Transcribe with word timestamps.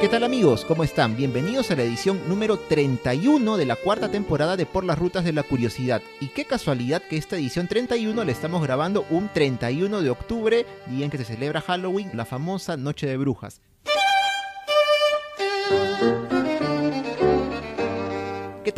¿Qué 0.00 0.08
tal 0.08 0.22
amigos? 0.22 0.64
¿Cómo 0.64 0.84
están? 0.84 1.16
Bienvenidos 1.16 1.72
a 1.72 1.74
la 1.74 1.82
edición 1.82 2.20
número 2.28 2.56
31 2.56 3.56
de 3.56 3.66
la 3.66 3.74
cuarta 3.74 4.08
temporada 4.08 4.56
de 4.56 4.64
Por 4.64 4.84
las 4.84 4.96
Rutas 4.96 5.24
de 5.24 5.32
la 5.32 5.42
Curiosidad. 5.42 6.02
Y 6.20 6.28
qué 6.28 6.44
casualidad 6.44 7.02
que 7.02 7.16
esta 7.16 7.34
edición 7.34 7.66
31 7.66 8.22
la 8.22 8.30
estamos 8.30 8.62
grabando 8.62 9.04
un 9.10 9.28
31 9.28 10.00
de 10.00 10.10
octubre, 10.10 10.66
día 10.86 11.04
en 11.04 11.10
que 11.10 11.18
se 11.18 11.24
celebra 11.24 11.60
Halloween, 11.62 12.12
la 12.14 12.24
famosa 12.24 12.76
Noche 12.76 13.08
de 13.08 13.16
Brujas. 13.16 13.60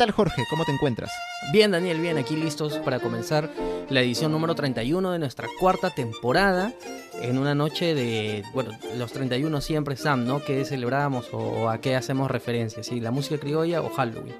Tal 0.01 0.09
Jorge? 0.09 0.47
¿Cómo 0.49 0.65
te 0.65 0.71
encuentras? 0.71 1.11
Bien 1.51 1.69
Daniel, 1.69 1.99
bien, 1.99 2.17
aquí 2.17 2.35
listos 2.35 2.79
para 2.79 2.99
comenzar 2.99 3.51
la 3.87 4.01
edición 4.01 4.31
número 4.31 4.55
31 4.55 5.11
de 5.11 5.19
nuestra 5.19 5.47
cuarta 5.59 5.91
temporada 5.91 6.73
en 7.21 7.37
una 7.37 7.53
noche 7.53 7.93
de, 7.93 8.43
bueno, 8.51 8.71
los 8.97 9.11
31 9.11 9.61
siempre 9.61 9.95
Sam, 9.95 10.25
¿no? 10.25 10.43
¿Qué 10.43 10.65
celebramos 10.65 11.27
o 11.33 11.69
a 11.69 11.81
qué 11.81 11.95
hacemos 11.95 12.31
referencia? 12.31 12.81
¿Sí? 12.81 12.99
¿La 12.99 13.11
música 13.11 13.39
criolla 13.39 13.83
o 13.83 13.93
Halloween? 13.93 14.33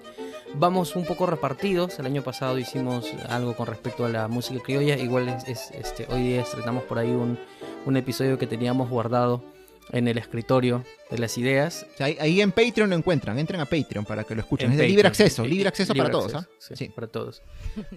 Vamos 0.56 0.96
un 0.96 1.06
poco 1.06 1.28
repartidos, 1.28 2.00
el 2.00 2.08
año 2.08 2.24
pasado 2.24 2.58
hicimos 2.58 3.06
algo 3.30 3.56
con 3.56 3.68
respecto 3.68 4.06
a 4.06 4.10
la 4.10 4.28
música 4.28 4.64
criolla, 4.64 4.98
igual 4.98 5.30
es, 5.46 5.70
este, 5.70 6.08
hoy 6.10 6.24
día 6.24 6.42
estrenamos 6.42 6.86
por 6.86 6.98
ahí 6.98 7.12
un, 7.12 7.38
un 7.86 7.98
episodio 7.98 8.40
que 8.40 8.48
teníamos 8.48 8.90
guardado 8.90 9.44
en 9.90 10.08
el 10.08 10.18
escritorio 10.18 10.84
de 11.10 11.18
las 11.18 11.38
ideas. 11.38 11.86
ahí, 12.00 12.42
en 12.42 12.52
Patreon 12.52 12.90
lo 12.90 12.96
encuentran, 12.96 13.38
entren 13.40 13.62
a 13.62 13.66
Patreon 13.66 14.06
para 14.06 14.24
que 14.24 14.36
lo 14.36 14.42
escuchen. 14.42 14.72
es 14.72 14.78
de 14.78 14.88
libre 14.88 15.08
acceso, 15.08 15.46
libre 15.46 15.68
acceso 15.68 15.94
para 15.94 16.12
todos. 16.12 16.36
¿ah? 16.36 16.48
sí, 16.60 16.90
para 16.90 17.08
todos, 17.08 17.42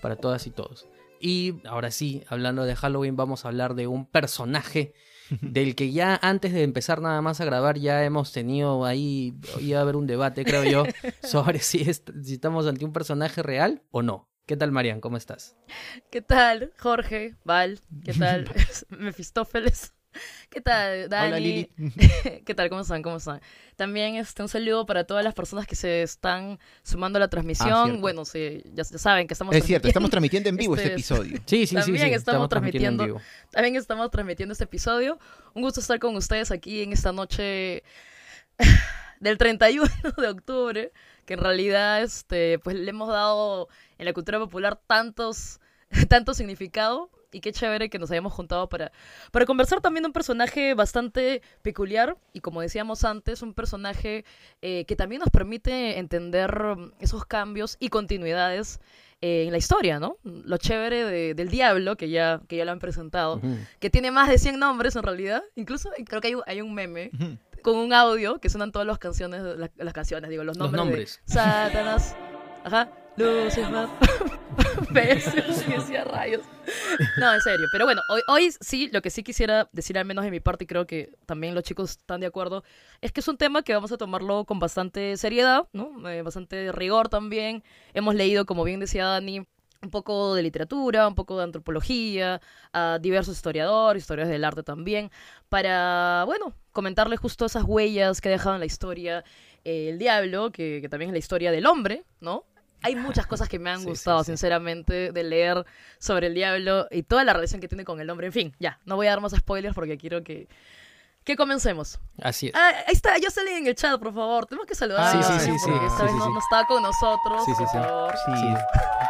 para 0.01 0.17
todas 0.17 0.47
y 0.47 0.51
todos. 0.51 0.89
Y 1.21 1.55
ahora 1.65 1.91
sí, 1.91 2.25
hablando 2.29 2.65
de 2.65 2.77
Halloween, 2.77 3.17
vamos 3.17 3.45
a 3.45 3.49
hablar 3.49 3.75
de 3.75 3.87
un 3.87 4.07
personaje 4.07 4.95
del 5.41 5.75
que 5.75 5.93
ya 5.93 6.19
antes 6.21 6.53
de 6.53 6.63
empezar 6.63 7.01
nada 7.01 7.23
más 7.23 7.41
a 7.41 7.45
grabar 7.45 7.79
ya 7.79 8.05
hemos 8.05 8.33
tenido 8.33 8.85
ahí, 8.85 9.35
iba 9.61 9.79
a 9.79 9.83
haber 9.83 9.97
un 9.97 10.07
debate, 10.07 10.45
creo 10.45 10.65
yo, 10.65 10.85
sobre 11.23 11.61
si, 11.61 11.89
estamos 11.89 12.67
ante 12.67 12.85
un 12.85 12.93
personaje 12.93 13.43
real 13.43 13.83
o 13.91 14.03
no. 14.03 14.29
¿Qué 14.47 14.59
tal, 14.59 14.73
Marian? 14.73 15.01
¿Cómo 15.01 15.17
estás? 15.17 15.57
¿Qué 16.11 16.21
tal, 16.21 16.75
Jorge? 16.79 17.37
Val, 17.45 17.81
¿qué 18.05 18.13
tal? 18.13 18.51
Mefistófeles. 18.91 19.94
¿Qué 20.51 20.61
tal, 20.61 21.09
Dani? 21.09 21.29
Hola, 21.29 21.41
Lili. 21.41 21.71
¿Qué 22.45 22.55
tal? 22.55 22.69
¿Cómo 22.69 22.83
están? 22.83 23.03
¿Cómo 23.03 23.17
están? 23.17 23.41
También 23.77 24.17
este, 24.17 24.43
un 24.43 24.49
saludo 24.49 24.87
para 24.87 25.05
todas 25.05 25.25
las 25.25 25.35
personas 25.35 25.67
que 25.67 25.77
se 25.77 26.03
están 26.03 26.59
sumando 26.83 27.17
a 27.17 27.21
la 27.21 27.29
transmisión. 27.29 27.91
Ah, 27.93 27.97
bueno, 27.99 28.25
sí, 28.25 28.63
ya, 28.75 28.85
saben 28.85 29.27
que 29.27 29.35
estamos 29.35 29.55
Es 29.55 29.65
cierto, 29.65 29.89
estamos 29.89 30.11
transmitiendo 30.11 30.49
en 30.49 30.57
vivo 30.57 30.77
este, 30.77 30.89
episodio. 30.93 31.39
Sí, 31.47 31.67
sí, 31.67 31.75
también 31.75 32.09
sí, 32.09 32.15
estamos, 32.15 32.49
transmitiendo, 32.49 33.21
También 33.51 33.77
estamos 33.77 34.11
transmitiendo 34.11 34.53
este 34.53 34.65
episodio. 34.65 35.19
Un 35.55 35.63
gusto 35.63 35.81
estar 35.81 35.99
con 35.99 36.17
ustedes 36.17 36.51
aquí 36.51 36.83
en 36.83 36.93
esta 36.93 37.13
noche 37.13 37.83
del 39.21 39.39
31 39.39 39.91
de 40.19 40.29
octubre, 40.29 40.93
que 41.25 41.35
en 41.35 41.41
realidad 41.41 42.03
este, 42.03 42.59
pues 42.61 42.77
le 42.77 42.89
hemos 42.91 43.09
dado 43.09 43.69
en 43.99 44.05
la 44.07 44.13
cultura 44.13 44.39
popular 44.39 44.81
tantos 44.87 45.61
tanto 46.09 46.35
significado 46.35 47.11
y 47.35 47.41
qué 47.41 47.53
chévere 47.53 47.91
que 47.91 47.99
nos 47.99 48.11
hayamos 48.11 48.33
juntado 48.33 48.69
para, 48.69 48.93
para 49.33 49.45
conversar 49.45 49.81
también 49.81 50.05
de 50.05 50.07
un 50.07 50.13
personaje 50.13 50.75
bastante 50.75 51.43
peculiar 51.63 52.17
y 52.33 52.41
como 52.41 52.61
decíamos 52.61 53.05
antes, 53.05 53.43
un 53.43 53.55
personaje 53.55 54.25
eh, 54.63 54.85
que 54.87 54.97
también 54.97 55.21
nos 55.21 55.31
permite 55.31 55.99
entender 55.99 56.55
esos 57.01 57.25
cambios 57.27 57.77
y 57.81 57.89
continuidades 57.89 58.81
eh, 59.21 59.45
en 59.47 59.53
la 59.53 59.59
historia, 59.59 59.99
¿no? 59.99 60.19
Lo 60.23 60.59
chévere 60.59 61.35
del 61.35 61.49
diablo, 61.49 61.97
que 61.97 62.09
ya, 62.09 62.41
que 62.47 62.57
ya 62.57 62.65
lo 62.65 62.73
han 62.73 62.79
presentado, 62.79 63.41
que 63.81 63.91
tiene 63.91 64.11
más 64.11 64.29
de 64.29 64.39
100 64.39 64.59
nombres 64.59 64.97
en 64.97 65.03
realidad, 65.03 65.43
incluso 65.57 65.91
creo 66.07 66.21
que 66.21 66.29
hay, 66.29 66.35
hay 66.47 66.61
un 66.61 66.75
meme. 66.75 67.11
Con 67.63 67.77
un 67.77 67.95
audio 67.95 68.41
que 68.41 68.51
suenan 68.51 68.73
todas 68.73 68.87
las 68.87 68.99
canciones, 68.99 69.41
las, 69.57 69.93
canciones, 69.95 70.29
digo, 70.29 70.45
los 70.45 70.59
nombres. 70.59 70.77
Los 70.77 70.87
nombres. 70.87 71.21
Satanás. 71.25 72.15
Ajá. 72.63 72.91
Lucifer. 73.17 73.89
decía 74.91 76.05
rayos. 76.05 76.43
No, 77.19 77.35
en 77.35 77.41
serio. 77.41 77.67
Pero 77.73 77.85
bueno, 77.85 78.03
hoy, 78.09 78.21
hoy 78.29 78.55
sí, 78.61 78.89
lo 78.93 79.03
que 79.03 79.11
sí 79.11 79.23
quisiera 79.23 79.69
decir, 79.73 79.99
al 79.99 80.05
menos 80.05 80.25
de 80.25 80.31
mi 80.31 80.41
parte, 80.41 80.65
y 80.65 80.67
creo 80.67 80.87
que 80.87 81.13
también 81.27 81.55
los 81.55 81.65
chicos 81.65 81.91
están 81.91 82.21
de 82.21 82.27
acuerdo, 82.27 82.65
es 83.01 83.13
que 83.13 83.21
es 83.21 83.29
un 83.29 83.37
tema 83.37 83.63
que 83.63 83.75
vamos 83.75 83.93
a 83.93 83.97
tomarlo 83.97 84.45
con 84.45 84.59
bastante 84.59 85.17
seriedad, 85.17 85.69
¿no? 85.73 86.09
Eh, 86.09 86.23
bastante 86.23 86.73
rigor 86.73 87.09
también. 87.09 87.63
Hemos 87.93 88.15
leído, 88.15 88.47
como 88.47 88.65
bien 88.65 88.81
decía 88.81 89.07
Dani, 89.07 89.41
un 89.83 89.91
poco 89.91 90.35
de 90.35 90.43
literatura, 90.43 91.07
un 91.07 91.15
poco 91.15 91.37
de 91.37 91.45
antropología, 91.45 92.41
a 92.73 92.99
diversos 93.01 93.37
historiadores, 93.37 94.03
historias 94.03 94.29
del 94.29 94.45
arte 94.45 94.63
también, 94.63 95.11
para, 95.49 96.25
bueno, 96.27 96.55
comentarles 96.73 97.21
justo 97.21 97.45
esas 97.45 97.65
huellas 97.65 98.21
que 98.21 98.29
ha 98.29 98.33
dejado 98.33 98.57
en 98.57 98.61
la 98.61 98.67
historia 98.67 99.25
eh, 99.65 99.91
el 99.91 99.99
diablo, 99.99 100.51
que, 100.51 100.81
que, 100.81 100.89
también 100.89 101.11
es 101.11 101.13
la 101.13 101.19
historia 101.19 101.51
del 101.53 101.67
hombre, 101.67 102.05
¿no? 102.21 102.45
Hay 102.85 102.97
muchas 102.97 103.27
cosas 103.27 103.49
que 103.49 103.59
me 103.59 103.71
han 103.71 103.83
gustado, 103.83 104.23
sinceramente, 104.25 105.11
de 105.11 105.25
leer 105.25 105.65
sobre 105.99 106.27
el 106.27 106.35
diablo 106.35 106.87
y 106.91 107.03
toda 107.03 107.25
la 107.25 107.33
relación 107.33 107.63
que 107.63 107.67
tiene 107.67 107.83
con 107.83 107.99
el 107.99 108.11
hombre. 108.11 108.27
En 108.27 108.33
fin, 108.35 108.55
ya, 108.61 108.79
no 108.85 108.97
voy 108.97 109.07
a 109.07 109.11
dar 109.11 109.23
más 109.23 109.33
spoilers 109.33 109.75
porque 109.75 109.97
quiero 109.97 110.23
que, 110.23 110.49
que 111.25 111.37
comencemos. 111.37 111.99
Así 112.21 112.49
es. 112.49 112.53
Ah, 112.55 112.71
ahí 112.87 112.93
está, 112.93 113.17
yo 113.19 113.31
salí 113.31 113.51
en 113.51 113.67
el 113.67 113.75
chat, 113.75 113.99
por 113.99 114.13
favor. 114.13 114.47
Tenemos 114.47 114.67
que 114.67 114.75
saludar. 114.75 115.11
sí, 115.11 115.41
sí, 115.41 115.59
sí, 115.59 115.71
porque 115.71 115.87
esta 115.87 116.05
vez 116.05 116.13
no, 116.13 116.39
está 116.39 116.67
con 116.67 116.83
nosotros. 116.83 117.45
Sí, 117.47 117.53
sí, 117.57 117.65
sí. 117.73 117.79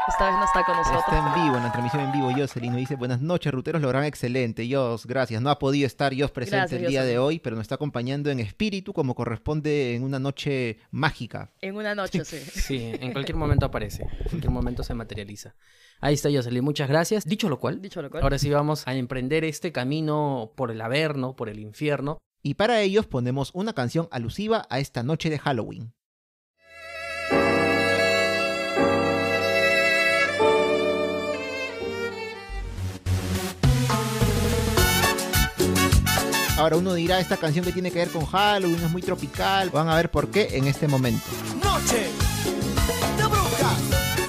Esta 0.08 0.26
vez 0.26 0.34
no 0.34 0.44
está 0.44 0.64
con 0.64 0.76
nosotros. 0.76 1.02
Está 1.08 1.18
en 1.18 1.34
vivo, 1.42 1.56
en 1.56 1.64
la 1.64 1.72
transmisión 1.72 2.04
en 2.04 2.12
vivo. 2.12 2.30
Jocelyn 2.34 2.70
nos 2.70 2.78
dice, 2.78 2.94
buenas 2.94 3.20
noches, 3.20 3.52
ruteros, 3.52 3.82
lo 3.82 3.88
harán 3.88 4.04
excelente. 4.04 4.68
Jos, 4.70 5.06
gracias. 5.06 5.42
No 5.42 5.50
ha 5.50 5.58
podido 5.58 5.86
estar 5.86 6.14
Jos 6.16 6.30
presente 6.30 6.76
el 6.76 6.86
día 6.86 7.04
de 7.04 7.18
hoy, 7.18 7.40
pero 7.40 7.56
nos 7.56 7.62
está 7.62 7.74
acompañando 7.74 8.30
en 8.30 8.38
espíritu 8.38 8.92
como 8.92 9.14
corresponde 9.14 9.94
en 9.94 10.04
una 10.04 10.20
noche 10.20 10.78
mágica. 10.92 11.50
En 11.60 11.76
una 11.76 11.94
noche, 11.94 12.24
sí. 12.24 12.38
sí, 12.38 12.92
en 13.00 13.12
cualquier 13.12 13.36
momento 13.36 13.66
aparece. 13.66 14.04
En 14.04 14.28
cualquier 14.30 14.50
momento 14.50 14.84
se 14.84 14.94
materializa. 14.94 15.54
Ahí 16.00 16.14
está 16.14 16.30
Jocelyn, 16.30 16.64
muchas 16.64 16.88
gracias. 16.88 17.24
Dicho 17.24 17.48
lo 17.48 17.58
cual, 17.58 17.80
Dicho 17.80 18.02
lo 18.02 18.10
cual, 18.10 18.22
ahora 18.22 18.38
sí 18.38 18.50
vamos 18.50 18.86
a 18.86 18.94
emprender 18.94 19.44
este 19.44 19.72
camino 19.72 20.52
por 20.56 20.70
el 20.70 20.80
Averno, 20.80 21.34
por 21.36 21.48
el 21.48 21.58
infierno. 21.58 22.18
Y 22.42 22.54
para 22.54 22.82
ellos 22.82 23.06
ponemos 23.06 23.50
una 23.54 23.72
canción 23.72 24.08
alusiva 24.10 24.66
a 24.68 24.78
esta 24.78 25.02
noche 25.02 25.30
de 25.30 25.38
Halloween. 25.38 25.94
Ahora 36.56 36.76
uno 36.76 36.94
dirá, 36.94 37.18
esta 37.18 37.36
canción 37.36 37.64
que 37.64 37.72
tiene 37.72 37.90
que 37.90 37.98
ver 37.98 38.10
con 38.10 38.24
Halloween 38.24 38.76
es 38.76 38.90
muy 38.90 39.02
tropical. 39.02 39.70
Van 39.70 39.88
a 39.88 39.96
ver 39.96 40.10
por 40.10 40.30
qué 40.30 40.48
en 40.52 40.66
este 40.66 40.86
momento. 40.86 41.26
Noche 41.62 42.08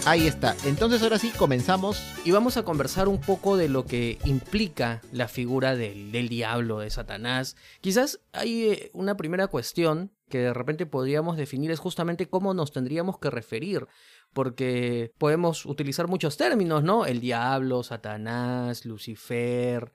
Ahí 0.05 0.27
está. 0.27 0.55
Entonces 0.65 1.01
ahora 1.01 1.17
sí 1.17 1.31
comenzamos. 1.31 1.99
Y 2.23 2.29
vamos 2.29 2.57
a 2.57 2.63
conversar 2.63 3.07
un 3.07 3.19
poco 3.19 3.57
de 3.57 3.69
lo 3.69 3.85
que 3.85 4.19
implica 4.23 5.01
la 5.11 5.27
figura 5.27 5.75
del, 5.75 6.29
diablo, 6.29 6.79
de 6.79 6.91
Satanás. 6.91 7.55
Quizás 7.81 8.19
hay 8.31 8.65
eh, 8.65 8.91
una 8.93 9.17
primera 9.17 9.47
cuestión 9.47 10.11
que 10.29 10.37
de 10.37 10.53
repente 10.53 10.85
podríamos 10.85 11.37
definir 11.37 11.71
es 11.71 11.79
justamente 11.79 12.27
cómo 12.27 12.53
nos 12.53 12.71
tendríamos 12.71 13.17
que 13.17 13.31
referir. 13.31 13.87
Porque 14.31 15.11
podemos 15.17 15.65
utilizar 15.65 16.07
muchos 16.07 16.37
términos, 16.37 16.83
¿no? 16.83 17.07
El 17.07 17.19
diablo, 17.19 17.81
Satanás, 17.81 18.85
Lucifer. 18.85 19.91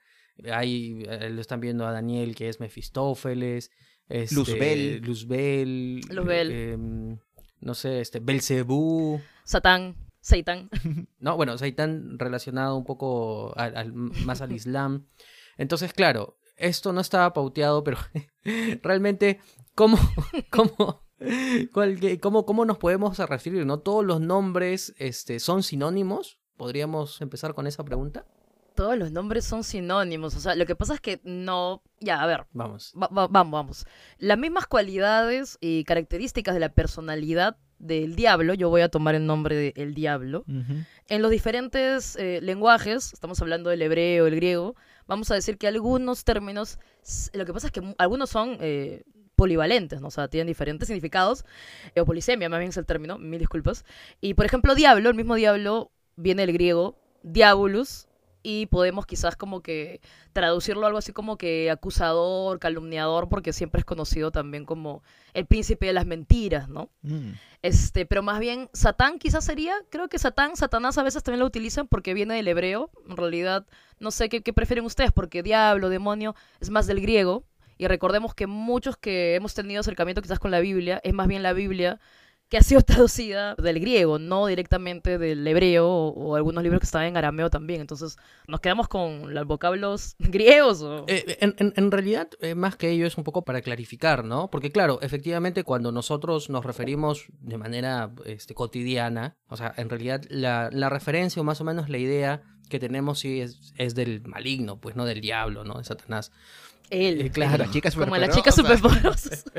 Ahí 0.53 1.05
eh, 1.09 1.31
lo 1.31 1.41
están 1.41 1.61
viendo 1.61 1.87
a 1.87 1.93
Daniel 1.93 2.35
que 2.35 2.49
es 2.49 2.59
Mefistófeles. 2.59 3.71
Este, 4.09 4.35
Luzbel. 4.35 5.01
Luzbel. 5.03 6.01
Luzbel. 6.11 6.51
Em, 6.51 7.19
no 7.61 7.75
sé, 7.75 8.01
este, 8.01 8.21
Belcebú. 8.21 9.21
Satán. 9.45 9.97
Satan. 10.21 10.69
No, 11.19 11.37
bueno, 11.37 11.57
Satan 11.59 12.19
relacionado 12.19 12.77
un 12.77 12.85
poco 12.85 13.53
al, 13.57 13.93
más 13.93 14.41
al 14.41 14.53
Islam. 14.53 15.07
Entonces, 15.59 15.93
claro, 15.93 16.39
esto 16.57 16.93
no 16.93 17.01
estaba 17.01 17.33
pauteado, 17.33 17.85
pero 17.85 17.99
realmente, 18.83 19.41
¿cómo, 19.75 19.99
cómo, 20.51 21.05
cómo, 22.21 22.47
cómo 22.47 22.65
nos 22.65 22.79
podemos 22.79 23.19
referir? 23.19 23.67
¿No 23.67 23.81
todos 23.81 24.05
los 24.05 24.21
nombres 24.21 24.95
este, 24.99 25.41
son 25.41 25.63
sinónimos? 25.63 26.39
¿Podríamos 26.57 27.21
empezar 27.21 27.55
con 27.55 27.67
esa 27.67 27.85
pregunta? 27.85 28.27
Todos 28.75 28.97
los 28.97 29.13
nombres 29.13 29.45
son 29.45 29.65
sinónimos. 29.65 30.37
O 30.37 30.41
sea, 30.41 30.55
lo 30.55 30.67
que 30.67 30.77
pasa 30.77 30.95
es 30.95 31.01
que 31.01 31.21
no. 31.25 31.83
Ya, 32.01 32.23
a 32.23 32.27
ver. 32.27 32.47
Vamos. 32.53 32.93
vamos, 32.95 33.31
vamos. 33.31 33.87
Las 34.19 34.39
mismas 34.39 34.67
cualidades 34.67 35.59
y 35.61 35.85
características 35.85 36.55
de 36.55 36.61
la 36.61 36.71
personalidad 36.71 37.57
del 37.81 38.15
diablo, 38.15 38.55
yo 38.55 38.69
voy 38.69 38.83
a 38.83 38.91
tomar 38.91 39.15
el 39.15 39.27
nombre 39.27 39.57
de 39.57 39.73
el 39.77 39.95
diablo, 39.95 40.45
en 40.47 41.23
los 41.23 41.31
diferentes 41.31 42.15
eh, 42.17 42.41
lenguajes, 42.43 43.15
estamos 43.15 43.41
hablando 43.41 43.71
del 43.71 43.81
hebreo, 43.81 44.27
el 44.27 44.37
griego, 44.37 44.77
vamos 45.07 45.31
a 45.31 45.35
decir 45.35 45.57
que 45.57 45.67
algunos 45.67 46.25
términos, 46.25 46.79
lo 47.33 47.47
que 47.47 47.53
pasa 47.55 47.69
es 47.69 47.73
que 47.73 47.95
algunos 47.97 48.29
son 48.29 48.59
eh, 48.61 49.03
polivalentes, 49.35 50.03
¿no? 50.03 50.09
o 50.09 50.11
sea, 50.11 50.29
tienen 50.29 50.47
diferentes 50.47 50.89
significados, 50.89 51.47
eh, 51.95 52.03
o 52.03 52.05
polisemia 52.05 52.51
más 52.51 52.59
bien 52.61 52.69
es 52.69 52.77
el 52.77 52.85
término, 52.85 53.19
mil 53.19 53.39
disculpas, 53.39 53.87
y 54.21 54.35
por 54.35 54.45
ejemplo 54.45 54.75
diablo, 54.75 55.09
el 55.09 55.17
mismo 55.17 55.35
diablo 55.35 55.91
viene 56.17 56.45
del 56.45 56.53
griego 56.53 56.99
diabolus, 57.23 58.09
y 58.43 58.67
podemos 58.67 59.07
quizás 59.07 59.37
como 59.37 59.63
que 59.63 60.01
traducirlo 60.33 60.87
algo 60.87 60.99
así 60.99 61.13
como 61.13 61.37
que 61.37 61.71
acusador, 61.71 62.59
calumniador, 62.59 63.29
porque 63.29 63.53
siempre 63.53 63.81
es 63.81 63.85
conocido 63.85 64.31
también 64.31 64.65
como 64.65 65.03
el 65.35 65.47
príncipe 65.47 65.87
de 65.87 65.93
las 65.93 66.07
mentiras, 66.07 66.69
¿no? 66.69 66.91
Mm. 67.03 67.33
Este, 67.63 68.07
pero 68.07 68.23
más 68.23 68.41
bien 68.41 68.71
Satán 68.73 69.19
quizás 69.19 69.45
sería, 69.45 69.75
creo 69.91 70.09
que 70.09 70.19
Satán, 70.19 70.57
Satanás 70.57 70.97
a 70.97 71.03
veces 71.03 71.23
también 71.23 71.41
lo 71.41 71.47
utilizan 71.47 71.87
porque 71.87 72.15
viene 72.15 72.35
del 72.35 72.49
hebreo, 72.49 72.91
en 73.09 73.17
realidad 73.17 73.67
no 73.99 74.11
sé 74.11 74.29
qué, 74.29 74.43
qué 74.43 74.53
prefieren 74.53 74.85
ustedes, 74.85 75.13
porque 75.13 75.43
diablo, 75.43 75.91
demonio 75.91 76.35
es 76.61 76.71
más 76.71 76.87
del 76.87 77.01
griego, 77.01 77.45
y 77.77 77.87
recordemos 77.87 78.35
que 78.35 78.47
muchos 78.47 78.99
que 78.99 79.35
hemos 79.35 79.55
tenido 79.55 79.81
acercamiento 79.81 80.21
quizás 80.21 80.39
con 80.39 80.51
la 80.51 80.61
Biblia, 80.61 81.01
es 81.03 81.15
más 81.15 81.29
bien 81.29 81.43
la 81.43 81.55
Biblia 81.55 81.99
que 82.51 82.59
ha 82.59 82.63
sido 82.63 82.83
traducida 82.83 83.55
del 83.55 83.81
griego, 83.81 84.19
no 84.19 84.47
directamente 84.47 85.19
del 85.19 85.47
hebreo 85.47 85.89
o, 85.89 86.35
algunos 86.35 86.63
libros 86.63 86.81
que 86.81 86.85
estaban 86.85 87.07
en 87.07 87.17
arameo 87.17 87.49
también. 87.49 87.81
Entonces, 87.81 88.19
¿nos 88.49 88.61
quedamos 88.61 88.89
con 88.89 89.33
los 89.33 89.47
vocablos 89.47 90.17
griegos? 90.19 90.85
Eh, 91.07 91.39
en, 91.41 91.91
realidad, 91.91 92.29
eh, 92.41 92.55
más 92.55 92.77
que 92.77 92.91
ello 92.91 93.07
es 93.07 93.17
un 93.17 93.25
poco 93.25 93.43
para 93.43 93.63
clarificar, 93.63 94.25
¿no? 94.25 94.51
Porque 94.51 94.73
claro, 94.73 94.99
efectivamente, 95.01 95.63
cuando 95.63 95.93
nosotros 95.93 96.51
nos 96.51 96.65
referimos 96.65 97.27
de 97.41 97.57
manera 97.57 98.11
este, 98.27 98.55
cotidiana, 98.55 99.37
o 99.49 99.57
sea, 99.57 99.73
en 99.77 99.89
realidad 99.89 100.23
la, 100.29 100.69
referencia 100.91 101.41
o 101.41 101.45
más 101.45 101.61
o 101.61 101.65
menos 101.65 101.89
la 101.89 101.99
idea 101.99 102.43
que 102.69 102.81
tenemos 102.81 103.21
sí 103.21 103.41
es 103.41 103.95
del 103.95 104.23
maligno, 104.27 104.81
pues 104.81 104.97
no 104.97 105.05
del 105.05 105.21
diablo, 105.21 105.63
¿no? 105.63 105.79
De 105.79 105.85
Satanás. 105.85 106.33
Él. 106.91 107.21
Eh, 107.21 107.31
claro. 107.31 107.65
La 107.65 107.71
chica 107.71 107.91
Como 107.91 108.17
la 108.17 108.29
chica 108.31 108.53
superpoderosa. 108.53 109.31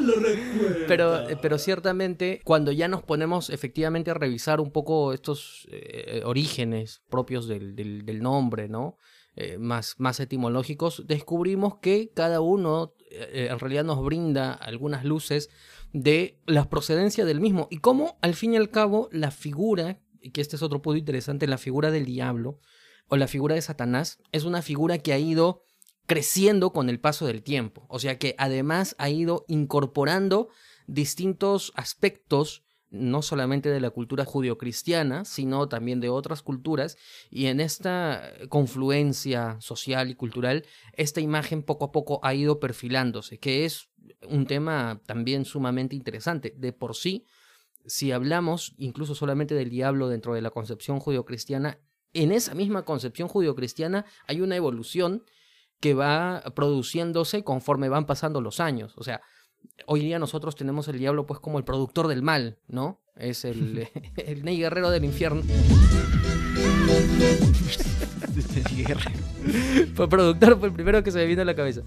lo 0.00 0.14
recuerdo. 0.14 0.86
Pero, 0.86 1.28
eh, 1.28 1.38
pero 1.40 1.58
ciertamente, 1.58 2.40
cuando 2.44 2.72
ya 2.72 2.88
nos 2.88 3.02
ponemos 3.02 3.50
efectivamente 3.50 4.10
a 4.10 4.14
revisar 4.14 4.60
un 4.60 4.70
poco 4.70 5.12
estos 5.12 5.66
eh, 5.70 6.22
orígenes 6.24 7.02
propios 7.08 7.48
del, 7.48 7.74
del, 7.74 8.22
nombre, 8.22 8.68
¿no? 8.68 8.96
más, 9.58 9.96
más 9.98 10.18
etimológicos, 10.20 11.04
descubrimos 11.06 11.76
que 11.80 12.10
cada 12.14 12.40
uno 12.40 12.94
en 13.10 13.58
realidad 13.58 13.84
nos 13.84 14.02
brinda 14.02 14.52
algunas 14.52 15.04
luces 15.04 15.50
de 15.92 16.38
la 16.46 16.68
procedencia 16.68 17.24
del 17.24 17.40
mismo 17.40 17.68
y 17.70 17.78
cómo 17.78 18.18
al 18.20 18.34
fin 18.34 18.54
y 18.54 18.56
al 18.56 18.70
cabo 18.70 19.08
la 19.12 19.30
figura, 19.30 20.00
y 20.20 20.30
que 20.30 20.40
este 20.40 20.56
es 20.56 20.62
otro 20.62 20.82
punto 20.82 20.98
interesante, 20.98 21.46
la 21.46 21.58
figura 21.58 21.90
del 21.90 22.04
diablo, 22.04 22.60
o 23.08 23.16
la 23.16 23.28
figura 23.28 23.54
de 23.54 23.62
Satanás 23.62 24.18
es 24.32 24.44
una 24.44 24.62
figura 24.62 24.98
que 24.98 25.12
ha 25.12 25.18
ido 25.18 25.62
creciendo 26.06 26.72
con 26.72 26.88
el 26.88 27.00
paso 27.00 27.26
del 27.26 27.42
tiempo. 27.42 27.86
O 27.88 27.98
sea 27.98 28.18
que 28.18 28.34
además 28.38 28.94
ha 28.98 29.10
ido 29.10 29.44
incorporando 29.48 30.48
distintos 30.86 31.72
aspectos 31.74 32.62
no 32.90 33.20
solamente 33.20 33.68
de 33.68 33.80
la 33.80 33.90
cultura 33.90 34.24
judio-cristiana, 34.24 35.24
sino 35.24 35.68
también 35.68 36.00
de 36.00 36.08
otras 36.08 36.42
culturas, 36.42 36.96
y 37.30 37.46
en 37.46 37.60
esta 37.60 38.32
confluencia 38.48 39.56
social 39.60 40.08
y 40.08 40.14
cultural, 40.14 40.64
esta 40.92 41.20
imagen 41.20 41.62
poco 41.62 41.86
a 41.86 41.92
poco 41.92 42.20
ha 42.22 42.32
ido 42.34 42.60
perfilándose, 42.60 43.38
que 43.38 43.64
es 43.64 43.90
un 44.28 44.46
tema 44.46 45.00
también 45.04 45.44
sumamente 45.44 45.96
interesante. 45.96 46.54
De 46.56 46.72
por 46.72 46.94
sí, 46.94 47.24
si 47.86 48.12
hablamos 48.12 48.74
incluso 48.78 49.14
solamente 49.14 49.54
del 49.54 49.68
diablo 49.68 50.08
dentro 50.08 50.34
de 50.34 50.42
la 50.42 50.50
concepción 50.50 51.00
judio-cristiana, 51.00 51.80
en 52.22 52.32
esa 52.32 52.54
misma 52.54 52.84
concepción 52.84 53.28
judio-cristiana 53.28 54.04
hay 54.26 54.40
una 54.40 54.56
evolución 54.56 55.24
que 55.80 55.94
va 55.94 56.42
produciéndose 56.54 57.44
conforme 57.44 57.88
van 57.88 58.06
pasando 58.06 58.40
los 58.40 58.60
años. 58.60 58.94
O 58.96 59.04
sea, 59.04 59.20
hoy 59.86 60.00
día 60.00 60.18
nosotros 60.18 60.56
tenemos 60.56 60.88
el 60.88 60.98
diablo 60.98 61.26
pues 61.26 61.40
como 61.40 61.58
el 61.58 61.64
productor 61.64 62.08
del 62.08 62.22
mal, 62.22 62.58
¿no? 62.66 63.02
Es 63.16 63.44
el, 63.44 63.88
el 64.16 64.44
Ney 64.44 64.58
Guerrero 64.58 64.90
del 64.90 65.04
infierno. 65.04 65.42
fue 69.94 70.08
productor, 70.08 70.58
fue 70.58 70.68
el 70.68 70.74
primero 70.74 71.02
que 71.02 71.10
se 71.10 71.18
me 71.18 71.26
vino 71.26 71.42
a 71.42 71.44
la 71.44 71.54
cabeza. 71.54 71.82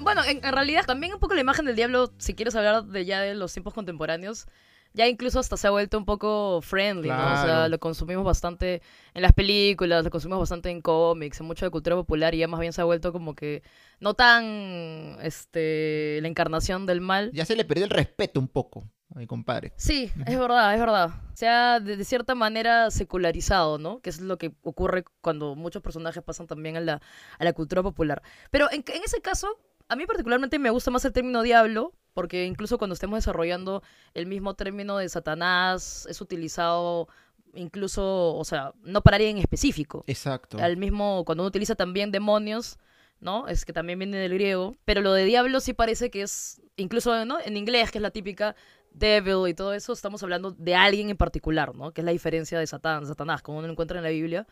Bueno, 0.00 0.22
en, 0.24 0.44
en, 0.44 0.52
realidad 0.52 0.84
también 0.86 1.14
un 1.14 1.20
poco 1.20 1.34
la 1.34 1.40
imagen 1.40 1.64
del 1.64 1.76
diablo, 1.76 2.12
si 2.18 2.34
quieres 2.34 2.54
hablar 2.54 2.84
de 2.84 3.04
ya 3.04 3.20
de 3.20 3.34
los 3.34 3.52
tiempos 3.52 3.74
contemporáneos, 3.74 4.46
ya 4.94 5.08
incluso 5.08 5.40
hasta 5.40 5.56
se 5.56 5.66
ha 5.66 5.70
vuelto 5.70 5.98
un 5.98 6.04
poco 6.04 6.60
friendly, 6.62 7.08
¿no? 7.08 7.34
O 7.34 7.44
sea, 7.44 7.68
lo 7.68 7.78
consumimos 7.80 8.24
bastante 8.24 8.80
en 9.12 9.22
las 9.22 9.32
películas, 9.32 10.04
lo 10.04 10.10
consumimos 10.10 10.40
bastante 10.40 10.70
en 10.70 10.80
cómics, 10.80 11.40
en 11.40 11.46
mucho 11.46 11.66
de 11.66 11.70
cultura 11.70 11.96
popular 11.96 12.32
y 12.34 12.38
ya 12.38 12.48
más 12.48 12.60
bien 12.60 12.72
se 12.72 12.80
ha 12.80 12.84
vuelto 12.84 13.12
como 13.12 13.34
que 13.34 13.64
no 13.98 14.14
tan 14.14 15.18
este 15.20 16.20
la 16.22 16.28
encarnación 16.28 16.86
del 16.86 17.00
mal. 17.00 17.32
Ya 17.32 17.44
se 17.44 17.56
le 17.56 17.64
perdió 17.64 17.84
el 17.84 17.90
respeto 17.90 18.38
un 18.38 18.46
poco 18.46 18.84
a 19.12 19.18
mi 19.18 19.26
compadre. 19.26 19.72
Sí, 19.76 20.12
es 20.26 20.38
verdad, 20.38 20.72
es 20.72 20.80
verdad. 20.80 21.10
Se 21.34 21.48
ha 21.48 21.80
de, 21.80 22.04
cierta 22.04 22.36
manera 22.36 22.92
secularizado, 22.92 23.78
¿no? 23.78 24.00
Que 24.00 24.10
es 24.10 24.20
lo 24.20 24.38
que 24.38 24.52
ocurre 24.62 25.04
cuando 25.20 25.56
muchos 25.56 25.82
personajes 25.82 26.22
pasan 26.22 26.46
también 26.46 26.76
a 26.76 26.80
la, 26.80 27.02
a 27.38 27.44
la 27.44 27.52
cultura 27.52 27.82
popular. 27.82 28.22
Pero 28.52 28.70
en, 28.70 28.84
en 28.86 29.02
ese 29.02 29.20
caso, 29.20 29.58
a 29.88 29.96
mí 29.96 30.06
particularmente 30.06 30.60
me 30.60 30.70
gusta 30.70 30.92
más 30.92 31.04
el 31.04 31.12
término 31.12 31.42
diablo 31.42 31.92
porque 32.14 32.46
incluso 32.46 32.78
cuando 32.78 32.94
estemos 32.94 33.18
desarrollando 33.18 33.82
el 34.14 34.26
mismo 34.26 34.54
término 34.54 34.96
de 34.96 35.08
Satanás 35.08 36.06
es 36.08 36.20
utilizado 36.20 37.08
incluso, 37.54 38.34
o 38.36 38.44
sea, 38.44 38.72
no 38.82 39.02
para 39.02 39.16
alguien 39.16 39.36
en 39.36 39.42
específico. 39.42 40.04
Exacto. 40.06 40.58
Al 40.58 40.76
mismo, 40.76 41.24
cuando 41.24 41.42
uno 41.42 41.48
utiliza 41.48 41.74
también 41.74 42.10
demonios, 42.10 42.78
¿no? 43.20 43.48
Es 43.48 43.64
que 43.64 43.72
también 43.72 43.98
viene 43.98 44.16
del 44.16 44.34
griego, 44.34 44.76
pero 44.84 45.00
lo 45.00 45.12
de 45.12 45.24
diablo 45.24 45.60
sí 45.60 45.72
parece 45.72 46.10
que 46.10 46.22
es, 46.22 46.62
incluso 46.76 47.24
¿no? 47.24 47.38
en 47.40 47.56
inglés, 47.56 47.90
que 47.90 47.98
es 47.98 48.02
la 48.02 48.10
típica 48.10 48.56
devil 48.90 49.48
y 49.48 49.54
todo 49.54 49.72
eso, 49.74 49.92
estamos 49.92 50.22
hablando 50.22 50.52
de 50.52 50.74
alguien 50.74 51.10
en 51.10 51.16
particular, 51.16 51.74
¿no? 51.74 51.92
Que 51.92 52.00
es 52.00 52.04
la 52.04 52.12
diferencia 52.12 52.58
de 52.58 52.66
Satán, 52.66 53.06
Satanás, 53.06 53.42
como 53.42 53.58
uno 53.58 53.66
lo 53.66 53.72
encuentra 53.72 53.98
en 53.98 54.04
la 54.04 54.10
Biblia. 54.10 54.46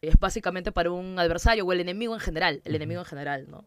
Es 0.00 0.18
básicamente 0.18 0.72
para 0.72 0.90
un 0.90 1.18
adversario 1.18 1.64
o 1.64 1.72
el 1.72 1.80
enemigo 1.80 2.14
en 2.14 2.20
general, 2.20 2.62
el 2.64 2.74
enemigo 2.74 3.00
en 3.00 3.06
general, 3.06 3.50
¿no? 3.50 3.66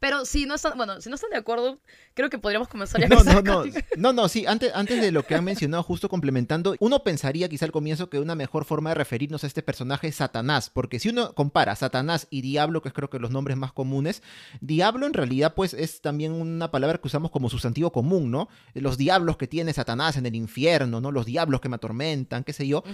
Pero 0.00 0.24
si 0.24 0.46
no 0.46 0.54
están, 0.54 0.76
bueno, 0.76 1.00
si 1.00 1.08
no 1.08 1.16
están 1.16 1.30
de 1.30 1.38
acuerdo, 1.38 1.80
creo 2.14 2.30
que 2.30 2.38
podríamos 2.38 2.68
comenzar 2.68 3.00
ya 3.00 3.08
no, 3.08 3.24
no, 3.24 3.42
no, 3.42 3.64
no, 3.96 4.12
no, 4.12 4.28
sí, 4.28 4.46
antes, 4.46 4.72
antes 4.74 5.00
de 5.00 5.10
lo 5.10 5.24
que 5.24 5.34
han 5.34 5.42
mencionado, 5.42 5.82
justo 5.82 6.08
complementando, 6.08 6.76
uno 6.78 7.02
pensaría 7.02 7.48
quizá 7.48 7.64
al 7.64 7.72
comienzo 7.72 8.08
que 8.08 8.20
una 8.20 8.36
mejor 8.36 8.64
forma 8.64 8.90
de 8.90 8.94
referirnos 8.94 9.42
a 9.42 9.48
este 9.48 9.60
personaje 9.60 10.06
es 10.06 10.14
Satanás, 10.14 10.70
porque 10.70 11.00
si 11.00 11.08
uno 11.08 11.34
compara 11.34 11.74
Satanás 11.74 12.28
y 12.30 12.42
Diablo, 12.42 12.80
que 12.80 12.90
es 12.90 12.94
creo 12.94 13.10
que 13.10 13.18
los 13.18 13.32
nombres 13.32 13.56
más 13.56 13.72
comunes, 13.72 14.22
Diablo 14.60 15.04
en 15.04 15.14
realidad 15.14 15.54
pues 15.54 15.74
es 15.74 16.00
también 16.00 16.30
una 16.30 16.70
palabra 16.70 16.98
que 16.98 17.08
usamos 17.08 17.32
como 17.32 17.50
sustantivo 17.50 17.90
común, 17.90 18.30
¿no? 18.30 18.48
Los 18.74 18.98
diablos 18.98 19.36
que 19.36 19.48
tiene 19.48 19.72
Satanás 19.72 20.16
en 20.16 20.26
el 20.26 20.36
infierno, 20.36 21.00
¿no? 21.00 21.10
Los 21.10 21.26
diablos 21.26 21.60
que 21.60 21.68
me 21.68 21.76
atormentan, 21.76 22.44
qué 22.44 22.52
sé 22.52 22.68
yo. 22.68 22.84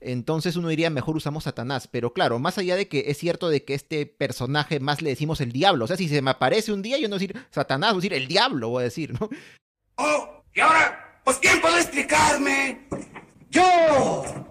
Entonces 0.00 0.56
uno 0.56 0.68
diría 0.68 0.88
mejor 0.88 1.16
usamos 1.16 1.44
Satanás, 1.44 1.86
pero 1.86 2.14
claro, 2.14 2.38
más 2.38 2.56
allá 2.56 2.76
de 2.76 2.88
que 2.88 3.04
es 3.08 3.18
cierto 3.18 3.50
de 3.50 3.64
que 3.64 3.74
este 3.74 4.06
personaje 4.06 4.80
más 4.80 5.02
le 5.02 5.10
decimos 5.10 5.42
el 5.42 5.52
diablo, 5.52 5.84
o 5.84 5.88
sea, 5.88 5.98
si 5.98 6.08
se 6.08 6.22
me 6.22 6.30
aparece 6.30 6.45
un 6.68 6.82
día, 6.82 6.98
yo 6.98 7.08
no 7.08 7.16
decir 7.16 7.36
Satanás, 7.50 7.92
voy 7.92 7.98
a 7.98 8.02
decir 8.02 8.14
el 8.14 8.28
diablo, 8.28 8.68
voy 8.70 8.82
a 8.82 8.84
decir, 8.84 9.12
¿no? 9.18 9.28
Oh, 9.96 10.42
y 10.54 10.60
ahora, 10.60 11.20
pues 11.24 11.38
¿quién 11.38 11.60
puede 11.60 11.80
explicarme? 11.80 12.86
¡Yo! 13.50 13.62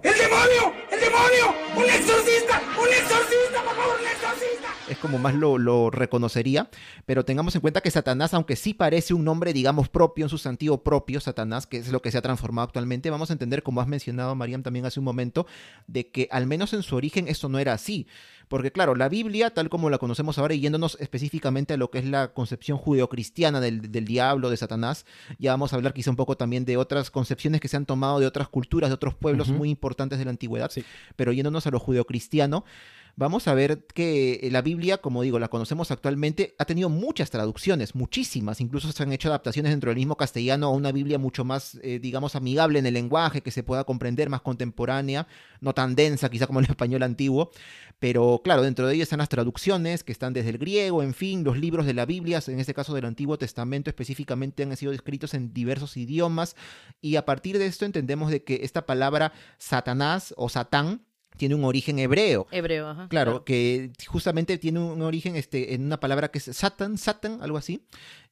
¡El 0.01 0.17
demonio! 0.17 0.73
¡El 0.91 0.99
demonio! 0.99 1.53
¡Un 1.75 1.83
exorcista! 1.83 2.61
¡Un 2.79 2.87
exorcista! 2.87 3.63
¡Por 3.63 3.75
favor, 3.75 3.99
un 3.99 4.07
exorcista! 4.07 4.73
Es 4.87 4.97
como 4.97 5.17
más 5.19 5.35
lo, 5.35 5.57
lo, 5.57 5.91
reconocería, 5.91 6.69
pero 7.05 7.25
tengamos 7.25 7.53
en 7.55 7.61
cuenta 7.61 7.81
que 7.81 7.91
Satanás, 7.91 8.33
aunque 8.33 8.55
sí 8.55 8.73
parece 8.73 9.13
un 9.13 9.23
nombre, 9.23 9.53
digamos, 9.53 9.89
propio, 9.89 10.25
un 10.25 10.29
sustantivo 10.29 10.83
propio, 10.83 11.19
Satanás, 11.19 11.67
que 11.67 11.77
es 11.77 11.91
lo 11.91 12.01
que 12.01 12.11
se 12.11 12.17
ha 12.17 12.21
transformado 12.21 12.65
actualmente, 12.65 13.09
vamos 13.09 13.29
a 13.29 13.33
entender, 13.33 13.63
como 13.63 13.81
has 13.81 13.87
mencionado, 13.87 14.33
Mariam, 14.35 14.63
también 14.63 14.85
hace 14.85 14.99
un 14.99 15.05
momento, 15.05 15.45
de 15.87 16.09
que 16.09 16.27
al 16.31 16.47
menos 16.47 16.73
en 16.73 16.81
su 16.81 16.95
origen 16.95 17.27
esto 17.27 17.49
no 17.49 17.59
era 17.59 17.73
así. 17.73 18.07
Porque 18.47 18.71
claro, 18.71 18.95
la 18.95 19.09
Biblia, 19.09 19.51
tal 19.51 19.69
como 19.69 19.89
la 19.89 19.97
conocemos 19.97 20.37
ahora, 20.37 20.53
y 20.53 20.59
yéndonos 20.59 20.97
específicamente 20.99 21.73
a 21.73 21.77
lo 21.77 21.89
que 21.89 21.99
es 21.99 22.05
la 22.05 22.33
concepción 22.33 22.77
judeocristiana 22.77 23.59
del, 23.59 23.91
del 23.91 24.05
diablo, 24.05 24.49
de 24.49 24.57
Satanás, 24.57 25.05
ya 25.39 25.51
vamos 25.51 25.73
a 25.73 25.75
hablar 25.75 25.93
quizá 25.93 26.09
un 26.09 26.15
poco 26.15 26.37
también 26.37 26.65
de 26.65 26.77
otras 26.77 27.11
concepciones 27.11 27.61
que 27.61 27.67
se 27.67 27.77
han 27.77 27.85
tomado 27.85 28.19
de 28.19 28.27
otras 28.27 28.47
culturas, 28.47 28.89
de 28.89 28.95
otros 28.95 29.15
pueblos 29.15 29.49
muy 29.49 29.69
importantes 29.69 30.19
de 30.19 30.25
la 30.25 30.31
antigüedad, 30.31 30.71
pero 31.15 31.31
yéndonos 31.31 31.67
a 31.67 31.71
lo 31.71 31.79
judeocristiano, 31.79 32.65
vamos 33.15 33.47
a 33.47 33.53
ver 33.53 33.85
que 33.93 34.39
eh, 34.43 34.51
la 34.51 34.61
Biblia, 34.61 34.97
como 34.97 35.21
digo, 35.21 35.39
la 35.39 35.47
conocemos 35.47 35.91
actualmente, 35.91 36.55
ha 36.59 36.65
tenido 36.65 36.89
muchas 36.89 37.29
traducciones, 37.29 37.95
muchísimas, 37.95 38.59
incluso 38.61 38.91
se 38.91 39.03
han 39.03 39.13
hecho 39.13 39.29
adaptaciones 39.29 39.71
dentro 39.71 39.89
del 39.89 39.97
mismo 39.97 40.17
castellano 40.17 40.67
a 40.67 40.71
una 40.71 40.91
Biblia 40.91 41.17
mucho 41.17 41.45
más, 41.45 41.79
eh, 41.81 41.99
digamos, 41.99 42.35
amigable 42.35 42.79
en 42.79 42.85
el 42.85 42.93
lenguaje, 42.93 43.41
que 43.41 43.51
se 43.51 43.63
pueda 43.63 43.83
comprender, 43.83 44.29
más 44.29 44.41
contemporánea, 44.41 45.27
no 45.61 45.73
tan 45.73 45.95
densa 45.95 46.29
quizá 46.29 46.47
como 46.47 46.59
el 46.59 46.65
español 46.69 47.03
antiguo, 47.03 47.51
pero 47.99 48.41
claro, 48.43 48.61
dentro 48.61 48.87
de 48.87 48.95
ella 48.95 49.03
están 49.03 49.19
las 49.19 49.29
traducciones, 49.29 50.03
que 50.03 50.11
están 50.11 50.33
desde 50.33 50.49
el 50.49 50.57
griego, 50.57 51.01
en 51.01 51.13
fin, 51.13 51.43
los 51.43 51.57
libros 51.57 51.85
de 51.85 51.93
la 51.93 52.05
Biblia, 52.05 52.41
en 52.47 52.59
este 52.59 52.73
caso 52.73 52.93
del 52.93 53.05
Antiguo 53.05 53.37
Testamento 53.37 53.89
específicamente, 53.89 54.63
han 54.63 54.75
sido 54.75 54.91
escritos 54.91 55.33
en 55.33 55.53
diversos 55.53 55.95
idiomas, 55.95 56.55
y 57.01 57.15
a 57.15 57.25
partir 57.25 57.57
de 57.57 57.67
esto 57.67 57.85
entendemos 57.85 58.29
de 58.29 58.43
que 58.43 58.59
esta 58.63 58.85
palabra 58.85 59.31
Satanás 59.57 60.33
o 60.37 60.49
Satán, 60.49 61.04
tiene 61.37 61.55
un 61.55 61.63
origen 61.63 61.99
hebreo. 61.99 62.47
Hebreo, 62.51 62.89
ajá. 62.89 63.07
Claro, 63.09 63.43
que 63.43 63.91
justamente 64.07 64.57
tiene 64.57 64.79
un 64.79 65.01
origen 65.01 65.35
este, 65.35 65.73
en 65.73 65.85
una 65.85 65.99
palabra 65.99 66.29
que 66.29 66.39
es 66.39 66.45
Satan, 66.45 66.97
Satan, 66.97 67.41
algo 67.41 67.57
así. 67.57 67.81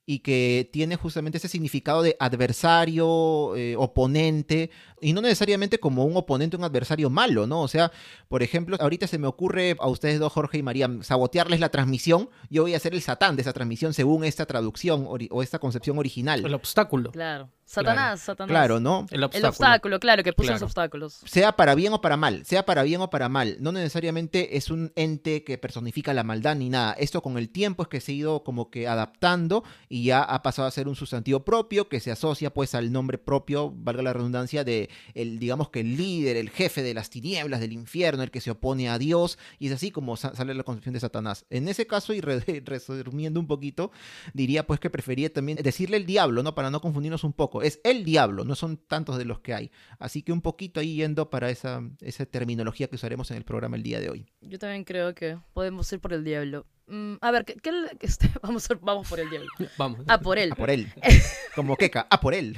y 0.06 0.20
que 0.20 0.70
tiene 0.72 0.98
justamente 0.98 1.38
ese 1.38 1.48
significado 1.48 2.02
de 2.02 2.18
adversario, 2.20 3.56
eh, 3.56 3.76
oponente, 3.78 4.70
y 5.02 5.14
no 5.14 5.22
necesariamente 5.22 5.80
como 5.80 6.04
un 6.04 6.18
oponente, 6.18 6.58
un 6.58 6.66
adversario 6.66 7.10
malo, 7.10 7.48
¿no? 7.48 7.62
O 7.62 7.68
sea, 7.70 7.92
por 8.28 8.44
ejemplo, 8.44 8.76
ahorita 8.80 9.08
se 9.08 9.18
me 9.18 9.28
ocurre 9.28 9.78
a 9.80 9.88
ustedes 9.88 10.20
dos, 10.20 10.34
Jorge 10.34 10.58
y 10.58 10.64
María, 10.64 10.90
sabotearles 11.02 11.62
la 11.62 11.70
transmisión, 11.70 12.30
yo 12.50 12.64
voy 12.64 12.74
a 12.74 12.80
ser 12.80 12.94
el 12.94 13.02
satán 13.02 13.38
de 13.38 13.44
esa 13.44 13.54
transmisión 13.54 13.94
según 13.94 14.26
esta 14.26 14.46
traducción 14.46 15.08
o 15.08 15.42
esta 15.42 15.60
concepción 15.60 15.98
original. 15.98 16.46
El 16.46 16.54
obstáculo. 16.54 17.12
Claro. 17.12 17.50
Satanás, 17.66 18.22
Satanás. 18.22 18.50
Claro, 18.50 18.80
¿no? 18.80 19.06
El 19.10 19.24
obstáculo. 19.24 20.00
claro, 20.00 20.24
que 20.24 20.34
puso 20.34 20.52
los 20.52 20.62
obstáculos. 20.62 21.22
Sea 21.26 21.56
para 21.56 21.76
bien 21.76 21.94
o 21.94 22.02
para 22.02 22.18
mal, 22.18 22.46
sea 22.46 22.66
para 22.66 22.84
bien 22.84 23.02
o 23.02 23.10
para 23.10 23.30
mal. 23.30 23.58
No 23.60 23.72
necesariamente 23.72 24.58
es 24.58 24.70
un 24.70 24.92
ente 24.96 25.44
que 25.44 25.58
personifica 25.58 26.14
la 26.14 26.24
maldad 26.24 26.56
ni 26.56 26.70
nada. 26.70 26.94
Esto 26.94 27.22
con 27.22 27.38
el 27.38 27.50
tiempo 27.50 27.84
es 27.84 27.90
que 27.90 28.02
se 28.02 28.12
ha 28.12 28.16
ido 28.16 28.44
como 28.44 28.70
que 28.70 28.88
adaptando 28.88 29.64
y 29.90 30.04
ya 30.04 30.22
ha 30.22 30.44
pasado 30.44 30.68
a 30.68 30.72
ser 30.72 30.88
un 30.88 30.96
sustantivo 30.96 31.44
propio 31.46 31.88
que 31.88 32.00
se 32.00 32.12
asocia 32.12 32.54
pues 32.54 32.76
al 32.76 32.92
nombre 32.92 33.18
propio, 33.18 33.72
valga 33.72 34.04
la 34.04 34.14
redundancia, 34.14 34.64
de 34.64 34.90
el, 35.14 35.40
digamos 35.40 35.70
que 35.70 35.80
el 35.82 35.98
líder, 35.98 36.38
el 36.38 36.50
jefe 36.50 36.84
de 36.84 36.94
las 36.94 37.10
tinieblas, 37.10 37.60
del 37.60 37.74
infierno, 37.74 38.24
el 38.24 38.32
que 38.32 38.42
se 38.42 38.52
opone 38.52 38.90
a 38.90 38.98
Dios. 38.98 39.38
Y 39.60 39.68
es 39.68 39.74
así 39.74 39.92
como 39.92 40.18
sale 40.18 40.54
la 40.54 40.64
concepción 40.64 40.94
de 40.94 41.00
Satanás. 41.00 41.46
En 41.50 41.68
ese 41.68 41.88
caso, 41.88 42.14
y 42.14 42.22
resumiendo 42.66 43.40
un 43.40 43.48
poquito, 43.48 43.92
diría 44.34 44.66
pues 44.66 44.80
que 44.80 44.90
prefería 44.90 45.32
también 45.32 45.58
decirle 45.62 45.98
el 45.98 46.06
diablo, 46.06 46.44
¿no? 46.44 46.56
Para 46.56 46.70
no 46.70 46.82
confundirnos 46.82 47.24
un 47.24 47.34
poco 47.34 47.53
es 47.62 47.80
el 47.84 48.04
diablo, 48.04 48.44
no 48.46 48.56
son 48.56 48.78
tantos 48.78 49.18
de 49.18 49.26
los 49.26 49.40
que 49.40 49.54
hay. 49.54 49.72
Así 50.00 50.24
que 50.24 50.32
un 50.32 50.42
poquito 50.42 50.80
ahí 50.80 50.96
yendo 50.96 51.30
para 51.30 51.50
esa, 51.50 51.82
esa 52.02 52.26
terminología 52.26 52.88
que 52.88 52.96
usaremos 52.96 53.30
en 53.32 53.38
el 53.38 53.46
programa 53.46 53.76
el 53.76 53.84
día 53.84 54.00
de 54.00 54.10
hoy. 54.10 54.26
Yo 54.42 54.60
también 54.60 54.84
creo 54.84 55.14
que 55.14 55.38
podemos 55.54 55.92
ir 55.92 56.00
por 56.00 56.14
el 56.14 56.24
diablo. 56.24 56.66
Mm, 56.88 57.16
a 57.22 57.32
ver, 57.32 57.46
¿qué, 57.46 57.72
este, 58.02 58.30
vamos, 58.42 58.68
vamos 58.82 59.08
por 59.08 59.20
el 59.20 59.30
diablo. 59.30 59.50
Vamos. 59.78 60.02
A 60.08 60.18
por 60.20 60.38
él. 60.38 60.52
A 60.52 60.56
por 60.56 60.70
él. 60.70 60.92
Como 61.56 61.78
queca, 61.78 62.08
a 62.10 62.20
por 62.20 62.34
él. 62.34 62.58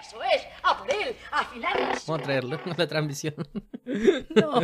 Eso 0.00 0.22
es, 0.22 0.42
a 0.62 0.78
por 0.78 0.90
él, 0.90 1.16
a 1.30 1.48
Vamos 2.06 2.20
a 2.20 2.22
traerlo 2.22 2.56
a 2.56 2.74
la 2.76 2.86
transmisión. 2.86 3.34
No. 4.34 4.60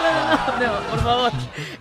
No, 0.00 0.58
no, 0.58 0.90
por 0.90 1.00
favor. 1.00 1.32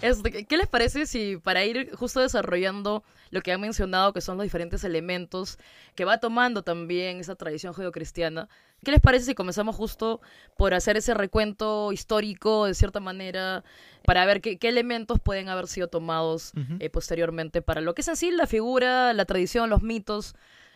Este, 0.01 0.45
¿Qué 0.45 0.57
les 0.57 0.67
parece 0.67 1.05
si 1.05 1.37
para 1.37 1.63
ir 1.65 1.95
justo 1.95 2.19
desarrollando 2.19 3.03
lo 3.29 3.41
que 3.41 3.51
han 3.51 3.61
mencionado, 3.61 4.13
que 4.13 4.21
son 4.21 4.37
los 4.37 4.43
diferentes 4.43 4.83
elementos 4.83 5.57
que 5.95 6.05
va 6.05 6.19
tomando 6.19 6.63
también 6.63 7.19
esa 7.19 7.35
tradición 7.35 7.73
judeocristiana, 7.73 8.49
¿qué 8.83 8.91
les 8.91 9.01
parece 9.01 9.25
si 9.25 9.35
comenzamos 9.35 9.75
justo 9.75 10.21
por 10.57 10.73
hacer 10.73 10.97
ese 10.97 11.13
recuento 11.13 11.91
histórico 11.91 12.65
de 12.65 12.73
cierta 12.73 12.99
manera, 12.99 13.63
para 14.03 14.25
ver 14.25 14.41
qué, 14.41 14.57
elementos 14.61 15.19
pueden 15.19 15.49
haber 15.49 15.67
sido 15.67 15.87
tomados 15.87 16.53
eh, 16.79 16.89
posteriormente 16.89 17.61
para 17.61 17.81
lo 17.81 17.93
que 17.93 18.01
es 18.01 18.07
en 18.07 18.15
sí 18.15 18.31
la 18.31 18.47
figura, 18.47 19.13
la 19.13 19.25
tradición, 19.25 19.69
los 19.69 19.81
mitos 19.81 20.35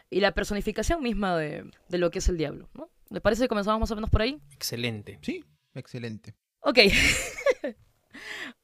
y 0.10 0.20
la 0.20 0.34
personificación 0.34 1.02
misma 1.02 1.38
de, 1.38 1.70
de 1.90 1.98
lo 1.98 2.12
que 2.12 2.20
es 2.20 2.30
el 2.30 2.38
diablo? 2.38 2.70
¿no? 2.74 2.90
¿Le 3.10 3.22
parece 3.22 3.44
que 3.44 3.48
comenzamos 3.48 3.80
más 3.80 3.92
o 3.92 3.96
menos 3.96 4.10
por 4.10 4.22
ahí? 4.22 4.42
Excelente. 4.52 5.20
Sí, 5.22 5.44
excelente. 5.76 6.34
Ok. 6.62 6.80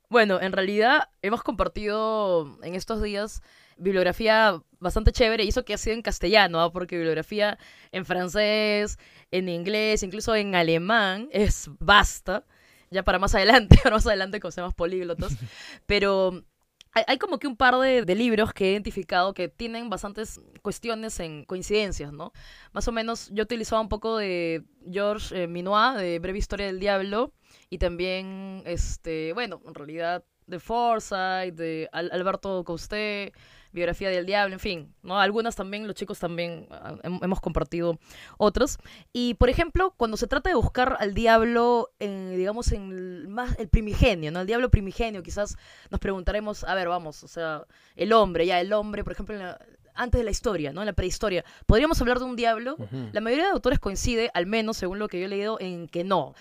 bueno, 0.09 0.41
en 0.41 0.51
realidad 0.51 1.09
hemos 1.21 1.43
compartido 1.43 2.57
en 2.63 2.75
estos 2.75 3.01
días 3.03 3.41
bibliografía 3.79 4.61
bastante 4.79 5.11
chévere 5.11 5.43
y 5.43 5.49
eso 5.49 5.65
que 5.65 5.73
ha 5.73 5.77
sido 5.77 5.95
en 5.95 6.01
castellano, 6.01 6.61
¿ah? 6.61 6.71
porque 6.71 6.95
bibliografía 6.95 7.57
en 7.91 8.05
francés, 8.05 8.97
en 9.31 9.49
inglés, 9.49 10.03
incluso 10.03 10.35
en 10.35 10.55
alemán 10.55 11.29
es 11.31 11.69
basta. 11.79 12.45
Ya 12.91 13.03
para 13.03 13.19
más 13.19 13.35
adelante, 13.35 13.77
para 13.83 13.95
más 13.95 14.07
adelante 14.07 14.39
con 14.39 14.51
más 14.57 14.73
políglotas. 14.73 15.35
Pero 15.85 16.43
hay, 16.91 17.17
como 17.19 17.37
que 17.37 17.47
un 17.47 17.55
par 17.55 17.77
de, 17.77 18.15
libros 18.15 18.51
que 18.51 18.69
he 18.69 18.71
identificado 18.71 19.33
que 19.33 19.47
tienen 19.47 19.89
bastantes 19.89 20.41
cuestiones 20.63 21.19
en 21.19 21.45
coincidencias, 21.45 22.11
¿no? 22.11 22.33
Más 22.71 22.87
o 22.87 22.91
menos 22.91 23.29
yo 23.31 23.43
utilizaba 23.43 23.81
un 23.81 23.89
poco 23.89 24.17
de 24.17 24.63
Georges 24.89 25.31
eh, 25.31 25.47
Minois, 25.47 25.97
de 25.97 26.17
Breve 26.19 26.39
Historia 26.39 26.65
del 26.65 26.79
Diablo, 26.79 27.31
y 27.69 27.77
también, 27.77 28.63
este, 28.65 29.33
bueno, 29.33 29.61
en 29.67 29.75
realidad 29.75 30.23
de 30.47 30.59
Forsyth, 30.59 31.53
de 31.53 31.87
Alberto 31.91 32.63
Costé, 32.63 33.33
Biografía 33.71 34.09
del 34.09 34.25
Diablo, 34.25 34.53
en 34.53 34.59
fin, 34.59 34.95
¿no? 35.03 35.19
Algunas 35.19 35.55
también, 35.55 35.85
los 35.85 35.95
chicos 35.95 36.19
también 36.19 36.67
ah, 36.71 36.95
hemos 37.03 37.39
compartido 37.39 37.99
otros. 38.37 38.77
Y, 39.13 39.35
por 39.35 39.49
ejemplo, 39.49 39.93
cuando 39.97 40.17
se 40.17 40.27
trata 40.27 40.49
de 40.49 40.55
buscar 40.55 40.97
al 40.99 41.13
diablo, 41.13 41.91
en, 41.99 42.35
digamos, 42.35 42.71
en 42.71 43.29
más, 43.29 43.57
el 43.59 43.69
primigenio, 43.69 44.31
¿no? 44.31 44.41
El 44.41 44.47
diablo 44.47 44.69
primigenio, 44.69 45.23
quizás 45.23 45.57
nos 45.89 45.99
preguntaremos, 45.99 46.63
a 46.63 46.73
ver, 46.73 46.87
vamos, 46.87 47.23
o 47.23 47.27
sea, 47.27 47.65
el 47.95 48.13
hombre, 48.13 48.45
ya 48.45 48.59
el 48.59 48.73
hombre, 48.73 49.03
por 49.03 49.13
ejemplo, 49.13 49.35
en 49.35 49.41
la, 49.41 49.59
antes 49.99 50.19
de 50.19 50.23
la 50.23 50.31
historia, 50.31 50.71
¿no? 50.71 50.81
En 50.81 50.85
la 50.85 50.93
prehistoria. 50.93 51.43
¿Podríamos 51.65 51.99
hablar 52.01 52.19
de 52.19 52.25
un 52.25 52.35
diablo? 52.35 52.77
La 53.11 53.21
mayoría 53.21 53.45
de 53.45 53.51
autores 53.51 53.79
coincide, 53.79 54.31
al 54.33 54.45
menos 54.45 54.77
según 54.77 54.97
lo 54.97 55.07
que 55.07 55.19
yo 55.19 55.25
he 55.25 55.29
leído, 55.29 55.59
en 55.59 55.87
que 55.87 56.03
no. 56.03 56.33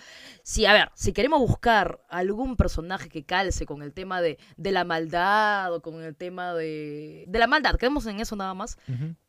Si, 0.43 0.65
a 0.65 0.73
ver, 0.73 0.91
si 0.95 1.11
queremos 1.13 1.39
buscar 1.39 1.99
algún 2.09 2.55
personaje 2.55 3.09
que 3.09 3.25
calce 3.25 3.65
con 3.65 3.83
el 3.83 3.93
tema 3.93 4.21
de, 4.21 4.39
de 4.57 4.71
la 4.71 4.85
maldad 4.85 5.73
o 5.73 5.81
con 5.81 6.01
el 6.01 6.15
tema 6.15 6.53
de, 6.53 7.25
de 7.27 7.39
la 7.39 7.47
maldad, 7.47 7.75
quedemos 7.75 8.05
en 8.05 8.19
eso 8.19 8.35
nada 8.35 8.53
más, 8.53 8.77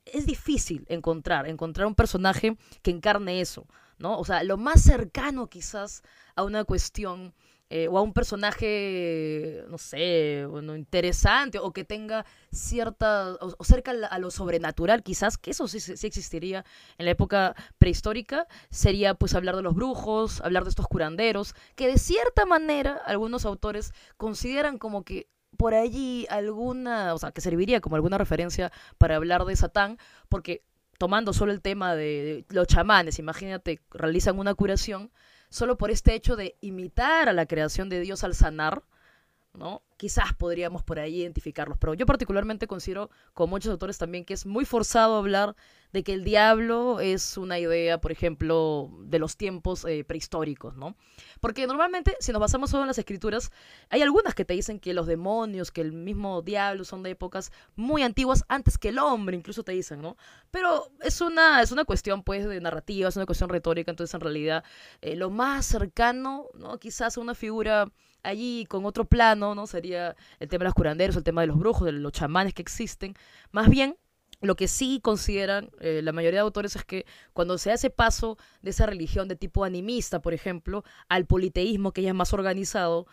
es 0.04 0.26
difícil 0.26 0.86
encontrar, 0.88 1.48
encontrar 1.48 1.86
un 1.86 1.94
personaje 1.94 2.56
que 2.82 2.90
encarne 2.90 3.40
eso, 3.40 3.66
¿no? 3.98 4.18
O 4.18 4.24
sea, 4.24 4.42
lo 4.44 4.56
más 4.56 4.80
cercano 4.82 5.48
quizás 5.48 6.02
a 6.36 6.44
una 6.44 6.64
cuestión 6.64 7.34
eh, 7.70 7.86
o 7.88 7.98
a 7.98 8.02
un 8.02 8.12
personaje, 8.12 9.64
no 9.68 9.78
sé, 9.78 10.44
bueno, 10.46 10.74
interesante 10.74 11.60
o 11.60 11.72
que 11.72 11.84
tenga 11.84 12.26
cierta, 12.50 13.36
o, 13.40 13.64
cerca 13.64 13.92
a 13.92 14.18
lo 14.18 14.32
sobrenatural 14.32 15.04
quizás, 15.04 15.38
que 15.38 15.52
eso 15.52 15.68
sí, 15.68 15.78
sí, 15.78 16.06
existiría 16.06 16.64
en 16.98 17.04
la 17.04 17.12
época 17.12 17.54
prehistórica, 17.78 18.48
sería 18.70 19.14
pues 19.14 19.34
hablar 19.36 19.54
de 19.54 19.62
los 19.62 19.76
brujos, 19.76 20.40
hablar 20.40 20.64
de 20.64 20.70
estos 20.70 20.88
curanderos, 20.88 21.54
que 21.76 21.86
de 21.86 21.96
cierta 21.98 22.44
manera 22.44 23.00
algunos 23.06 23.46
autores 23.46 23.92
consideran 24.16 24.76
como 24.76 25.04
que 25.04 25.28
por 25.56 25.74
allí 25.74 26.26
alguna, 26.28 27.14
o 27.14 27.18
sea, 27.18 27.30
que 27.30 27.40
serviría 27.40 27.80
como 27.80 27.94
alguna 27.94 28.18
referencia 28.18 28.72
para 28.98 29.14
hablar 29.14 29.44
de 29.44 29.54
Satán, 29.54 29.98
porque 30.28 30.64
tomando 30.98 31.32
solo 31.32 31.52
el 31.52 31.60
tema 31.62 31.94
de 31.94 32.44
los 32.48 32.66
chamanes, 32.66 33.20
imagínate, 33.20 33.80
realizan 33.90 34.38
una 34.38 34.54
curación, 34.54 35.12
solo 35.50 35.76
por 35.76 35.90
este 35.90 36.14
hecho 36.14 36.36
de 36.36 36.56
imitar 36.60 37.28
a 37.28 37.32
la 37.32 37.46
creación 37.46 37.88
de 37.88 38.00
Dios 38.00 38.24
al 38.24 38.34
sanar, 38.34 38.84
¿no? 39.54 39.82
Quizás 39.96 40.32
podríamos 40.34 40.82
por 40.82 40.98
ahí 40.98 41.20
identificarlos, 41.20 41.76
pero 41.78 41.94
yo 41.94 42.06
particularmente 42.06 42.66
considero, 42.66 43.10
con 43.34 43.50
muchos 43.50 43.70
autores 43.70 43.98
también, 43.98 44.24
que 44.24 44.34
es 44.34 44.46
muy 44.46 44.64
forzado 44.64 45.16
hablar 45.16 45.56
de 45.92 46.04
que 46.04 46.12
el 46.12 46.24
diablo 46.24 47.00
es 47.00 47.36
una 47.36 47.58
idea, 47.58 48.00
por 48.00 48.12
ejemplo, 48.12 48.90
de 49.02 49.18
los 49.18 49.36
tiempos 49.36 49.84
eh, 49.84 50.04
prehistóricos, 50.04 50.76
¿no? 50.76 50.96
Porque 51.40 51.66
normalmente, 51.66 52.16
si 52.20 52.32
nos 52.32 52.40
basamos 52.40 52.70
solo 52.70 52.84
en 52.84 52.88
las 52.88 52.98
escrituras, 52.98 53.50
hay 53.88 54.02
algunas 54.02 54.34
que 54.34 54.44
te 54.44 54.54
dicen 54.54 54.78
que 54.78 54.94
los 54.94 55.06
demonios, 55.06 55.72
que 55.72 55.80
el 55.80 55.92
mismo 55.92 56.42
diablo 56.42 56.84
son 56.84 57.02
de 57.02 57.10
épocas 57.10 57.50
muy 57.74 58.02
antiguas, 58.02 58.44
antes 58.48 58.78
que 58.78 58.90
el 58.90 58.98
hombre, 58.98 59.36
incluso 59.36 59.64
te 59.64 59.72
dicen, 59.72 60.00
¿no? 60.00 60.16
Pero 60.50 60.90
es 61.02 61.20
una, 61.20 61.60
es 61.60 61.72
una 61.72 61.84
cuestión, 61.84 62.22
pues, 62.22 62.48
de 62.48 62.60
narrativa, 62.60 63.08
es 63.08 63.16
una 63.16 63.26
cuestión 63.26 63.50
retórica, 63.50 63.90
entonces 63.90 64.14
en 64.14 64.20
realidad 64.20 64.64
eh, 65.00 65.16
lo 65.16 65.30
más 65.30 65.66
cercano, 65.66 66.46
¿no? 66.54 66.78
Quizás 66.78 67.16
una 67.16 67.34
figura 67.34 67.90
allí 68.22 68.66
con 68.68 68.84
otro 68.84 69.04
plano, 69.04 69.54
¿no? 69.54 69.66
Sería 69.66 70.16
el 70.38 70.48
tema 70.48 70.64
de 70.64 70.66
los 70.66 70.74
curanderos, 70.74 71.16
el 71.16 71.24
tema 71.24 71.40
de 71.40 71.48
los 71.48 71.58
brujos, 71.58 71.86
de 71.86 71.92
los 71.92 72.12
chamanes 72.12 72.54
que 72.54 72.62
existen. 72.62 73.14
Más 73.50 73.68
bien, 73.68 73.96
lo 74.40 74.56
que 74.56 74.68
sí 74.68 75.00
consideran 75.02 75.70
eh, 75.80 76.00
la 76.02 76.12
mayoría 76.12 76.38
de 76.38 76.44
autores 76.44 76.76
es 76.76 76.84
que 76.84 77.04
cuando 77.32 77.58
se 77.58 77.72
hace 77.72 77.90
paso 77.90 78.38
de 78.62 78.70
esa 78.70 78.86
religión 78.86 79.28
de 79.28 79.36
tipo 79.36 79.64
animista, 79.64 80.20
por 80.20 80.34
ejemplo, 80.34 80.84
al 81.08 81.26
politeísmo 81.26 81.92
que 81.92 82.02
ya 82.02 82.10
es 82.10 82.14
más 82.14 82.32
organizado, 82.32 83.06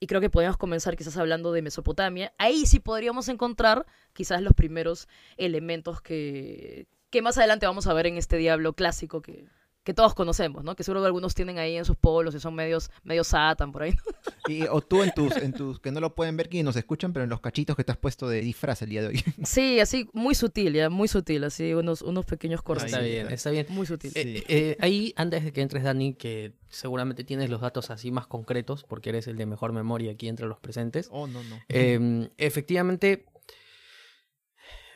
y 0.00 0.06
creo 0.06 0.20
que 0.20 0.28
podemos 0.28 0.56
comenzar 0.56 0.96
quizás 0.96 1.16
hablando 1.16 1.52
de 1.52 1.62
Mesopotamia, 1.62 2.34
ahí 2.36 2.66
sí 2.66 2.80
podríamos 2.80 3.28
encontrar 3.28 3.86
quizás 4.12 4.42
los 4.42 4.52
primeros 4.52 5.08
elementos 5.38 6.02
que, 6.02 6.86
que 7.10 7.22
más 7.22 7.38
adelante 7.38 7.66
vamos 7.66 7.86
a 7.86 7.94
ver 7.94 8.06
en 8.06 8.18
este 8.18 8.36
diablo 8.36 8.74
clásico 8.74 9.22
que, 9.22 9.46
que 9.84 9.92
todos 9.92 10.14
conocemos, 10.14 10.64
¿no? 10.64 10.74
Que 10.74 10.82
seguro 10.82 11.02
que 11.02 11.06
algunos 11.06 11.34
tienen 11.34 11.58
ahí 11.58 11.76
en 11.76 11.84
sus 11.84 11.96
polos 11.96 12.34
y 12.34 12.40
son 12.40 12.54
medios, 12.54 12.90
medio 13.04 13.22
satan 13.22 13.70
por 13.70 13.82
ahí. 13.82 13.94
Y, 14.46 14.64
o 14.64 14.82
tú 14.82 15.02
en 15.02 15.10
tus, 15.12 15.34
en 15.38 15.54
tus, 15.54 15.80
que 15.80 15.90
no 15.90 16.00
lo 16.00 16.14
pueden 16.14 16.36
ver, 16.36 16.50
que 16.50 16.62
nos 16.62 16.76
escuchan, 16.76 17.14
pero 17.14 17.24
en 17.24 17.30
los 17.30 17.40
cachitos 17.40 17.74
que 17.76 17.82
te 17.82 17.92
has 17.92 17.96
puesto 17.96 18.28
de 18.28 18.42
disfraz 18.42 18.82
el 18.82 18.90
día 18.90 19.00
de 19.00 19.08
hoy. 19.08 19.24
Sí, 19.42 19.80
así, 19.80 20.06
muy 20.12 20.34
sutil, 20.34 20.74
ya, 20.74 20.90
muy 20.90 21.08
sutil, 21.08 21.44
así, 21.44 21.72
unos, 21.72 22.02
unos 22.02 22.26
pequeños 22.26 22.60
cortes. 22.60 22.86
Está 22.86 23.00
bien, 23.00 23.30
está 23.30 23.50
bien. 23.50 23.66
Muy 23.70 23.86
sutil. 23.86 24.12
Eh, 24.14 24.44
eh, 24.48 24.76
ahí, 24.80 25.14
antes 25.16 25.44
de 25.44 25.52
que 25.54 25.62
entres, 25.62 25.82
Dani, 25.82 26.12
que 26.12 26.52
seguramente 26.68 27.24
tienes 27.24 27.48
los 27.48 27.62
datos 27.62 27.88
así 27.88 28.10
más 28.10 28.26
concretos, 28.26 28.84
porque 28.84 29.08
eres 29.08 29.28
el 29.28 29.38
de 29.38 29.46
mejor 29.46 29.72
memoria 29.72 30.12
aquí 30.12 30.28
entre 30.28 30.46
los 30.46 30.58
presentes. 30.58 31.08
Oh, 31.10 31.26
no, 31.26 31.42
no. 31.44 31.60
Em, 31.68 32.28
efectivamente, 32.36 33.24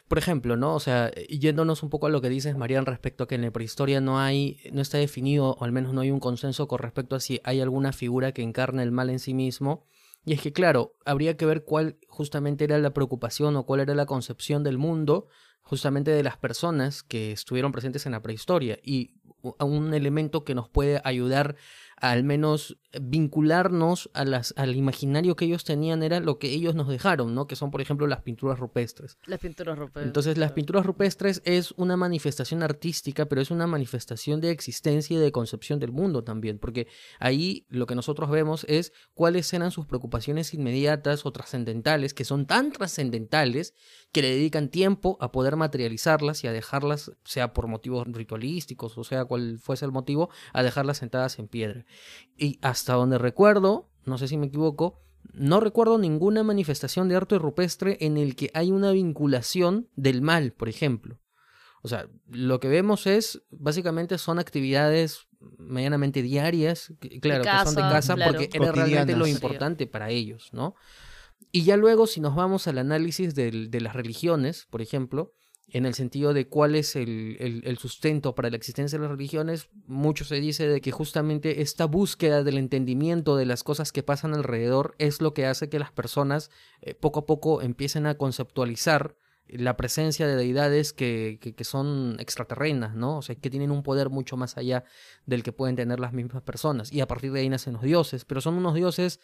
por 0.09 0.19
ejemplo, 0.19 0.57
¿no? 0.57 0.75
O 0.75 0.81
sea, 0.81 1.11
yéndonos 1.29 1.83
un 1.83 1.91
poco 1.91 2.07
a 2.07 2.11
lo 2.11 2.21
que 2.21 2.31
dices, 2.31 2.57
Marian, 2.57 2.87
respecto 2.87 3.25
a 3.25 3.29
que 3.29 3.35
en 3.35 3.43
la 3.43 3.51
prehistoria 3.51 4.01
no 4.01 4.19
hay, 4.19 4.59
no 4.73 4.81
está 4.81 4.99
definido, 4.99 5.51
o 5.51 5.65
al 5.65 5.73
menos 5.73 5.93
no 5.93 6.01
hay 6.01 6.11
un 6.11 6.19
consenso 6.21 6.67
con 6.67 6.79
respecto 6.79 7.15
a 7.15 7.21
si 7.21 7.41
hay 7.45 7.61
alguna 7.61 7.93
figura 7.93 8.33
que 8.33 8.43
encarne 8.43 8.83
el 8.83 8.91
mal 8.91 9.11
en 9.11 9.19
sí 9.19 9.35
mismo. 9.35 9.87
Y 10.25 10.33
es 10.33 10.41
que, 10.41 10.53
claro, 10.53 10.97
habría 11.05 11.37
que 11.37 11.47
ver 11.47 11.65
cuál 11.65 11.99
justamente 12.09 12.65
era 12.65 12.79
la 12.79 12.95
preocupación 12.95 13.57
o 13.57 13.65
cuál 13.65 13.81
era 13.81 13.95
la 13.95 14.07
concepción 14.07 14.65
del 14.65 14.79
mundo 14.79 15.29
justamente 15.63 16.11
de 16.11 16.23
las 16.23 16.39
personas 16.39 17.03
que 17.03 17.33
estuvieron 17.33 17.73
presentes 17.73 18.07
en 18.07 18.13
la 18.13 18.23
prehistoria 18.23 18.79
y 18.83 19.15
un 19.43 19.95
elemento 19.95 20.43
que 20.43 20.55
nos 20.55 20.69
puede 20.69 21.01
ayudar 21.05 21.57
al 22.01 22.25
menos 22.25 22.79
vincularnos 23.01 24.11
a 24.15 24.25
las, 24.25 24.55
al 24.57 24.75
imaginario 24.75 25.37
que 25.37 25.45
ellos 25.45 25.65
tenían 25.65 26.03
era 26.03 26.21
lo 26.21 26.39
que 26.39 26.49
ellos 26.51 26.75
nos 26.75 26.89
dejaron, 26.89 27.35
¿no? 27.35 27.47
Que 27.47 27.57
son, 27.57 27.71
por 27.71 27.81
ejemplo, 27.81 28.07
las 28.07 28.23
pinturas 28.23 28.59
rupestres. 28.59 29.19
Las 29.27 29.41
pinturas 29.41 29.79
rupestres. 29.79 30.07
Entonces, 30.07 30.39
las 30.39 30.53
pinturas 30.53 30.87
rupestres 30.87 31.43
es 31.45 31.73
una 31.77 31.97
manifestación 31.97 32.63
artística, 32.63 33.27
pero 33.27 33.41
es 33.41 33.51
una 33.51 33.67
manifestación 33.67 34.41
de 34.41 34.51
existencia 34.51 35.17
y 35.17 35.21
de 35.21 35.33
concepción 35.33 35.79
del 35.79 35.93
mundo 35.93 36.25
también, 36.25 36.59
porque 36.59 36.89
ahí 37.21 37.67
lo 37.69 37.87
que 37.87 37.95
nosotros 37.95 38.31
vemos 38.31 38.65
es 38.69 38.93
cuáles 39.15 39.53
eran 39.53 39.71
sus 39.71 39.87
preocupaciones 39.87 40.55
inmediatas 40.55 41.27
o 41.27 41.33
trascendentales, 41.33 42.15
que 42.15 42.25
son 42.25 42.47
tan 42.47 42.73
trascendentales 42.73 43.75
que 44.13 44.23
le 44.23 44.31
dedican 44.31 44.69
tiempo 44.69 45.19
a 45.21 45.31
poder 45.31 45.57
materializarlas 45.57 46.43
y 46.45 46.47
a 46.47 46.53
dejarlas, 46.53 47.13
sea 47.25 47.53
por 47.53 47.67
motivos 47.67 48.07
ritualísticos 48.07 48.99
o 48.99 49.05
sea 49.05 49.25
cual 49.25 49.59
fuese 49.59 49.85
el 49.85 49.93
motivo, 49.93 50.31
a 50.53 50.63
dejarlas 50.63 50.99
sentadas 50.99 51.39
en 51.39 51.49
piedra. 51.49 51.85
Y 52.37 52.59
hasta 52.63 52.95
donde 52.95 53.19
recuerdo, 53.19 53.91
no 54.05 54.19
sé 54.19 54.29
si 54.29 54.37
me 54.37 54.47
equivoco, 54.47 55.01
no 55.33 55.61
recuerdo 55.61 55.99
ninguna 55.99 56.43
manifestación 56.43 57.09
de 57.09 57.17
arte 57.17 57.39
rupestre 57.39 57.99
en 58.01 58.17
el 58.17 58.37
que 58.37 58.51
hay 58.55 58.71
una 58.71 58.93
vinculación 58.93 59.89
del 59.97 60.23
mal, 60.23 60.53
por 60.53 60.69
ejemplo. 60.69 61.21
O 61.83 61.89
sea, 61.89 62.09
lo 62.29 62.61
que 62.61 62.69
vemos 62.69 63.07
es, 63.07 63.43
básicamente 63.51 64.19
son 64.19 64.39
actividades 64.39 65.29
medianamente 65.59 66.23
diarias, 66.23 66.93
claro, 67.21 67.45
que 67.45 67.51
son 67.65 67.75
de 67.77 67.83
casa 67.83 68.17
porque 68.17 68.51
era 68.53 68.73
realmente 68.73 69.17
lo 69.17 69.27
importante 69.27 69.87
para 69.87 70.11
ellos, 70.11 70.51
¿no? 70.53 70.75
Y 71.53 71.63
ya 71.63 71.77
luego, 71.77 72.07
si 72.07 72.21
nos 72.21 72.35
vamos 72.35 72.67
al 72.67 72.79
análisis 72.79 73.35
de 73.35 73.81
las 73.81 73.95
religiones, 73.95 74.67
por 74.71 74.83
ejemplo, 74.83 75.33
en 75.71 75.85
el 75.87 75.95
sentido 75.95 76.33
de 76.33 76.47
cuál 76.47 76.75
es 76.75 76.97
el, 76.97 77.77
sustento 77.79 78.35
para 78.35 78.51
la 78.51 78.57
existencia 78.57 78.99
de 78.99 79.03
las 79.03 79.11
religiones, 79.11 79.69
mucho 79.87 80.25
se 80.25 80.37
dice 80.37 80.67
de 80.67 80.81
que 80.81 80.93
justamente 80.93 81.61
esta 81.61 81.85
búsqueda 81.85 82.43
del 82.43 82.59
entendimiento 82.59 83.37
de 83.37 83.47
las 83.47 83.65
cosas 83.65 83.93
que 83.93 84.03
pasan 84.03 84.35
alrededor 84.35 84.95
es 84.99 85.21
lo 85.21 85.35
que 85.35 85.47
hace 85.47 85.69
que 85.69 85.79
las 85.79 85.93
personas 85.93 86.51
eh, 86.81 86.95
poco 86.95 87.21
a 87.21 87.27
poco 87.27 87.61
empiecen 87.61 88.07
a 88.07 88.17
conceptualizar 88.17 89.17
la 89.47 89.77
presencia 89.77 90.27
de 90.27 90.37
deidades 90.37 90.93
que, 90.93 91.39
que, 91.41 91.55
que, 91.55 91.65
son 91.65 92.17
extraterrenas, 92.19 92.95
¿no? 92.95 93.19
O 93.19 93.23
sea, 93.23 93.35
que 93.35 93.49
tienen 93.49 93.71
un 93.71 93.83
poder 93.83 94.11
mucho 94.11 94.37
más 94.37 94.59
allá 94.59 94.85
del 95.25 95.43
que 95.43 95.53
pueden 95.53 95.75
tener 95.75 96.01
las 96.01 96.13
mismas 96.13 96.43
personas. 96.43 96.93
Y 96.93 97.01
a 97.01 97.09
partir 97.09 97.33
de 97.33 97.41
ahí 97.41 97.49
nacen 97.49 97.73
los 97.73 97.83
dioses, 97.83 98.27
pero 98.27 98.43
son 98.43 98.57
unos 98.57 98.75
dioses 98.75 99.21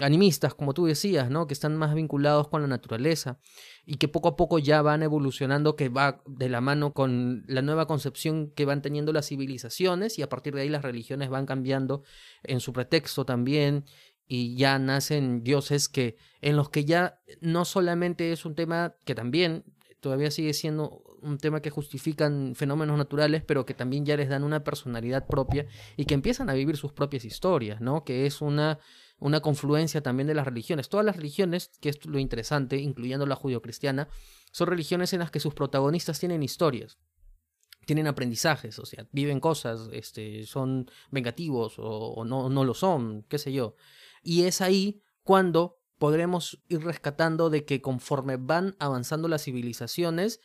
animistas, 0.00 0.54
como 0.54 0.72
tú 0.72 0.86
decías, 0.86 1.30
¿no? 1.30 1.46
Que 1.46 1.54
están 1.54 1.76
más 1.76 1.94
vinculados 1.94 2.48
con 2.48 2.62
la 2.62 2.68
naturaleza 2.68 3.38
y 3.84 3.96
que 3.96 4.08
poco 4.08 4.28
a 4.28 4.36
poco 4.36 4.58
ya 4.58 4.80
van 4.82 5.02
evolucionando, 5.02 5.76
que 5.76 5.88
va 5.88 6.22
de 6.26 6.48
la 6.48 6.60
mano 6.60 6.94
con 6.94 7.44
la 7.46 7.62
nueva 7.62 7.86
concepción 7.86 8.50
que 8.50 8.64
van 8.64 8.82
teniendo 8.82 9.12
las 9.12 9.28
civilizaciones 9.28 10.18
y 10.18 10.22
a 10.22 10.28
partir 10.28 10.54
de 10.54 10.62
ahí 10.62 10.68
las 10.68 10.82
religiones 10.82 11.28
van 11.28 11.46
cambiando 11.46 12.02
en 12.42 12.60
su 12.60 12.72
pretexto 12.72 13.24
también 13.24 13.84
y 14.26 14.56
ya 14.56 14.78
nacen 14.78 15.42
dioses 15.42 15.88
que 15.88 16.16
en 16.40 16.56
los 16.56 16.70
que 16.70 16.86
ya 16.86 17.20
no 17.40 17.66
solamente 17.66 18.32
es 18.32 18.46
un 18.46 18.54
tema 18.54 18.94
que 19.04 19.14
también 19.14 19.64
todavía 20.00 20.30
sigue 20.30 20.54
siendo 20.54 21.02
un 21.22 21.38
tema 21.38 21.60
que 21.60 21.70
justifican 21.70 22.54
fenómenos 22.54 22.98
naturales, 22.98 23.42
pero 23.42 23.64
que 23.64 23.72
también 23.72 24.04
ya 24.04 24.16
les 24.16 24.28
dan 24.28 24.44
una 24.44 24.62
personalidad 24.62 25.26
propia 25.26 25.66
y 25.96 26.04
que 26.04 26.14
empiezan 26.14 26.50
a 26.50 26.54
vivir 26.54 26.76
sus 26.76 26.92
propias 26.92 27.24
historias, 27.24 27.80
¿no? 27.80 28.04
Que 28.04 28.26
es 28.26 28.42
una 28.42 28.78
una 29.24 29.40
confluencia 29.40 30.02
también 30.02 30.26
de 30.26 30.34
las 30.34 30.44
religiones. 30.44 30.90
Todas 30.90 31.06
las 31.06 31.16
religiones, 31.16 31.70
que 31.80 31.88
es 31.88 32.04
lo 32.04 32.18
interesante, 32.18 32.76
incluyendo 32.76 33.24
la 33.24 33.34
judio-cristiana, 33.34 34.06
son 34.52 34.66
religiones 34.66 35.14
en 35.14 35.20
las 35.20 35.30
que 35.30 35.40
sus 35.40 35.54
protagonistas 35.54 36.20
tienen 36.20 36.42
historias, 36.42 36.98
tienen 37.86 38.06
aprendizajes, 38.06 38.78
o 38.78 38.84
sea, 38.84 39.08
viven 39.12 39.40
cosas, 39.40 39.88
este, 39.92 40.44
son 40.44 40.90
vengativos 41.10 41.76
o, 41.78 42.22
no, 42.26 42.50
no 42.50 42.64
lo 42.64 42.74
son, 42.74 43.22
qué 43.22 43.38
sé 43.38 43.50
yo. 43.54 43.76
Y 44.22 44.42
es 44.42 44.60
ahí 44.60 45.00
cuando 45.22 45.78
podremos 45.98 46.62
ir 46.68 46.84
rescatando 46.84 47.48
de 47.48 47.64
que 47.64 47.80
conforme 47.80 48.36
van 48.36 48.76
avanzando 48.78 49.26
las 49.26 49.44
civilizaciones, 49.44 50.40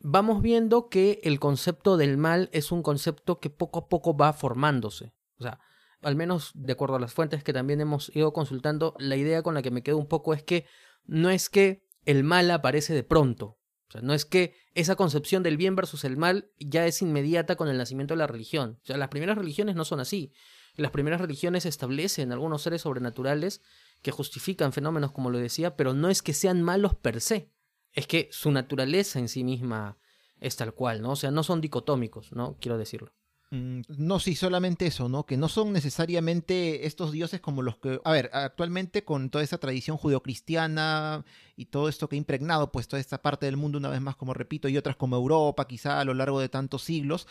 vamos 0.00 0.42
viendo 0.42 0.88
que 0.88 1.20
el 1.22 1.38
concepto 1.38 1.96
del 1.96 2.18
mal 2.18 2.50
es 2.52 2.72
un 2.72 2.82
concepto 2.82 3.38
que 3.38 3.50
poco 3.50 3.78
a 3.78 3.88
poco 3.88 4.16
va 4.16 4.32
formándose. 4.32 5.14
O 5.38 5.44
sea, 5.44 5.60
al 6.04 6.16
menos 6.16 6.52
de 6.54 6.72
acuerdo 6.72 6.96
a 6.96 7.00
las 7.00 7.12
fuentes 7.12 7.42
que 7.42 7.52
también 7.52 7.80
hemos 7.80 8.14
ido 8.14 8.32
consultando, 8.32 8.94
la 8.98 9.16
idea 9.16 9.42
con 9.42 9.54
la 9.54 9.62
que 9.62 9.70
me 9.70 9.82
quedo 9.82 9.98
un 9.98 10.06
poco 10.06 10.34
es 10.34 10.42
que 10.42 10.66
no 11.06 11.30
es 11.30 11.48
que 11.48 11.84
el 12.04 12.24
mal 12.24 12.50
aparece 12.50 12.94
de 12.94 13.02
pronto. 13.02 13.58
O 13.88 13.92
sea, 13.92 14.00
no 14.02 14.14
es 14.14 14.24
que 14.24 14.54
esa 14.74 14.96
concepción 14.96 15.42
del 15.42 15.56
bien 15.56 15.76
versus 15.76 16.04
el 16.04 16.16
mal 16.16 16.50
ya 16.58 16.86
es 16.86 17.02
inmediata 17.02 17.56
con 17.56 17.68
el 17.68 17.78
nacimiento 17.78 18.14
de 18.14 18.18
la 18.18 18.26
religión. 18.26 18.78
O 18.82 18.86
sea, 18.86 18.96
las 18.96 19.08
primeras 19.08 19.38
religiones 19.38 19.76
no 19.76 19.84
son 19.84 20.00
así. 20.00 20.32
Las 20.76 20.90
primeras 20.90 21.20
religiones 21.20 21.66
establecen 21.66 22.32
algunos 22.32 22.62
seres 22.62 22.82
sobrenaturales 22.82 23.62
que 24.02 24.10
justifican 24.10 24.72
fenómenos, 24.72 25.12
como 25.12 25.30
lo 25.30 25.38
decía, 25.38 25.76
pero 25.76 25.94
no 25.94 26.10
es 26.10 26.22
que 26.22 26.34
sean 26.34 26.62
malos 26.62 26.94
per 26.94 27.20
se. 27.20 27.50
Es 27.92 28.06
que 28.06 28.28
su 28.32 28.50
naturaleza 28.50 29.18
en 29.18 29.28
sí 29.28 29.44
misma 29.44 29.98
es 30.40 30.56
tal 30.56 30.74
cual, 30.74 31.00
¿no? 31.00 31.12
O 31.12 31.16
sea, 31.16 31.30
no 31.30 31.42
son 31.44 31.60
dicotómicos, 31.60 32.32
¿no? 32.32 32.56
Quiero 32.60 32.76
decirlo. 32.76 33.12
Mm, 33.54 33.82
no, 33.98 34.18
sí, 34.18 34.34
solamente 34.34 34.84
eso, 34.86 35.08
¿no? 35.08 35.26
Que 35.26 35.36
no 35.36 35.48
son 35.48 35.72
necesariamente 35.72 36.86
estos 36.86 37.12
dioses 37.12 37.40
como 37.40 37.62
los 37.62 37.76
que, 37.76 38.00
a 38.04 38.10
ver, 38.10 38.28
actualmente 38.32 39.04
con 39.04 39.30
toda 39.30 39.44
esa 39.44 39.58
tradición 39.58 39.96
judeocristiana 39.96 41.24
y 41.56 41.66
todo 41.66 41.88
esto 41.88 42.08
que 42.08 42.16
ha 42.16 42.18
impregnado, 42.18 42.72
pues 42.72 42.88
toda 42.88 42.98
esta 42.98 43.22
parte 43.22 43.46
del 43.46 43.56
mundo, 43.56 43.78
una 43.78 43.90
vez 43.90 44.00
más, 44.00 44.16
como 44.16 44.34
repito, 44.34 44.68
y 44.68 44.76
otras 44.76 44.96
como 44.96 45.14
Europa, 45.14 45.68
quizá 45.68 46.00
a 46.00 46.04
lo 46.04 46.14
largo 46.14 46.40
de 46.40 46.48
tantos 46.48 46.82
siglos, 46.82 47.28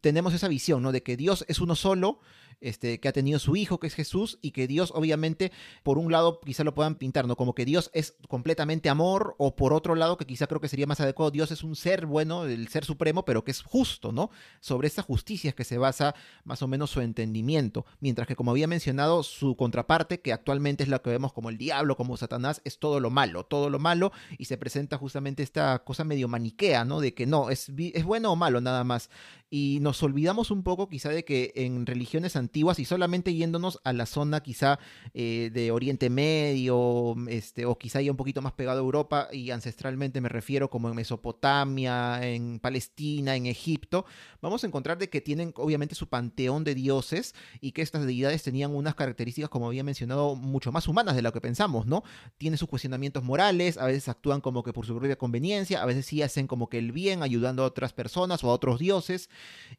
tenemos 0.00 0.32
esa 0.32 0.48
visión, 0.48 0.82
¿no? 0.82 0.92
De 0.92 1.02
que 1.02 1.18
Dios 1.18 1.44
es 1.46 1.60
uno 1.60 1.76
solo 1.76 2.20
este, 2.60 3.00
que 3.00 3.08
ha 3.08 3.12
tenido 3.12 3.38
su 3.38 3.56
hijo, 3.56 3.80
que 3.80 3.86
es 3.86 3.94
Jesús, 3.94 4.38
y 4.42 4.50
que 4.52 4.66
Dios, 4.66 4.92
obviamente, 4.94 5.52
por 5.82 5.98
un 5.98 6.12
lado, 6.12 6.40
quizá 6.40 6.64
lo 6.64 6.74
puedan 6.74 6.96
pintar, 6.96 7.26
¿no? 7.26 7.36
Como 7.36 7.54
que 7.54 7.64
Dios 7.64 7.90
es 7.94 8.16
completamente 8.28 8.88
amor, 8.88 9.34
o 9.38 9.56
por 9.56 9.72
otro 9.72 9.94
lado, 9.94 10.16
que 10.16 10.26
quizá 10.26 10.46
creo 10.46 10.60
que 10.60 10.68
sería 10.68 10.86
más 10.86 11.00
adecuado, 11.00 11.30
Dios 11.30 11.50
es 11.50 11.62
un 11.62 11.76
ser 11.76 12.06
bueno, 12.06 12.44
el 12.44 12.68
ser 12.68 12.84
supremo, 12.84 13.24
pero 13.24 13.44
que 13.44 13.50
es 13.50 13.62
justo, 13.62 14.12
¿no? 14.12 14.30
Sobre 14.60 14.88
esta 14.88 15.02
justicia 15.02 15.52
que 15.52 15.64
se 15.64 15.78
basa 15.78 16.14
más 16.44 16.62
o 16.62 16.68
menos 16.68 16.90
su 16.90 17.00
entendimiento. 17.00 17.86
Mientras 18.00 18.26
que, 18.26 18.36
como 18.36 18.50
había 18.50 18.66
mencionado, 18.66 19.22
su 19.22 19.56
contraparte, 19.56 20.20
que 20.20 20.32
actualmente 20.32 20.84
es 20.84 20.88
lo 20.88 21.02
que 21.02 21.10
vemos 21.10 21.32
como 21.32 21.50
el 21.50 21.58
diablo, 21.58 21.96
como 21.96 22.16
Satanás, 22.16 22.60
es 22.64 22.78
todo 22.78 23.00
lo 23.00 23.10
malo, 23.10 23.44
todo 23.44 23.70
lo 23.70 23.78
malo, 23.78 24.12
y 24.38 24.46
se 24.46 24.56
presenta 24.56 24.98
justamente 24.98 25.42
esta 25.42 25.80
cosa 25.84 26.04
medio 26.04 26.28
maniquea, 26.28 26.84
¿no? 26.84 27.00
De 27.00 27.14
que 27.14 27.26
no, 27.26 27.50
es, 27.50 27.70
es 27.76 28.04
bueno 28.04 28.32
o 28.32 28.36
malo 28.36 28.60
nada 28.60 28.84
más. 28.84 29.10
Y 29.50 29.78
nos 29.80 30.00
olvidamos 30.04 30.52
un 30.52 30.62
poco 30.62 30.88
quizá 30.88 31.08
de 31.08 31.24
que 31.24 31.52
en 31.56 31.84
religiones 31.84 32.36
antiguas, 32.36 32.78
y 32.78 32.84
solamente 32.84 33.34
yéndonos 33.34 33.80
a 33.82 33.92
la 33.92 34.06
zona 34.06 34.40
quizá 34.40 34.78
eh, 35.12 35.50
de 35.52 35.72
Oriente 35.72 36.08
Medio, 36.08 37.16
este, 37.28 37.66
o 37.66 37.76
quizá 37.76 38.00
ya 38.00 38.12
un 38.12 38.16
poquito 38.16 38.42
más 38.42 38.52
pegado 38.52 38.78
a 38.78 38.84
Europa, 38.84 39.28
y 39.32 39.50
ancestralmente 39.50 40.20
me 40.20 40.28
refiero 40.28 40.70
como 40.70 40.88
en 40.88 40.94
Mesopotamia, 40.94 42.24
en 42.26 42.60
Palestina, 42.60 43.34
en 43.34 43.46
Egipto, 43.46 44.04
vamos 44.40 44.62
a 44.62 44.68
encontrar 44.68 44.98
de 44.98 45.08
que 45.08 45.20
tienen 45.20 45.52
obviamente 45.56 45.96
su 45.96 46.08
panteón 46.08 46.62
de 46.62 46.76
dioses 46.76 47.34
y 47.60 47.72
que 47.72 47.82
estas 47.82 48.06
deidades 48.06 48.44
tenían 48.44 48.72
unas 48.72 48.94
características, 48.94 49.50
como 49.50 49.66
había 49.66 49.82
mencionado, 49.82 50.36
mucho 50.36 50.70
más 50.70 50.86
humanas 50.86 51.16
de 51.16 51.22
lo 51.22 51.32
que 51.32 51.40
pensamos, 51.40 51.86
¿no? 51.86 52.04
Tienen 52.38 52.56
sus 52.56 52.68
cuestionamientos 52.68 53.24
morales, 53.24 53.78
a 53.78 53.86
veces 53.86 54.08
actúan 54.08 54.40
como 54.40 54.62
que 54.62 54.72
por 54.72 54.86
su 54.86 54.94
propia 54.96 55.16
conveniencia, 55.16 55.82
a 55.82 55.86
veces 55.86 56.06
sí 56.06 56.22
hacen 56.22 56.46
como 56.46 56.68
que 56.68 56.78
el 56.78 56.92
bien, 56.92 57.24
ayudando 57.24 57.64
a 57.64 57.66
otras 57.66 57.92
personas 57.92 58.44
o 58.44 58.50
a 58.50 58.52
otros 58.52 58.78
dioses, 58.78 59.28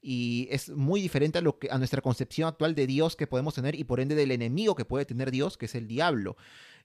y 0.01 0.47
es 0.51 0.69
muy 0.69 1.01
diferente 1.01 1.37
a, 1.37 1.41
lo 1.41 1.59
que, 1.59 1.69
a 1.69 1.77
nuestra 1.77 2.01
concepción 2.01 2.47
actual 2.47 2.75
de 2.75 2.87
Dios 2.87 3.15
que 3.15 3.27
podemos 3.27 3.53
tener 3.53 3.75
y 3.75 3.83
por 3.83 3.99
ende 3.99 4.15
del 4.15 4.31
enemigo 4.31 4.75
que 4.75 4.85
puede 4.85 5.05
tener 5.05 5.31
Dios, 5.31 5.57
que 5.57 5.65
es 5.65 5.75
el 5.75 5.87
diablo. 5.87 6.37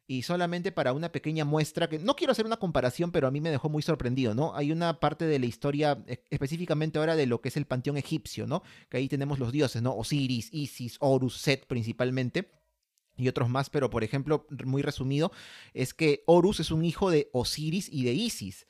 Y 0.08 0.22
solamente 0.22 0.70
para 0.70 0.92
una 0.92 1.10
pequeña 1.10 1.44
muestra, 1.44 1.88
que 1.88 1.98
no 1.98 2.14
quiero 2.14 2.30
hacer 2.30 2.46
una 2.46 2.58
comparación, 2.58 3.10
pero 3.10 3.26
a 3.26 3.32
mí 3.32 3.40
me 3.40 3.50
dejó 3.50 3.68
muy 3.68 3.82
sorprendido, 3.82 4.36
¿no? 4.36 4.54
Hay 4.54 4.70
una 4.70 5.00
parte 5.00 5.26
de 5.26 5.40
la 5.40 5.46
historia, 5.46 6.04
e, 6.06 6.22
específicamente 6.30 7.00
ahora 7.00 7.16
de 7.16 7.26
lo 7.26 7.40
que 7.40 7.48
es 7.48 7.56
el 7.56 7.66
panteón 7.66 7.96
egipcio, 7.96 8.46
¿no? 8.46 8.62
Que 8.88 8.98
ahí 8.98 9.08
tenemos 9.08 9.40
los 9.40 9.50
dioses, 9.50 9.82
¿no? 9.82 9.96
Osiris, 9.96 10.48
Isis, 10.52 10.96
Horus, 11.00 11.38
Set 11.38 11.66
principalmente 11.66 12.52
y 13.16 13.28
otros 13.28 13.48
más, 13.48 13.70
pero 13.70 13.90
por 13.90 14.04
ejemplo, 14.04 14.46
muy 14.64 14.82
resumido, 14.82 15.32
es 15.74 15.94
que 15.94 16.22
Horus 16.26 16.60
es 16.60 16.70
un 16.70 16.84
hijo 16.84 17.10
de 17.10 17.30
Osiris 17.32 17.88
y 17.90 18.04
de 18.04 18.12
Isis, 18.12 18.66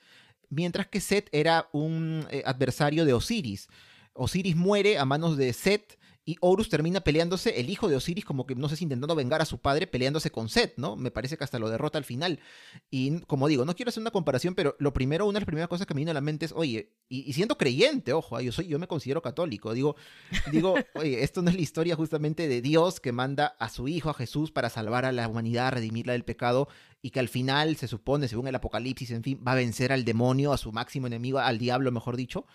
mientras 0.48 0.86
que 0.86 1.00
Set 1.00 1.28
era 1.32 1.68
un 1.72 2.26
eh, 2.30 2.42
adversario 2.46 3.04
de 3.04 3.12
Osiris. 3.12 3.68
Osiris 4.16 4.56
muere 4.56 4.98
a 4.98 5.04
manos 5.04 5.36
de 5.36 5.52
Set 5.52 5.98
y 6.28 6.36
Horus 6.40 6.68
termina 6.68 7.02
peleándose, 7.02 7.60
el 7.60 7.70
hijo 7.70 7.88
de 7.88 7.94
Osiris 7.94 8.24
como 8.24 8.46
que, 8.46 8.56
no 8.56 8.68
sé 8.68 8.74
si 8.74 8.82
intentando 8.82 9.14
vengar 9.14 9.40
a 9.40 9.44
su 9.44 9.58
padre, 9.58 9.86
peleándose 9.86 10.32
con 10.32 10.48
Set, 10.48 10.74
¿no? 10.76 10.96
Me 10.96 11.12
parece 11.12 11.38
que 11.38 11.44
hasta 11.44 11.60
lo 11.60 11.70
derrota 11.70 11.98
al 11.98 12.04
final. 12.04 12.40
Y 12.90 13.20
como 13.20 13.46
digo, 13.46 13.64
no 13.64 13.76
quiero 13.76 13.90
hacer 13.90 14.00
una 14.00 14.10
comparación, 14.10 14.56
pero 14.56 14.74
lo 14.80 14.92
primero, 14.92 15.26
una 15.26 15.34
de 15.34 15.42
las 15.42 15.46
primeras 15.46 15.68
cosas 15.68 15.86
que 15.86 15.94
me 15.94 16.00
vino 16.00 16.10
a 16.10 16.14
la 16.14 16.20
mente 16.20 16.44
es, 16.44 16.52
oye, 16.52 16.96
y, 17.08 17.32
siendo 17.32 17.56
creyente, 17.56 18.12
ojo, 18.12 18.40
yo, 18.40 18.50
soy, 18.50 18.66
yo 18.66 18.80
me 18.80 18.88
considero 18.88 19.22
católico, 19.22 19.72
digo, 19.72 19.94
digo, 20.50 20.74
oye, 20.96 21.22
esto 21.22 21.42
no 21.42 21.50
es 21.50 21.54
la 21.54 21.62
historia 21.62 21.94
justamente 21.94 22.48
de 22.48 22.60
Dios 22.60 22.98
que 22.98 23.12
manda 23.12 23.54
a 23.60 23.68
su 23.68 23.86
hijo, 23.86 24.10
a 24.10 24.14
Jesús, 24.14 24.50
para 24.50 24.68
salvar 24.68 25.04
a 25.04 25.12
la 25.12 25.28
humanidad, 25.28 25.74
redimirla 25.74 26.14
del 26.14 26.24
pecado, 26.24 26.66
y 27.02 27.10
que 27.10 27.20
al 27.20 27.28
final 27.28 27.76
se 27.76 27.86
supone, 27.86 28.26
según 28.26 28.48
el 28.48 28.56
Apocalipsis, 28.56 29.12
en 29.12 29.22
fin, 29.22 29.40
va 29.46 29.52
a 29.52 29.54
vencer 29.54 29.92
al 29.92 30.04
demonio, 30.04 30.52
a 30.52 30.58
su 30.58 30.72
máximo 30.72 31.06
enemigo, 31.06 31.38
al 31.38 31.58
diablo, 31.58 31.92
mejor 31.92 32.16
dicho 32.16 32.46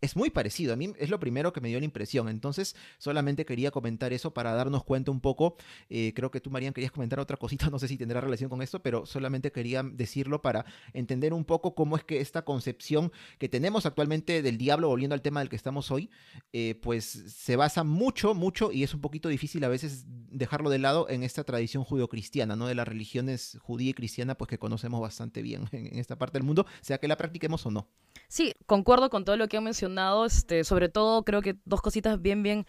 es 0.00 0.16
muy 0.16 0.30
parecido. 0.30 0.72
A 0.72 0.76
mí 0.76 0.92
es 0.98 1.10
lo 1.10 1.18
primero 1.20 1.52
que 1.52 1.60
me 1.60 1.68
dio 1.68 1.78
la 1.78 1.84
impresión. 1.84 2.28
Entonces, 2.28 2.76
solamente 2.98 3.44
quería 3.44 3.70
comentar 3.70 4.12
eso 4.12 4.32
para 4.32 4.52
darnos 4.52 4.84
cuenta 4.84 5.10
un 5.10 5.20
poco. 5.20 5.56
Eh, 5.90 6.12
creo 6.14 6.30
que 6.30 6.40
tú, 6.40 6.50
Marian, 6.50 6.72
querías 6.72 6.92
comentar 6.92 7.20
otra 7.20 7.36
cosita. 7.36 7.68
No 7.78 7.78
sé 7.78 7.86
si 7.86 7.98
tendrá 7.98 8.20
relación 8.20 8.48
con 8.48 8.62
esto, 8.62 8.82
pero 8.82 9.04
solamente 9.04 9.52
quería 9.52 9.82
decirlo 9.82 10.40
para 10.42 10.64
entender 10.94 11.32
un 11.34 11.44
poco 11.44 11.74
cómo 11.74 11.96
es 11.96 12.02
que 12.02 12.20
esta 12.20 12.42
concepción 12.42 13.12
que 13.38 13.48
tenemos 13.48 13.86
actualmente 13.86 14.42
del 14.42 14.58
diablo, 14.58 14.88
volviendo 14.88 15.14
al 15.14 15.22
tema 15.22 15.40
del 15.40 15.48
que 15.48 15.56
estamos 15.56 15.90
hoy, 15.90 16.10
eh, 16.52 16.78
pues 16.82 17.04
se 17.04 17.56
basa 17.56 17.84
mucho, 17.84 18.34
mucho, 18.34 18.72
y 18.72 18.82
es 18.82 18.94
un 18.94 19.00
poquito 19.00 19.28
difícil 19.28 19.62
a 19.64 19.68
veces 19.68 20.06
dejarlo 20.30 20.70
de 20.70 20.78
lado 20.78 21.08
en 21.08 21.22
esta 21.22 21.44
tradición 21.44 21.84
judio-cristiana, 21.84 22.56
¿no? 22.56 22.66
De 22.66 22.74
las 22.74 22.88
religiones 22.88 23.58
judía 23.60 23.90
y 23.90 23.94
cristiana, 23.94 24.36
pues 24.36 24.48
que 24.48 24.58
conocemos 24.58 25.00
bastante 25.00 25.42
bien 25.42 25.68
en, 25.72 25.98
esta 25.98 26.16
parte 26.16 26.38
del 26.38 26.44
mundo, 26.44 26.66
sea 26.80 26.98
que 26.98 27.08
la 27.08 27.16
practiquemos 27.16 27.64
o 27.66 27.70
no. 27.70 27.88
Sí, 28.28 28.52
concuerdo 28.66 29.10
con 29.10 29.24
todo 29.24 29.36
lo 29.36 29.48
que 29.48 29.56
han 29.56 29.64
mencionado, 29.64 29.87
este, 30.26 30.64
sobre 30.64 30.88
todo 30.88 31.24
creo 31.24 31.42
que 31.42 31.56
dos 31.64 31.80
cositas 31.82 32.20
bien, 32.20 32.42
bien 32.42 32.66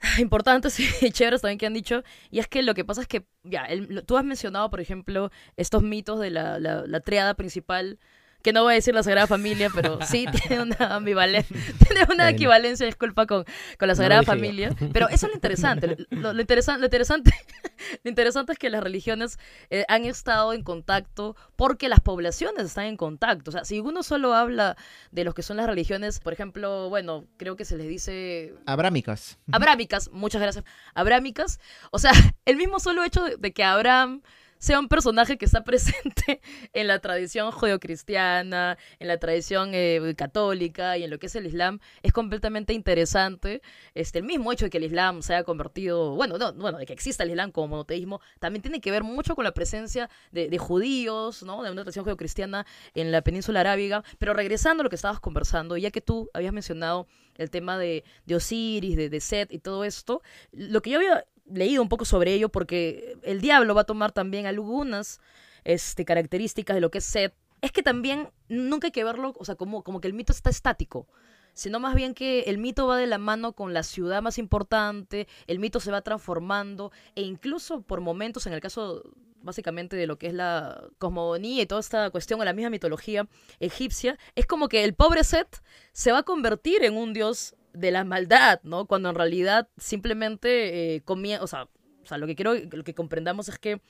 importantes 0.18 0.78
y 1.02 1.10
chéveres 1.10 1.42
también 1.42 1.58
que 1.58 1.66
han 1.66 1.74
dicho, 1.74 2.02
y 2.30 2.38
es 2.38 2.48
que 2.48 2.62
lo 2.62 2.74
que 2.74 2.84
pasa 2.84 3.02
es 3.02 3.08
que, 3.08 3.26
ya, 3.44 3.66
tú 4.06 4.16
has 4.16 4.24
mencionado, 4.24 4.70
por 4.70 4.80
ejemplo, 4.80 5.30
estos 5.56 5.82
mitos 5.82 6.20
de 6.20 6.30
la, 6.30 6.58
la, 6.58 6.86
la 6.86 7.00
triada 7.00 7.34
principal 7.34 7.98
que 8.42 8.52
no 8.52 8.62
voy 8.62 8.72
a 8.72 8.74
decir 8.74 8.94
la 8.94 9.02
Sagrada 9.02 9.26
Familia, 9.26 9.70
pero 9.74 9.98
sí 10.06 10.26
tiene 10.26 10.62
una 10.62 10.96
ambivalencia, 10.96 11.56
tiene 11.86 12.06
una 12.12 12.28
equivalencia, 12.28 12.86
disculpa, 12.86 13.26
con, 13.26 13.44
con 13.78 13.88
la 13.88 13.94
Sagrada 13.94 14.22
Familia. 14.22 14.74
Pero 14.92 15.08
eso 15.08 15.26
es 15.26 15.30
lo 15.30 15.34
interesante. 15.34 15.96
Lo, 16.10 16.40
interesante, 16.40 16.80
lo, 16.80 16.86
interesante, 16.86 17.32
lo 18.04 18.08
interesante 18.08 18.52
es 18.52 18.58
que 18.58 18.70
las 18.70 18.82
religiones 18.82 19.38
eh, 19.70 19.84
han 19.88 20.04
estado 20.04 20.52
en 20.52 20.62
contacto 20.62 21.36
porque 21.56 21.88
las 21.88 22.00
poblaciones 22.00 22.66
están 22.66 22.86
en 22.86 22.96
contacto. 22.96 23.50
O 23.50 23.52
sea, 23.52 23.64
si 23.64 23.80
uno 23.80 24.02
solo 24.02 24.34
habla 24.34 24.76
de 25.10 25.24
lo 25.24 25.34
que 25.34 25.42
son 25.42 25.56
las 25.56 25.66
religiones, 25.66 26.20
por 26.20 26.32
ejemplo, 26.32 26.88
bueno, 26.88 27.26
creo 27.36 27.56
que 27.56 27.64
se 27.64 27.76
les 27.76 27.88
dice... 27.88 28.54
Abrámicas. 28.66 29.38
Abrámicas, 29.52 30.10
muchas 30.12 30.42
gracias. 30.42 30.64
Abrámicas. 30.94 31.60
O 31.90 31.98
sea, 31.98 32.12
el 32.44 32.56
mismo 32.56 32.80
solo 32.80 33.04
hecho 33.04 33.24
de 33.24 33.52
que 33.52 33.64
Abraham 33.64 34.22
sea 34.62 34.78
un 34.78 34.86
personaje 34.86 35.38
que 35.38 35.44
está 35.44 35.64
presente 35.64 36.40
en 36.72 36.86
la 36.86 37.00
tradición 37.00 37.50
judeocristiana, 37.50 38.78
en 39.00 39.08
la 39.08 39.18
tradición 39.18 39.70
eh, 39.72 40.14
católica 40.16 40.96
y 40.96 41.02
en 41.02 41.10
lo 41.10 41.18
que 41.18 41.26
es 41.26 41.34
el 41.34 41.46
Islam, 41.46 41.80
es 42.04 42.12
completamente 42.12 42.72
interesante. 42.72 43.60
Este, 43.94 44.20
el 44.20 44.24
mismo 44.24 44.52
hecho 44.52 44.66
de 44.66 44.70
que 44.70 44.78
el 44.78 44.84
Islam 44.84 45.22
se 45.22 45.34
haya 45.34 45.42
convertido, 45.42 46.14
bueno, 46.14 46.38
no, 46.38 46.52
bueno, 46.52 46.78
de 46.78 46.86
que 46.86 46.92
exista 46.92 47.24
el 47.24 47.30
Islam 47.30 47.50
como 47.50 47.68
monoteísmo, 47.68 48.20
también 48.38 48.62
tiene 48.62 48.80
que 48.80 48.92
ver 48.92 49.02
mucho 49.02 49.34
con 49.34 49.44
la 49.44 49.52
presencia 49.52 50.08
de, 50.30 50.56
judíos, 50.58 51.42
¿no? 51.42 51.64
De 51.64 51.70
una 51.72 51.82
tradición 51.82 52.04
judeocristiana 52.04 52.64
en 52.94 53.10
la 53.10 53.22
península 53.22 53.60
arábiga. 53.60 54.04
Pero 54.18 54.32
regresando 54.32 54.82
a 54.82 54.84
lo 54.84 54.90
que 54.90 54.96
estabas 54.96 55.18
conversando, 55.18 55.76
ya 55.76 55.90
que 55.90 56.00
tú 56.00 56.30
habías 56.34 56.52
mencionado 56.52 57.08
el 57.36 57.50
tema 57.50 57.78
de, 57.78 58.04
Osiris, 58.32 58.96
de, 58.96 59.08
de 59.08 59.20
Set 59.20 59.52
y 59.52 59.58
todo 59.58 59.82
esto, 59.82 60.22
lo 60.52 60.82
que 60.82 60.90
yo 60.90 60.98
había 60.98 61.24
leído 61.52 61.82
un 61.82 61.88
poco 61.88 62.04
sobre 62.04 62.34
ello 62.34 62.48
porque 62.48 63.16
el 63.22 63.40
diablo 63.40 63.74
va 63.74 63.82
a 63.82 63.84
tomar 63.84 64.12
también 64.12 64.46
algunas 64.46 65.20
este, 65.64 66.04
características 66.04 66.74
de 66.74 66.80
lo 66.80 66.90
que 66.90 66.98
es 66.98 67.04
Seth. 67.04 67.34
Es 67.60 67.70
que 67.70 67.82
también 67.82 68.30
nunca 68.48 68.88
hay 68.88 68.92
que 68.92 69.04
verlo, 69.04 69.34
o 69.38 69.44
sea, 69.44 69.54
como, 69.54 69.84
como 69.84 70.00
que 70.00 70.08
el 70.08 70.14
mito 70.14 70.32
está 70.32 70.50
estático, 70.50 71.06
sino 71.54 71.78
más 71.78 71.94
bien 71.94 72.14
que 72.14 72.40
el 72.42 72.58
mito 72.58 72.86
va 72.86 72.96
de 72.96 73.06
la 73.06 73.18
mano 73.18 73.52
con 73.52 73.72
la 73.72 73.82
ciudad 73.82 74.22
más 74.22 74.38
importante, 74.38 75.28
el 75.46 75.58
mito 75.58 75.78
se 75.78 75.92
va 75.92 76.02
transformando 76.02 76.90
e 77.14 77.22
incluso 77.22 77.82
por 77.82 78.00
momentos, 78.00 78.46
en 78.46 78.52
el 78.52 78.60
caso 78.60 79.04
básicamente 79.42 79.96
de 79.96 80.06
lo 80.06 80.18
que 80.18 80.28
es 80.28 80.34
la 80.34 80.88
cosmogonía 80.98 81.62
y 81.62 81.66
toda 81.66 81.80
esta 81.80 82.10
cuestión 82.10 82.38
de 82.38 82.46
la 82.46 82.52
misma 82.52 82.70
mitología 82.70 83.28
egipcia, 83.60 84.18
es 84.34 84.46
como 84.46 84.68
que 84.68 84.84
el 84.84 84.94
pobre 84.94 85.24
Seth 85.24 85.62
se 85.92 86.12
va 86.12 86.18
a 86.18 86.22
convertir 86.22 86.84
en 86.84 86.96
un 86.96 87.12
dios 87.12 87.54
de 87.72 87.90
la 87.90 88.04
maldad, 88.04 88.60
¿no? 88.62 88.86
Cuando 88.86 89.08
en 89.08 89.14
realidad 89.14 89.68
simplemente 89.76 90.94
eh, 90.94 91.02
comía, 91.02 91.42
o 91.42 91.46
sea, 91.46 91.68
o 92.02 92.06
sea, 92.06 92.18
lo 92.18 92.26
que 92.26 92.34
quiero 92.34 92.54
lo 92.54 92.84
que 92.84 92.94
comprendamos 92.94 93.48
es 93.48 93.58
que 93.58 93.80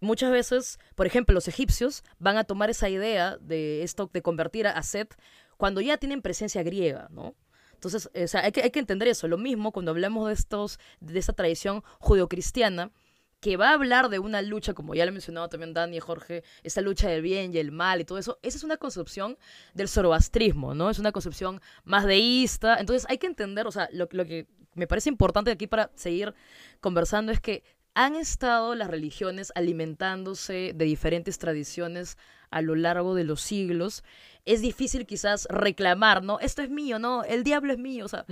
muchas 0.00 0.30
veces, 0.30 0.78
por 0.94 1.06
ejemplo, 1.06 1.34
los 1.34 1.48
egipcios 1.48 2.02
van 2.18 2.36
a 2.36 2.44
tomar 2.44 2.70
esa 2.70 2.88
idea 2.88 3.36
de 3.38 3.82
esto 3.82 4.10
de 4.12 4.22
convertir 4.22 4.66
a 4.66 4.82
Set 4.82 5.14
cuando 5.56 5.80
ya 5.80 5.98
tienen 5.98 6.22
presencia 6.22 6.62
griega, 6.62 7.08
¿no? 7.10 7.34
Entonces, 7.74 8.10
o 8.14 8.26
sea, 8.26 8.44
hay 8.44 8.52
que, 8.52 8.62
hay 8.62 8.70
que 8.70 8.78
entender 8.78 9.08
eso. 9.08 9.26
Lo 9.26 9.38
mismo 9.38 9.72
cuando 9.72 9.90
hablamos 9.90 10.28
de 10.28 10.34
estos, 10.34 10.78
de 11.00 11.18
esta 11.18 11.32
tradición 11.32 11.82
judeocristiana, 11.98 12.90
que 13.40 13.56
va 13.56 13.70
a 13.70 13.74
hablar 13.74 14.10
de 14.10 14.18
una 14.18 14.42
lucha, 14.42 14.74
como 14.74 14.94
ya 14.94 15.04
lo 15.04 15.10
he 15.10 15.12
mencionado 15.12 15.48
también 15.48 15.72
Dani 15.72 15.96
y 15.96 16.00
Jorge, 16.00 16.44
esa 16.62 16.80
lucha 16.82 17.08
del 17.08 17.22
bien 17.22 17.54
y 17.54 17.58
el 17.58 17.72
mal 17.72 18.00
y 18.00 18.04
todo 18.04 18.18
eso, 18.18 18.38
esa 18.42 18.58
es 18.58 18.64
una 18.64 18.76
concepción 18.76 19.38
del 19.74 19.88
zoroastrismo, 19.88 20.74
¿no? 20.74 20.90
Es 20.90 20.98
una 20.98 21.12
concepción 21.12 21.60
más 21.84 22.04
deísta. 22.04 22.78
Entonces 22.78 23.06
hay 23.08 23.18
que 23.18 23.26
entender, 23.26 23.66
o 23.66 23.72
sea, 23.72 23.88
lo, 23.92 24.08
lo 24.12 24.26
que 24.26 24.46
me 24.74 24.86
parece 24.86 25.08
importante 25.08 25.50
aquí 25.50 25.66
para 25.66 25.90
seguir 25.94 26.34
conversando 26.80 27.32
es 27.32 27.40
que 27.40 27.64
han 27.94 28.14
estado 28.14 28.74
las 28.74 28.88
religiones 28.88 29.52
alimentándose 29.54 30.72
de 30.74 30.84
diferentes 30.84 31.38
tradiciones 31.38 32.18
a 32.50 32.62
lo 32.62 32.74
largo 32.74 33.14
de 33.14 33.24
los 33.24 33.40
siglos 33.40 34.04
es 34.44 34.60
difícil 34.60 35.06
quizás 35.06 35.46
reclamar, 35.50 36.22
¿no? 36.22 36.38
Esto 36.40 36.62
es 36.62 36.70
mío, 36.70 36.98
¿no? 36.98 37.24
El 37.24 37.44
diablo 37.44 37.72
es 37.72 37.78
mío, 37.78 38.04
o 38.04 38.08
sea. 38.08 38.24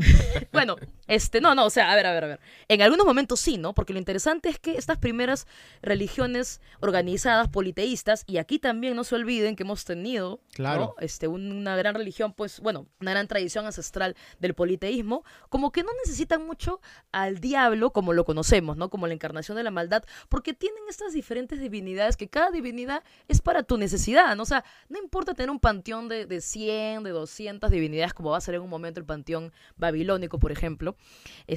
bueno, 0.52 0.76
este, 1.06 1.40
no, 1.40 1.54
no, 1.54 1.66
o 1.66 1.70
sea, 1.70 1.92
a 1.92 1.96
ver, 1.96 2.06
a 2.06 2.12
ver, 2.12 2.24
a 2.24 2.26
ver. 2.28 2.40
En 2.68 2.82
algunos 2.82 3.06
momentos 3.06 3.40
sí, 3.40 3.58
¿no? 3.58 3.74
Porque 3.74 3.92
lo 3.92 3.98
interesante 3.98 4.48
es 4.48 4.58
que 4.58 4.76
estas 4.76 4.98
primeras 4.98 5.46
religiones 5.82 6.60
organizadas, 6.80 7.48
politeístas, 7.48 8.24
y 8.26 8.38
aquí 8.38 8.58
también 8.58 8.96
no 8.96 9.04
se 9.04 9.14
olviden 9.14 9.56
que 9.56 9.62
hemos 9.62 9.84
tenido, 9.84 10.40
claro. 10.52 10.94
Este, 11.00 11.28
una 11.28 11.76
gran 11.76 11.94
religión, 11.94 12.32
pues, 12.32 12.60
bueno, 12.60 12.86
una 13.00 13.12
gran 13.12 13.28
tradición 13.28 13.66
ancestral 13.66 14.16
del 14.40 14.54
politeísmo, 14.54 15.24
como 15.48 15.72
que 15.72 15.82
no 15.82 15.90
necesitan 16.04 16.46
mucho 16.46 16.80
al 17.12 17.40
diablo 17.40 17.92
como 17.92 18.12
lo 18.12 18.24
conocemos, 18.24 18.76
¿no? 18.76 18.90
Como 18.90 19.06
la 19.06 19.14
encarnación 19.14 19.56
de 19.56 19.62
la 19.62 19.70
maldad, 19.70 20.04
porque 20.28 20.54
tienen 20.54 20.82
estas 20.88 21.12
diferentes 21.12 21.60
divinidades 21.60 22.16
que 22.16 22.28
cada 22.28 22.50
divinidad 22.50 23.02
es 23.28 23.40
para 23.40 23.62
tu 23.62 23.76
necesidad, 23.76 24.34
¿no? 24.36 24.42
O 24.42 24.46
sea, 24.46 24.64
no 24.88 24.98
importa 24.98 25.34
tener 25.34 25.50
un 25.50 25.55
un 25.56 25.60
panteón 25.60 26.08
de, 26.08 26.26
de 26.26 26.40
100, 26.42 27.02
de 27.02 27.10
200 27.10 27.70
divinidades, 27.70 28.12
como 28.12 28.30
va 28.30 28.36
a 28.36 28.40
ser 28.42 28.56
en 28.56 28.60
un 28.60 28.68
momento 28.68 29.00
el 29.00 29.06
panteón 29.06 29.52
babilónico, 29.76 30.38
por 30.38 30.52
ejemplo, 30.52 30.96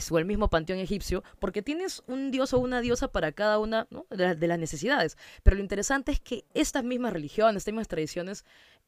o 0.09 0.17
el 0.17 0.25
mismo 0.25 0.49
panteón 0.49 0.79
egipcio, 0.79 1.23
porque 1.39 1.61
tienes 1.61 2.01
un 2.07 2.31
dios 2.31 2.53
o 2.53 2.59
una 2.59 2.79
diosa 2.79 3.11
para 3.11 3.33
cada 3.33 3.59
una 3.59 3.87
de, 4.09 4.47
las 4.47 4.59
necesidades. 4.59 5.17
Pero 5.43 5.57
lo 5.57 5.61
interesante 5.61 6.13
es 6.13 6.19
que 6.21 6.45
estas 6.53 6.83
mismas 6.83 7.11
religiones, 7.11 7.57
estas 7.57 7.73
mismas 7.73 7.89
tradiciones, 7.89 8.45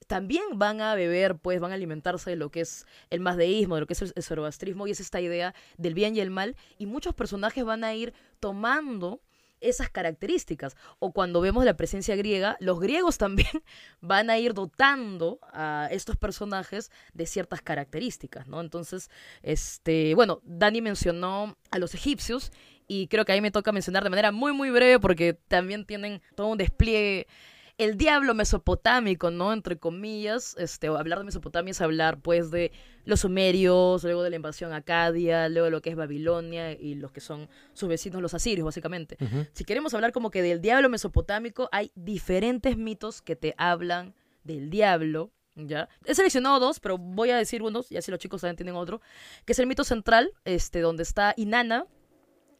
también 0.07 0.43
van 0.53 0.79
a 0.79 0.95
beber, 0.95 1.35
pues 1.35 1.59
van 1.59 1.71
a 1.71 1.75
alimentarse 1.75 2.29
de 2.29 2.35
lo 2.37 2.49
que 2.49 2.61
es 2.61 2.85
el 3.09 3.19
masdeísmo, 3.19 3.75
de 3.75 3.81
lo 3.81 3.87
que 3.87 3.93
es 3.93 4.01
el, 4.01 4.13
el 4.15 4.23
zoroastrismo, 4.23 4.87
y 4.87 4.91
es 4.91 5.01
esta 5.01 5.19
idea 5.19 5.53
del 5.77 5.93
bien 5.93 6.15
y 6.15 6.21
el 6.21 6.31
mal, 6.31 6.55
y 6.77 6.85
muchos 6.85 7.13
personajes 7.13 7.65
van 7.65 7.83
a 7.83 7.93
ir 7.93 8.13
tomando 8.39 9.21
esas 9.61 9.89
características. 9.89 10.75
O 10.99 11.13
cuando 11.13 11.39
vemos 11.41 11.63
la 11.63 11.77
presencia 11.77 12.15
griega, 12.15 12.57
los 12.59 12.79
griegos 12.79 13.17
también 13.19 13.63
van 14.01 14.29
a 14.29 14.37
ir 14.37 14.53
dotando 14.53 15.39
a 15.53 15.87
estos 15.91 16.17
personajes 16.17 16.91
de 17.13 17.25
ciertas 17.25 17.61
características, 17.61 18.47
¿no? 18.47 18.59
Entonces, 18.59 19.09
este, 19.41 20.15
bueno, 20.15 20.41
Dani 20.43 20.81
mencionó 20.81 21.57
a 21.69 21.79
los 21.79 21.93
egipcios 21.93 22.51
y 22.87 23.07
creo 23.07 23.23
que 23.23 23.31
ahí 23.31 23.41
me 23.41 23.51
toca 23.51 23.71
mencionar 23.71 24.03
de 24.03 24.09
manera 24.09 24.31
muy, 24.31 24.51
muy 24.51 24.69
breve 24.69 24.99
porque 24.99 25.33
también 25.33 25.85
tienen 25.85 26.21
todo 26.35 26.47
un 26.47 26.57
despliegue 26.57 27.27
el 27.83 27.97
diablo 27.97 28.33
mesopotámico, 28.33 29.31
¿no? 29.31 29.53
Entre 29.53 29.77
comillas, 29.77 30.55
este, 30.57 30.87
hablar 30.87 31.19
de 31.19 31.25
Mesopotamia 31.25 31.71
es 31.71 31.81
hablar, 31.81 32.19
pues, 32.21 32.51
de 32.51 32.71
los 33.05 33.21
sumerios, 33.21 34.03
luego 34.03 34.21
de 34.23 34.29
la 34.29 34.35
invasión 34.35 34.73
acadia, 34.73 35.49
luego 35.49 35.65
de 35.65 35.71
lo 35.71 35.81
que 35.81 35.89
es 35.89 35.95
Babilonia 35.95 36.73
y 36.73 36.95
los 36.95 37.11
que 37.11 37.21
son 37.21 37.49
sus 37.73 37.89
vecinos, 37.89 38.21
los 38.21 38.33
asirios, 38.33 38.65
básicamente. 38.65 39.17
Si 39.53 39.63
queremos 39.63 39.93
hablar 39.93 40.11
como 40.11 40.29
que 40.29 40.41
del 40.41 40.61
diablo 40.61 40.89
mesopotámico, 40.89 41.69
hay 41.71 41.91
diferentes 41.95 42.77
mitos 42.77 43.21
que 43.21 43.35
te 43.35 43.55
hablan 43.57 44.13
del 44.43 44.69
diablo, 44.69 45.31
¿ya? 45.55 45.89
He 46.05 46.13
seleccionado 46.13 46.59
dos, 46.59 46.79
pero 46.79 46.97
voy 46.97 47.31
a 47.31 47.37
decir 47.37 47.63
unos, 47.63 47.91
y 47.91 47.97
así 47.97 48.11
los 48.11 48.19
chicos 48.19 48.41
también 48.41 48.57
tienen 48.57 48.75
otro, 48.75 49.01
que 49.45 49.53
es 49.53 49.59
el 49.59 49.67
mito 49.67 49.83
central, 49.83 50.31
este, 50.45 50.81
donde 50.81 51.03
está 51.03 51.33
Inanna 51.35 51.87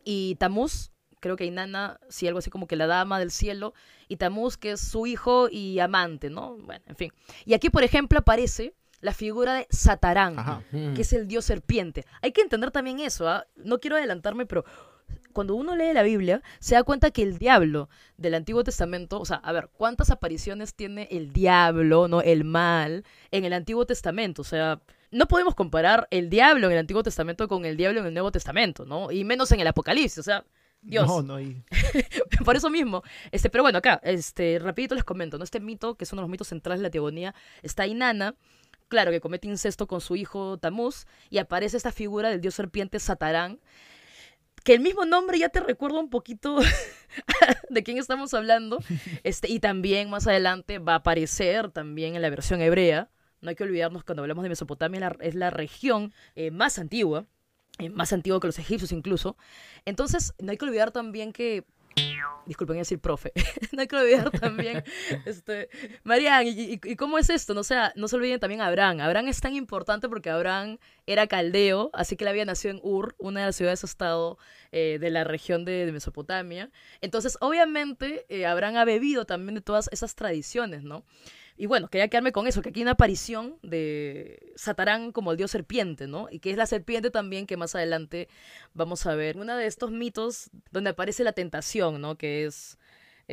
y 0.03 0.35
Tamuz, 0.35 0.90
creo 1.21 1.37
que 1.37 1.45
Inanna, 1.45 2.01
sí, 2.09 2.27
algo 2.27 2.39
así 2.39 2.49
como 2.49 2.67
que 2.67 2.75
la 2.75 2.87
dama 2.87 3.19
del 3.19 3.31
cielo, 3.31 3.73
y 4.09 4.17
Tamuz, 4.17 4.57
que 4.57 4.71
es 4.71 4.81
su 4.81 5.07
hijo 5.07 5.47
y 5.49 5.79
amante, 5.79 6.29
¿no? 6.29 6.57
Bueno, 6.57 6.83
en 6.87 6.95
fin. 6.97 7.13
Y 7.45 7.53
aquí, 7.53 7.69
por 7.69 7.83
ejemplo, 7.83 8.19
aparece 8.19 8.73
la 8.99 9.13
figura 9.13 9.53
de 9.53 9.67
Satarán, 9.69 10.37
Ajá. 10.37 10.63
Ujú. 10.73 10.93
que 10.93 11.01
es 11.03 11.13
el 11.13 11.27
dios 11.27 11.45
serpiente. 11.45 12.05
Hay 12.21 12.33
que 12.33 12.41
entender 12.41 12.71
también 12.71 12.99
eso, 12.99 13.29
¿ah? 13.29 13.45
no 13.55 13.79
quiero 13.79 13.95
adelantarme, 13.95 14.45
pero 14.45 14.65
cuando 15.33 15.55
uno 15.55 15.75
lee 15.75 15.93
la 15.93 16.03
Biblia, 16.03 16.41
se 16.59 16.75
da 16.75 16.83
cuenta 16.83 17.11
que 17.11 17.23
el 17.23 17.37
diablo 17.37 17.89
del 18.17 18.35
Antiguo 18.35 18.63
Testamento, 18.63 19.19
o 19.19 19.25
sea, 19.25 19.37
a 19.37 19.51
ver, 19.53 19.69
¿cuántas 19.71 20.11
apariciones 20.11 20.75
tiene 20.75 21.07
el 21.09 21.31
diablo, 21.31 22.07
no 22.07 22.21
el 22.21 22.43
mal, 22.43 23.05
en 23.31 23.45
el 23.45 23.53
Antiguo 23.53 23.85
Testamento? 23.85 24.41
O 24.41 24.45
sea, 24.45 24.81
no 25.09 25.27
podemos 25.27 25.55
comparar 25.55 26.07
el 26.11 26.29
diablo 26.29 26.67
en 26.67 26.73
el 26.73 26.79
Antiguo 26.79 27.03
Testamento 27.03 27.47
con 27.47 27.65
el 27.65 27.77
diablo 27.77 28.01
en 28.01 28.07
el 28.07 28.13
Nuevo 28.13 28.31
Testamento, 28.31 28.85
¿no? 28.85 29.11
Y 29.11 29.23
menos 29.23 29.51
en 29.51 29.59
el 29.59 29.67
Apocalipsis, 29.67 30.19
o 30.19 30.23
sea, 30.23 30.45
Dios. 30.81 31.07
No, 31.07 31.21
no 31.21 31.35
hay. 31.35 31.63
Por 32.45 32.55
eso 32.55 32.69
mismo. 32.69 33.03
Este, 33.31 33.49
pero 33.49 33.63
bueno, 33.63 33.77
acá, 33.77 33.99
este, 34.03 34.57
rapidito 34.59 34.95
les 34.95 35.03
comento, 35.03 35.37
¿no? 35.37 35.43
Este 35.43 35.59
mito, 35.59 35.95
que 35.95 36.03
es 36.05 36.11
uno 36.13 36.21
de 36.21 36.23
los 36.23 36.31
mitos 36.31 36.47
centrales 36.47 36.79
de 36.79 36.87
la 36.87 36.91
teogonía, 36.91 37.35
está 37.61 37.85
Inanna, 37.87 38.35
claro, 38.87 39.11
que 39.11 39.21
comete 39.21 39.47
incesto 39.47 39.87
con 39.87 40.01
su 40.01 40.15
hijo 40.15 40.57
Tamuz, 40.57 41.05
y 41.29 41.37
aparece 41.37 41.77
esta 41.77 41.91
figura 41.91 42.29
del 42.29 42.41
dios 42.41 42.55
serpiente 42.55 42.99
Satarán, 42.99 43.59
que 44.63 44.73
el 44.73 44.79
mismo 44.79 45.05
nombre 45.05 45.39
ya 45.39 45.49
te 45.49 45.59
recuerda 45.59 45.99
un 45.99 46.09
poquito 46.09 46.59
de 47.69 47.83
quién 47.83 47.97
estamos 47.97 48.33
hablando. 48.33 48.79
Este, 49.23 49.49
y 49.51 49.59
también 49.59 50.09
más 50.09 50.27
adelante 50.27 50.79
va 50.79 50.93
a 50.93 50.97
aparecer 50.97 51.69
también 51.71 52.15
en 52.15 52.21
la 52.21 52.29
versión 52.29 52.61
hebrea. 52.61 53.09
No 53.41 53.49
hay 53.49 53.55
que 53.55 53.63
olvidarnos 53.63 54.03
cuando 54.03 54.21
hablamos 54.23 54.43
de 54.43 54.49
Mesopotamia, 54.49 54.99
la- 54.99 55.17
es 55.19 55.35
la 55.35 55.49
región 55.49 56.13
eh, 56.35 56.51
más 56.51 56.77
antigua, 56.79 57.25
eh, 57.81 57.89
más 57.89 58.13
antigua 58.13 58.39
que 58.39 58.47
los 58.47 58.59
egipcios 58.59 58.91
incluso. 58.91 59.35
Entonces, 59.85 60.33
no 60.39 60.51
hay 60.51 60.57
que 60.57 60.65
olvidar 60.65 60.91
también 60.91 61.33
que. 61.33 61.65
Disculpen 62.45 62.77
decir 62.77 62.99
profe. 62.99 63.33
no 63.73 63.81
hay 63.81 63.87
que 63.87 63.95
olvidar 63.95 64.31
también. 64.31 64.83
este, 65.25 65.69
Marian, 66.03 66.47
¿y, 66.47 66.79
y- 66.83 66.95
cómo 66.95 67.17
es 67.17 67.29
esto? 67.29 67.53
No, 67.53 67.63
sea, 67.63 67.91
no 67.95 68.07
se 68.07 68.15
olviden 68.15 68.39
también 68.39 68.61
a 68.61 68.67
Abraham. 68.67 69.01
Abraham 69.01 69.27
es 69.27 69.41
tan 69.41 69.55
importante 69.55 70.07
porque 70.09 70.29
Abraham 70.29 70.77
era 71.05 71.27
caldeo, 71.27 71.89
así 71.93 72.15
que 72.15 72.23
él 72.23 72.29
había 72.29 72.45
nacido 72.45 72.73
en 72.73 72.79
Ur, 72.83 73.15
una 73.19 73.41
de 73.41 73.45
las 73.47 73.55
ciudades-estado 73.57 74.37
eh, 74.71 74.97
de 74.99 75.09
la 75.11 75.23
región 75.23 75.65
de, 75.65 75.85
de 75.85 75.91
Mesopotamia. 75.91 76.71
Entonces, 77.01 77.37
obviamente, 77.41 78.25
eh, 78.29 78.45
Abraham 78.45 78.77
ha 78.77 78.85
bebido 78.85 79.25
también 79.25 79.55
de 79.55 79.61
todas 79.61 79.89
esas 79.91 80.15
tradiciones, 80.15 80.83
¿no? 80.83 81.03
Y 81.61 81.67
bueno, 81.67 81.89
quería 81.89 82.07
quedarme 82.07 82.31
con 82.31 82.47
eso, 82.47 82.63
que 82.63 82.69
aquí 82.69 82.79
hay 82.79 82.85
una 82.85 82.93
aparición 82.93 83.59
de 83.61 84.51
Satarán 84.55 85.11
como 85.11 85.29
el 85.29 85.37
dios 85.37 85.51
serpiente, 85.51 86.07
¿no? 86.07 86.27
Y 86.31 86.39
que 86.39 86.49
es 86.49 86.57
la 86.57 86.65
serpiente 86.65 87.11
también 87.11 87.45
que 87.45 87.55
más 87.55 87.75
adelante 87.75 88.29
vamos 88.73 89.05
a 89.05 89.13
ver. 89.13 89.37
Uno 89.37 89.55
de 89.55 89.67
estos 89.67 89.91
mitos 89.91 90.49
donde 90.71 90.89
aparece 90.89 91.23
la 91.23 91.33
tentación, 91.33 92.01
¿no? 92.01 92.15
Que 92.17 92.45
es 92.45 92.79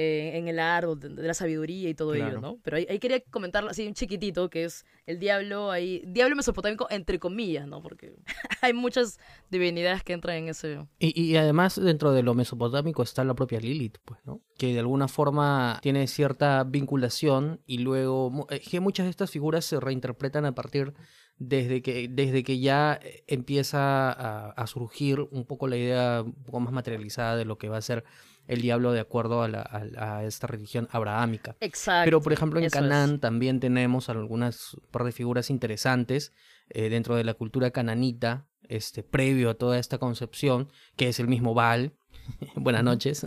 eh, 0.00 0.38
en 0.38 0.46
el 0.46 0.60
árbol 0.60 1.00
de, 1.00 1.08
de 1.08 1.26
la 1.26 1.34
sabiduría 1.34 1.88
y 1.88 1.94
todo 1.94 2.14
ello, 2.14 2.26
Claro. 2.26 2.40
¿no? 2.40 2.58
Pero 2.62 2.76
ahí, 2.76 2.86
ahí 2.88 3.00
quería 3.00 3.20
comentarlo 3.32 3.68
así 3.68 3.84
un 3.84 3.94
chiquitito, 3.94 4.48
que 4.48 4.62
es 4.62 4.86
el 5.06 5.18
diablo 5.18 5.72
ahí, 5.72 6.04
diablo 6.06 6.36
mesopotámico 6.36 6.86
entre 6.90 7.18
comillas, 7.18 7.66
¿no? 7.66 7.82
Porque 7.82 8.14
hay 8.62 8.72
muchas 8.74 9.18
divinidades 9.50 10.04
que 10.04 10.12
entran 10.12 10.36
en 10.36 10.48
ese... 10.50 10.86
Y, 11.00 11.20
y 11.20 11.36
además 11.36 11.82
dentro 11.82 12.12
de 12.12 12.22
lo 12.22 12.34
mesopotámico 12.34 13.02
está 13.02 13.24
la 13.24 13.34
propia 13.34 13.58
Lilith, 13.58 13.98
pues, 14.04 14.20
¿no? 14.24 14.40
Que 14.56 14.72
de 14.72 14.78
alguna 14.78 15.08
forma 15.08 15.80
tiene 15.82 16.06
cierta 16.06 16.62
vinculación 16.62 17.60
y 17.66 17.78
luego 17.78 18.46
eh, 18.50 18.60
que 18.60 18.78
muchas 18.78 19.06
de 19.06 19.10
estas 19.10 19.32
figuras 19.32 19.64
se 19.64 19.80
reinterpretan 19.80 20.44
a 20.44 20.54
partir 20.54 20.94
desde 21.38 21.82
que, 21.82 22.06
desde 22.08 22.44
que 22.44 22.60
ya 22.60 23.00
eh, 23.02 23.24
empieza 23.26 24.12
a, 24.12 24.50
a 24.50 24.66
surgir 24.68 25.20
un 25.32 25.44
poco 25.44 25.66
la 25.66 25.76
idea 25.76 26.22
un 26.24 26.34
poco 26.44 26.60
más 26.60 26.72
materializada 26.72 27.36
de 27.36 27.44
lo 27.44 27.58
que 27.58 27.68
va 27.68 27.78
a 27.78 27.82
ser 27.82 28.04
el 28.48 28.60
diablo 28.62 28.90
de 28.92 28.98
acuerdo 29.00 29.42
a, 29.42 29.48
la- 29.48 29.62
a- 29.62 30.16
a 30.18 30.24
esta 30.24 30.46
religión 30.48 30.88
abrahámica. 30.90 31.54
Exacto. 31.60 32.06
Pero, 32.06 32.20
por 32.20 32.32
ejemplo, 32.32 32.58
en 32.58 32.66
es. 32.66 32.72
Canaán 32.72 33.20
también 33.20 33.60
tenemos 33.60 34.08
algunas 34.08 34.76
par 34.90 35.04
de 35.04 35.12
figuras 35.12 35.50
interesantes 35.50 36.32
eh, 36.70 36.88
dentro 36.88 37.14
de 37.14 37.22
la 37.24 37.34
cultura 37.34 37.70
cananita, 37.70 38.46
este, 38.68 39.02
previo 39.02 39.50
a 39.50 39.54
toda 39.54 39.78
esta 39.78 39.98
concepción, 39.98 40.68
que 40.96 41.08
es 41.08 41.20
el 41.20 41.28
mismo 41.28 41.54
Baal. 41.54 41.92
Buenas 42.56 42.84
noches. 42.84 43.24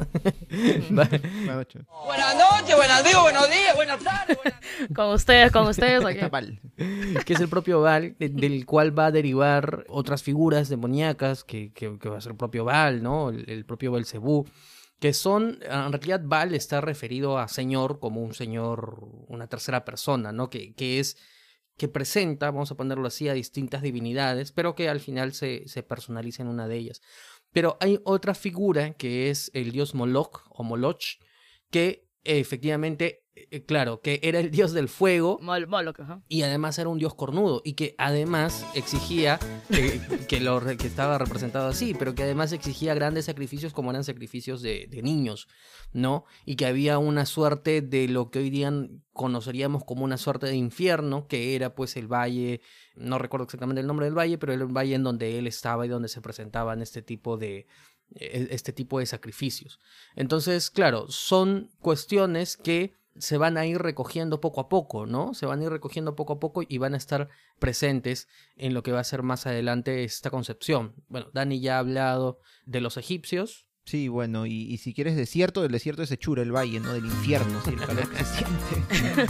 Bueno, 0.89 1.61
ch- 1.63 1.85
Buenas 2.05 2.35
noches, 2.35 2.75
buenas 2.75 3.03
días, 3.03 3.21
buenos 3.21 3.49
días, 3.49 3.75
buenas 3.75 4.03
tardes. 4.03 4.37
buenas- 4.37 4.59
Con 4.93 5.09
ustedes, 5.13 5.51
con 5.51 5.67
ustedes 5.67 6.03
aquí. 6.05 6.59
Que 7.25 7.33
es 7.33 7.39
el 7.39 7.47
propio 7.49 7.81
Baal, 7.81 8.15
de- 8.19 8.29
del 8.29 8.65
cual 8.65 8.97
va 8.97 9.07
a 9.07 9.11
derivar 9.11 9.85
otras 9.89 10.21
figuras 10.23 10.69
demoníacas, 10.69 11.43
que, 11.43 11.71
que, 11.73 11.97
que 11.99 12.09
va 12.09 12.17
a 12.17 12.21
ser 12.21 12.33
el 12.33 12.37
propio 12.37 12.65
Baal, 12.65 13.01
¿no? 13.01 13.29
El, 13.29 13.49
el 13.49 13.65
propio 13.65 13.91
Belcebú, 13.91 14.47
que 15.01 15.13
son, 15.13 15.57
en 15.63 15.91
realidad 15.91 16.21
Baal 16.23 16.53
está 16.53 16.79
referido 16.79 17.39
a 17.39 17.47
señor 17.47 17.99
como 17.99 18.21
un 18.21 18.35
señor, 18.35 18.99
una 19.29 19.47
tercera 19.47 19.83
persona, 19.83 20.31
¿no? 20.31 20.51
Que, 20.51 20.75
que 20.75 20.99
es, 20.99 21.17
que 21.75 21.87
presenta, 21.87 22.51
vamos 22.51 22.69
a 22.69 22.75
ponerlo 22.75 23.07
así, 23.07 23.27
a 23.27 23.33
distintas 23.33 23.81
divinidades, 23.81 24.51
pero 24.51 24.75
que 24.75 24.89
al 24.89 24.99
final 24.99 25.33
se, 25.33 25.67
se 25.67 25.81
personaliza 25.81 26.43
en 26.43 26.49
una 26.49 26.67
de 26.67 26.77
ellas. 26.77 27.01
Pero 27.51 27.77
hay 27.79 27.99
otra 28.03 28.35
figura 28.35 28.93
que 28.93 29.31
es 29.31 29.49
el 29.55 29.71
dios 29.71 29.95
Moloch 29.95 30.43
o 30.51 30.63
Moloch, 30.63 31.17
que 31.71 32.07
efectivamente, 32.23 33.20
claro, 33.65 34.01
que 34.01 34.19
era 34.23 34.39
el 34.39 34.51
dios 34.51 34.73
del 34.73 34.89
fuego, 34.89 35.39
Mol- 35.41 35.67
Moloch, 35.67 35.99
ajá. 35.99 36.21
y 36.27 36.41
además 36.41 36.77
era 36.79 36.89
un 36.89 36.97
dios 36.99 37.15
cornudo 37.15 37.61
y 37.63 37.73
que 37.73 37.95
además 37.97 38.65
exigía 38.75 39.39
eh, 39.69 40.01
que 40.27 40.39
lo 40.41 40.59
que 40.77 40.87
estaba 40.87 41.17
representado 41.17 41.67
así, 41.69 41.93
pero 41.97 42.13
que 42.13 42.23
además 42.23 42.51
exigía 42.51 42.93
grandes 42.93 43.25
sacrificios 43.25 43.73
como 43.73 43.89
eran 43.91 44.03
sacrificios 44.03 44.61
de, 44.61 44.87
de 44.89 45.01
niños, 45.01 45.47
¿no? 45.93 46.25
Y 46.45 46.55
que 46.57 46.65
había 46.65 46.97
una 46.97 47.25
suerte 47.25 47.81
de 47.81 48.07
lo 48.07 48.29
que 48.31 48.39
hoy 48.39 48.49
día 48.49 48.71
conoceríamos 49.13 49.83
como 49.85 50.03
una 50.03 50.17
suerte 50.17 50.47
de 50.47 50.55
infierno, 50.55 51.27
que 51.27 51.55
era 51.55 51.73
pues 51.75 51.95
el 51.97 52.07
valle, 52.11 52.61
no 52.95 53.17
recuerdo 53.17 53.45
exactamente 53.45 53.81
el 53.81 53.87
nombre 53.87 54.05
del 54.05 54.17
valle, 54.17 54.37
pero 54.37 54.53
era 54.53 54.61
el 54.63 54.75
valle 54.75 54.95
en 54.95 55.03
donde 55.03 55.37
él 55.37 55.47
estaba 55.47 55.85
y 55.85 55.89
donde 55.89 56.07
se 56.09 56.21
presentaban 56.21 56.81
este 56.81 57.01
tipo 57.01 57.37
de 57.37 57.67
e- 58.15 58.47
este 58.51 58.73
tipo 58.73 58.99
de 58.99 59.05
sacrificios. 59.05 59.79
Entonces, 60.15 60.69
claro, 60.69 61.05
son 61.09 61.69
cuestiones 61.79 62.57
que 62.57 62.93
se 63.17 63.37
van 63.37 63.57
a 63.57 63.65
ir 63.65 63.77
recogiendo 63.79 64.41
poco 64.41 64.61
a 64.61 64.69
poco, 64.69 65.05
¿no? 65.05 65.33
Se 65.33 65.45
van 65.45 65.59
a 65.61 65.63
ir 65.63 65.69
recogiendo 65.69 66.15
poco 66.15 66.33
a 66.33 66.39
poco 66.39 66.61
y 66.67 66.77
van 66.77 66.93
a 66.93 66.97
estar 66.97 67.29
presentes 67.59 68.27
en 68.55 68.73
lo 68.73 68.83
que 68.83 68.91
va 68.91 68.99
a 68.99 69.05
ser 69.05 69.23
más 69.23 69.47
adelante 69.47 70.03
esta 70.03 70.29
concepción. 70.29 70.95
Bueno, 71.07 71.27
Dani 71.33 71.59
ya 71.59 71.75
ha 71.75 71.79
hablado 71.79 72.39
de 72.65 72.81
los 72.81 72.97
egipcios. 72.97 73.67
Sí, 73.91 74.07
bueno, 74.07 74.45
y, 74.45 74.77
si 74.77 74.93
quieres 74.93 75.17
desierto, 75.17 75.63
del 75.63 75.73
desierto 75.73 76.01
es 76.01 76.09
Echura, 76.11 76.41
el 76.41 76.55
valle, 76.55 76.79
¿no? 76.79 76.93
Del 76.93 77.03
infierno, 77.03 77.59
sí, 77.61 77.71
el 77.71 77.79
calor 77.85 78.09
que 78.09 78.23
se 78.23 78.35
siente. 78.37 79.27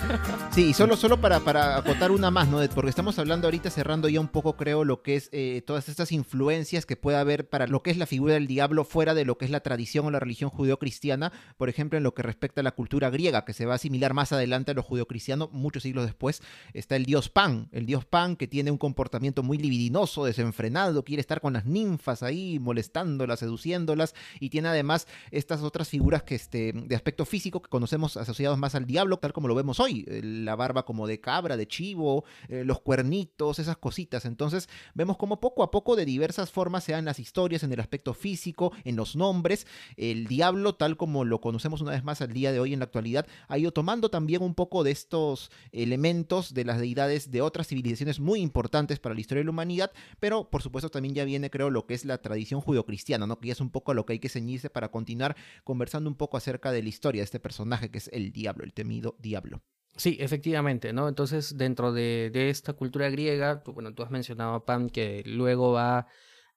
Sí, 0.52 0.66
y 0.70 0.74
solo, 0.76 0.96
solo 0.96 1.20
para, 1.20 1.40
para 1.40 1.78
acotar 1.78 2.12
una 2.12 2.30
más, 2.30 2.48
¿no? 2.48 2.60
De- 2.60 2.70
Porque 2.70 2.92
estamos 2.92 3.18
hablando 3.18 3.48
ahorita, 3.48 3.72
cerrando 3.72 4.08
ya 4.08 4.20
un 4.20 4.28
poco, 4.28 4.58
creo, 4.58 4.86
lo 4.86 5.02
que 5.02 5.16
es 5.16 5.30
eh, 5.32 5.64
todas 5.66 5.90
estas 5.90 6.12
influencias 6.12 6.86
que 6.86 6.96
puede 6.96 7.18
haber 7.18 7.50
para 7.50 7.66
lo 7.66 7.82
que 7.82 7.90
es 7.90 7.98
la 7.98 8.06
figura 8.06 8.36
del 8.36 8.46
diablo 8.46 8.84
fuera 8.86 9.16
de 9.16 9.26
lo 9.26 9.36
que 9.40 9.46
es 9.46 9.52
la 9.52 9.62
tradición 9.62 10.06
o 10.06 10.12
la 10.12 10.20
religión 10.20 10.52
judeocristiana, 10.52 11.32
por 11.58 11.68
ejemplo, 11.68 11.98
en 11.98 12.04
lo 12.04 12.14
que 12.14 12.22
respecta 12.22 12.62
a 12.62 12.64
la 12.64 12.74
cultura 12.76 13.10
griega, 13.10 13.46
que 13.46 13.54
se 13.54 13.66
va 13.66 13.72
a 13.74 13.76
asimilar 13.78 14.14
más 14.14 14.32
adelante 14.32 14.70
a 14.70 14.74
lo 14.76 14.84
judeocristiano, 14.84 15.50
muchos 15.52 15.82
siglos 15.82 16.06
después, 16.06 16.44
está 16.76 16.96
el 16.98 17.06
dios 17.06 17.30
Pan, 17.30 17.68
el 17.72 17.88
dios 17.88 18.06
Pan 18.06 18.36
que 18.36 18.48
tiene 18.48 18.70
un 18.70 18.78
comportamiento 18.78 19.42
muy 19.42 19.58
libidinoso, 19.58 20.24
desenfrenado, 20.26 21.04
quiere 21.04 21.22
estar 21.22 21.42
con 21.42 21.54
las 21.54 21.66
ninfas 21.66 22.22
ahí, 22.22 22.60
molestándolas, 22.60 23.40
seduciéndolas, 23.40 24.14
y 24.40 24.51
tiene 24.52 24.68
además 24.68 25.08
estas 25.32 25.64
otras 25.64 25.90
figuras 25.90 26.22
que 26.22 26.36
este, 26.36 26.74
de 26.74 26.96
aspecto 26.96 27.26
físico 27.26 27.64
que 27.64 27.70
conocemos 27.70 28.18
asociados 28.18 28.60
más 28.60 28.76
al 28.76 28.86
diablo, 28.86 29.18
tal 29.18 29.34
como 29.34 29.48
lo 29.48 29.56
vemos 29.56 29.80
hoy, 29.80 30.06
eh, 30.08 30.22
la 30.24 30.56
barba 30.56 30.86
como 30.86 31.08
de 31.08 31.20
cabra, 31.20 31.58
de 31.58 31.68
chivo, 31.68 32.24
eh, 32.50 32.64
los 32.64 32.82
cuernitos, 32.82 33.58
esas 33.58 33.78
cositas. 33.78 34.26
Entonces 34.26 34.70
vemos 34.94 35.18
como 35.18 35.40
poco 35.40 35.64
a 35.64 35.72
poco 35.72 35.96
de 35.96 36.06
diversas 36.06 36.52
formas 36.52 36.84
se 36.84 36.92
dan 36.92 37.06
las 37.06 37.20
historias 37.20 37.64
en 37.64 37.74
el 37.74 37.80
aspecto 37.80 38.14
físico, 38.14 38.74
en 38.84 38.96
los 38.96 39.16
nombres, 39.16 39.66
el 39.98 40.28
diablo 40.28 40.76
tal 40.76 40.98
como 40.98 41.26
lo 41.26 41.42
conocemos 41.42 41.82
una 41.82 41.92
vez 41.92 42.04
más 42.04 42.22
al 42.22 42.34
día 42.34 42.52
de 42.52 42.60
hoy 42.60 42.74
en 42.74 42.80
la 42.80 42.86
actualidad, 42.86 43.26
ha 43.48 43.58
ido 43.58 43.72
tomando 43.72 44.10
también 44.10 44.44
un 44.44 44.54
poco 44.54 44.84
de 44.84 44.92
estos 44.92 45.50
elementos 45.72 46.54
de 46.54 46.66
las 46.66 46.80
deidades 46.80 47.32
de 47.32 47.42
otras 47.42 47.68
civilizaciones 47.68 48.20
muy 48.20 48.42
importantes 48.42 49.00
para 49.00 49.16
la 49.16 49.22
historia 49.22 49.40
de 49.40 49.46
la 49.46 49.52
humanidad, 49.52 49.92
pero 50.20 50.50
por 50.50 50.62
supuesto 50.62 50.90
también 50.90 51.16
ya 51.16 51.24
viene 51.24 51.50
creo 51.50 51.70
lo 51.70 51.86
que 51.86 51.94
es 51.94 52.06
la 52.06 52.18
tradición 52.18 52.62
judeocristiana, 52.62 53.26
¿no? 53.26 53.40
que 53.40 53.48
ya 53.48 53.54
es 53.54 53.62
un 53.62 53.70
poco 53.70 53.92
a 53.92 53.96
lo 53.96 54.06
que 54.06 54.14
hay 54.14 54.20
que 54.20 54.30
ceñirse 54.32 54.70
para 54.70 54.90
continuar 54.90 55.36
conversando 55.64 56.10
un 56.10 56.16
poco 56.16 56.38
acerca 56.38 56.72
de 56.72 56.82
la 56.84 56.90
historia 56.90 57.22
de 57.22 57.26
este 57.26 57.40
personaje 57.40 57.92
que 57.92 57.98
es 58.00 58.10
el 58.14 58.32
diablo, 58.32 58.64
el 58.64 58.74
temido 58.74 59.16
diablo. 59.20 59.62
Sí, 59.98 60.18
efectivamente, 60.22 60.94
¿no? 60.94 61.08
Entonces, 61.10 61.58
dentro 61.58 61.92
de, 61.92 62.30
de 62.34 62.50
esta 62.50 62.74
cultura 62.74 63.10
griega, 63.10 63.62
tú, 63.62 63.74
bueno, 63.74 63.94
tú 63.94 64.04
has 64.04 64.10
mencionado, 64.10 64.64
Pam, 64.66 64.90
que 64.90 65.22
luego 65.26 65.74
va... 65.74 66.08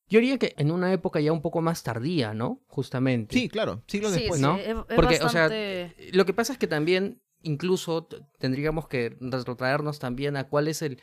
Yo 0.08 0.20
diría 0.20 0.38
que 0.38 0.54
en 0.58 0.70
una 0.70 0.92
época 0.92 1.18
ya 1.20 1.32
un 1.32 1.42
poco 1.42 1.60
más 1.60 1.82
tardía, 1.82 2.32
¿no? 2.32 2.62
Justamente. 2.68 3.34
Sí, 3.37 3.48
claro, 3.48 3.82
siglos 3.88 4.12
Sí, 4.12 4.20
después. 4.20 4.38
sí, 4.40 4.46
¿no? 4.46 4.56
es- 4.56 4.68
es 4.68 4.74
Porque, 4.94 5.18
o 5.22 5.28
sea, 5.28 5.50
Lo 6.12 6.24
que 6.26 6.32
pasa 6.34 6.52
es 6.52 6.58
que 6.58 6.66
también, 6.68 7.22
incluso, 7.42 8.06
tendríamos 8.38 8.87
que 8.87 9.16
retrotraernos 9.20 9.98
también 9.98 10.37
a 10.37 10.44
cuál 10.48 10.68
es 10.68 10.82
el... 10.82 11.00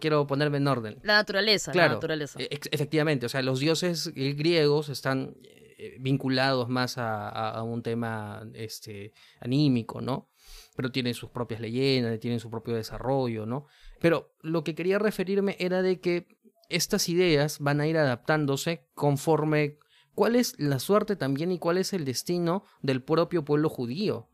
Quiero 0.00 0.26
ponerme 0.26 0.56
en 0.56 0.66
orden. 0.68 0.98
La 1.02 1.14
naturaleza, 1.14 1.70
Claro, 1.72 1.88
la 1.90 1.94
naturaleza. 1.96 2.38
e- 2.40 2.48
efectivamente, 2.70 3.26
o 3.26 3.28
sea, 3.28 3.42
los 3.42 3.60
dioses 3.60 4.10
eh, 4.16 4.32
griegos 4.32 4.88
están 4.88 5.36
eh, 5.84 5.96
vinculados 6.00 6.68
más 6.68 6.98
a, 6.98 7.28
a- 7.28 7.62
un 7.62 7.82
tema 7.82 8.42
este, 8.54 9.12
anímico, 9.40 10.00
¿no? 10.00 10.28
pero 10.74 10.90
tienen 10.90 11.14
sus 11.14 11.30
propias 11.30 11.60
leyendas, 11.60 12.18
tienen 12.18 12.40
su 12.40 12.50
propio 12.50 12.74
desarrollo, 12.74 13.44
¿no? 13.46 13.66
Pero 14.00 14.34
lo 14.40 14.64
que 14.64 14.74
quería 14.74 14.98
referirme 14.98 15.54
era 15.58 15.82
de 15.82 16.00
que 16.00 16.26
estas 16.70 17.08
ideas 17.10 17.58
van 17.60 17.80
a 17.80 17.86
ir 17.86 17.96
adaptándose 17.98 18.88
conforme 18.94 19.78
cuál 20.14 20.34
es 20.34 20.58
la 20.58 20.78
suerte 20.78 21.14
también 21.16 21.52
y 21.52 21.58
cuál 21.58 21.76
es 21.78 21.92
el 21.92 22.04
destino 22.06 22.64
del 22.80 23.02
propio 23.02 23.44
pueblo 23.44 23.68
judío, 23.68 24.30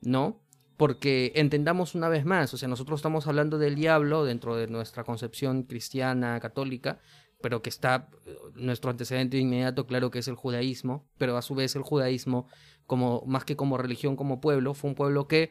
¿no? 0.00 0.42
Porque 0.78 1.32
entendamos 1.36 1.94
una 1.94 2.08
vez 2.08 2.24
más, 2.24 2.52
o 2.54 2.56
sea, 2.56 2.68
nosotros 2.68 2.98
estamos 3.00 3.26
hablando 3.26 3.58
del 3.58 3.74
diablo 3.74 4.24
dentro 4.24 4.56
de 4.56 4.66
nuestra 4.68 5.04
concepción 5.04 5.64
cristiana, 5.64 6.40
católica, 6.40 7.00
pero 7.42 7.60
que 7.60 7.68
está 7.68 8.08
nuestro 8.54 8.90
antecedente 8.90 9.36
inmediato, 9.36 9.86
claro 9.86 10.10
que 10.10 10.20
es 10.20 10.28
el 10.28 10.36
judaísmo, 10.36 11.06
pero 11.18 11.36
a 11.36 11.42
su 11.42 11.54
vez 11.54 11.76
el 11.76 11.82
judaísmo, 11.82 12.46
como, 12.86 13.22
más 13.26 13.44
que 13.44 13.56
como 13.56 13.76
religión, 13.76 14.16
como 14.16 14.40
pueblo, 14.40 14.74
fue 14.74 14.90
un 14.90 14.96
pueblo 14.96 15.28
que 15.28 15.50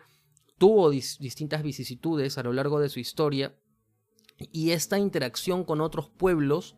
tuvo 0.58 0.90
distintas 0.90 1.64
vicisitudes 1.64 2.38
a 2.38 2.44
lo 2.44 2.54
largo 2.54 2.80
de 2.80 2.90
su 2.90 3.00
historia 3.00 3.56
y 4.52 4.72
esta 4.72 4.98
interacción 4.98 5.64
con 5.64 5.82
otros 5.82 6.10
pueblos 6.10 6.76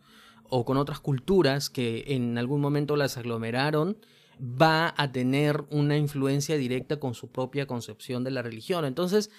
o 0.49 0.65
con 0.65 0.77
otras 0.77 0.99
culturas 0.99 1.69
que 1.69 2.03
en 2.07 2.37
algún 2.37 2.61
momento 2.61 2.95
las 2.95 3.17
aglomeraron 3.17 3.97
va 4.39 4.93
a 4.97 5.11
tener 5.11 5.63
una 5.69 5.97
influencia 5.97 6.57
directa 6.57 6.99
con 6.99 7.13
su 7.13 7.31
propia 7.31 7.65
concepción 7.65 8.23
de 8.23 8.31
la 8.31 8.41
religión. 8.41 8.85
Entonces, 8.85 9.29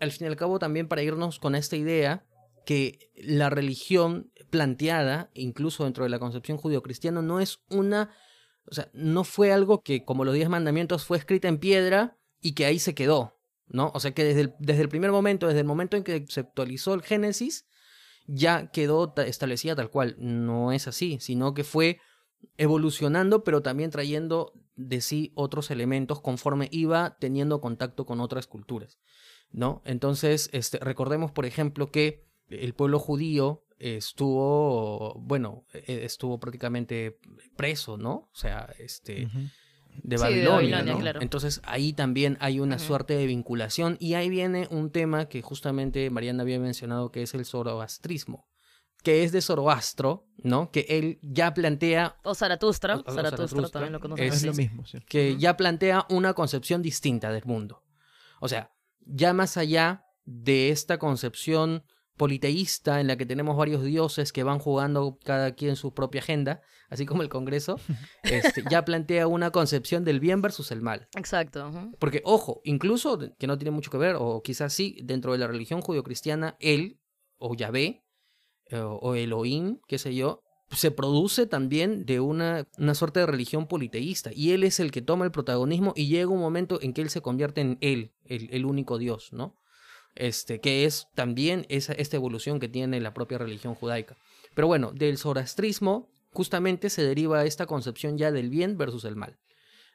al 0.00 0.12
fin 0.12 0.26
y 0.26 0.28
al 0.28 0.36
cabo, 0.36 0.58
también 0.58 0.88
para 0.88 1.02
irnos 1.02 1.38
con 1.38 1.54
esta 1.54 1.76
idea 1.76 2.24
que 2.68 3.10
la 3.14 3.48
religión 3.48 4.30
planteada, 4.50 5.30
incluso 5.32 5.84
dentro 5.84 6.04
de 6.04 6.10
la 6.10 6.18
concepción 6.18 6.58
judío-cristiana, 6.58 7.22
no 7.22 7.40
es 7.40 7.60
una, 7.70 8.10
o 8.66 8.74
sea, 8.74 8.90
no 8.92 9.24
fue 9.24 9.54
algo 9.54 9.82
que, 9.82 10.04
como 10.04 10.22
los 10.22 10.34
diez 10.34 10.50
mandamientos, 10.50 11.06
fue 11.06 11.16
escrita 11.16 11.48
en 11.48 11.56
piedra 11.56 12.18
y 12.42 12.52
que 12.52 12.66
ahí 12.66 12.78
se 12.78 12.94
quedó, 12.94 13.40
¿no? 13.68 13.90
O 13.94 14.00
sea, 14.00 14.12
que 14.12 14.22
desde 14.22 14.42
el, 14.42 14.54
desde 14.58 14.82
el 14.82 14.90
primer 14.90 15.12
momento, 15.12 15.46
desde 15.46 15.60
el 15.60 15.66
momento 15.66 15.96
en 15.96 16.04
que 16.04 16.26
se 16.28 16.40
actualizó 16.40 16.92
el 16.92 17.00
Génesis, 17.00 17.64
ya 18.26 18.70
quedó 18.70 19.14
establecida 19.16 19.74
tal 19.74 19.88
cual. 19.88 20.16
No 20.18 20.70
es 20.70 20.88
así, 20.88 21.16
sino 21.22 21.54
que 21.54 21.64
fue 21.64 22.00
evolucionando, 22.58 23.44
pero 23.44 23.62
también 23.62 23.90
trayendo 23.90 24.52
de 24.76 25.00
sí 25.00 25.32
otros 25.36 25.70
elementos 25.70 26.20
conforme 26.20 26.68
iba 26.70 27.16
teniendo 27.18 27.62
contacto 27.62 28.04
con 28.04 28.20
otras 28.20 28.46
culturas, 28.46 28.98
¿no? 29.52 29.80
Entonces, 29.86 30.50
este, 30.52 30.78
recordemos, 30.80 31.32
por 31.32 31.46
ejemplo, 31.46 31.90
que 31.90 32.27
el 32.48 32.74
pueblo 32.74 32.98
judío 32.98 33.64
estuvo, 33.78 35.14
bueno, 35.20 35.64
e-, 35.72 36.04
estuvo 36.04 36.38
prácticamente 36.38 37.18
preso, 37.56 37.96
¿no? 37.96 38.30
O 38.32 38.34
sea, 38.34 38.72
este, 38.78 39.28
de 40.02 40.16
Babilonia, 40.16 40.84
Entonces 41.20 41.60
ahí 41.64 41.92
también 41.92 42.36
hay 42.40 42.60
una 42.60 42.78
suerte 42.78 43.14
de 43.14 43.26
vinculación 43.26 43.96
y 44.00 44.14
ahí 44.14 44.28
viene 44.28 44.68
un 44.70 44.90
tema 44.90 45.28
que 45.28 45.42
justamente 45.42 46.10
Mariana 46.10 46.42
había 46.42 46.58
mencionado 46.58 47.10
que 47.10 47.22
es 47.22 47.34
el 47.34 47.44
zoroastrismo 47.44 48.48
que 49.02 49.22
es 49.22 49.32
de 49.32 49.40
Zoroastro, 49.40 50.26
¿no? 50.42 50.70
Que 50.70 50.86
él 50.88 51.18
ya 51.22 51.54
plantea... 51.54 52.16
O 52.24 52.34
Zaratustra, 52.34 53.02
Zaratustra, 53.06 53.68
también 53.68 53.92
lo 53.92 54.00
conocemos. 54.00 54.36
Es, 54.36 54.42
lo 54.42 54.54
mismo, 54.54 54.84
sí. 54.86 54.98
Que 55.08 55.36
ya 55.36 55.56
plantea 55.56 56.06
una 56.10 56.34
concepción 56.34 56.82
distinta 56.82 57.30
del 57.30 57.44
mundo. 57.44 57.84
O 58.40 58.48
sea, 58.48 58.72
ya 59.00 59.32
más 59.32 59.56
allá 59.56 60.04
de 60.24 60.70
esta 60.70 60.98
concepción 60.98 61.84
politeísta 62.18 63.00
en 63.00 63.06
la 63.06 63.16
que 63.16 63.24
tenemos 63.24 63.56
varios 63.56 63.82
dioses 63.82 64.32
que 64.32 64.42
van 64.42 64.58
jugando 64.58 65.18
cada 65.24 65.54
quien 65.54 65.76
su 65.76 65.94
propia 65.94 66.20
agenda, 66.20 66.60
así 66.90 67.06
como 67.06 67.22
el 67.22 67.30
Congreso, 67.30 67.80
este, 68.24 68.62
ya 68.70 68.84
plantea 68.84 69.26
una 69.26 69.50
concepción 69.50 70.04
del 70.04 70.20
bien 70.20 70.42
versus 70.42 70.70
el 70.70 70.82
mal. 70.82 71.08
Exacto. 71.16 71.72
Porque, 71.98 72.20
ojo, 72.24 72.60
incluso, 72.64 73.18
que 73.38 73.46
no 73.46 73.56
tiene 73.56 73.70
mucho 73.70 73.90
que 73.90 73.96
ver, 73.96 74.16
o 74.18 74.42
quizás 74.42 74.74
sí, 74.74 74.98
dentro 75.02 75.32
de 75.32 75.38
la 75.38 75.46
religión 75.46 75.80
judio-cristiana, 75.80 76.56
él, 76.60 77.00
o 77.38 77.54
Yahvé, 77.54 78.04
eh, 78.66 78.80
o 78.80 79.14
Elohim, 79.14 79.78
qué 79.88 79.96
sé 79.96 80.14
yo, 80.14 80.42
se 80.70 80.90
produce 80.90 81.46
también 81.46 82.04
de 82.04 82.20
una, 82.20 82.68
una 82.76 82.94
suerte 82.94 83.20
de 83.20 83.26
religión 83.26 83.66
politeísta, 83.66 84.30
y 84.34 84.50
él 84.52 84.64
es 84.64 84.80
el 84.80 84.90
que 84.90 85.00
toma 85.00 85.24
el 85.24 85.30
protagonismo 85.30 85.94
y 85.96 86.08
llega 86.08 86.28
un 86.28 86.40
momento 86.40 86.78
en 86.82 86.92
que 86.92 87.00
él 87.00 87.08
se 87.08 87.22
convierte 87.22 87.62
en 87.62 87.78
él, 87.80 88.12
el, 88.24 88.48
el 88.52 88.66
único 88.66 88.98
Dios, 88.98 89.32
¿no? 89.32 89.56
Este, 90.18 90.60
que 90.60 90.84
es 90.84 91.06
también 91.14 91.64
esa, 91.68 91.92
esta 91.92 92.16
evolución 92.16 92.58
que 92.58 92.68
tiene 92.68 93.00
la 93.00 93.14
propia 93.14 93.38
religión 93.38 93.76
judaica. 93.76 94.16
Pero 94.52 94.66
bueno, 94.66 94.90
del 94.90 95.16
zoroastrismo 95.16 96.10
justamente 96.32 96.90
se 96.90 97.04
deriva 97.04 97.44
esta 97.44 97.66
concepción 97.66 98.18
ya 98.18 98.32
del 98.32 98.50
bien 98.50 98.76
versus 98.76 99.04
el 99.04 99.14
mal. 99.14 99.38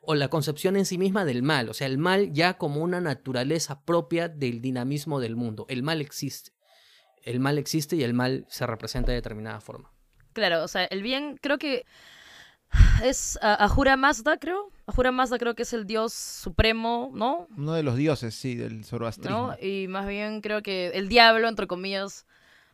O 0.01 0.15
la 0.15 0.29
concepción 0.29 0.77
en 0.77 0.85
sí 0.85 0.97
misma 0.97 1.25
del 1.25 1.43
mal, 1.43 1.67
o 1.67 1.73
sea, 1.73 1.87
el 1.87 1.97
mal 1.97 2.31
ya 2.31 2.57
como 2.57 2.81
una 2.81 3.01
naturaleza 3.01 3.83
propia 3.83 4.29
del 4.29 4.61
dinamismo 4.61 5.19
del 5.19 5.35
mundo. 5.35 5.65
El 5.67 5.83
mal 5.83 5.99
existe. 5.99 6.51
El 7.21 7.41
mal 7.41 7.57
existe 7.57 7.97
y 7.97 8.03
el 8.03 8.13
mal 8.13 8.45
se 8.47 8.65
representa 8.65 9.11
de 9.11 9.17
determinada 9.17 9.59
forma. 9.59 9.91
Claro, 10.31 10.63
o 10.63 10.69
sea, 10.69 10.85
el 10.85 11.03
bien 11.03 11.37
creo 11.41 11.57
que 11.57 11.85
es 13.03 13.37
Ahura 13.41 13.97
Mazda, 13.97 14.37
creo. 14.37 14.71
Ahura 14.85 15.11
Mazda 15.11 15.37
creo 15.37 15.55
que 15.55 15.63
es 15.63 15.73
el 15.73 15.85
dios 15.85 16.13
supremo, 16.13 17.11
¿no? 17.13 17.47
Uno 17.57 17.73
de 17.73 17.83
los 17.83 17.95
dioses, 17.95 18.35
sí, 18.35 18.55
del 18.55 18.83
zoroastrismo. 18.83 19.47
¿No? 19.47 19.57
Y 19.61 19.87
más 19.87 20.07
bien 20.07 20.41
creo 20.41 20.61
que 20.61 20.87
el 20.89 21.07
diablo, 21.07 21.47
entre 21.47 21.67
comillas, 21.67 22.25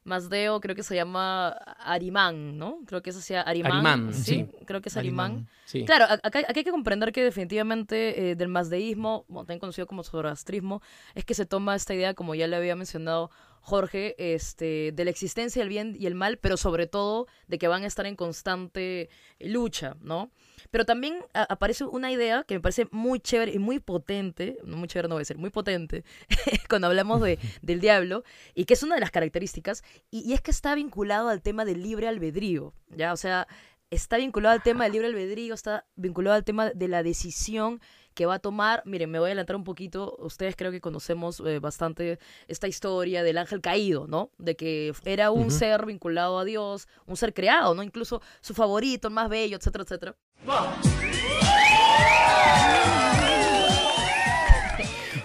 Mazdeo 0.04 0.60
creo 0.60 0.76
que 0.76 0.84
se 0.84 0.96
llama 0.96 1.50
Arimán, 1.50 2.58
¿no? 2.58 2.80
Creo 2.88 3.02
que 3.02 3.12
eso 3.12 3.22
sea 3.22 3.42
Arimán. 3.42 3.72
Arimán, 3.74 4.14
sí. 4.14 4.50
Creo 4.66 4.82
que 4.82 4.90
es 4.90 4.98
Arimán. 4.98 5.48
Claro, 5.86 6.06
acá, 6.24 6.42
hay 6.48 6.64
que 6.64 6.72
comprender 6.72 7.12
que 7.12 7.24
definitivamente 7.24 8.32
eh, 8.32 8.36
del 8.36 8.48
mazdeísmo, 8.48 9.26
también 9.30 9.60
conocido 9.60 9.86
como 9.86 10.04
zoroastrismo, 10.04 10.82
es 11.16 11.26
que 11.26 11.36
se 11.36 11.46
toma 11.46 11.76
esta 11.76 11.94
idea, 11.94 12.16
como 12.16 12.34
ya 12.34 12.48
le 12.48 12.56
había 12.56 12.76
mencionado 12.76 13.30
Jorge, 13.62 14.16
este, 14.18 14.92
de 14.94 15.06
la 15.06 15.12
existencia 15.12 15.62
del 15.62 15.70
bien 15.70 15.96
y 16.00 16.06
el 16.06 16.16
mal, 16.16 16.38
pero 16.38 16.58
sobre 16.58 16.88
todo 16.88 17.28
de 17.48 17.58
que 17.58 17.68
van 17.68 17.84
a 17.84 17.88
estar 17.88 18.06
en 18.06 18.16
constante 18.16 19.10
lucha, 19.40 19.96
¿no? 20.02 20.32
Pero 20.72 20.86
también 20.86 21.18
aparece 21.34 21.86
una 21.86 22.12
idea 22.12 22.44
que 22.44 22.56
me 22.56 22.60
parece 22.60 22.88
muy 22.92 23.20
chévere 23.20 23.54
y 23.54 23.60
muy 23.60 23.80
potente, 23.80 24.58
no 24.64 24.78
muy 24.78 24.88
chévere 24.88 25.08
no 25.08 25.16
voy 25.16 25.22
a 25.22 25.24
decir, 25.24 25.38
muy 25.38 25.50
potente, 25.50 26.04
cuando 26.70 26.88
hablamos 26.88 27.22
de, 27.22 27.40
del 27.62 27.80
diablo, 27.80 28.24
y 28.54 28.66
que 28.66 28.74
es 28.74 28.84
una 28.84 28.96
de 28.96 29.02
las 29.02 29.12
características, 29.12 29.84
y, 30.12 30.34
es 30.34 30.42
que 30.42 30.52
está 30.52 30.76
vinculado 30.76 31.30
al 31.30 31.42
tema 31.42 31.66
del 31.66 31.82
libre 31.82 32.08
albedrío, 32.08 32.74
¿ya? 32.90 33.14
O 33.14 33.18
sea, 33.18 33.48
está 33.90 34.18
vinculado 34.18 34.54
al 34.54 34.64
tema 34.64 34.84
del 34.84 34.94
libre 34.94 35.08
albedrío, 35.08 35.54
está 35.54 35.86
vinculado 35.96 36.36
al 36.36 36.44
tema 36.44 36.70
de 36.70 36.88
la 36.88 37.04
decisión 37.04 37.82
que 38.20 38.26
va 38.26 38.34
a 38.34 38.40
tomar, 38.40 38.84
miren, 38.86 39.10
me 39.10 39.18
voy 39.18 39.28
a 39.28 39.30
adelantar 39.30 39.56
un 39.56 39.64
poquito, 39.64 40.18
ustedes 40.20 40.58
creo 40.58 40.72
que 40.72 40.82
conocemos 40.82 41.40
eh, 41.40 41.60
bastante 41.60 42.20
esta 42.50 42.68
historia 42.68 43.24
del 43.24 43.38
ángel 43.38 43.62
caído, 43.62 44.08
¿no? 44.08 44.30
De 44.38 44.58
que 44.58 44.92
era 45.06 45.32
un 45.32 45.50
ser 45.50 45.86
vinculado 45.86 46.38
a 46.38 46.44
Dios, 46.44 46.90
un 47.06 47.16
ser 47.16 47.34
creado, 47.34 47.74
¿no? 47.76 47.82
Incluso 47.82 48.22
su 48.42 48.54
favorito, 48.54 49.08
el 49.08 49.14
más 49.14 49.30
bello, 49.30 49.56
etcétera, 49.56 49.86
etcétera. 49.86 50.18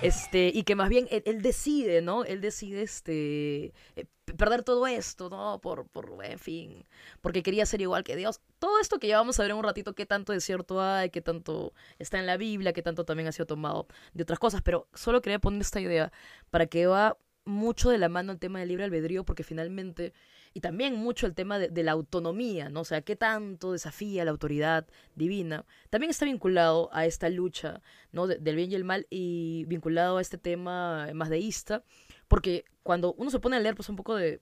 Este, 0.00 0.52
y 0.54 0.62
que 0.62 0.76
más 0.76 0.88
bien 0.88 1.08
él, 1.10 1.42
decide, 1.42 2.00
¿no? 2.00 2.24
Él 2.24 2.40
decide 2.40 2.82
este, 2.82 3.72
eh, 3.96 4.06
perder 4.36 4.62
todo 4.62 4.86
esto, 4.86 5.30
¿no? 5.30 5.60
Por, 5.60 5.86
por, 5.88 6.24
en 6.24 6.38
fin, 6.38 6.84
porque 7.20 7.42
quería 7.42 7.66
ser 7.66 7.80
igual 7.80 8.04
que 8.04 8.16
Dios. 8.16 8.40
Todo 8.58 8.78
esto 8.80 8.98
que 8.98 9.08
ya 9.08 9.18
vamos 9.18 9.38
a 9.38 9.42
ver 9.42 9.52
en 9.52 9.58
un 9.58 9.64
ratito, 9.64 9.94
qué 9.94 10.06
tanto 10.06 10.32
de 10.32 10.40
cierto 10.40 10.80
hay, 10.82 11.10
qué 11.10 11.20
tanto 11.20 11.72
está 11.98 12.18
en 12.18 12.26
la 12.26 12.36
Biblia, 12.36 12.72
qué 12.72 12.82
tanto 12.82 13.04
también 13.04 13.28
ha 13.28 13.32
sido 13.32 13.46
tomado 13.46 13.86
de 14.12 14.22
otras 14.22 14.38
cosas, 14.38 14.62
pero 14.62 14.88
solo 14.94 15.22
quería 15.22 15.38
poner 15.38 15.60
esta 15.60 15.80
idea 15.80 16.12
para 16.50 16.66
que 16.66 16.86
va 16.86 17.16
mucho 17.44 17.90
de 17.90 17.98
la 17.98 18.08
mano 18.08 18.32
el 18.32 18.38
tema 18.38 18.60
del 18.60 18.68
libre 18.68 18.84
albedrío, 18.84 19.24
porque 19.24 19.44
finalmente 19.44 20.12
y 20.54 20.60
también 20.60 20.94
mucho 20.94 21.26
el 21.26 21.34
tema 21.34 21.58
de, 21.58 21.82
la 21.82 21.92
autonomía, 21.92 22.70
¿no? 22.70 22.80
O 22.80 22.84
sea, 22.84 23.02
qué 23.02 23.16
tanto 23.16 23.72
desafía 23.72 24.24
la 24.24 24.30
autoridad 24.30 24.86
divina, 25.16 25.66
también 25.90 26.10
está 26.10 26.24
vinculado 26.24 26.88
a 26.92 27.06
esta 27.06 27.28
lucha, 27.28 27.82
¿no? 28.12 28.28
del 28.28 28.56
bien 28.56 28.70
y 28.70 28.76
el 28.76 28.84
mal 28.84 29.06
y 29.10 29.64
vinculado 29.66 30.18
a 30.18 30.22
este 30.22 30.38
tema 30.38 31.08
más 31.12 31.28
deísta, 31.28 31.82
porque 32.28 32.64
cuando 32.84 33.14
uno 33.14 33.30
se 33.30 33.40
pone 33.40 33.56
a 33.56 33.60
leer, 33.60 33.74
pues 33.74 33.88
un 33.88 33.96
poco 33.96 34.14
de, 34.14 34.40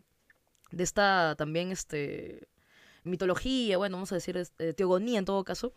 de 0.71 0.85
esta 0.85 1.35
también, 1.39 1.73
este, 1.73 2.47
mitología, 3.05 3.79
bueno, 3.79 3.97
vamos 3.97 4.13
a 4.13 4.17
decir 4.17 4.37
este, 4.37 4.75
teogonía 4.75 5.19
en 5.19 5.25
todo 5.25 5.45
caso, 5.45 5.73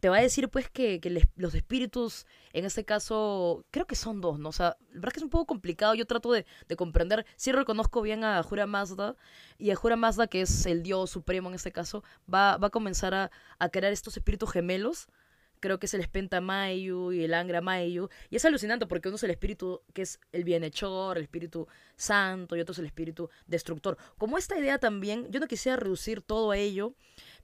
te 0.00 0.08
va 0.08 0.18
a 0.18 0.20
decir 0.20 0.48
pues 0.48 0.68
que, 0.68 1.00
los 1.36 1.54
espíritus, 1.54 2.26
en 2.52 2.64
este 2.64 2.84
caso, 2.84 3.64
creo 3.70 3.86
que 3.86 3.96
son 3.96 4.20
dos, 4.20 4.38
¿no? 4.38 4.50
O 4.50 4.52
sea, 4.52 4.76
la 4.90 5.00
verdad 5.00 5.12
que 5.12 5.20
es 5.20 5.24
un 5.24 5.30
poco 5.30 5.46
complicado, 5.46 5.94
yo 5.94 6.06
trato 6.06 6.32
de, 6.32 6.44
comprender, 6.76 7.26
sí 7.36 7.52
reconozco 7.52 8.02
bien 8.02 8.24
a 8.24 8.42
Jura 8.42 8.66
Mazda, 8.66 9.16
y 9.58 9.70
a 9.70 9.76
Jura 9.76 9.96
Mazda, 9.96 10.26
que 10.26 10.42
es 10.42 10.66
el 10.66 10.82
dios 10.82 11.10
supremo 11.10 11.48
en 11.48 11.54
este 11.54 11.72
caso, 11.72 12.04
va, 12.32 12.56
va 12.58 12.68
a 12.68 12.70
comenzar 12.70 13.14
a, 13.14 13.30
a 13.58 13.68
crear 13.68 13.92
estos 13.92 14.16
espíritus 14.16 14.50
gemelos, 14.50 15.08
creo 15.60 15.78
que 15.78 15.86
es 15.86 15.94
el 15.94 16.02
Spenta 16.02 16.40
Mayu 16.40 17.12
y 17.12 17.24
el 17.24 17.34
Angra 17.34 17.60
Mayu. 17.60 18.08
Y 18.30 18.36
es 18.36 18.44
alucinante 18.44 18.86
porque 18.86 19.08
uno 19.08 19.16
es 19.16 19.22
el 19.22 19.30
espíritu 19.30 19.82
que 19.92 20.02
es 20.02 20.20
el 20.32 20.44
bienhechor, 20.44 21.16
el 21.16 21.24
espíritu 21.24 21.68
santo, 21.96 22.56
y 22.56 22.60
otro 22.60 22.72
es 22.72 22.78
el 22.78 22.86
espíritu 22.86 23.30
destructor. 23.46 23.96
Como 24.18 24.38
esta 24.38 24.58
idea 24.58 24.78
también, 24.78 25.30
yo 25.30 25.40
no 25.40 25.46
quisiera 25.46 25.76
reducir 25.76 26.22
todo 26.22 26.50
a 26.50 26.56
ello, 26.58 26.94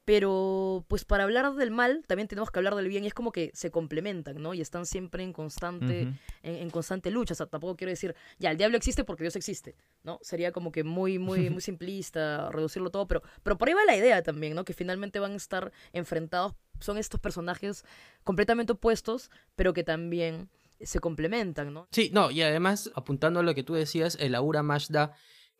Pero 0.04 0.84
pues 0.88 1.04
para 1.04 1.24
hablar 1.24 1.54
del 1.54 1.70
mal 1.70 2.04
también 2.08 2.26
tenemos 2.26 2.50
que 2.50 2.58
hablar 2.58 2.74
del 2.74 2.88
bien 2.88 3.04
y 3.04 3.06
es 3.06 3.14
como 3.14 3.30
que 3.30 3.52
se 3.54 3.70
complementan, 3.70 4.42
¿no? 4.42 4.52
Y 4.52 4.60
están 4.60 4.84
siempre 4.84 5.22
en 5.22 5.32
constante, 5.32 6.02
en, 6.42 6.54
en 6.56 6.70
constante 6.70 7.10
lucha. 7.10 7.34
O 7.34 7.36
sea, 7.36 7.46
tampoco 7.46 7.76
quiero 7.76 7.90
decir, 7.90 8.16
ya, 8.38 8.50
el 8.50 8.56
diablo 8.56 8.76
existe 8.76 9.04
porque 9.04 9.22
Dios 9.22 9.36
existe, 9.36 9.76
¿no? 10.02 10.18
Sería 10.22 10.50
como 10.50 10.72
que 10.72 10.82
muy, 10.82 11.18
muy, 11.20 11.50
muy 11.50 11.60
simplista 11.62 12.50
reducirlo 12.50 12.90
todo, 12.90 13.06
pero, 13.06 13.22
pero 13.42 13.56
por 13.56 13.68
ahí 13.68 13.74
va 13.74 13.84
la 13.84 13.96
idea 13.96 14.22
también, 14.22 14.54
¿no? 14.54 14.64
Que 14.64 14.74
finalmente 14.74 15.20
van 15.20 15.32
a 15.32 15.36
estar 15.36 15.72
enfrentados, 15.92 16.54
son 16.80 16.98
estos 16.98 17.20
personajes 17.20 17.84
completamente 18.24 18.72
opuestos, 18.72 19.30
pero 19.54 19.72
que 19.72 19.84
también 19.84 20.48
se 20.80 20.98
complementan, 20.98 21.72
¿no? 21.72 21.86
Sí, 21.92 22.10
no, 22.12 22.30
y 22.30 22.42
además, 22.42 22.90
apuntando 22.94 23.40
a 23.40 23.42
lo 23.42 23.54
que 23.54 23.62
tú 23.62 23.74
decías, 23.74 24.16
el 24.20 24.34
Aura 24.34 24.62
Mazda, 24.62 25.12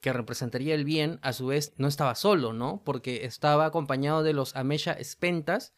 que 0.03 0.12
representaría 0.12 0.74
el 0.74 0.84
bien, 0.84 1.18
a 1.22 1.32
su 1.32 1.46
vez 1.46 1.72
no 1.78 1.88
estaba 1.88 2.14
solo, 2.14 2.53
¿no? 2.53 2.82
Porque 2.84 3.24
estaba 3.24 3.64
acompañado 3.64 4.22
de 4.22 4.34
los 4.34 4.55
Amesha 4.57 4.98
Spentas, 5.03 5.72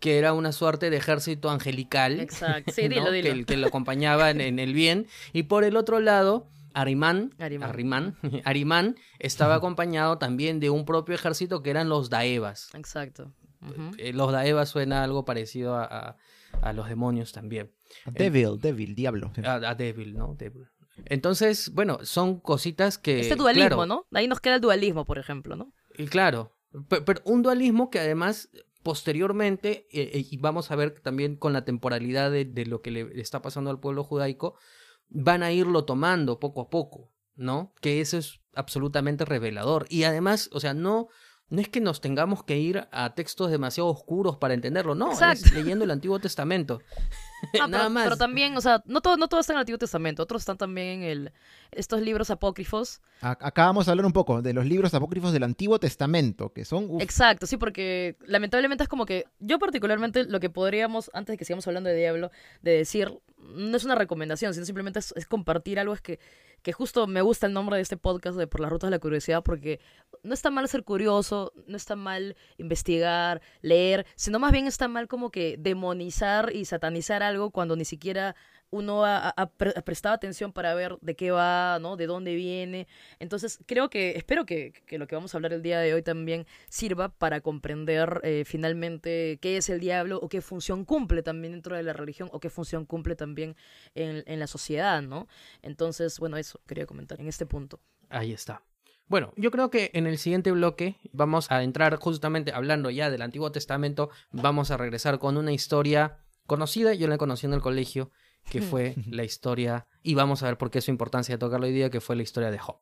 que 0.00 0.18
era 0.18 0.32
una 0.32 0.50
suerte 0.52 0.90
de 0.90 0.96
ejército 0.96 1.48
angelical. 1.50 2.18
Exacto. 2.18 2.72
Sí, 2.72 2.82
¿no? 2.88 2.94
dilo, 2.96 3.10
dilo. 3.12 3.32
Que, 3.34 3.44
que 3.44 3.56
lo 3.56 3.68
acompañaban 3.68 4.40
en 4.40 4.58
el 4.58 4.74
bien. 4.74 5.06
Y 5.32 5.44
por 5.44 5.62
el 5.64 5.76
otro 5.76 6.00
lado, 6.00 6.48
Arimán, 6.74 7.34
Arimán. 7.38 7.70
Arimán, 7.70 8.16
Arimán 8.44 8.96
estaba 9.18 9.54
acompañado 9.54 10.18
también 10.18 10.58
de 10.60 10.68
un 10.70 10.84
propio 10.84 11.14
ejército 11.14 11.62
que 11.62 11.70
eran 11.70 11.88
los 11.88 12.10
Daevas. 12.10 12.70
Exacto. 12.74 13.32
Ujú. 13.62 13.92
Eh, 13.98 14.12
Los 14.12 14.30
Daevas 14.32 14.68
suena 14.68 15.02
algo 15.02 15.24
parecido 15.24 15.76
a, 15.76 15.84
a- 15.84 16.16
a 16.62 16.72
los 16.72 16.88
demonios 16.88 17.32
también. 17.32 17.70
Devil, 18.06 18.58
Devil, 18.60 18.94
diablo. 18.94 19.30
A, 19.44 19.54
a 19.56 19.74
Devil, 19.74 20.14
¿no? 20.16 20.34
Devil. 20.38 20.66
Entonces, 21.04 21.72
bueno, 21.74 21.98
son 22.02 22.40
cositas 22.40 22.98
que... 22.98 23.20
Este 23.20 23.36
dualismo, 23.36 23.68
claro, 23.68 23.86
¿no? 23.86 24.06
Ahí 24.12 24.26
nos 24.26 24.40
queda 24.40 24.56
el 24.56 24.60
dualismo, 24.60 25.04
por 25.04 25.18
ejemplo, 25.18 25.54
¿no? 25.56 25.72
Y 25.96 26.06
claro, 26.06 26.56
pe- 26.88 27.02
pero, 27.02 27.20
un 27.24 27.42
dualismo 27.42 27.90
que 27.90 28.00
además 28.00 28.48
posteriormente, 28.82 29.86
eh, 29.90 30.10
eh, 30.14 30.26
y 30.30 30.36
vamos 30.38 30.70
a 30.70 30.76
ver 30.76 31.00
también 31.00 31.36
con 31.36 31.52
la 31.52 31.64
temporalidad 31.64 32.30
de, 32.30 32.44
de 32.44 32.66
lo 32.66 32.82
que 32.82 32.90
le 32.90 33.20
está 33.20 33.42
pasando 33.42 33.70
al 33.70 33.80
pueblo 33.80 34.04
judaico, 34.04 34.56
van 35.08 35.42
a 35.42 35.52
irlo 35.52 35.84
tomando 35.84 36.38
poco 36.38 36.62
a 36.62 36.70
poco, 36.70 37.12
¿no? 37.34 37.74
Que 37.80 38.00
eso 38.00 38.16
es 38.16 38.40
absolutamente 38.54 39.24
revelador. 39.24 39.86
Y 39.90 40.04
además, 40.04 40.48
o 40.52 40.60
sea, 40.60 40.72
no, 40.72 41.08
no 41.48 41.60
es 41.60 41.68
que 41.68 41.80
nos 41.80 42.00
tengamos 42.00 42.42
que 42.42 42.58
ir 42.58 42.88
a 42.90 43.14
textos 43.14 43.50
demasiado 43.50 43.88
oscuros 43.88 44.36
para 44.36 44.54
entenderlo, 44.54 44.94
no, 44.94 45.12
es 45.12 45.20
Exacto. 45.22 45.54
leyendo 45.54 45.84
el 45.84 45.90
Antiguo 45.90 46.18
Testamento. 46.18 46.80
Ah, 47.60 47.66
Nada 47.68 47.84
pero, 47.84 47.90
más. 47.90 48.04
pero 48.04 48.16
también, 48.16 48.56
o 48.56 48.62
sea, 48.62 48.82
no 48.86 49.02
todo, 49.02 49.18
no 49.18 49.28
todo 49.28 49.40
está 49.40 49.52
en 49.52 49.58
el 49.58 49.60
Antiguo 49.60 49.78
Testamento, 49.78 50.22
otros 50.22 50.40
están 50.40 50.56
también 50.56 51.02
en 51.02 51.08
el, 51.08 51.32
estos 51.70 52.00
libros 52.00 52.30
apócrifos. 52.30 53.02
A- 53.20 53.32
Acá 53.38 53.66
vamos 53.66 53.86
a 53.86 53.90
hablar 53.90 54.06
un 54.06 54.14
poco 54.14 54.40
de 54.40 54.54
los 54.54 54.64
libros 54.64 54.94
apócrifos 54.94 55.34
del 55.34 55.42
Antiguo 55.42 55.78
Testamento, 55.78 56.54
que 56.54 56.64
son... 56.64 56.86
uf, 56.88 57.02
Exacto, 57.02 57.46
sí, 57.46 57.58
porque 57.58 58.16
lamentablemente 58.24 58.84
es 58.84 58.88
como 58.88 59.04
que 59.04 59.26
yo 59.38 59.58
particularmente 59.58 60.24
lo 60.24 60.40
que 60.40 60.48
podríamos, 60.48 61.10
antes 61.12 61.34
de 61.34 61.36
que 61.36 61.44
sigamos 61.44 61.66
hablando 61.66 61.90
de 61.90 61.96
Diablo, 61.96 62.30
de 62.62 62.70
decir, 62.70 63.12
no 63.54 63.76
es 63.76 63.84
una 63.84 63.94
recomendación, 63.94 64.54
sino 64.54 64.66
simplemente 64.66 64.98
es, 64.98 65.12
es 65.16 65.26
compartir 65.26 65.78
algo, 65.78 65.94
es 65.94 66.00
que, 66.00 66.18
que 66.62 66.72
justo 66.72 67.06
me 67.06 67.22
gusta 67.22 67.46
el 67.46 67.52
nombre 67.52 67.76
de 67.76 67.82
este 67.82 67.96
podcast 67.96 68.36
de 68.36 68.46
Por 68.46 68.60
las 68.60 68.70
Rutas 68.70 68.88
de 68.88 68.96
la 68.96 68.98
Curiosidad, 68.98 69.42
porque 69.42 69.80
no 70.22 70.34
está 70.34 70.50
mal 70.50 70.68
ser 70.68 70.84
curioso, 70.84 71.52
no 71.66 71.76
está 71.76 71.96
mal 71.96 72.36
investigar, 72.58 73.40
leer, 73.62 74.06
sino 74.16 74.38
más 74.38 74.52
bien 74.52 74.66
está 74.66 74.88
mal 74.88 75.08
como 75.08 75.30
que 75.30 75.56
demonizar 75.58 76.52
y 76.54 76.64
satanizar 76.64 77.22
algo 77.22 77.50
cuando 77.50 77.76
ni 77.76 77.84
siquiera 77.84 78.34
uno 78.76 79.04
ha, 79.04 79.18
ha- 79.28 79.34
ha 79.36 79.46
pre- 79.50 79.72
ha 79.76 79.82
prestado 79.82 80.14
atención 80.14 80.52
para 80.52 80.74
ver 80.74 80.96
de 81.00 81.16
qué 81.16 81.30
va, 81.30 81.78
¿no? 81.80 81.96
De 81.96 82.06
dónde 82.06 82.34
viene. 82.34 82.86
Entonces, 83.18 83.58
creo 83.66 83.90
que, 83.90 84.10
espero 84.16 84.46
que, 84.46 84.72
lo 84.90 85.06
que 85.06 85.14
vamos 85.14 85.34
a 85.34 85.38
hablar 85.38 85.52
el 85.52 85.62
día 85.62 85.80
de 85.80 85.94
hoy 85.94 86.02
también 86.02 86.46
sirva 86.68 87.08
para 87.08 87.40
comprender 87.40 88.20
eh, 88.22 88.44
finalmente 88.46 89.38
qué 89.40 89.56
es 89.56 89.68
el 89.68 89.80
diablo 89.80 90.18
o 90.22 90.28
qué 90.28 90.40
función 90.40 90.84
cumple 90.84 91.22
también 91.22 91.52
dentro 91.52 91.76
de 91.76 91.82
la 91.82 91.92
religión 91.92 92.28
o 92.32 92.40
qué 92.40 92.50
función 92.50 92.84
cumple 92.84 93.16
también 93.16 93.56
en, 93.94 94.22
en 94.26 94.38
la 94.38 94.46
sociedad, 94.46 95.02
¿no? 95.02 95.28
Entonces, 95.62 96.18
bueno, 96.18 96.36
eso 96.36 96.60
quería 96.66 96.86
comentar 96.86 97.20
en 97.20 97.28
este 97.28 97.46
punto. 97.46 97.80
Ahí 98.08 98.32
está. 98.32 98.62
Bueno, 99.08 99.32
yo 99.36 99.52
creo 99.52 99.70
que 99.70 99.90
en 99.94 100.08
el 100.08 100.18
siguiente 100.18 100.50
bloque 100.50 100.96
vamos 101.12 101.50
a 101.52 101.62
entrar 101.62 101.94
justamente 101.96 102.52
hablando 102.52 102.90
ya 102.90 103.08
del 103.08 103.22
Antiguo 103.22 103.52
Testamento, 103.52 104.10
vamos 104.32 104.72
a 104.72 104.76
regresar 104.76 105.20
con 105.20 105.36
una 105.36 105.52
historia 105.52 106.18
conocida, 106.46 106.92
yo 106.92 107.06
la 107.06 107.16
conocí 107.16 107.46
en 107.46 107.52
el 107.52 107.60
colegio, 107.60 108.10
que 108.48 108.62
fue 108.62 108.94
la 109.06 109.24
historia, 109.24 109.86
y 110.02 110.14
vamos 110.14 110.42
a 110.42 110.46
ver 110.46 110.58
por 110.58 110.70
qué 110.70 110.78
es 110.78 110.84
su 110.84 110.90
importancia 110.90 111.34
de 111.34 111.38
tocarlo 111.38 111.66
hoy 111.66 111.72
día, 111.72 111.90
que 111.90 112.00
fue 112.00 112.16
la 112.16 112.22
historia 112.22 112.50
de 112.50 112.58
Job. 112.58 112.78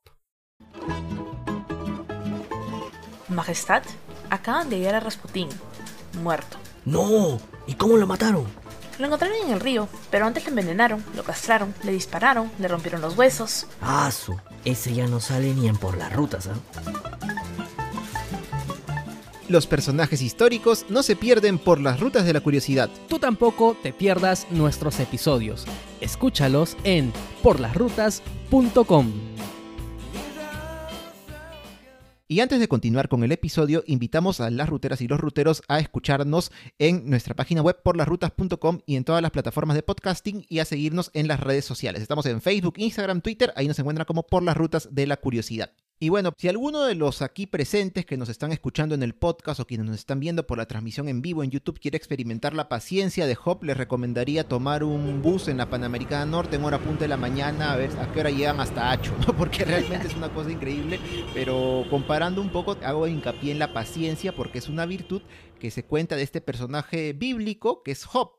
Majestad, 3.28 3.82
acaban 4.30 4.68
de 4.70 4.76
hallar 4.76 4.96
a 4.96 5.00
Rasputín, 5.00 5.48
muerto. 6.22 6.58
No, 6.84 7.40
¿y 7.66 7.74
cómo 7.74 7.96
lo 7.96 8.06
mataron? 8.06 8.46
Lo 8.98 9.06
encontraron 9.06 9.36
en 9.44 9.52
el 9.52 9.60
río, 9.60 9.88
pero 10.10 10.26
antes 10.26 10.44
lo 10.44 10.50
envenenaron, 10.50 11.04
lo 11.16 11.24
castraron, 11.24 11.74
le 11.82 11.92
dispararon, 11.92 12.50
le 12.58 12.68
rompieron 12.68 13.00
los 13.00 13.16
huesos. 13.16 13.66
Ah, 13.80 14.10
su, 14.12 14.38
ese 14.64 14.94
ya 14.94 15.06
no 15.08 15.18
sale 15.18 15.52
ni 15.54 15.66
en 15.66 15.76
por 15.76 15.96
las 15.96 16.12
rutas, 16.12 16.46
¿ah? 16.46 16.54
Los 19.54 19.68
personajes 19.68 20.20
históricos 20.20 20.84
no 20.88 21.04
se 21.04 21.14
pierden 21.14 21.58
por 21.58 21.80
las 21.80 22.00
rutas 22.00 22.26
de 22.26 22.32
la 22.32 22.40
curiosidad. 22.40 22.90
Tú 23.08 23.20
tampoco 23.20 23.76
te 23.80 23.92
pierdas 23.92 24.48
nuestros 24.50 24.98
episodios. 24.98 25.64
Escúchalos 26.00 26.76
en 26.82 27.12
porlasrutas.com. 27.40 29.12
Y 32.26 32.40
antes 32.40 32.58
de 32.58 32.66
continuar 32.66 33.08
con 33.08 33.22
el 33.22 33.30
episodio, 33.30 33.84
invitamos 33.86 34.40
a 34.40 34.50
las 34.50 34.68
ruteras 34.68 35.00
y 35.02 35.06
los 35.06 35.20
ruteros 35.20 35.62
a 35.68 35.78
escucharnos 35.78 36.50
en 36.80 37.08
nuestra 37.08 37.36
página 37.36 37.62
web 37.62 37.80
porlasrutas.com 37.80 38.80
y 38.86 38.96
en 38.96 39.04
todas 39.04 39.22
las 39.22 39.30
plataformas 39.30 39.76
de 39.76 39.84
podcasting 39.84 40.44
y 40.48 40.58
a 40.58 40.64
seguirnos 40.64 41.12
en 41.14 41.28
las 41.28 41.38
redes 41.38 41.64
sociales. 41.64 42.02
Estamos 42.02 42.26
en 42.26 42.40
Facebook, 42.42 42.74
Instagram, 42.78 43.20
Twitter, 43.20 43.52
ahí 43.54 43.68
nos 43.68 43.78
encuentran 43.78 44.04
como 44.04 44.24
por 44.24 44.42
las 44.42 44.56
rutas 44.56 44.88
de 44.90 45.06
la 45.06 45.16
curiosidad. 45.16 45.70
Y 46.04 46.10
bueno, 46.10 46.34
si 46.36 46.50
alguno 46.50 46.82
de 46.82 46.94
los 46.94 47.22
aquí 47.22 47.46
presentes 47.46 48.04
que 48.04 48.18
nos 48.18 48.28
están 48.28 48.52
escuchando 48.52 48.94
en 48.94 49.02
el 49.02 49.14
podcast 49.14 49.58
o 49.60 49.66
quienes 49.66 49.86
nos 49.86 49.96
están 49.96 50.20
viendo 50.20 50.46
por 50.46 50.58
la 50.58 50.66
transmisión 50.66 51.08
en 51.08 51.22
vivo 51.22 51.42
en 51.42 51.50
YouTube 51.50 51.80
quiere 51.80 51.96
experimentar 51.96 52.52
la 52.52 52.68
paciencia 52.68 53.26
de 53.26 53.38
Hop, 53.42 53.64
les 53.64 53.74
recomendaría 53.74 54.46
tomar 54.46 54.84
un 54.84 55.22
bus 55.22 55.48
en 55.48 55.56
la 55.56 55.70
Panamericana 55.70 56.26
Norte 56.26 56.56
en 56.56 56.64
hora 56.64 56.78
punta 56.78 57.04
de 57.04 57.08
la 57.08 57.16
mañana 57.16 57.72
a 57.72 57.76
ver 57.76 57.88
a 57.98 58.12
qué 58.12 58.20
hora 58.20 58.28
llegan 58.28 58.60
hasta 58.60 58.90
Hacho, 58.90 59.16
¿no? 59.26 59.34
porque 59.38 59.64
realmente 59.64 60.08
es 60.08 60.14
una 60.14 60.28
cosa 60.28 60.52
increíble. 60.52 61.00
Pero 61.32 61.86
comparando 61.88 62.42
un 62.42 62.50
poco, 62.50 62.76
hago 62.84 63.06
hincapié 63.06 63.52
en 63.52 63.58
la 63.58 63.72
paciencia 63.72 64.34
porque 64.34 64.58
es 64.58 64.68
una 64.68 64.84
virtud 64.84 65.22
que 65.58 65.70
se 65.70 65.86
cuenta 65.86 66.16
de 66.16 66.22
este 66.22 66.42
personaje 66.42 67.14
bíblico 67.14 67.82
que 67.82 67.92
es 67.92 68.04
Job. 68.04 68.32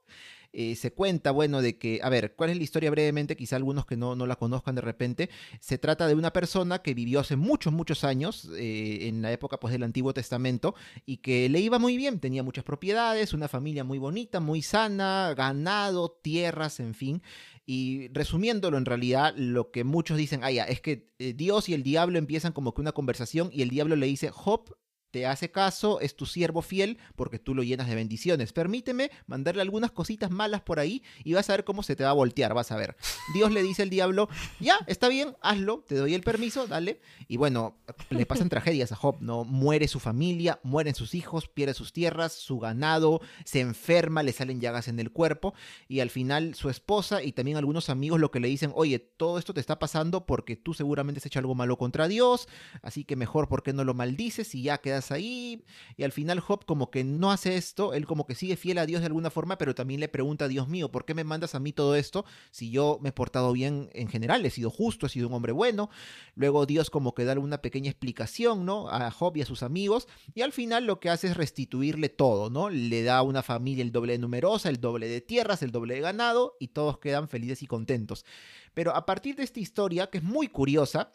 Eh, 0.58 0.78
se 0.78 0.94
cuenta, 0.94 1.32
bueno, 1.32 1.62
de 1.62 1.78
que, 1.78 2.00
a 2.02 2.08
ver, 2.08 2.34
¿cuál 2.34 2.50
es 2.50 2.56
la 2.56 2.64
historia 2.64 2.90
brevemente? 2.90 3.36
Quizá 3.36 3.58
algunos 3.58 3.86
que 3.86 3.98
no, 3.98 4.16
no 4.16 4.26
la 4.26 4.38
conozcan 4.38 4.74
de 4.74 4.82
repente. 4.82 5.30
Se 5.60 5.78
trata 5.78 6.08
de 6.08 6.16
una 6.16 6.32
persona 6.32 6.80
que 6.80 6.94
vivió 6.94 7.20
hace 7.20 7.36
muchos, 7.36 7.74
muchos 7.74 8.06
años, 8.06 8.50
eh, 8.58 9.10
en 9.10 9.22
la 9.22 9.34
época 9.34 9.60
pues, 9.60 9.74
del 9.74 9.84
Antiguo 9.84 10.14
Testamento, 10.14 10.74
y 11.06 11.18
que 11.18 11.50
le 11.50 11.60
iba 11.60 11.78
muy 11.78 11.98
bien, 11.98 12.22
tenía 12.22 12.42
muchas 12.42 12.64
propiedades, 12.64 13.34
una 13.34 13.50
familia 13.50 13.84
muy 13.84 13.98
bonita, 13.98 14.40
muy 14.40 14.62
sana, 14.62 15.34
ganado, 15.36 16.18
tierras, 16.22 16.80
en 16.80 16.94
fin. 16.94 17.22
Y 17.66 18.08
resumiéndolo, 18.14 18.78
en 18.78 18.86
realidad, 18.86 19.34
lo 19.36 19.72
que 19.72 19.84
muchos 19.84 20.18
dicen, 20.18 20.40
ah, 20.44 20.52
ya, 20.52 20.64
es 20.64 20.80
que 20.80 21.10
eh, 21.20 21.34
Dios 21.34 21.68
y 21.68 21.74
el 21.74 21.84
diablo 21.84 22.18
empiezan 22.18 22.54
como 22.54 22.74
que 22.74 22.80
una 22.80 22.94
conversación 22.94 23.50
y 23.52 23.62
el 23.62 23.70
diablo 23.70 23.98
le 23.98 24.06
dice, 24.06 24.30
Job, 24.30 24.74
te 25.16 25.26
hace 25.26 25.50
caso, 25.50 26.02
es 26.02 26.18
tu 26.18 26.26
siervo 26.26 26.62
fiel 26.62 26.98
porque 27.16 27.40
tú 27.40 27.56
lo 27.56 27.64
llenas 27.64 27.88
de 27.88 27.96
bendiciones. 27.96 28.52
Permíteme 28.52 29.12
mandarle 29.28 29.62
algunas 29.62 29.92
cositas 29.92 30.30
malas 30.30 30.60
por 30.60 30.78
ahí 30.78 31.04
y 31.24 31.32
vas 31.32 31.50
a 31.50 31.54
ver 31.54 31.64
cómo 31.64 31.84
se 31.84 31.96
te 31.96 32.04
va 32.04 32.10
a 32.10 32.14
voltear, 32.14 32.54
vas 32.54 32.74
a 32.74 32.76
ver. 32.76 32.98
Dios 33.34 33.50
le 33.54 33.64
dice 33.64 33.84
al 33.84 33.90
diablo, 33.90 34.28
ya, 34.60 34.78
está 34.88 35.08
bien, 35.08 35.38
hazlo, 35.42 35.86
te 35.88 35.96
doy 35.96 36.16
el 36.16 36.22
permiso, 36.22 36.68
dale. 36.68 37.00
Y 37.30 37.38
bueno, 37.38 37.78
le 38.10 38.26
pasan 38.26 38.50
tragedias 38.50 38.92
a 38.92 38.98
Job, 38.98 39.22
¿no? 39.22 39.46
Muere 39.46 39.88
su 39.88 40.02
familia, 40.02 40.60
mueren 40.64 40.96
sus 40.96 41.16
hijos, 41.16 41.48
pierde 41.48 41.74
sus 41.74 41.94
tierras, 41.94 42.34
su 42.34 42.60
ganado, 42.60 43.22
se 43.46 43.62
enferma, 43.62 44.22
le 44.22 44.34
salen 44.34 44.60
llagas 44.60 44.90
en 44.90 45.00
el 45.00 45.14
cuerpo 45.14 45.54
y 45.88 46.02
al 46.02 46.10
final 46.10 46.56
su 46.56 46.70
esposa 46.70 47.24
y 47.24 47.32
también 47.32 47.56
algunos 47.56 47.90
amigos 47.90 48.20
lo 48.20 48.32
que 48.32 48.42
le 48.42 48.50
dicen, 48.50 48.74
oye, 48.76 49.00
todo 49.00 49.40
esto 49.40 49.54
te 49.54 49.62
está 49.62 49.80
pasando 49.80 50.26
porque 50.26 50.58
tú 50.58 50.74
seguramente 50.74 51.20
has 51.20 51.26
hecho 51.26 51.40
algo 51.40 51.56
malo 51.56 51.78
contra 51.78 52.10
Dios, 52.10 52.50
así 52.82 53.06
que 53.06 53.16
mejor, 53.16 53.48
¿por 53.48 53.64
qué 53.64 53.72
no 53.72 53.86
lo 53.86 53.94
maldices 53.94 54.54
y 54.56 54.64
ya 54.64 54.80
quedas 54.80 55.05
ahí? 55.12 55.64
Y 55.98 56.04
al 56.04 56.12
final 56.12 56.40
Job 56.40 56.66
como 56.66 56.90
que 56.90 57.04
no 57.04 57.32
hace 57.32 57.56
esto, 57.56 57.94
él 57.94 58.06
como 58.06 58.26
que 58.26 58.36
sigue 58.36 58.56
fiel 58.56 58.78
a 58.78 58.86
Dios 58.86 59.02
de 59.02 59.08
alguna 59.08 59.30
forma, 59.30 59.58
pero 59.58 59.76
también 59.76 60.00
le 60.00 60.08
pregunta, 60.08 60.48
Dios 60.48 60.68
mío, 60.68 60.92
¿por 60.92 61.06
qué 61.06 61.14
me 61.14 61.24
mandas 61.24 61.56
a 61.56 61.60
mí 61.60 61.74
todo 61.74 61.96
esto 61.96 62.26
si 62.52 62.72
yo 62.72 63.00
me 63.02 63.10
he 63.10 63.12
portado 63.12 63.52
bien 63.52 63.90
en 63.94 64.08
general? 64.08 64.46
He 64.46 64.50
sido 64.50 64.70
justo, 64.70 65.06
he 65.06 65.10
sido 65.10 65.28
un 65.28 65.34
hombre 65.34 65.52
bueno. 65.52 65.90
Luego 66.36 66.66
Dios 66.66 66.90
como 66.90 67.14
que 67.14 67.26
da 67.26 67.38
una 67.40 67.62
pequeña 67.62 67.90
explicación, 67.90 68.66
¿no? 68.66 68.90
A 68.90 69.12
Job 69.12 69.38
y 69.38 69.42
a 69.42 69.46
sus 69.46 69.64
amigos. 69.64 70.08
Y 70.34 70.42
al 70.42 70.52
final 70.52 70.86
lo 70.86 71.00
que 71.00 71.10
hace 71.10 71.28
es 71.28 71.38
restituirle 71.38 72.10
todo, 72.10 72.50
¿no? 72.50 72.70
Le 72.70 73.04
da 73.04 73.18
a 73.18 73.22
una 73.24 73.44
familia 73.44 73.84
el 73.84 73.92
doble 73.92 74.14
de 74.14 74.20
numerosa, 74.20 74.70
el 74.70 74.80
doble 74.80 75.08
de 75.08 75.22
tierras, 75.22 75.64
el 75.64 75.72
doble 75.72 75.96
de 75.96 76.02
ganado 76.02 76.56
y 76.60 76.70
todos 76.70 77.00
quedan 77.00 77.30
felices 77.30 77.62
y 77.64 77.68
contentos. 77.68 78.26
Pero 78.74 78.96
a 78.96 79.06
partir 79.06 79.36
de 79.36 79.44
esta 79.44 79.60
historia, 79.60 80.08
que 80.08 80.20
es 80.20 80.24
muy 80.24 80.48
curiosa, 80.48 81.12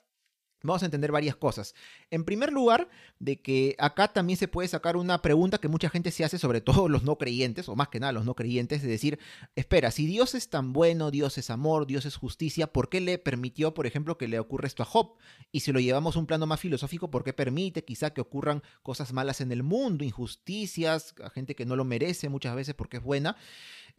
Vamos 0.63 0.83
a 0.83 0.85
entender 0.85 1.11
varias 1.11 1.37
cosas. 1.37 1.75
En 2.11 2.25
primer 2.25 2.53
lugar, 2.53 2.89
de 3.19 3.41
que 3.41 3.77
acá 3.79 4.09
también 4.09 4.37
se 4.37 4.49
puede 4.49 4.69
sacar 4.69 4.97
una 4.97 5.23
pregunta 5.23 5.59
que 5.59 5.69
mucha 5.69 5.89
gente 5.89 6.11
se 6.11 6.25
hace, 6.25 6.39
sobre 6.39 6.61
todo 6.61 6.89
los 6.89 7.03
no 7.03 7.17
creyentes, 7.17 7.69
o 7.69 7.77
más 7.77 7.89
que 7.89 8.01
nada 8.01 8.13
los 8.13 8.25
no 8.25 8.35
creyentes, 8.35 8.83
de 8.83 8.89
decir, 8.89 9.19
espera, 9.57 9.91
si 9.91 10.07
Dios 10.07 10.35
es 10.35 10.51
tan 10.51 10.73
bueno, 10.73 11.11
Dios 11.11 11.39
es 11.39 11.49
amor, 11.51 11.87
Dios 11.87 12.05
es 12.05 12.17
justicia, 12.17 12.67
¿por 12.67 12.89
qué 12.89 13.01
le 13.01 13.19
permitió, 13.19 13.73
por 13.73 13.87
ejemplo, 13.87 14.19
que 14.19 14.29
le 14.29 14.39
ocurra 14.39 14.67
esto 14.67 14.83
a 14.83 14.87
Job? 14.87 15.15
Y 15.51 15.61
si 15.61 15.73
lo 15.73 15.81
llevamos 15.81 16.17
a 16.17 16.19
un 16.19 16.27
plano 16.27 16.47
más 16.47 16.61
filosófico, 16.61 17.11
¿por 17.11 17.25
qué 17.25 17.33
permite 17.33 17.85
quizá 17.85 18.11
que 18.11 18.21
ocurran 18.21 18.63
cosas 18.83 19.13
malas 19.13 19.41
en 19.41 19.53
el 19.53 19.63
mundo, 19.63 20.05
injusticias, 20.05 21.15
a 21.25 21.31
gente 21.31 21.55
que 21.55 21.65
no 21.65 21.77
lo 21.77 21.85
merece 21.85 22.29
muchas 22.29 22.55
veces 22.55 22.75
porque 22.75 22.99
es 22.99 23.03
buena? 23.03 23.37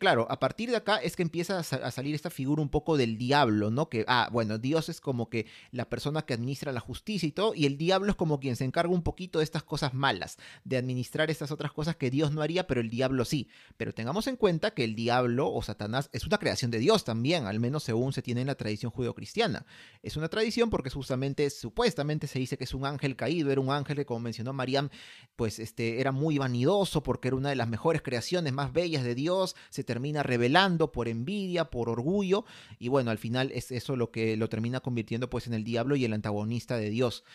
Claro, 0.01 0.25
a 0.31 0.39
partir 0.39 0.71
de 0.71 0.77
acá 0.77 0.97
es 0.97 1.15
que 1.15 1.21
empieza 1.21 1.59
a, 1.59 1.63
sa- 1.63 1.75
a 1.75 1.91
salir 1.91 2.15
esta 2.15 2.31
figura 2.31 2.59
un 2.59 2.69
poco 2.69 2.97
del 2.97 3.19
diablo, 3.19 3.69
¿no? 3.69 3.87
Que, 3.87 4.03
ah, 4.07 4.29
bueno, 4.31 4.57
Dios 4.57 4.89
es 4.89 4.99
como 4.99 5.29
que 5.29 5.45
la 5.69 5.87
persona 5.89 6.23
que 6.23 6.33
administra 6.33 6.71
la 6.71 6.79
justicia 6.79 7.27
y 7.27 7.31
todo, 7.31 7.53
y 7.53 7.67
el 7.67 7.77
diablo 7.77 8.09
es 8.09 8.15
como 8.15 8.39
quien 8.39 8.55
se 8.55 8.63
encarga 8.65 8.91
un 8.91 9.03
poquito 9.03 9.37
de 9.37 9.45
estas 9.45 9.61
cosas 9.61 9.93
malas, 9.93 10.37
de 10.63 10.77
administrar 10.77 11.29
estas 11.29 11.51
otras 11.51 11.71
cosas 11.71 11.97
que 11.97 12.09
Dios 12.09 12.31
no 12.31 12.41
haría, 12.41 12.65
pero 12.65 12.81
el 12.81 12.89
diablo 12.89 13.25
sí. 13.25 13.47
Pero 13.77 13.93
tengamos 13.93 14.25
en 14.25 14.37
cuenta 14.37 14.71
que 14.71 14.83
el 14.83 14.95
diablo 14.95 15.53
o 15.53 15.61
Satanás 15.61 16.09
es 16.13 16.25
una 16.25 16.39
creación 16.39 16.71
de 16.71 16.79
Dios 16.79 17.03
también, 17.03 17.45
al 17.45 17.59
menos 17.59 17.83
según 17.83 18.11
se 18.11 18.23
tiene 18.23 18.41
en 18.41 18.47
la 18.47 18.55
tradición 18.55 18.91
judeocristiana. 18.91 19.67
Es 20.01 20.17
una 20.17 20.29
tradición 20.29 20.71
porque 20.71 20.89
justamente, 20.89 21.47
supuestamente 21.51 22.25
se 22.25 22.39
dice 22.39 22.57
que 22.57 22.63
es 22.63 22.73
un 22.73 22.87
ángel 22.87 23.15
caído, 23.15 23.51
era 23.51 23.61
un 23.61 23.69
ángel 23.69 23.97
que, 23.97 24.05
como 24.07 24.21
mencionó 24.21 24.51
Mariam, 24.51 24.89
pues 25.35 25.59
este, 25.59 26.01
era 26.01 26.11
muy 26.11 26.39
vanidoso 26.39 27.03
porque 27.03 27.27
era 27.27 27.37
una 27.37 27.49
de 27.49 27.55
las 27.55 27.67
mejores 27.69 28.01
creaciones 28.01 28.51
más 28.51 28.73
bellas 28.73 29.03
de 29.03 29.13
Dios, 29.13 29.55
se 29.69 29.90
termina 29.91 30.23
revelando 30.23 30.93
por 30.93 31.09
envidia, 31.09 31.65
por 31.65 31.89
orgullo, 31.89 32.45
y 32.79 32.87
bueno, 32.87 33.11
al 33.11 33.17
final 33.17 33.51
es 33.51 33.71
eso 33.71 33.97
lo 33.97 34.09
que 34.09 34.37
lo 34.37 34.47
termina 34.47 34.79
convirtiendo 34.79 35.29
pues 35.29 35.47
en 35.47 35.53
el 35.53 35.65
diablo 35.65 35.97
y 35.97 36.05
el 36.05 36.13
antagonista 36.13 36.77
de 36.77 36.89
Dios. 36.89 37.25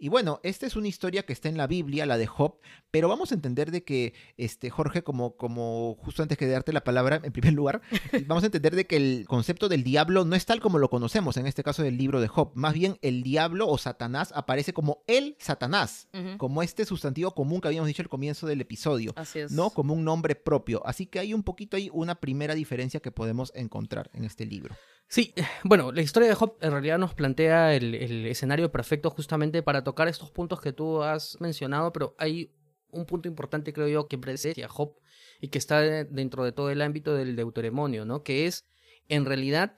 Y 0.00 0.08
bueno, 0.08 0.40
esta 0.42 0.66
es 0.66 0.76
una 0.76 0.88
historia 0.88 1.24
que 1.24 1.34
está 1.34 1.50
en 1.50 1.58
la 1.58 1.66
Biblia, 1.66 2.06
la 2.06 2.16
de 2.16 2.26
Job, 2.26 2.58
pero 2.90 3.06
vamos 3.06 3.32
a 3.32 3.34
entender 3.34 3.70
de 3.70 3.84
que, 3.84 4.14
este, 4.38 4.70
Jorge, 4.70 5.02
como, 5.02 5.36
como 5.36 5.94
justo 6.00 6.22
antes 6.22 6.38
que 6.38 6.46
de 6.46 6.52
darte 6.52 6.72
la 6.72 6.82
palabra, 6.84 7.20
en 7.22 7.32
primer 7.32 7.52
lugar, 7.52 7.82
vamos 8.26 8.42
a 8.42 8.46
entender 8.46 8.74
de 8.74 8.86
que 8.86 8.96
el 8.96 9.26
concepto 9.28 9.68
del 9.68 9.84
diablo 9.84 10.24
no 10.24 10.36
es 10.36 10.46
tal 10.46 10.60
como 10.60 10.78
lo 10.78 10.88
conocemos, 10.88 11.36
en 11.36 11.46
este 11.46 11.62
caso 11.62 11.82
del 11.82 11.98
libro 11.98 12.22
de 12.22 12.28
Job. 12.28 12.52
Más 12.54 12.72
bien, 12.72 12.98
el 13.02 13.22
diablo 13.22 13.68
o 13.68 13.76
Satanás 13.76 14.32
aparece 14.34 14.72
como 14.72 15.04
el 15.06 15.36
Satanás, 15.38 16.08
como 16.38 16.62
este 16.62 16.86
sustantivo 16.86 17.34
común 17.34 17.60
que 17.60 17.68
habíamos 17.68 17.88
dicho 17.88 18.00
al 18.00 18.08
comienzo 18.08 18.46
del 18.46 18.62
episodio. 18.62 19.12
Así 19.16 19.40
es. 19.40 19.52
¿no? 19.52 19.68
Como 19.68 19.92
un 19.92 20.02
nombre 20.02 20.34
propio. 20.34 20.80
Así 20.86 21.04
que 21.04 21.18
hay 21.18 21.34
un 21.34 21.42
poquito 21.42 21.76
ahí 21.76 21.90
una 21.92 22.14
primera 22.14 22.54
diferencia 22.54 23.00
que 23.00 23.12
podemos 23.12 23.52
encontrar 23.54 24.10
en 24.14 24.24
este 24.24 24.46
libro. 24.46 24.74
Sí, 25.10 25.34
bueno, 25.64 25.90
la 25.90 26.02
historia 26.02 26.28
de 26.28 26.36
Job 26.36 26.56
en 26.60 26.70
realidad 26.70 26.96
nos 26.96 27.14
plantea 27.14 27.74
el, 27.74 27.96
el 27.96 28.26
escenario 28.26 28.70
perfecto 28.70 29.10
justamente 29.10 29.60
para 29.60 29.82
tocar 29.82 30.06
estos 30.06 30.30
puntos 30.30 30.60
que 30.60 30.72
tú 30.72 31.02
has 31.02 31.36
mencionado, 31.40 31.92
pero 31.92 32.14
hay 32.16 32.52
un 32.92 33.06
punto 33.06 33.26
importante, 33.26 33.72
creo 33.72 33.88
yo, 33.88 34.06
que 34.06 34.18
precede 34.18 34.62
a 34.62 34.68
Job 34.68 34.94
y 35.40 35.48
que 35.48 35.58
está 35.58 35.80
de- 35.80 36.04
dentro 36.04 36.44
de 36.44 36.52
todo 36.52 36.70
el 36.70 36.80
ámbito 36.80 37.12
del 37.16 37.34
deuteromonio, 37.34 38.04
¿no? 38.04 38.22
Que 38.22 38.46
es, 38.46 38.64
en 39.08 39.24
realidad, 39.24 39.74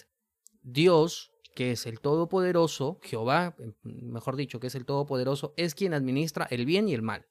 Dios, 0.62 1.33
que 1.55 1.72
es 1.72 1.87
el 1.87 2.01
Todopoderoso, 2.01 3.01
Jehová, 3.03 3.57
eh, 3.59 3.72
mejor 3.85 4.37
dicho, 4.37 4.61
que 4.61 4.66
es 4.66 4.74
el 4.74 4.85
Todopoderoso, 4.85 5.55
es 5.57 5.74
quien 5.74 5.95
administra 5.95 6.47
el 6.51 6.66
bien 6.66 6.91
y 6.91 6.95
el 6.95 7.01
mal 7.03 7.26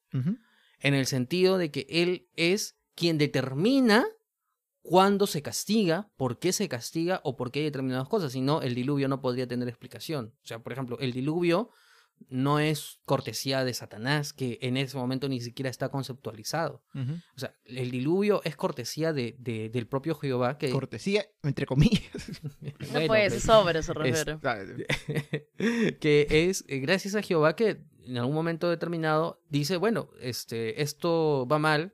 en 0.79 0.95
el 0.95 1.05
sentido 1.05 1.59
de 1.59 1.69
que 1.69 1.85
él 1.87 2.27
es 2.35 2.75
quien 2.95 3.19
determina 3.19 4.05
cuándo 4.81 5.27
se 5.27 5.41
castiga, 5.41 6.09
por 6.17 6.39
qué 6.39 6.51
se 6.53 6.67
castiga 6.67 7.21
o 7.23 7.35
por 7.35 7.51
qué 7.51 7.59
hay 7.59 7.65
determinadas 7.65 8.07
cosas, 8.09 8.31
si 8.31 8.41
no 8.41 8.61
el 8.61 8.75
diluvio 8.75 9.07
no 9.07 9.21
podría 9.21 9.47
tener 9.47 9.67
explicación. 9.67 10.33
O 10.43 10.47
sea, 10.47 10.59
por 10.59 10.73
ejemplo, 10.73 10.97
el 10.99 11.13
diluvio 11.13 11.69
no 12.29 12.59
es 12.59 12.99
cortesía 13.05 13.63
de 13.65 13.73
Satanás, 13.73 14.31
que 14.31 14.59
en 14.61 14.77
ese 14.77 14.95
momento 14.95 15.27
ni 15.27 15.41
siquiera 15.41 15.71
está 15.71 15.89
conceptualizado. 15.89 16.83
O 16.93 17.39
sea, 17.39 17.55
el 17.65 17.89
diluvio 17.89 18.41
es 18.43 18.55
cortesía 18.55 19.11
de, 19.11 19.35
de- 19.39 19.69
del 19.69 19.87
propio 19.87 20.13
Jehová 20.13 20.59
que... 20.59 20.69
Cortesía, 20.69 21.25
entre 21.43 21.65
comillas. 21.65 22.01
No 22.79 22.87
Bueno, 22.91 23.07
pues, 23.07 23.33
es 23.33 23.43
sobre, 23.43 23.81
se 23.81 23.91
es- 23.91 23.97
refiere. 23.97 24.37
que 25.99 26.27
es 26.29 26.63
eh, 26.67 26.79
gracias 26.79 27.15
a 27.15 27.21
Jehová 27.21 27.55
que 27.55 27.81
en 28.05 28.17
algún 28.17 28.33
momento 28.35 28.69
determinado 28.69 29.41
dice, 29.49 29.77
bueno, 29.77 30.09
este, 30.19 30.81
esto 30.81 31.47
va 31.51 31.59
mal. 31.59 31.93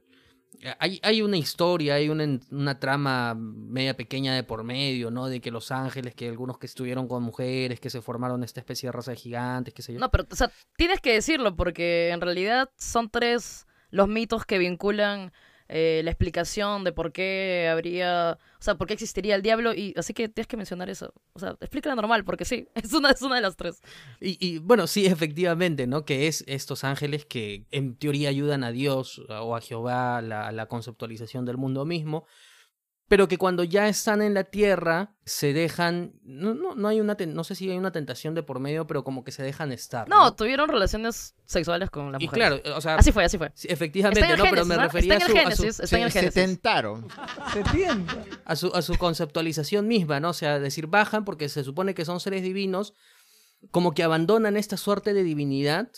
Eh, 0.62 0.74
Hay, 0.80 1.00
hay 1.04 1.22
una 1.22 1.38
historia, 1.38 1.96
hay 1.96 2.10
una, 2.10 2.40
una 2.52 2.80
trama 2.80 3.36
media 3.36 3.96
pequeña 3.96 4.34
de 4.34 4.44
por 4.44 4.64
medio, 4.64 5.12
¿no? 5.12 5.28
De 5.28 5.40
que 5.40 5.52
los 5.52 5.72
ángeles, 5.72 6.16
que 6.16 6.30
algunos 6.30 6.58
que 6.58 6.66
estuvieron 6.66 7.08
con 7.08 7.24
mujeres, 7.24 7.80
que 7.80 7.90
se 7.90 8.02
formaron 8.02 8.44
esta 8.44 8.60
especie 8.60 8.88
de 8.88 8.92
raza 8.92 9.12
de 9.12 9.18
gigantes, 9.18 9.74
qué 9.74 9.82
sé 9.82 9.94
yo. 9.94 10.00
No, 10.00 10.10
pero, 10.10 10.26
o 10.32 10.36
sea, 10.36 10.52
tienes 10.76 11.00
que 11.00 11.14
decirlo 11.14 11.56
porque 11.56 12.10
en 12.10 12.22
realidad 12.22 12.70
son 12.78 13.10
tres 13.10 13.68
los 13.90 14.08
mitos 14.08 14.46
que 14.46 14.58
vinculan 14.58 15.32
eh, 15.70 16.02
la 16.04 16.12
explicación 16.12 16.84
de 16.84 16.92
por 16.92 17.12
qué 17.12 17.68
habría, 17.70 18.38
o 18.60 18.62
sea, 18.62 18.76
por 18.76 18.88
qué 18.88 18.94
existiría 18.94 19.36
el 19.36 19.42
diablo 19.42 19.74
y 19.74 19.94
así 19.98 20.14
que 20.14 20.30
tienes 20.30 20.48
que 20.48 20.58
mencionar 20.58 20.90
eso. 20.90 21.14
O 21.34 21.40
sea, 21.40 21.58
explícala 21.60 21.96
normal 21.96 22.24
porque 22.24 22.46
sí, 22.46 22.68
es 22.76 22.94
una, 22.94 23.12
es 23.12 23.22
una 23.22 23.36
de 23.36 23.42
las 23.42 23.56
tres. 23.56 23.82
Y, 24.22 24.38
y, 24.46 24.60
bueno, 24.60 24.88
sí, 24.88 25.06
efectivamente, 25.06 25.88
¿no? 25.88 26.06
Que 26.06 26.28
es 26.28 26.44
estos 26.48 26.84
ángeles 26.84 27.26
que 27.26 27.66
en 27.72 27.96
teoría 27.96 28.30
ayudan 28.30 28.64
a 28.64 28.72
Dios 28.72 29.22
o 29.30 29.56
a 29.56 29.62
Jehová 29.62 30.22
la, 30.22 30.52
la 30.52 30.66
conceptualización 30.68 31.46
del 31.46 31.58
mundo 31.58 31.86
mismo, 31.86 32.26
pero 33.10 33.28
que 33.30 33.38
cuando 33.38 33.64
ya 33.64 33.88
están 33.88 34.22
en 34.22 34.34
la 34.34 34.44
tierra 34.44 35.16
se 35.24 35.54
dejan, 35.54 36.14
no, 36.24 36.54
no, 36.54 36.76
no 36.76 36.88
hay 36.90 37.00
una, 37.00 37.16
ten- 37.16 37.34
no 37.34 37.44
sé 37.46 37.56
si 37.56 37.70
hay 37.72 37.78
una 37.78 37.92
tentación 37.92 38.36
de 38.36 38.44
por 38.44 38.60
medio, 38.60 38.86
pero 38.86 39.04
como 39.06 39.24
que 39.24 39.32
se 39.32 39.44
dejan 39.44 39.72
estar. 39.72 40.10
No, 40.10 40.24
No, 40.26 40.34
tuvieron 40.36 40.68
relaciones 40.70 41.34
sexuales 41.46 41.90
con 41.90 42.12
las 42.12 42.22
y 42.22 42.26
mujeres. 42.26 42.62
claro, 42.62 42.78
o 42.78 42.82
sea, 42.82 42.96
Así 42.96 43.12
fue, 43.14 43.24
así 43.24 43.38
fue. 43.38 43.52
sí, 43.56 43.68
efectivamente, 43.72 44.20
Está 44.20 44.34
en 44.34 44.40
el 44.40 44.46
no, 44.46 44.50
pero 44.52 44.66
me 44.66 44.78
refería 44.78 45.14
Está 45.18 45.26
a 45.26 45.28
en 45.28 45.32
su, 45.34 45.38
el 45.40 45.48
a 45.48 45.56
su- 45.56 45.62
Génesis, 45.64 45.80
está 45.80 45.98
en 45.98 46.04
el 46.04 46.12
se, 46.12 46.20
se 46.20 46.20
Génesis. 46.32 46.44
tentaron. 46.44 47.08
a 48.46 48.56
su, 48.56 48.68
a 48.76 48.82
su 48.82 48.98
conceptualización 48.98 49.88
misma, 49.88 50.20
¿no? 50.20 50.30
O 50.30 50.34
sea, 50.34 50.60
decir, 50.60 50.88
bajan 50.88 51.26
porque 51.26 51.50
se 51.50 51.64
supone 51.64 51.94
que 51.94 52.06
son 52.06 52.20
seres 52.20 52.44
divinos, 52.44 52.94
como 53.72 53.94
que 53.94 54.04
abandonan 54.04 54.58
esta 54.58 54.78
suerte 54.78 55.14
de 55.14 55.24
divinidad 55.24 55.90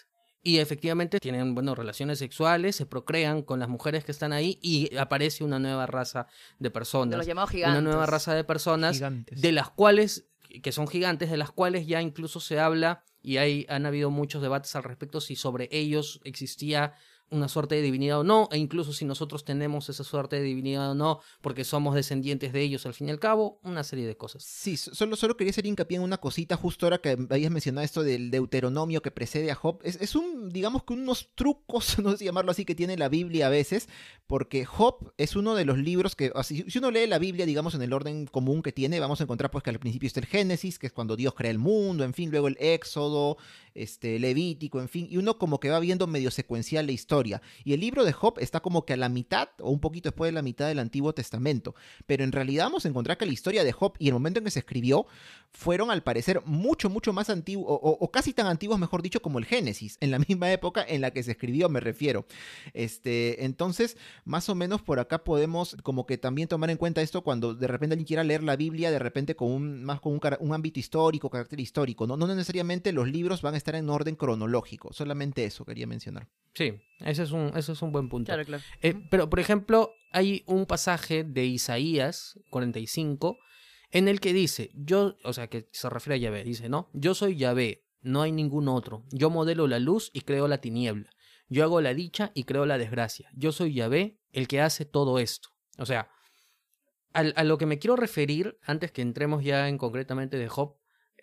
y 0.42 0.60
efectivamente 0.60 1.20
tienen, 1.20 1.54
bueno, 1.54 1.76
relaciones 1.76 2.20
sexuales, 2.20 2.76
se 2.76 2.86
procrean 2.86 3.42
con 3.42 3.60
las 3.60 3.68
mujeres 3.68 4.06
que 4.06 4.12
están 4.12 4.32
ahí 4.32 4.58
y 4.62 4.96
aparece 4.96 5.44
una 5.44 5.60
nueva 5.60 5.86
raza 5.86 6.28
de 6.60 6.72
personas. 6.72 7.12
De 7.12 7.18
los 7.18 7.28
llamados 7.28 7.50
gigantes. 7.50 7.82
Una 7.82 7.90
nueva 7.90 8.06
raza 8.06 8.34
de 8.34 8.44
personas 8.44 8.96
Gigantes. 8.96 9.42
de 9.42 9.52
las 9.52 9.70
cuales, 9.70 10.28
que 10.64 10.72
son 10.72 10.88
gigantes, 10.88 11.30
de 11.30 11.38
las 11.38 11.52
cuales 11.52 11.88
ya 11.88 12.02
incluso 12.02 12.40
se 12.40 12.60
habla 12.60 13.04
y 13.22 13.38
hay, 13.38 13.66
han 13.70 13.86
habido 13.86 14.12
muchos 14.12 14.42
debates 14.42 14.76
al 14.76 14.84
respecto 14.84 15.20
si 15.20 15.36
sobre 15.36 15.68
ellos 15.72 16.22
existía 16.24 16.94
una 17.32 17.48
suerte 17.48 17.76
de 17.76 17.82
divinidad 17.82 18.20
o 18.20 18.24
no, 18.24 18.50
e 18.52 18.58
incluso 18.58 18.94
si 18.94 19.06
nosotros 19.06 19.44
tenemos 19.46 19.90
esa 19.90 20.04
suerte 20.04 20.38
de 20.38 20.44
divinidad 20.44 20.92
o 20.92 20.96
no, 20.96 21.20
porque 21.42 21.64
somos 21.64 21.96
descendientes 21.96 22.54
de 22.54 22.62
ellos 22.62 22.86
al 22.86 22.94
fin 22.94 23.08
y 23.08 23.12
al 23.12 23.20
cabo, 23.20 23.60
una 23.64 23.84
serie 23.84 24.08
de 24.08 24.18
cosas. 24.18 24.44
Sí, 24.44 24.78
so- 24.78 24.94
solo, 24.96 25.16
solo 25.16 25.38
quería 25.38 25.52
hacer 25.52 25.66
hincapié 25.66 25.98
en 25.98 26.04
una 26.04 26.18
cosita 26.18 26.56
justo 26.58 26.86
ahora 26.86 27.00
que 27.00 27.12
habías 27.30 27.52
mencionado 27.52 27.86
esto 27.86 28.04
del 28.04 28.32
deuteronomio 28.32 29.02
que 29.02 29.12
precede 29.12 29.52
a 29.52 29.56
Job. 29.56 29.80
Es, 29.84 29.98
es 30.02 30.16
un, 30.16 30.50
digamos 30.50 30.84
que 30.84 30.94
unos 30.94 31.30
trucos, 31.36 31.98
no 32.04 32.16
sé 32.18 32.26
llamarlo 32.26 32.52
así, 32.52 32.66
que 32.66 32.76
tiene 32.76 32.98
la 32.98 33.10
Biblia 33.10 33.48
a 33.48 33.50
veces, 33.50 33.88
porque 34.28 34.66
Job 34.66 35.14
es 35.18 35.36
uno 35.36 35.56
de 35.56 35.66
los 35.66 35.78
libros 35.78 36.16
que, 36.16 36.32
así, 36.36 36.66
si 36.68 36.78
uno 36.80 36.92
lee 36.92 37.08
la 37.08 37.20
Biblia, 37.20 37.46
digamos, 37.46 37.76
en 37.76 37.82
el 37.82 37.94
orden 37.94 38.26
común 38.26 38.62
que 38.64 38.72
tiene, 38.72 39.00
vamos 39.00 39.20
a 39.22 39.24
encontrar 39.24 39.52
pues 39.52 39.64
que 39.64 39.70
al 39.70 39.80
principio 39.80 40.08
está 40.08 40.20
el 40.20 40.26
Génesis, 40.26 40.80
que 40.80 40.88
es 40.88 40.94
cuando 40.94 41.16
Dios 41.16 41.34
crea 41.36 41.52
el 41.52 41.60
mundo, 41.60 42.04
en 42.04 42.14
fin, 42.14 42.32
luego 42.32 42.48
el 42.48 42.58
Éxodo, 42.60 43.38
este, 43.74 44.20
Levítico, 44.20 44.80
en 44.82 44.90
fin, 44.90 45.08
y 45.10 45.18
uno 45.18 45.38
como 45.38 45.60
que 45.60 45.70
va 45.70 45.80
viendo 45.80 46.08
medio 46.08 46.32
secuencial 46.32 46.86
la 46.86 46.92
historia. 46.92 47.19
Y 47.64 47.74
el 47.74 47.80
libro 47.80 48.06
de 48.06 48.14
Job 48.14 48.36
está 48.40 48.60
como 48.60 48.86
que 48.86 48.94
a 48.94 48.98
la 48.98 49.10
mitad, 49.10 49.50
o 49.60 49.70
un 49.72 49.80
poquito 49.80 50.10
después 50.10 50.30
de 50.30 50.34
la 50.34 50.42
mitad 50.42 50.68
del 50.68 50.80
Antiguo 50.80 51.14
Testamento. 51.14 51.76
Pero 52.06 52.24
en 52.24 52.32
realidad 52.32 52.66
vamos 52.66 52.86
a 52.86 52.90
encontrar 52.90 53.18
que 53.18 53.26
la 53.26 53.34
historia 53.34 53.64
de 53.64 53.72
Job 53.72 53.94
y 54.00 54.08
el 54.08 54.14
momento 54.14 54.40
en 54.40 54.46
que 54.46 54.52
se 54.52 54.60
escribió 54.60 55.06
fueron 55.52 55.90
al 55.92 56.04
parecer 56.04 56.42
mucho, 56.46 56.90
mucho 56.90 57.12
más 57.14 57.30
antiguos, 57.30 57.66
o, 57.70 57.98
o- 58.00 58.12
casi 58.12 58.34
tan 58.34 58.46
antiguos, 58.48 58.78
mejor 58.80 59.02
dicho, 59.02 59.22
como 59.22 59.40
el 59.40 59.46
Génesis, 59.46 59.98
en 60.00 60.12
la 60.12 60.20
misma 60.28 60.52
época 60.52 60.86
en 60.88 61.02
la 61.02 61.12
que 61.12 61.24
se 61.24 61.32
escribió, 61.32 61.70
me 61.70 61.80
refiero. 61.80 62.26
Este, 62.74 63.46
entonces, 63.46 63.98
más 64.26 64.50
o 64.50 64.56
menos 64.56 64.82
por 64.82 65.00
acá 65.00 65.24
podemos 65.24 65.76
como 65.84 66.06
que 66.06 66.18
también 66.18 66.48
tomar 66.48 66.70
en 66.70 66.78
cuenta 66.78 67.02
esto 67.02 67.24
cuando 67.24 67.54
de 67.56 67.68
repente 67.68 67.94
alguien 67.94 68.06
quiera 68.08 68.24
leer 68.24 68.44
la 68.44 68.56
Biblia, 68.56 68.92
de 68.92 69.00
repente 69.00 69.36
con 69.36 69.52
un, 69.52 69.84
más 69.84 70.00
con 70.02 70.14
un, 70.14 70.20
un 70.40 70.54
ámbito 70.54 70.80
histórico, 70.80 71.30
carácter 71.30 71.60
histórico, 71.60 72.06
¿no? 72.08 72.18
No 72.18 72.28
necesariamente 72.28 72.92
los 72.92 73.08
libros 73.10 73.42
van 73.42 73.54
a 73.56 73.58
estar 73.58 73.76
en 73.76 73.90
orden 73.90 74.16
cronológico, 74.16 74.94
solamente 74.94 75.46
eso 75.46 75.66
quería 75.66 75.88
mencionar. 75.88 76.28
Sí, 76.54 76.74
ese 77.10 77.24
es 77.24 77.32
un, 77.32 77.52
ese 77.56 77.72
es 77.74 77.82
un 77.82 77.92
buen 77.92 78.10
punto. 78.10 78.28
Claro, 78.30 78.46
claro. 78.46 78.64
Eh, 78.82 78.96
pero, 79.10 79.30
por 79.30 79.40
ejemplo, 79.40 79.92
hay 80.12 80.44
un 80.48 80.66
pasaje 80.66 81.24
de 81.24 81.46
Isaías 81.46 82.40
45 82.52 83.38
en 83.92 84.08
el 84.08 84.20
que 84.20 84.34
dice, 84.34 84.72
yo, 84.76 85.16
o 85.24 85.34
sea, 85.34 85.48
que 85.48 85.68
se 85.72 85.90
refiere 85.90 86.16
a 86.16 86.18
Yahvé, 86.18 86.44
dice, 86.44 86.70
¿no? 86.70 86.90
Yo 86.94 87.14
soy 87.16 87.36
Yahvé, 87.38 87.86
no 88.02 88.22
hay 88.22 88.32
ningún 88.32 88.68
otro. 88.68 89.04
Yo 89.12 89.30
modelo 89.30 89.68
la 89.68 89.80
luz 89.80 90.12
y 90.14 90.22
creo 90.22 90.48
la 90.48 90.60
tiniebla. 90.62 91.10
Yo 91.48 91.64
hago 91.64 91.82
la 91.82 91.94
dicha 91.96 92.32
y 92.36 92.44
creo 92.44 92.66
la 92.68 92.78
desgracia. 92.78 93.30
Yo 93.34 93.52
soy 93.52 93.74
Yahvé, 93.74 94.20
el 94.32 94.48
que 94.48 94.62
hace 94.62 94.86
todo 94.86 95.18
esto. 95.18 95.50
O 95.80 95.86
sea, 95.88 96.10
al- 97.14 97.34
a, 97.36 97.44
lo 97.44 97.58
que 97.58 97.66
me 97.66 97.80
quiero 97.80 97.96
referir, 97.96 98.60
antes 98.64 98.92
que 98.92 99.02
entremos 99.02 99.44
ya 99.44 99.68
en 99.68 99.80
concretamente 99.80 100.38
de 100.38 100.48
Job, 100.48 100.76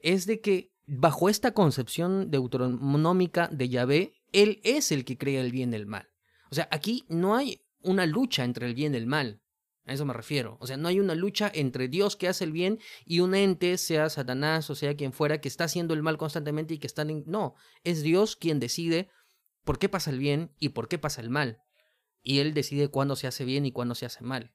es 0.03 0.26
de 0.26 0.41
que 0.41 0.72
bajo 0.87 1.28
esta 1.28 1.53
concepción 1.55 2.30
deuteronómica 2.32 3.49
de 3.53 3.68
Yahvé, 3.68 4.12
él 4.33 4.61
es 4.64 4.93
el 4.93 5.05
que 5.05 5.18
crea 5.18 5.41
el 5.41 5.53
bien 5.53 5.72
y 5.72 5.77
el 5.77 5.87
mal. 5.87 6.09
O 6.51 6.55
sea, 6.55 6.68
aquí 6.70 7.05
no 7.09 7.35
hay 7.37 7.62
una 7.81 8.07
lucha 8.07 8.45
entre 8.45 8.66
el 8.66 8.74
bien 8.74 8.95
y 8.95 8.99
el 8.99 9.07
mal. 9.07 9.43
A 9.85 9.93
eso 9.93 10.05
me 10.05 10.12
refiero. 10.12 10.59
O 10.61 10.66
sea, 10.66 10.77
no 10.77 10.89
hay 10.89 10.99
una 10.99 11.14
lucha 11.14 11.51
entre 11.55 11.89
Dios 11.89 12.16
que 12.16 12.27
hace 12.29 12.45
el 12.45 12.53
bien 12.53 12.81
y 13.05 13.20
un 13.20 13.35
ente, 13.35 13.79
sea 13.79 14.11
Satanás 14.11 14.68
o 14.68 14.74
sea 14.74 14.97
quien 14.97 15.12
fuera, 15.12 15.41
que 15.41 15.49
está 15.49 15.64
haciendo 15.64 15.95
el 15.95 16.03
mal 16.03 16.18
constantemente 16.18 16.74
y 16.74 16.79
que 16.79 16.89
está... 16.89 17.03
En... 17.03 17.22
No, 17.27 17.55
es 17.85 18.03
Dios 18.03 18.35
quien 18.35 18.59
decide 18.59 19.09
por 19.64 19.79
qué 19.79 19.89
pasa 19.89 20.11
el 20.11 20.18
bien 20.18 20.53
y 20.59 20.70
por 20.70 20.89
qué 20.89 20.99
pasa 20.99 21.20
el 21.20 21.31
mal. 21.31 21.62
Y 22.22 22.41
él 22.41 22.53
decide 22.53 22.89
cuándo 22.89 23.14
se 23.14 23.29
hace 23.29 23.45
bien 23.45 23.64
y 23.64 23.72
cuándo 23.72 23.95
se 23.95 24.07
hace 24.07 24.24
mal. 24.24 24.53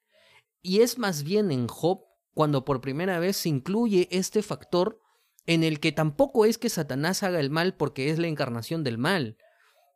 Y 0.61 0.81
es 0.81 0.97
más 0.97 1.23
bien 1.23 1.51
en 1.51 1.67
Job 1.67 2.03
cuando 2.33 2.65
por 2.65 2.81
primera 2.81 3.19
vez 3.19 3.37
se 3.37 3.49
incluye 3.49 4.09
este 4.11 4.43
factor 4.43 4.99
en 5.45 5.63
el 5.63 5.79
que 5.79 5.91
tampoco 5.91 6.45
es 6.45 6.57
que 6.57 6.69
Satanás 6.69 7.23
haga 7.23 7.39
el 7.39 7.49
mal 7.49 7.75
porque 7.75 8.09
es 8.09 8.19
la 8.19 8.27
encarnación 8.27 8.83
del 8.83 8.97
mal. 8.97 9.37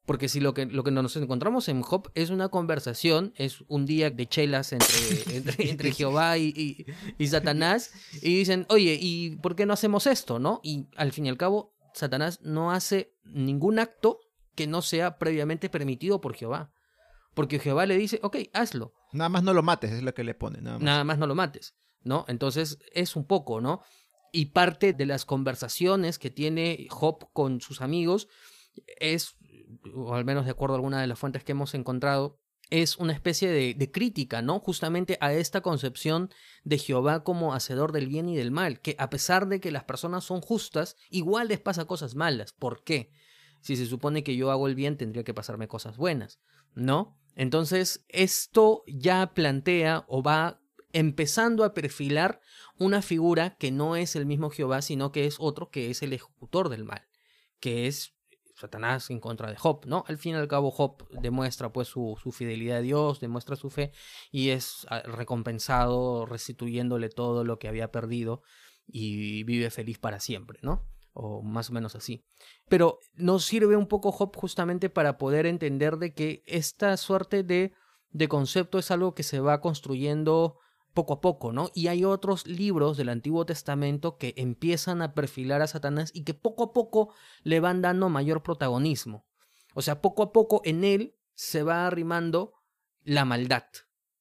Porque 0.06 0.30
si 0.30 0.40
lo 0.40 0.54
que, 0.54 0.68
lo 0.68 0.84
que 0.84 0.92
nos 0.92 1.16
encontramos 1.16 1.68
en 1.68 1.82
Job 1.82 2.12
es 2.14 2.30
una 2.30 2.50
conversación, 2.50 3.34
es 3.38 3.64
un 3.68 3.86
día 3.86 4.12
de 4.12 4.28
chelas 4.28 4.72
entre, 4.72 5.68
entre, 5.70 5.92
Jehová 5.92 6.38
y, 6.38 6.86
y, 7.18 7.28
Satanás, 7.28 7.92
y 8.22 8.36
dicen, 8.36 8.68
oye, 8.70 8.98
¿y 9.02 9.38
por 9.38 9.56
qué 9.56 9.66
no 9.66 9.74
hacemos 9.74 10.06
esto? 10.06 10.38
¿no? 10.38 10.60
Y 10.64 10.88
al 10.96 11.12
fin 11.12 11.26
y 11.26 11.30
al 11.30 11.38
cabo, 11.38 11.74
Satanás 11.94 12.40
no 12.42 12.72
hace 12.72 13.16
ningún 13.24 13.80
acto 13.80 14.20
que 14.54 14.68
no 14.68 14.82
sea 14.82 15.18
previamente 15.18 15.70
permitido 15.70 16.22
por 16.22 16.36
Jehová. 16.36 16.72
Porque 17.34 17.60
Jehová 17.60 17.86
le 17.86 17.98
dice, 17.98 18.20
ok, 18.22 18.38
hazlo. 18.54 18.94
Nada 19.12 19.30
más 19.30 19.44
no 19.44 19.54
lo 19.54 19.64
mates, 19.64 19.92
es 19.92 20.04
lo 20.04 20.14
que 20.14 20.24
le 20.24 20.36
pone. 20.36 20.62
Nada 20.62 20.78
más, 20.78 20.86
nada 20.86 21.04
más 21.04 21.18
no 21.18 21.28
lo 21.28 21.36
mates, 21.36 21.76
¿no? 22.04 22.26
Entonces 22.28 22.78
es 22.94 23.16
un 23.16 23.26
poco, 23.26 23.60
¿no? 23.60 23.82
Y 24.32 24.48
parte 24.48 24.94
de 24.94 25.06
las 25.06 25.26
conversaciones 25.26 26.20
que 26.20 26.30
tiene 26.30 26.88
Job 26.90 27.30
con 27.34 27.60
sus 27.60 27.82
amigos 27.82 28.28
es 29.00 29.36
o 29.94 30.14
al 30.14 30.26
menos 30.26 30.46
de 30.46 30.52
acuerdo 30.52 30.76
a 30.76 30.78
alguna 30.78 31.02
de 31.02 31.08
las 31.08 31.20
fuentes 31.20 31.44
que 31.44 31.54
hemos 31.54 31.74
encontrado, 31.74 32.40
es 32.70 32.98
una 32.98 33.14
especie 33.14 33.50
de, 33.52 33.92
crítica, 33.92 34.42
¿no? 34.42 34.60
Justamente 34.60 35.18
a 35.22 35.34
esta 35.34 35.62
concepción 35.62 36.30
de 36.64 36.78
Jehová 36.78 37.24
como 37.24 37.54
hacedor 37.54 37.92
del 37.92 38.08
bien 38.08 38.28
y 38.28 38.36
del 38.36 38.52
mal, 38.52 38.82
que 38.82 38.96
a 38.98 39.10
pesar 39.10 39.48
de 39.48 39.60
que 39.60 39.72
las 39.72 39.84
personas 39.84 40.24
son 40.24 40.42
justas, 40.42 40.96
igual 41.10 41.48
les 41.48 41.60
pasa 41.60 41.86
cosas 41.86 42.16
malas. 42.16 42.54
¿Por 42.54 42.84
qué? 42.84 43.12
Si 43.62 43.76
se 43.76 43.86
supone 43.86 44.24
que 44.24 44.36
yo 44.36 44.52
hago 44.52 44.68
el 44.68 44.76
bien, 44.76 44.98
tendría 44.98 45.24
que 45.24 45.34
pasarme 45.34 45.68
cosas 45.68 45.98
buenas, 45.98 46.40
¿no? 46.74 47.20
Entonces, 47.36 48.06
esto 48.10 48.84
ya 48.88 49.34
plantea 49.34 50.06
o 50.08 50.24
va 50.24 50.62
empezando 50.94 51.66
a 51.66 51.74
perfilar 51.74 52.40
una 52.78 53.02
figura 53.02 53.58
que 53.58 53.72
no 53.72 53.96
es 53.96 54.16
el 54.16 54.26
mismo 54.26 54.50
Jehová, 54.50 54.82
sino 54.82 55.12
que 55.12 55.26
es 55.26 55.36
otro 55.40 55.70
que 55.70 55.90
es 55.90 56.02
el 56.02 56.14
ejecutor 56.14 56.70
del 56.70 56.86
mal, 56.86 57.08
que 57.60 57.88
es 57.88 58.15
Satanás 58.56 59.10
en 59.10 59.20
contra 59.20 59.50
de 59.50 59.58
Job, 59.58 59.86
¿no? 59.86 60.06
Al 60.08 60.18
fin 60.18 60.34
y 60.34 60.38
al 60.38 60.48
cabo 60.48 60.72
Job 60.72 61.08
demuestra 61.22 61.72
pues 61.72 61.90
su, 61.90 62.18
fidelidad 62.32 62.78
a 62.78 62.82
Dios, 62.82 63.20
demuestra 63.20 63.56
su 63.56 63.70
fe 63.70 63.92
y 64.32 64.50
es 64.50 64.88
ah, 64.90 65.02
recompensado 65.02 66.26
restituyéndole 66.26 67.10
todo 67.10 67.44
lo 67.44 67.60
que 67.60 67.68
había 67.68 67.92
perdido 67.92 68.42
y 68.88 69.44
vive 69.44 69.70
feliz 69.70 70.00
para 70.00 70.20
siempre, 70.20 70.60
¿no? 70.62 70.88
O 71.14 71.42
más 71.42 71.70
o 71.70 71.74
menos 71.74 71.96
así. 71.96 72.26
Pero 72.70 73.00
nos 73.14 73.46
sirve 73.46 73.76
un 73.76 73.88
poco 73.88 74.12
Job 74.12 74.36
justamente 74.36 74.90
para 74.90 75.18
poder 75.18 75.46
entender 75.46 75.98
de 75.98 76.14
que 76.14 76.44
esta 76.46 76.96
suerte 76.98 77.44
de, 77.44 77.74
de 78.10 78.28
concepto 78.30 78.80
es 78.80 78.90
algo 78.90 79.16
que 79.16 79.24
se 79.24 79.40
va 79.40 79.60
construyendo 79.60 80.60
poco 80.96 81.14
a 81.14 81.22
poco, 81.22 81.52
¿no? 81.52 81.70
Y 81.76 81.88
hay 81.88 82.04
otros 82.06 82.48
libros 82.48 82.98
del 82.98 83.10
Antiguo 83.10 83.46
Testamento 83.46 84.18
que 84.18 84.34
empiezan 84.38 85.04
a 85.04 85.14
perfilar 85.14 85.62
a 85.62 85.68
Satanás 85.68 86.10
y 86.16 86.24
que 86.24 86.34
poco 86.34 86.64
a 86.64 86.74
poco 86.74 87.14
le 87.44 87.60
van 87.60 87.84
dando 87.84 88.10
mayor 88.10 88.42
protagonismo. 88.42 89.28
O 89.76 89.84
sea, 89.84 90.02
poco 90.02 90.24
a 90.24 90.32
poco 90.32 90.62
en 90.64 90.84
él 90.84 91.16
se 91.36 91.62
va 91.62 91.86
arrimando 91.86 92.54
la 93.04 93.26
maldad. 93.26 93.66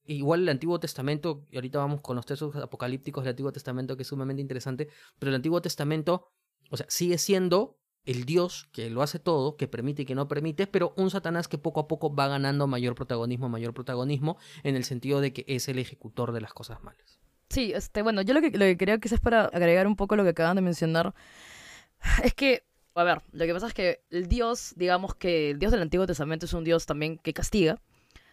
Igual 0.05 0.43
el 0.43 0.49
Antiguo 0.51 0.79
Testamento, 0.79 1.47
y 1.49 1.57
ahorita 1.57 1.79
vamos 1.79 2.03
con 2.03 2.16
los 2.16 2.27
textos 2.27 2.55
apocalípticos 2.57 3.25
del 3.25 3.31
Antiguo 3.31 3.53
Testamento, 3.53 3.97
que 3.97 4.03
es 4.03 4.09
sumamente 4.09 4.43
interesante, 4.43 4.89
pero 5.18 5.31
el 5.31 5.37
Antiguo 5.37 5.62
Testamento, 5.62 6.33
o 6.70 6.77
sea, 6.77 6.87
sigue 6.91 7.16
siendo 7.16 7.79
el 8.05 8.25
Dios 8.25 8.69
que 8.73 8.91
lo 8.91 9.03
hace 9.03 9.19
todo, 9.19 9.57
que 9.57 9.69
permite 9.69 10.03
y 10.03 10.05
que 10.05 10.15
no 10.15 10.29
permite, 10.29 10.67
pero 10.67 10.93
un 10.97 11.11
Satanás 11.11 11.49
que 11.49 11.59
poco 11.59 11.81
a 11.81 11.89
poco 11.89 12.15
va 12.15 12.29
ganando 12.29 12.67
mayor 12.67 12.95
protagonismo, 12.95 13.49
mayor 13.49 13.73
protagonismo, 13.73 14.39
en 14.63 14.77
el 14.77 14.85
sentido 14.85 15.21
de 15.21 15.33
que 15.33 15.45
es 15.49 15.69
el 15.69 15.79
ejecutor 15.79 16.33
de 16.33 16.41
las 16.41 16.53
cosas 16.53 16.83
malas. 16.83 17.19
Sí, 17.49 17.73
este, 17.75 18.03
bueno, 18.03 18.23
yo 18.23 18.35
lo 18.35 18.41
que, 18.41 18.51
lo 18.51 18.65
que 18.65 18.77
quería 18.77 18.99
quizás 18.99 19.21
para 19.21 19.45
agregar 19.45 19.87
un 19.87 19.97
poco 19.97 20.17
lo 20.17 20.25
que 20.25 20.31
acaban 20.31 20.57
de 20.57 20.63
mencionar, 20.63 21.15
es 22.23 22.35
que, 22.35 22.65
a 22.95 23.05
ver, 23.05 23.23
lo 23.33 23.45
que 23.47 23.53
pasa 23.53 23.69
es 23.69 23.75
que 23.75 24.03
el 24.11 24.29
Dios, 24.29 24.75
digamos 24.77 25.15
que 25.15 25.51
el 25.51 25.59
Dios 25.59 25.73
del 25.73 25.83
Antiguo 25.83 26.07
Testamento 26.07 26.47
es 26.47 26.53
un 26.53 26.65
Dios 26.65 26.87
también 26.87 27.19
que 27.19 27.33
castiga, 27.33 27.81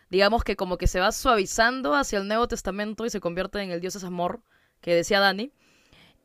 digamos 0.10 0.44
que 0.44 0.56
como 0.56 0.78
que 0.78 0.88
se 0.88 1.00
va 1.00 1.12
suavizando 1.12 1.96
hacia 1.96 2.20
el 2.20 2.28
Nuevo 2.28 2.48
Testamento 2.48 3.06
y 3.06 3.10
se 3.10 3.22
convierte 3.22 3.62
en 3.62 3.72
el 3.72 3.80
Dios 3.80 3.96
es 3.96 4.04
amor, 4.04 4.42
que 4.82 4.94
decía 4.94 5.20
Dani, 5.20 5.54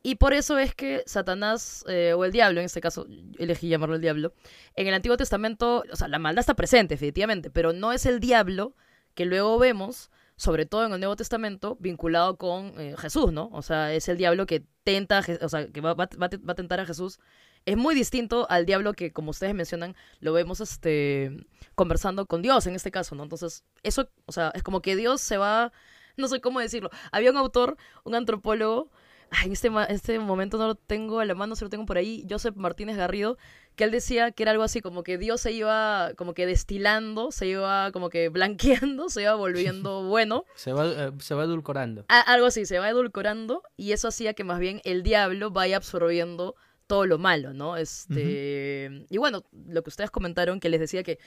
y 0.03 0.15
por 0.15 0.33
eso 0.33 0.57
es 0.57 0.73
que 0.75 1.03
Satanás, 1.05 1.83
eh, 1.87 2.13
o 2.13 2.23
el 2.25 2.31
diablo, 2.31 2.59
en 2.59 2.65
este 2.65 2.81
caso 2.81 3.07
elegí 3.37 3.67
llamarlo 3.67 3.95
el 3.95 4.01
diablo, 4.01 4.33
en 4.75 4.87
el 4.87 4.93
Antiguo 4.93 5.17
Testamento, 5.17 5.83
o 5.91 5.95
sea, 5.95 6.07
la 6.07 6.19
maldad 6.19 6.41
está 6.41 6.55
presente, 6.55 6.93
efectivamente, 6.93 7.49
pero 7.49 7.73
no 7.73 7.91
es 7.91 8.05
el 8.05 8.19
diablo 8.19 8.75
que 9.15 9.25
luego 9.25 9.57
vemos, 9.57 10.11
sobre 10.35 10.65
todo 10.65 10.85
en 10.85 10.93
el 10.93 10.99
Nuevo 10.99 11.15
Testamento, 11.15 11.75
vinculado 11.79 12.37
con 12.37 12.79
eh, 12.79 12.95
Jesús, 12.97 13.33
¿no? 13.33 13.49
O 13.51 13.61
sea, 13.63 13.93
es 13.93 14.07
el 14.07 14.17
diablo 14.17 14.45
que 14.45 14.63
tenta, 14.83 15.21
o 15.41 15.49
sea, 15.49 15.67
que 15.67 15.81
va, 15.81 15.95
va, 15.95 16.05
a 16.05 16.55
tentar 16.55 16.79
a 16.79 16.85
Jesús. 16.85 17.19
Es 17.65 17.75
muy 17.75 17.95
distinto 17.95 18.47
al 18.49 18.65
diablo 18.65 18.93
que, 18.93 19.11
como 19.11 19.31
ustedes 19.31 19.55
mencionan, 19.55 19.95
lo 20.19 20.31
vemos 20.33 20.61
este, 20.61 21.35
conversando 21.75 22.27
con 22.27 22.41
Dios 22.41 22.67
en 22.67 22.75
este 22.75 22.91
caso, 22.91 23.15
¿no? 23.15 23.23
Entonces, 23.23 23.65
eso, 23.83 24.09
o 24.25 24.31
sea, 24.31 24.51
es 24.53 24.63
como 24.63 24.81
que 24.81 24.95
Dios 24.95 25.19
se 25.19 25.37
va, 25.37 25.73
no 26.15 26.27
sé 26.27 26.39
cómo 26.39 26.59
decirlo. 26.59 26.91
Había 27.11 27.31
un 27.31 27.37
autor, 27.37 27.75
un 28.05 28.15
antropólogo, 28.15 28.91
en 29.43 29.51
este, 29.51 29.69
este 29.89 30.19
momento 30.19 30.57
no 30.57 30.67
lo 30.67 30.75
tengo 30.75 31.19
a 31.19 31.25
la 31.25 31.35
mano, 31.35 31.55
se 31.55 31.65
lo 31.65 31.69
tengo 31.69 31.85
por 31.85 31.97
ahí, 31.97 32.25
Joseph 32.29 32.55
Martínez 32.55 32.97
Garrido, 32.97 33.37
que 33.75 33.83
él 33.83 33.91
decía 33.91 34.31
que 34.31 34.43
era 34.43 34.51
algo 34.51 34.63
así 34.63 34.81
como 34.81 35.03
que 35.03 35.17
Dios 35.17 35.41
se 35.41 35.51
iba 35.51 36.11
como 36.17 36.33
que 36.33 36.45
destilando, 36.45 37.31
se 37.31 37.47
iba 37.47 37.91
como 37.91 38.09
que 38.09 38.29
blanqueando, 38.29 39.09
se 39.09 39.23
iba 39.23 39.35
volviendo 39.35 40.03
bueno. 40.09 40.45
se, 40.55 40.73
va, 40.73 40.87
eh, 40.87 41.11
se 41.19 41.35
va 41.35 41.43
edulcorando. 41.43 42.05
algo 42.07 42.47
así, 42.47 42.65
se 42.65 42.79
va 42.79 42.89
edulcorando 42.89 43.63
y 43.75 43.91
eso 43.91 44.07
hacía 44.07 44.33
que 44.33 44.43
más 44.43 44.59
bien 44.59 44.81
el 44.83 45.03
diablo 45.03 45.51
vaya 45.51 45.77
absorbiendo 45.77 46.55
todo 46.87 47.05
lo 47.05 47.17
malo, 47.17 47.53
¿no? 47.53 47.77
Este, 47.77 49.05
y 49.09 49.17
bueno, 49.17 49.43
lo 49.51 49.83
que 49.83 49.89
ustedes 49.89 50.09
comentaron 50.09 50.59
que 50.59 50.69
les 50.69 50.79
decía 50.79 51.03
que 51.03 51.19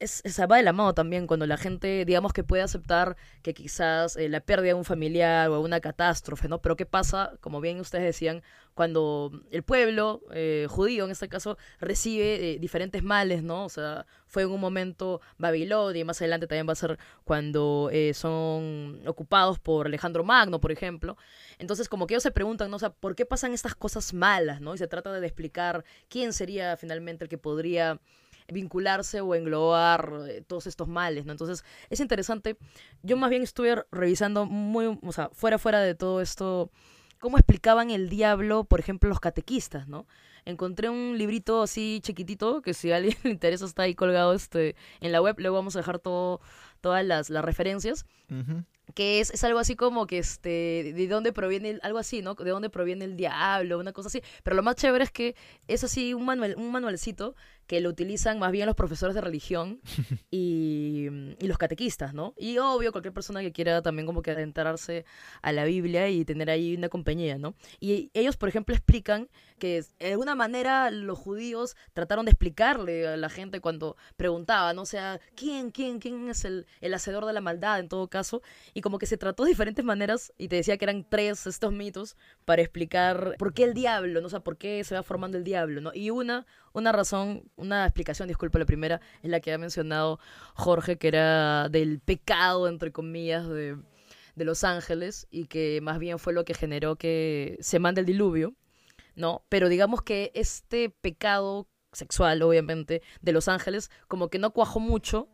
es, 0.00 0.22
va 0.50 0.56
de 0.56 0.62
la 0.62 0.72
mano 0.72 0.94
también 0.94 1.26
cuando 1.26 1.46
la 1.46 1.56
gente, 1.56 2.04
digamos 2.04 2.32
que 2.32 2.44
puede 2.44 2.62
aceptar 2.62 3.16
que 3.42 3.54
quizás 3.54 4.16
eh, 4.16 4.28
la 4.28 4.40
pérdida 4.40 4.68
de 4.68 4.74
un 4.74 4.84
familiar 4.84 5.48
o 5.50 5.60
una 5.60 5.80
catástrofe, 5.80 6.48
¿no? 6.48 6.60
Pero 6.60 6.76
¿qué 6.76 6.86
pasa, 6.86 7.32
como 7.40 7.60
bien 7.60 7.80
ustedes 7.80 8.04
decían, 8.04 8.42
cuando 8.74 9.32
el 9.50 9.62
pueblo 9.62 10.20
eh, 10.32 10.66
judío, 10.68 11.06
en 11.06 11.10
este 11.10 11.28
caso, 11.28 11.56
recibe 11.80 12.52
eh, 12.52 12.58
diferentes 12.58 13.02
males, 13.02 13.42
¿no? 13.42 13.64
O 13.64 13.68
sea, 13.68 14.06
fue 14.26 14.42
en 14.42 14.50
un 14.50 14.60
momento 14.60 15.20
Babilonia 15.38 16.00
y 16.00 16.04
más 16.04 16.20
adelante 16.20 16.46
también 16.46 16.68
va 16.68 16.72
a 16.72 16.76
ser 16.76 16.98
cuando 17.24 17.90
son 18.12 19.00
ocupados 19.06 19.58
por 19.58 19.86
Alejandro 19.86 20.24
Magno, 20.24 20.60
por 20.60 20.72
ejemplo. 20.72 21.16
Entonces, 21.58 21.88
como 21.88 22.06
que 22.06 22.14
ellos 22.14 22.22
se 22.22 22.30
preguntan, 22.30 22.70
¿no? 22.70 22.76
O 22.76 22.80
sea, 22.80 22.90
¿por 22.90 23.14
qué 23.14 23.24
pasan 23.24 23.54
estas 23.54 23.74
cosas 23.74 24.12
malas, 24.12 24.60
¿no? 24.60 24.74
Y 24.74 24.78
se 24.78 24.86
trata 24.86 25.12
de 25.12 25.26
explicar 25.26 25.84
quién 26.08 26.32
sería 26.32 26.76
finalmente 26.76 27.24
el 27.24 27.30
que 27.30 27.38
podría 27.38 27.98
vincularse 28.48 29.20
o 29.20 29.34
englobar 29.34 30.12
eh, 30.28 30.42
todos 30.46 30.66
estos 30.66 30.88
males, 30.88 31.26
¿no? 31.26 31.32
Entonces, 31.32 31.64
es 31.90 32.00
interesante. 32.00 32.56
Yo 33.02 33.16
más 33.16 33.30
bien 33.30 33.42
estuve 33.42 33.84
revisando 33.90 34.46
muy, 34.46 34.98
o 35.02 35.12
sea, 35.12 35.30
fuera, 35.32 35.58
fuera 35.58 35.80
de 35.80 35.94
todo 35.94 36.20
esto, 36.20 36.70
cómo 37.18 37.38
explicaban 37.38 37.90
el 37.90 38.08
diablo, 38.08 38.64
por 38.64 38.80
ejemplo, 38.80 39.08
los 39.08 39.20
catequistas, 39.20 39.88
¿no? 39.88 40.06
Encontré 40.44 40.88
un 40.88 41.18
librito 41.18 41.62
así 41.62 42.00
chiquitito, 42.02 42.62
que 42.62 42.72
si 42.72 42.92
a 42.92 42.96
alguien 42.96 43.16
le 43.24 43.30
interesa 43.30 43.64
está 43.64 43.82
ahí 43.82 43.94
colgado 43.94 44.32
este, 44.32 44.76
en 45.00 45.12
la 45.12 45.20
web, 45.20 45.36
luego 45.38 45.56
vamos 45.56 45.76
a 45.76 45.80
dejar 45.80 45.98
todo, 45.98 46.40
todas 46.80 47.04
las, 47.04 47.30
las 47.30 47.44
referencias 47.44 48.06
que 48.94 49.20
es, 49.20 49.30
es, 49.30 49.42
algo 49.44 49.58
así 49.58 49.74
como 49.74 50.06
que 50.06 50.18
este 50.18 50.92
de 50.94 51.08
dónde 51.08 51.32
proviene 51.32 51.78
algo 51.82 51.98
así 51.98 52.22
no 52.22 52.34
de 52.34 52.50
dónde 52.50 52.70
proviene 52.70 53.04
el 53.04 53.16
diablo 53.16 53.78
una 53.78 53.92
cosa 53.92 54.08
así 54.08 54.22
pero 54.42 54.54
lo 54.56 54.62
más 54.62 54.76
chévere 54.76 55.04
es 55.04 55.10
que 55.10 55.34
es 55.66 55.82
así 55.82 56.14
un 56.14 56.24
manual 56.24 56.54
un 56.56 56.70
manualcito 56.70 57.34
que 57.66 57.80
lo 57.80 57.88
utilizan 57.88 58.38
más 58.38 58.52
bien 58.52 58.66
los 58.66 58.76
profesores 58.76 59.14
de 59.14 59.20
religión 59.20 59.80
y, 60.30 61.06
y, 61.38 61.46
los 61.46 61.58
catequistas 61.58 62.14
no 62.14 62.34
y 62.36 62.58
obvio 62.58 62.92
cualquier 62.92 63.12
persona 63.12 63.40
que 63.40 63.52
quiera 63.52 63.82
también 63.82 64.06
como 64.06 64.22
que 64.22 64.30
adentrarse 64.30 65.04
a 65.42 65.52
la 65.52 65.64
Biblia 65.64 66.08
y 66.08 66.24
tener 66.24 66.50
ahí 66.50 66.74
una 66.76 66.88
compañía 66.88 67.38
no 67.38 67.54
y 67.80 68.10
ellos 68.14 68.36
por 68.36 68.48
ejemplo 68.48 68.74
explican 68.74 69.28
que 69.58 69.84
de 69.98 70.12
alguna 70.12 70.34
manera 70.34 70.90
los 70.90 71.18
judíos 71.18 71.76
trataron 71.92 72.26
de 72.26 72.32
explicarle 72.32 73.08
a 73.08 73.16
la 73.16 73.28
gente 73.28 73.60
cuando 73.60 73.96
preguntaban 74.16 74.78
o 74.78 74.86
sea 74.86 75.20
quién 75.34 75.70
quién 75.70 75.98
quién 75.98 76.28
es 76.28 76.44
el 76.44 76.66
el 76.80 76.94
hacedor 76.94 77.24
de 77.26 77.32
la 77.32 77.40
maldad 77.40 77.78
en 77.78 77.88
todo 77.88 78.08
caso, 78.08 78.42
y 78.74 78.80
como 78.80 78.98
que 78.98 79.06
se 79.06 79.16
trató 79.16 79.44
de 79.44 79.50
diferentes 79.50 79.84
maneras, 79.84 80.32
y 80.38 80.48
te 80.48 80.56
decía 80.56 80.76
que 80.76 80.84
eran 80.84 81.06
tres 81.08 81.46
estos 81.46 81.72
mitos 81.72 82.16
para 82.44 82.62
explicar 82.62 83.36
por 83.38 83.54
qué 83.54 83.64
el 83.64 83.74
diablo, 83.74 84.20
¿no? 84.20 84.26
O 84.26 84.30
sea, 84.30 84.40
por 84.40 84.56
qué 84.56 84.84
se 84.84 84.94
va 84.94 85.02
formando 85.02 85.38
el 85.38 85.44
diablo, 85.44 85.80
¿no? 85.80 85.90
Y 85.94 86.10
una, 86.10 86.46
una 86.72 86.92
razón, 86.92 87.50
una 87.56 87.84
explicación, 87.84 88.28
disculpa, 88.28 88.58
la 88.58 88.66
primera, 88.66 89.00
es 89.22 89.30
la 89.30 89.40
que 89.40 89.52
ha 89.52 89.58
mencionado 89.58 90.18
Jorge, 90.54 90.98
que 90.98 91.08
era 91.08 91.68
del 91.68 92.00
pecado, 92.00 92.68
entre 92.68 92.92
comillas, 92.92 93.48
de, 93.48 93.76
de 94.34 94.44
los 94.44 94.64
ángeles, 94.64 95.26
y 95.30 95.46
que 95.46 95.80
más 95.82 95.98
bien 95.98 96.18
fue 96.18 96.32
lo 96.32 96.44
que 96.44 96.54
generó 96.54 96.96
que 96.96 97.58
se 97.60 97.78
mande 97.78 98.00
el 98.00 98.06
diluvio, 98.06 98.54
¿no? 99.16 99.44
Pero 99.48 99.68
digamos 99.68 100.02
que 100.02 100.30
este 100.34 100.90
pecado 100.90 101.68
sexual, 101.92 102.42
obviamente, 102.42 103.02
de 103.22 103.32
los 103.32 103.48
ángeles, 103.48 103.90
como 104.06 104.28
que 104.28 104.38
no 104.38 104.52
cuajó 104.52 104.78
mucho 104.78 105.28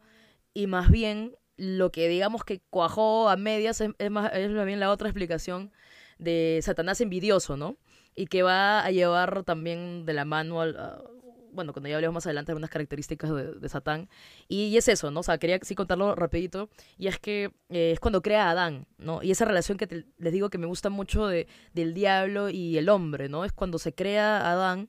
y 0.54 0.66
más 0.66 0.90
bien 0.90 1.36
lo 1.56 1.92
que 1.92 2.08
digamos 2.08 2.44
que 2.44 2.60
cuajó 2.70 3.28
a 3.28 3.36
medias 3.36 3.80
es, 3.80 4.10
más, 4.10 4.32
es 4.32 4.50
más 4.50 4.64
bien 4.64 4.80
la 4.80 4.90
otra 4.90 5.08
explicación 5.08 5.72
de 6.18 6.60
Satanás 6.62 7.00
envidioso, 7.00 7.56
¿no? 7.56 7.76
Y 8.14 8.26
que 8.26 8.42
va 8.42 8.84
a 8.84 8.90
llevar 8.90 9.42
también 9.44 10.06
de 10.06 10.12
la 10.14 10.24
mano 10.24 10.60
al... 10.60 11.04
bueno, 11.52 11.72
cuando 11.72 11.88
ya 11.88 11.96
hablemos 11.96 12.14
más 12.14 12.26
adelante 12.26 12.52
de 12.52 12.56
unas 12.56 12.70
características 12.70 13.30
de, 13.60 13.68
Satán. 13.68 14.08
Y, 14.48 14.76
es 14.76 14.88
eso, 14.88 15.10
¿no? 15.10 15.20
O 15.20 15.22
sea, 15.22 15.38
quería 15.38 15.58
sí 15.62 15.74
contarlo 15.74 16.14
rapidito. 16.14 16.68
Y 16.98 17.08
es 17.08 17.18
que 17.18 17.52
eh, 17.68 17.92
es 17.92 18.00
cuando 18.00 18.22
crea 18.22 18.48
a 18.48 18.50
Adán, 18.50 18.86
¿no? 18.98 19.22
Y 19.22 19.30
esa 19.30 19.44
relación 19.44 19.78
que 19.78 20.06
les 20.18 20.32
digo 20.32 20.50
que 20.50 20.58
me 20.58 20.66
gusta 20.66 20.90
mucho 20.90 21.26
de, 21.26 21.46
del 21.74 21.94
diablo 21.94 22.48
y 22.50 22.78
el 22.78 22.88
hombre, 22.88 23.28
¿no? 23.28 23.44
Es 23.44 23.52
cuando 23.52 23.78
se 23.78 23.94
crea 23.94 24.50
Adán 24.50 24.88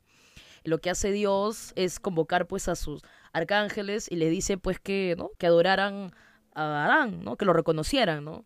lo 0.64 0.80
que 0.80 0.89
hace 0.89 1.11
Dios 1.11 1.74
es 1.76 1.99
convocar 1.99 2.47
pues 2.47 2.68
a 2.68 2.76
sus 2.76 3.01
arcángeles 3.34 4.09
y 4.09 4.16
le 4.16 4.30
dice 4.30 4.57
pues 4.57 4.80
que, 4.80 5.16
¿no? 5.18 5.32
que 5.38 5.47
adoraran 5.47 6.14
a 6.55 6.86
Adán, 6.86 7.24
¿no? 7.24 7.36
que 7.36 7.45
lo 7.45 7.53
reconocieran, 7.53 8.24
¿no? 8.24 8.45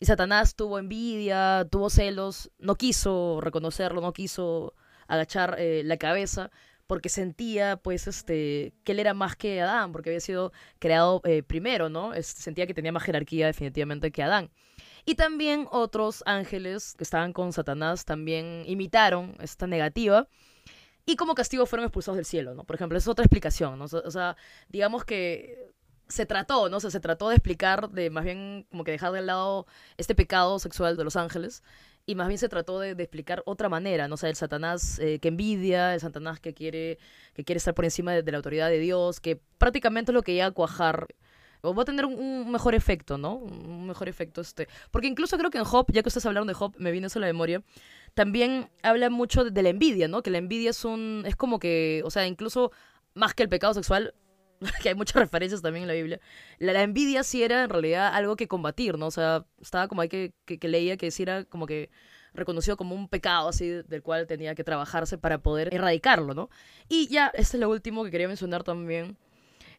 Y 0.00 0.06
Satanás 0.06 0.54
tuvo 0.54 0.78
envidia, 0.78 1.66
tuvo 1.70 1.90
celos, 1.90 2.50
no 2.58 2.76
quiso 2.76 3.40
reconocerlo, 3.42 4.00
no 4.00 4.12
quiso 4.12 4.74
agachar 5.08 5.56
eh, 5.58 5.82
la 5.84 5.96
cabeza 5.96 6.50
porque 6.88 7.10
sentía 7.10 7.76
pues 7.76 8.08
este 8.08 8.72
que 8.82 8.92
él 8.92 8.98
era 8.98 9.14
más 9.14 9.36
que 9.36 9.60
Adán, 9.60 9.92
porque 9.92 10.10
había 10.10 10.20
sido 10.20 10.52
creado 10.80 11.20
eh, 11.24 11.44
primero, 11.44 11.88
¿no? 11.88 12.12
sentía 12.22 12.66
que 12.66 12.74
tenía 12.74 12.90
más 12.90 13.04
jerarquía 13.04 13.46
definitivamente 13.46 14.10
que 14.10 14.22
Adán. 14.24 14.50
Y 15.04 15.14
también 15.14 15.68
otros 15.70 16.22
ángeles 16.26 16.94
que 16.96 17.04
estaban 17.04 17.32
con 17.32 17.52
Satanás 17.52 18.04
también 18.04 18.64
imitaron 18.66 19.36
esta 19.40 19.66
negativa 19.66 20.28
y 21.04 21.16
como 21.16 21.34
castigo 21.34 21.66
fueron 21.66 21.84
expulsados 21.84 22.16
del 22.16 22.24
cielo, 22.24 22.54
¿no? 22.54 22.64
Por 22.64 22.76
ejemplo, 22.76 22.98
es 22.98 23.06
otra 23.06 23.24
explicación, 23.24 23.78
¿no? 23.78 23.84
O 23.84 24.10
sea, 24.10 24.36
digamos 24.68 25.04
que 25.04 25.72
se 26.08 26.24
trató, 26.24 26.70
¿no? 26.70 26.78
O 26.78 26.80
se 26.80 27.00
trató 27.00 27.28
de 27.28 27.36
explicar, 27.36 27.90
de 27.90 28.08
más 28.08 28.24
bien 28.24 28.66
como 28.70 28.82
que 28.84 28.92
dejar 28.92 29.12
de 29.12 29.22
lado 29.22 29.66
este 29.98 30.14
pecado 30.14 30.58
sexual 30.58 30.96
de 30.96 31.04
los 31.04 31.16
ángeles 31.16 31.62
y 32.08 32.14
más 32.14 32.26
bien 32.28 32.38
se 32.38 32.48
trató 32.48 32.80
de, 32.80 32.92
explicar 32.92 33.42
otra 33.44 33.68
manera, 33.68 34.08
¿no? 34.08 34.14
O 34.14 34.16
sea, 34.16 34.30
el 34.30 34.34
Satanás 34.34 34.98
eh, 34.98 35.18
que 35.18 35.28
envidia, 35.28 35.92
el 35.92 36.00
Satanás 36.00 36.40
que 36.40 36.54
quiere, 36.54 36.98
que 37.34 37.44
quiere 37.44 37.58
estar 37.58 37.74
por 37.74 37.84
encima 37.84 38.14
de, 38.14 38.32
la 38.32 38.38
autoridad 38.38 38.70
de 38.70 38.78
Dios, 38.78 39.20
que 39.20 39.38
prácticamente 39.58 40.10
es 40.10 40.14
lo 40.14 40.22
que 40.22 40.32
iba 40.32 40.46
a 40.46 40.50
cuajar 40.50 41.06
va 41.62 41.82
a 41.82 41.84
tener 41.84 42.06
un, 42.06 42.50
mejor 42.50 42.74
efecto, 42.74 43.18
¿no? 43.18 43.34
Un 43.34 43.86
mejor 43.86 44.08
efecto 44.08 44.40
este. 44.40 44.68
Porque 44.90 45.06
incluso 45.06 45.36
creo 45.36 45.50
que 45.50 45.58
en 45.58 45.64
Job, 45.64 45.84
ya 45.92 46.02
que 46.02 46.08
ustedes 46.08 46.24
hablaron 46.24 46.48
de 46.48 46.54
Job, 46.54 46.74
me 46.78 46.92
viene 46.92 47.08
eso 47.08 47.18
a 47.18 47.20
la 47.20 47.26
memoria, 47.26 47.62
también 48.14 48.70
habla 48.82 49.10
mucho 49.10 49.44
de, 49.44 49.62
la 49.62 49.68
envidia, 49.68 50.08
¿no? 50.08 50.22
Que 50.22 50.30
la 50.30 50.38
envidia 50.38 50.70
es 50.70 50.86
un, 50.86 51.24
es 51.26 51.36
como 51.36 51.58
que, 51.58 52.00
o 52.06 52.10
sea, 52.10 52.26
incluso 52.26 52.72
más 53.12 53.34
que 53.34 53.42
el 53.42 53.50
pecado 53.50 53.74
sexual, 53.74 54.14
que 54.82 54.90
hay 54.90 54.94
muchas 54.94 55.16
referencias 55.16 55.62
también 55.62 55.84
en 55.84 55.88
la 55.88 55.94
Biblia, 55.94 56.20
la, 56.58 56.82
envidia 56.82 57.22
sí 57.22 57.42
era 57.42 57.64
en 57.64 57.70
realidad 57.70 58.14
algo 58.14 58.36
que 58.36 58.48
combatir, 58.48 58.98
¿no? 58.98 59.06
O 59.06 59.10
sea, 59.10 59.44
estaba 59.60 59.88
como 59.88 60.02
hay 60.02 60.08
que, 60.08 60.32
que, 60.44 60.68
leía 60.68 60.96
que 60.96 61.10
sí 61.10 61.22
era 61.22 61.44
como 61.44 61.66
que 61.66 61.90
reconocido 62.34 62.76
como 62.76 62.94
un 62.94 63.08
pecado 63.08 63.48
así 63.48 63.68
del 63.68 64.02
cual 64.02 64.26
tenía 64.26 64.54
que 64.54 64.64
trabajarse 64.64 65.18
para 65.18 65.38
poder 65.38 65.74
erradicarlo, 65.74 66.34
¿no? 66.34 66.50
Y 66.88 67.08
ya, 67.08 67.28
este 67.28 67.56
es 67.56 67.60
lo 67.60 67.70
último 67.70 68.04
que 68.04 68.10
quería 68.10 68.28
mencionar 68.28 68.64
también, 68.64 69.16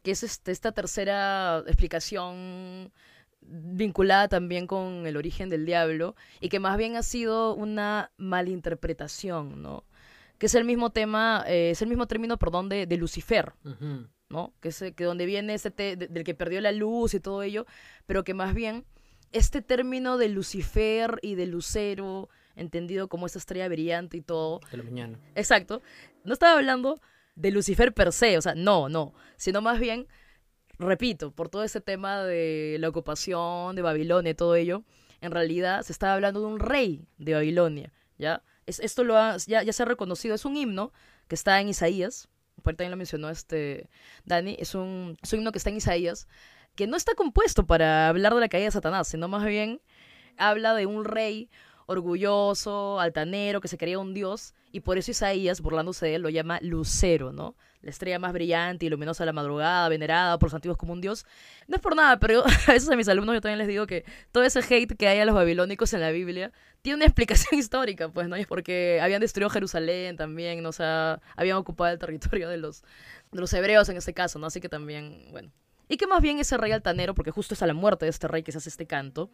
que 0.03 0.11
es 0.11 0.23
este, 0.23 0.51
esta 0.51 0.71
tercera 0.71 1.63
explicación 1.67 2.91
vinculada 3.41 4.27
también 4.27 4.67
con 4.67 5.07
el 5.07 5.17
origen 5.17 5.49
del 5.49 5.65
diablo 5.65 6.15
y 6.39 6.49
que 6.49 6.59
más 6.59 6.77
bien 6.77 6.95
ha 6.95 7.03
sido 7.03 7.55
una 7.55 8.11
malinterpretación, 8.17 9.61
¿no? 9.61 9.85
Que 10.39 10.47
es 10.47 10.55
el 10.55 10.65
mismo 10.65 10.89
tema, 10.89 11.43
eh, 11.47 11.69
es 11.71 11.81
el 11.83 11.87
mismo 11.89 12.07
término, 12.07 12.39
perdón, 12.39 12.69
de, 12.69 12.87
de 12.87 12.97
Lucifer, 12.97 13.53
¿no? 14.29 14.53
Que 14.61 14.69
es 14.69 14.83
que 14.95 15.03
donde 15.03 15.27
viene 15.27 15.53
ese 15.53 15.69
del 15.69 16.23
que 16.23 16.33
perdió 16.33 16.59
la 16.61 16.71
luz 16.71 17.13
y 17.13 17.19
todo 17.19 17.43
ello, 17.43 17.67
pero 18.07 18.23
que 18.23 18.33
más 18.33 18.55
bien 18.55 18.85
este 19.31 19.61
término 19.61 20.17
de 20.17 20.29
Lucifer 20.29 21.19
y 21.21 21.35
de 21.35 21.45
Lucero, 21.45 22.29
entendido 22.55 23.09
como 23.09 23.27
esa 23.27 23.37
estrella 23.37 23.67
brillante 23.67 24.17
y 24.17 24.21
todo. 24.21 24.59
De 24.71 24.77
la 24.77 24.83
mañana. 24.83 25.19
Exacto. 25.35 25.83
No 26.23 26.33
estaba 26.33 26.57
hablando 26.57 26.99
de 27.35 27.51
Lucifer 27.51 27.93
per 27.93 28.11
se, 28.11 28.37
o 28.37 28.41
sea, 28.41 28.55
no, 28.55 28.89
no, 28.89 29.13
sino 29.37 29.61
más 29.61 29.79
bien 29.79 30.07
repito, 30.79 31.31
por 31.31 31.49
todo 31.49 31.63
ese 31.63 31.81
tema 31.81 32.23
de 32.23 32.77
la 32.79 32.89
ocupación 32.89 33.75
de 33.75 33.81
Babilonia 33.81 34.31
y 34.31 34.35
todo 34.35 34.55
ello, 34.55 34.83
en 35.21 35.31
realidad 35.31 35.83
se 35.83 35.91
está 35.91 36.13
hablando 36.13 36.39
de 36.39 36.47
un 36.47 36.59
rey 36.59 37.05
de 37.17 37.33
Babilonia, 37.33 37.91
¿ya? 38.17 38.41
Es, 38.69 38.79
esto 38.79 39.03
lo 39.03 39.15
ya, 39.47 39.63
ya 39.63 39.73
se 39.73 39.83
ha 39.83 39.85
reconocido, 39.85 40.35
es 40.35 40.45
un 40.45 40.55
himno 40.55 40.93
que 41.27 41.35
está 41.35 41.59
en 41.59 41.69
Isaías, 41.69 42.29
por 42.61 42.75
también 42.75 42.91
lo 42.91 42.97
mencionó 42.97 43.29
este 43.29 43.89
Dani, 44.25 44.55
es 44.59 44.75
un, 44.75 45.17
es 45.21 45.33
un 45.33 45.39
himno 45.39 45.51
que 45.51 45.57
está 45.57 45.69
en 45.69 45.77
Isaías, 45.77 46.27
que 46.75 46.87
no 46.87 46.95
está 46.95 47.15
compuesto 47.15 47.65
para 47.65 48.07
hablar 48.09 48.33
de 48.33 48.41
la 48.41 48.49
caída 48.49 48.65
de 48.65 48.71
Satanás, 48.71 49.07
sino 49.07 49.27
más 49.27 49.45
bien 49.45 49.81
habla 50.37 50.73
de 50.73 50.85
un 50.85 51.03
rey 51.03 51.49
orgulloso, 51.87 52.99
altanero, 52.99 53.61
que 53.61 53.67
se 53.67 53.77
creía 53.77 53.99
un 53.99 54.13
dios, 54.13 54.53
y 54.71 54.81
por 54.81 54.97
eso 54.97 55.11
Isaías, 55.11 55.61
burlándose 55.61 56.05
de 56.05 56.15
él, 56.15 56.21
lo 56.21 56.29
llama 56.29 56.59
Lucero, 56.61 57.31
¿no? 57.31 57.55
La 57.81 57.89
estrella 57.89 58.19
más 58.19 58.33
brillante 58.33 58.85
y 58.85 58.89
luminosa 58.89 59.23
de 59.23 59.27
la 59.27 59.33
madrugada, 59.33 59.89
venerada 59.89 60.37
por 60.37 60.47
los 60.47 60.53
antiguos 60.53 60.77
como 60.77 60.93
un 60.93 61.01
dios. 61.01 61.25
No 61.67 61.77
es 61.77 61.81
por 61.81 61.95
nada, 61.95 62.19
pero 62.19 62.43
a 62.67 62.71
veces 62.71 62.89
a 62.89 62.95
mis 62.95 63.07
alumnos 63.07 63.35
yo 63.35 63.41
también 63.41 63.57
les 63.57 63.67
digo 63.67 63.87
que 63.87 64.05
todo 64.31 64.43
ese 64.43 64.59
hate 64.59 64.95
que 64.95 65.07
hay 65.07 65.19
a 65.19 65.25
los 65.25 65.33
babilónicos 65.33 65.93
en 65.93 66.01
la 66.01 66.11
Biblia 66.11 66.51
tiene 66.81 66.97
una 66.97 67.05
explicación 67.07 67.59
histórica, 67.59 68.09
pues, 68.09 68.27
¿no? 68.27 68.35
Es 68.35 68.47
porque 68.47 68.99
habían 69.01 69.21
destruido 69.21 69.49
Jerusalén 69.49 70.17
también, 70.17 70.61
¿no? 70.61 70.69
o 70.69 70.73
sea, 70.73 71.19
habían 71.35 71.57
ocupado 71.57 71.91
el 71.91 71.99
territorio 71.99 72.49
de 72.49 72.57
los, 72.57 72.83
de 73.31 73.39
los 73.39 73.51
hebreos 73.53 73.89
en 73.89 73.97
este 73.97 74.13
caso, 74.13 74.37
¿no? 74.37 74.47
Así 74.47 74.61
que 74.61 74.69
también, 74.69 75.27
bueno. 75.31 75.51
Y 75.87 75.97
que 75.97 76.05
más 76.05 76.21
bien 76.21 76.37
ese 76.37 76.55
rey 76.57 76.71
altanero, 76.71 77.15
porque 77.15 77.31
justo 77.31 77.55
es 77.55 77.63
a 77.63 77.67
la 77.67 77.73
muerte 77.73 78.05
de 78.05 78.11
este 78.11 78.27
rey 78.27 78.43
que 78.43 78.51
se 78.51 78.59
hace 78.59 78.69
este 78.69 78.85
canto, 78.85 79.31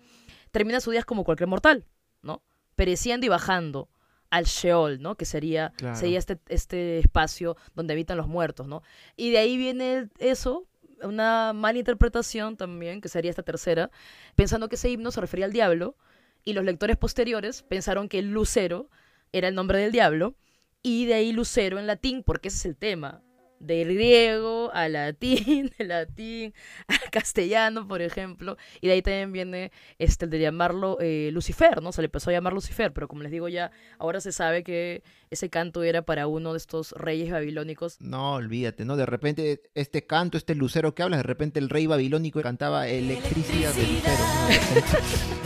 termina 0.51 0.79
sus 0.79 0.93
días 0.93 1.03
como 1.03 1.25
cualquier 1.25 1.47
mortal, 1.47 1.85
¿no? 2.21 2.41
Pereciendo 2.77 3.25
y 3.25 3.29
bajando 3.29 3.89
al 4.35 4.43
Sheol, 4.43 5.01
¿no? 5.01 5.15
Que 5.15 5.23
sería, 5.23 5.71
sería 5.93 6.19
este, 6.19 6.37
este 6.49 6.99
espacio 6.99 7.55
donde 7.73 7.93
habitan 7.93 8.17
los 8.17 8.27
muertos, 8.27 8.67
¿no? 8.67 8.83
Y 9.15 9.31
de 9.31 9.37
ahí 9.37 9.55
viene 9.55 10.09
eso, 10.19 10.65
una 11.01 11.53
mala 11.53 11.79
interpretación 11.79 12.57
también, 12.57 12.99
que 12.99 13.07
sería 13.07 13.29
esta 13.29 13.43
tercera, 13.43 13.91
pensando 14.35 14.67
que 14.67 14.75
ese 14.75 14.89
himno 14.89 15.11
se 15.11 15.21
refería 15.21 15.45
al 15.45 15.53
diablo, 15.53 15.95
y 16.43 16.51
los 16.51 16.65
lectores 16.65 16.97
posteriores 16.97 17.63
pensaron 17.63 18.09
que 18.09 18.21
Lucero 18.21 18.89
era 19.31 19.47
el 19.47 19.55
nombre 19.55 19.79
del 19.79 19.93
diablo, 19.93 20.35
y 20.83 21.05
de 21.05 21.13
ahí 21.13 21.31
Lucero 21.31 21.79
en 21.79 21.87
latín, 21.87 22.21
porque 22.21 22.49
ese 22.49 22.57
es 22.57 22.65
el 22.65 22.75
tema 22.75 23.21
del 23.65 23.93
griego 23.93 24.71
al 24.73 24.93
latín, 24.93 25.71
del 25.77 25.87
latín 25.89 26.53
al 26.87 27.09
castellano, 27.11 27.87
por 27.87 28.01
ejemplo, 28.01 28.57
y 28.81 28.87
de 28.87 28.93
ahí 28.93 29.01
también 29.01 29.31
viene 29.31 29.71
este, 29.99 30.25
el 30.25 30.31
de 30.31 30.39
llamarlo 30.39 30.97
eh, 30.99 31.29
Lucifer, 31.31 31.81
¿no? 31.81 31.91
Se 31.91 32.01
le 32.01 32.05
empezó 32.05 32.29
a 32.29 32.33
llamar 32.33 32.53
Lucifer, 32.53 32.93
pero 32.93 33.07
como 33.07 33.23
les 33.23 33.31
digo 33.31 33.47
ya, 33.47 33.71
ahora 33.97 34.21
se 34.21 34.31
sabe 34.31 34.63
que 34.63 35.03
ese 35.29 35.49
canto 35.49 35.83
era 35.83 36.03
para 36.03 36.27
uno 36.27 36.53
de 36.53 36.57
estos 36.57 36.91
reyes 36.93 37.31
babilónicos. 37.31 37.99
No, 37.99 38.35
olvídate, 38.35 38.85
¿no? 38.85 38.95
De 38.95 39.05
repente 39.05 39.63
este 39.73 40.05
canto, 40.05 40.37
este 40.37 40.55
lucero 40.55 40.95
que 40.95 41.03
hablas, 41.03 41.19
de 41.19 41.23
repente 41.23 41.59
el 41.59 41.69
rey 41.69 41.87
babilónico 41.87 42.41
cantaba 42.41 42.87
electricidad 42.87 43.73
de 43.73 43.81
lucero. 43.87 44.23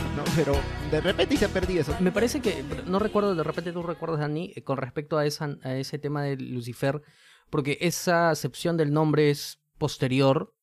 ¿no? 0.16 0.24
Pero 0.36 0.52
de 0.90 1.00
repente 1.00 1.36
se 1.36 1.44
ha 1.44 1.48
perdido 1.48 1.80
eso. 1.82 1.96
Me 2.00 2.12
parece 2.12 2.40
que, 2.40 2.64
no 2.86 2.98
recuerdo, 2.98 3.34
de 3.34 3.42
repente 3.42 3.72
tú 3.72 3.82
recuerdas, 3.82 4.20
Dani, 4.20 4.54
con 4.64 4.76
respecto 4.76 5.18
a, 5.18 5.26
esa, 5.26 5.56
a 5.62 5.74
ese 5.74 5.98
tema 5.98 6.22
de 6.22 6.36
Lucifer, 6.36 7.02
porque 7.50 7.78
esa 7.80 8.30
acepción 8.30 8.76
del 8.76 8.92
nombre 8.92 9.30
es 9.30 9.60
posterior, 9.78 10.54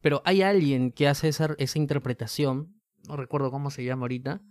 pero 0.00 0.22
hay 0.24 0.42
alguien 0.42 0.90
que 0.90 1.08
hace 1.08 1.28
esa, 1.28 1.54
esa 1.58 1.78
interpretación, 1.78 2.74
no 3.06 3.16
recuerdo 3.16 3.50
cómo 3.50 3.70
se 3.70 3.84
llama 3.84 4.02
ahorita, 4.02 4.42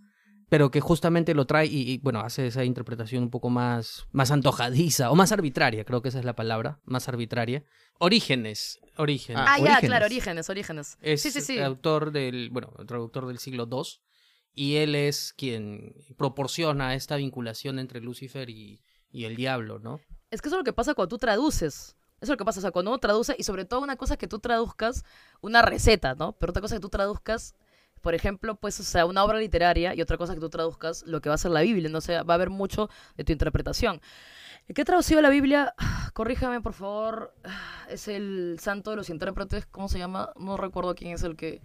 pero 0.48 0.70
que 0.70 0.80
justamente 0.80 1.34
lo 1.34 1.46
trae 1.46 1.66
y, 1.66 1.96
bueno, 1.98 2.20
hace 2.20 2.46
esa 2.46 2.62
interpretación 2.62 3.22
un 3.22 3.30
poco 3.30 3.48
más, 3.48 4.06
más 4.12 4.30
antojadiza 4.30 5.10
o 5.10 5.14
más 5.14 5.32
arbitraria, 5.32 5.84
creo 5.84 6.02
que 6.02 6.10
esa 6.10 6.18
es 6.18 6.26
la 6.26 6.36
palabra, 6.36 6.78
más 6.84 7.08
arbitraria. 7.08 7.64
Orígenes, 7.98 8.78
orígenes. 8.98 9.42
Ah, 9.46 9.58
ya, 9.58 9.80
claro, 9.80 10.04
orígenes, 10.04 10.50
orígenes. 10.50 10.98
Es 11.00 11.22
sí, 11.22 11.30
sí, 11.30 11.40
sí. 11.40 11.58
autor 11.58 12.12
del, 12.12 12.50
bueno, 12.50 12.70
traductor 12.86 13.26
del 13.26 13.38
siglo 13.38 13.66
II 13.70 13.82
y 14.54 14.76
él 14.76 14.94
es 14.94 15.32
quien 15.38 15.94
proporciona 16.18 16.94
esta 16.94 17.16
vinculación 17.16 17.78
entre 17.78 18.02
Lucifer 18.02 18.50
y, 18.50 18.82
y 19.10 19.24
el 19.24 19.36
diablo, 19.36 19.78
¿no? 19.78 20.00
Es 20.32 20.42
que 20.42 20.48
eso 20.48 20.56
es 20.56 20.60
lo 20.60 20.64
que 20.64 20.72
pasa 20.72 20.94
cuando 20.94 21.08
tú 21.10 21.18
traduces. 21.18 21.94
Eso 22.20 22.24
es 22.24 22.28
lo 22.30 22.36
que 22.36 22.44
pasa, 22.44 22.60
o 22.60 22.62
sea, 22.62 22.70
cuando 22.70 22.90
uno 22.90 22.98
traduce, 22.98 23.34
y 23.38 23.42
sobre 23.42 23.64
todo 23.64 23.80
una 23.80 23.96
cosa 23.96 24.14
es 24.14 24.18
que 24.18 24.28
tú 24.28 24.38
traduzcas 24.38 25.04
una 25.40 25.60
receta, 25.62 26.14
¿no? 26.14 26.32
Pero 26.32 26.50
otra 26.50 26.60
cosa 26.62 26.74
es 26.74 26.78
que 26.80 26.82
tú 26.82 26.88
traduzcas, 26.88 27.54
por 28.00 28.14
ejemplo, 28.14 28.54
pues, 28.56 28.78
o 28.80 28.84
sea, 28.84 29.06
una 29.06 29.24
obra 29.24 29.38
literaria, 29.38 29.94
y 29.94 30.00
otra 30.02 30.16
cosa 30.16 30.32
es 30.32 30.36
que 30.36 30.40
tú 30.40 30.48
traduzcas 30.50 31.02
lo 31.06 31.20
que 31.20 31.28
va 31.28 31.34
a 31.34 31.38
ser 31.38 31.50
la 31.50 31.62
Biblia, 31.62 31.88
¿no? 31.90 31.98
O 31.98 32.00
sea, 32.00 32.22
va 32.22 32.34
a 32.34 32.36
haber 32.36 32.50
mucho 32.50 32.88
de 33.16 33.24
tu 33.24 33.32
interpretación. 33.32 34.00
¿El 34.68 34.74
que 34.76 34.82
he 34.82 34.84
traducido 34.84 35.20
la 35.20 35.30
Biblia? 35.30 35.74
Corríjame, 36.14 36.60
por 36.60 36.72
favor. 36.74 37.34
Es 37.88 38.06
el 38.06 38.56
santo 38.60 38.90
de 38.90 38.96
los 38.96 39.10
intérpretes, 39.10 39.66
¿cómo 39.66 39.88
se 39.88 39.98
llama? 39.98 40.30
No 40.36 40.56
recuerdo 40.56 40.94
quién 40.94 41.12
es 41.14 41.22
el 41.24 41.36
que 41.36 41.60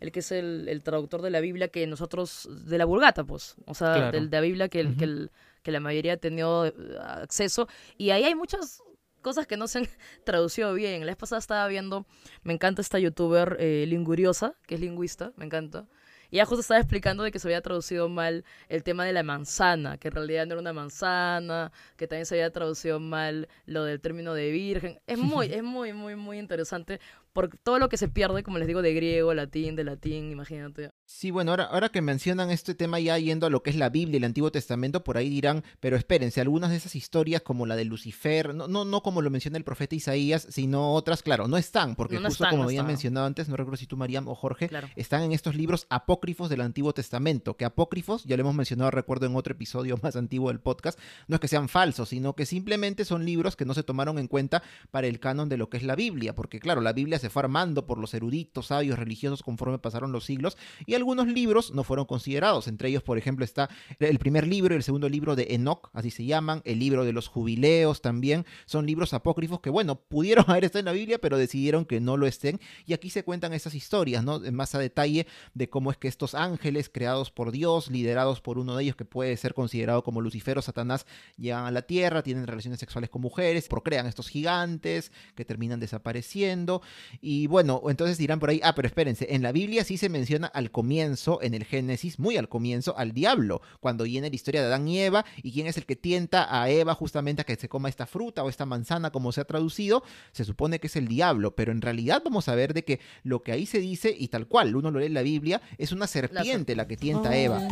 el 0.00 0.12
que 0.12 0.20
es 0.20 0.30
el, 0.30 0.68
el 0.68 0.82
traductor 0.84 1.22
de 1.22 1.30
la 1.30 1.40
Biblia 1.40 1.68
que 1.68 1.84
nosotros, 1.88 2.48
de 2.66 2.78
la 2.78 2.84
Vulgata, 2.84 3.24
pues, 3.24 3.56
o 3.66 3.74
sea, 3.74 3.94
Claro. 3.94 4.12
del- 4.12 4.30
de 4.30 4.36
la 4.36 4.40
Biblia 4.40 4.68
que, 4.68 4.78
el- 4.80 4.96
que, 4.96 5.04
el- 5.04 5.30
que 5.68 5.72
la 5.72 5.80
mayoría 5.80 6.14
ha 6.14 6.16
tenido 6.16 6.64
eh, 6.64 6.72
acceso. 6.98 7.68
Y 7.98 8.08
ahí 8.08 8.24
hay 8.24 8.34
muchas 8.34 8.82
cosas 9.20 9.46
que 9.46 9.58
no 9.58 9.68
se 9.68 9.80
han 9.80 9.88
traducido 10.24 10.72
bien. 10.72 11.00
La 11.00 11.08
vez 11.08 11.16
pasada 11.16 11.40
estaba 11.40 11.68
viendo, 11.68 12.06
me 12.42 12.54
encanta 12.54 12.80
esta 12.80 12.98
youtuber 12.98 13.58
eh, 13.60 13.84
Linguriosa, 13.86 14.54
que 14.66 14.76
es 14.76 14.80
lingüista, 14.80 15.34
me 15.36 15.44
encanta. 15.44 15.86
Y 16.30 16.36
ella 16.36 16.46
justo 16.46 16.62
estaba 16.62 16.80
explicando 16.80 17.22
de 17.22 17.30
que 17.30 17.38
se 17.38 17.48
había 17.48 17.60
traducido 17.60 18.08
mal 18.08 18.46
el 18.70 18.82
tema 18.82 19.04
de 19.04 19.12
la 19.12 19.22
manzana, 19.22 19.98
que 19.98 20.08
en 20.08 20.14
realidad 20.14 20.46
no 20.46 20.52
era 20.52 20.60
una 20.62 20.72
manzana, 20.72 21.70
que 21.98 22.06
también 22.06 22.24
se 22.24 22.36
había 22.36 22.50
traducido 22.50 22.98
mal 22.98 23.46
lo 23.66 23.84
del 23.84 24.00
término 24.00 24.32
de 24.32 24.50
virgen. 24.50 25.00
Es 25.06 25.18
muy, 25.18 25.46
es 25.52 25.62
muy, 25.62 25.92
muy, 25.92 26.16
muy 26.16 26.38
interesante 26.38 26.98
por 27.38 27.56
todo 27.62 27.78
lo 27.78 27.88
que 27.88 27.96
se 27.96 28.08
pierde, 28.08 28.42
como 28.42 28.58
les 28.58 28.66
digo, 28.66 28.82
de 28.82 28.92
griego, 28.92 29.32
latín, 29.32 29.76
de 29.76 29.84
latín, 29.84 30.32
imagínate. 30.32 30.90
Sí, 31.04 31.30
bueno, 31.30 31.52
ahora, 31.52 31.66
ahora 31.66 31.88
que 31.88 32.02
mencionan 32.02 32.50
este 32.50 32.74
tema 32.74 32.98
ya 32.98 33.16
yendo 33.16 33.46
a 33.46 33.50
lo 33.50 33.62
que 33.62 33.70
es 33.70 33.76
la 33.76 33.90
Biblia 33.90 34.14
y 34.14 34.18
el 34.18 34.24
Antiguo 34.24 34.50
Testamento, 34.50 35.04
por 35.04 35.16
ahí 35.16 35.28
dirán, 35.28 35.62
pero 35.78 35.96
espérense, 35.96 36.40
algunas 36.40 36.70
de 36.70 36.76
esas 36.78 36.96
historias 36.96 37.42
como 37.42 37.64
la 37.64 37.76
de 37.76 37.84
Lucifer, 37.84 38.56
no, 38.56 38.66
no, 38.66 38.84
no 38.84 39.04
como 39.04 39.22
lo 39.22 39.30
menciona 39.30 39.56
el 39.56 39.62
profeta 39.62 39.94
Isaías, 39.94 40.48
sino 40.50 40.94
otras, 40.94 41.22
claro, 41.22 41.46
no 41.46 41.56
están, 41.58 41.94
porque 41.94 42.16
No, 42.16 42.22
no 42.22 42.28
justo 42.30 42.42
están, 42.42 42.56
como 42.56 42.64
habían 42.64 42.88
mencionado 42.88 43.26
antes, 43.26 43.48
no 43.48 43.56
recuerdo 43.56 43.76
si 43.76 43.86
tú, 43.86 43.96
Mariam 43.96 44.26
o 44.26 44.34
Jorge, 44.34 44.66
Claro. 44.68 44.88
están 44.96 45.22
en 45.22 45.30
estos 45.30 45.54
libros 45.54 45.86
apócrifos 45.90 46.50
del 46.50 46.60
Antiguo 46.62 46.92
Testamento, 46.92 47.56
que 47.56 47.64
apócrifos, 47.64 48.24
ya 48.24 48.36
lo 48.36 48.40
hemos 48.40 48.56
mencionado, 48.56 48.90
recuerdo 48.90 49.26
en 49.26 49.36
otro 49.36 49.52
episodio 49.52 49.96
más 50.02 50.16
antiguo 50.16 50.48
del 50.48 50.58
podcast, 50.58 50.98
no 51.28 51.36
es 51.36 51.40
que 51.40 51.46
sean 51.46 51.68
falsos, 51.68 52.08
sino 52.08 52.34
que 52.34 52.46
simplemente 52.46 53.04
son 53.04 53.24
libros 53.24 53.54
que 53.54 53.64
no 53.64 53.74
se 53.74 53.84
tomaron 53.84 54.18
en 54.18 54.26
cuenta 54.26 54.64
para 54.90 55.06
el 55.06 55.20
canon 55.20 55.48
de 55.48 55.56
lo 55.56 55.70
que 55.70 55.76
es 55.76 55.84
la 55.84 55.94
Biblia, 55.94 56.34
porque 56.34 56.58
claro, 56.58 56.80
la 56.80 56.92
Biblia 56.92 57.20
se 57.20 57.27
fue 57.30 57.42
armando 57.42 57.86
por 57.86 57.98
los 57.98 58.14
eruditos, 58.14 58.66
sabios, 58.66 58.98
religiosos 58.98 59.42
conforme 59.42 59.78
pasaron 59.78 60.12
los 60.12 60.24
siglos, 60.24 60.56
y 60.86 60.94
algunos 60.94 61.26
libros 61.26 61.72
no 61.72 61.84
fueron 61.84 62.06
considerados, 62.06 62.68
entre 62.68 62.88
ellos, 62.88 63.02
por 63.02 63.18
ejemplo, 63.18 63.44
está 63.44 63.68
el 63.98 64.18
primer 64.18 64.46
libro 64.46 64.74
y 64.74 64.76
el 64.76 64.82
segundo 64.82 65.08
libro 65.08 65.36
de 65.36 65.48
Enoch, 65.50 65.90
así 65.92 66.10
se 66.10 66.24
llaman, 66.24 66.62
el 66.64 66.78
libro 66.78 67.04
de 67.04 67.12
los 67.12 67.28
jubileos 67.28 68.02
también, 68.02 68.46
son 68.66 68.86
libros 68.86 69.14
apócrifos 69.14 69.60
que, 69.60 69.70
bueno, 69.70 69.96
pudieron 69.96 70.44
haber 70.48 70.64
estado 70.64 70.80
en 70.80 70.86
la 70.86 70.92
Biblia, 70.92 71.18
pero 71.18 71.38
decidieron 71.38 71.84
que 71.84 72.00
no 72.00 72.16
lo 72.16 72.26
estén, 72.26 72.60
y 72.86 72.92
aquí 72.92 73.10
se 73.10 73.24
cuentan 73.24 73.52
esas 73.52 73.74
historias, 73.74 74.24
¿no? 74.24 74.40
Más 74.52 74.74
a 74.74 74.78
detalle 74.78 75.26
de 75.54 75.68
cómo 75.68 75.90
es 75.90 75.96
que 75.96 76.08
estos 76.08 76.34
ángeles 76.34 76.88
creados 76.88 77.30
por 77.30 77.52
Dios, 77.52 77.90
liderados 77.90 78.40
por 78.40 78.58
uno 78.58 78.76
de 78.76 78.84
ellos 78.84 78.96
que 78.96 79.04
puede 79.04 79.36
ser 79.36 79.54
considerado 79.54 80.02
como 80.02 80.20
Lucifer 80.20 80.58
o 80.58 80.62
Satanás, 80.62 81.06
llegan 81.36 81.66
a 81.66 81.70
la 81.70 81.82
tierra, 81.82 82.22
tienen 82.22 82.46
relaciones 82.46 82.80
sexuales 82.80 83.10
con 83.10 83.22
mujeres, 83.22 83.68
procrean 83.68 84.06
estos 84.06 84.28
gigantes 84.28 85.12
que 85.34 85.44
terminan 85.44 85.80
desapareciendo. 85.80 86.82
Y 87.20 87.46
bueno, 87.48 87.82
entonces 87.88 88.18
dirán 88.18 88.38
por 88.38 88.50
ahí, 88.50 88.60
ah, 88.62 88.74
pero 88.74 88.86
espérense, 88.86 89.26
en 89.30 89.42
la 89.42 89.52
Biblia 89.52 89.84
sí 89.84 89.96
se 89.98 90.08
menciona 90.08 90.46
al 90.46 90.70
comienzo, 90.70 91.40
en 91.42 91.54
el 91.54 91.64
Génesis, 91.64 92.18
muy 92.18 92.36
al 92.36 92.48
comienzo, 92.48 92.96
al 92.96 93.12
diablo, 93.12 93.60
cuando 93.80 94.04
viene 94.04 94.30
la 94.30 94.36
historia 94.36 94.60
de 94.60 94.68
Adán 94.68 94.86
y 94.86 95.00
Eva, 95.00 95.24
y 95.42 95.52
quién 95.52 95.66
es 95.66 95.76
el 95.76 95.86
que 95.86 95.96
tienta 95.96 96.62
a 96.62 96.70
Eva 96.70 96.94
justamente 96.94 97.42
a 97.42 97.44
que 97.44 97.56
se 97.56 97.68
coma 97.68 97.88
esta 97.88 98.06
fruta 98.06 98.44
o 98.44 98.48
esta 98.48 98.66
manzana, 98.66 99.10
como 99.10 99.32
se 99.32 99.40
ha 99.40 99.44
traducido, 99.44 100.04
se 100.32 100.44
supone 100.44 100.78
que 100.78 100.86
es 100.86 100.96
el 100.96 101.08
diablo, 101.08 101.54
pero 101.54 101.72
en 101.72 101.82
realidad 101.82 102.22
vamos 102.24 102.48
a 102.48 102.54
ver 102.54 102.72
de 102.72 102.84
que 102.84 103.00
lo 103.24 103.42
que 103.42 103.52
ahí 103.52 103.66
se 103.66 103.80
dice, 103.80 104.14
y 104.16 104.28
tal 104.28 104.46
cual, 104.46 104.76
uno 104.76 104.90
lo 104.90 105.00
lee 105.00 105.06
en 105.06 105.14
la 105.14 105.22
Biblia, 105.22 105.60
es 105.76 105.92
una 105.92 106.06
serpiente 106.06 106.76
la 106.76 106.86
que 106.86 106.96
tienta 106.96 107.30
a 107.30 107.36
Eva. 107.36 107.68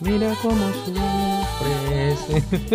Mira 0.00 0.34
cómo 0.42 0.68
sufre. 0.84 2.16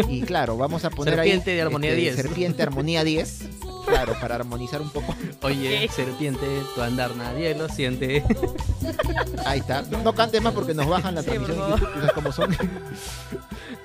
Y 0.10 0.22
claro, 0.22 0.58
vamos 0.58 0.84
a 0.86 0.90
poner 0.90 1.16
Serpiente 1.16 1.52
ahí. 1.52 1.56
de 1.58 1.62
armonía 1.62 1.90
este, 1.92 2.02
10. 2.02 2.16
Serpiente 2.16 2.64
armonía 2.64 3.04
10. 3.04 3.42
Claro, 3.86 4.16
para 4.22 4.36
armonizar 4.36 4.82
un 4.82 4.90
poco. 4.90 5.14
Oye, 5.42 5.90
serpiente, 5.94 6.46
tu 6.74 6.82
andar 6.82 7.16
nadie 7.16 7.54
lo 7.54 7.68
siente. 7.70 8.24
Ahí 9.46 9.60
está. 9.60 9.82
No, 9.84 10.00
no 10.02 10.14
cantes 10.14 10.42
más 10.42 10.54
porque 10.54 10.74
nos 10.74 10.88
bajan 10.88 11.16
la 11.16 11.22
Sí, 11.22 11.28
transmisión 11.32 11.82
cómo 12.16 12.32
son. 12.32 12.56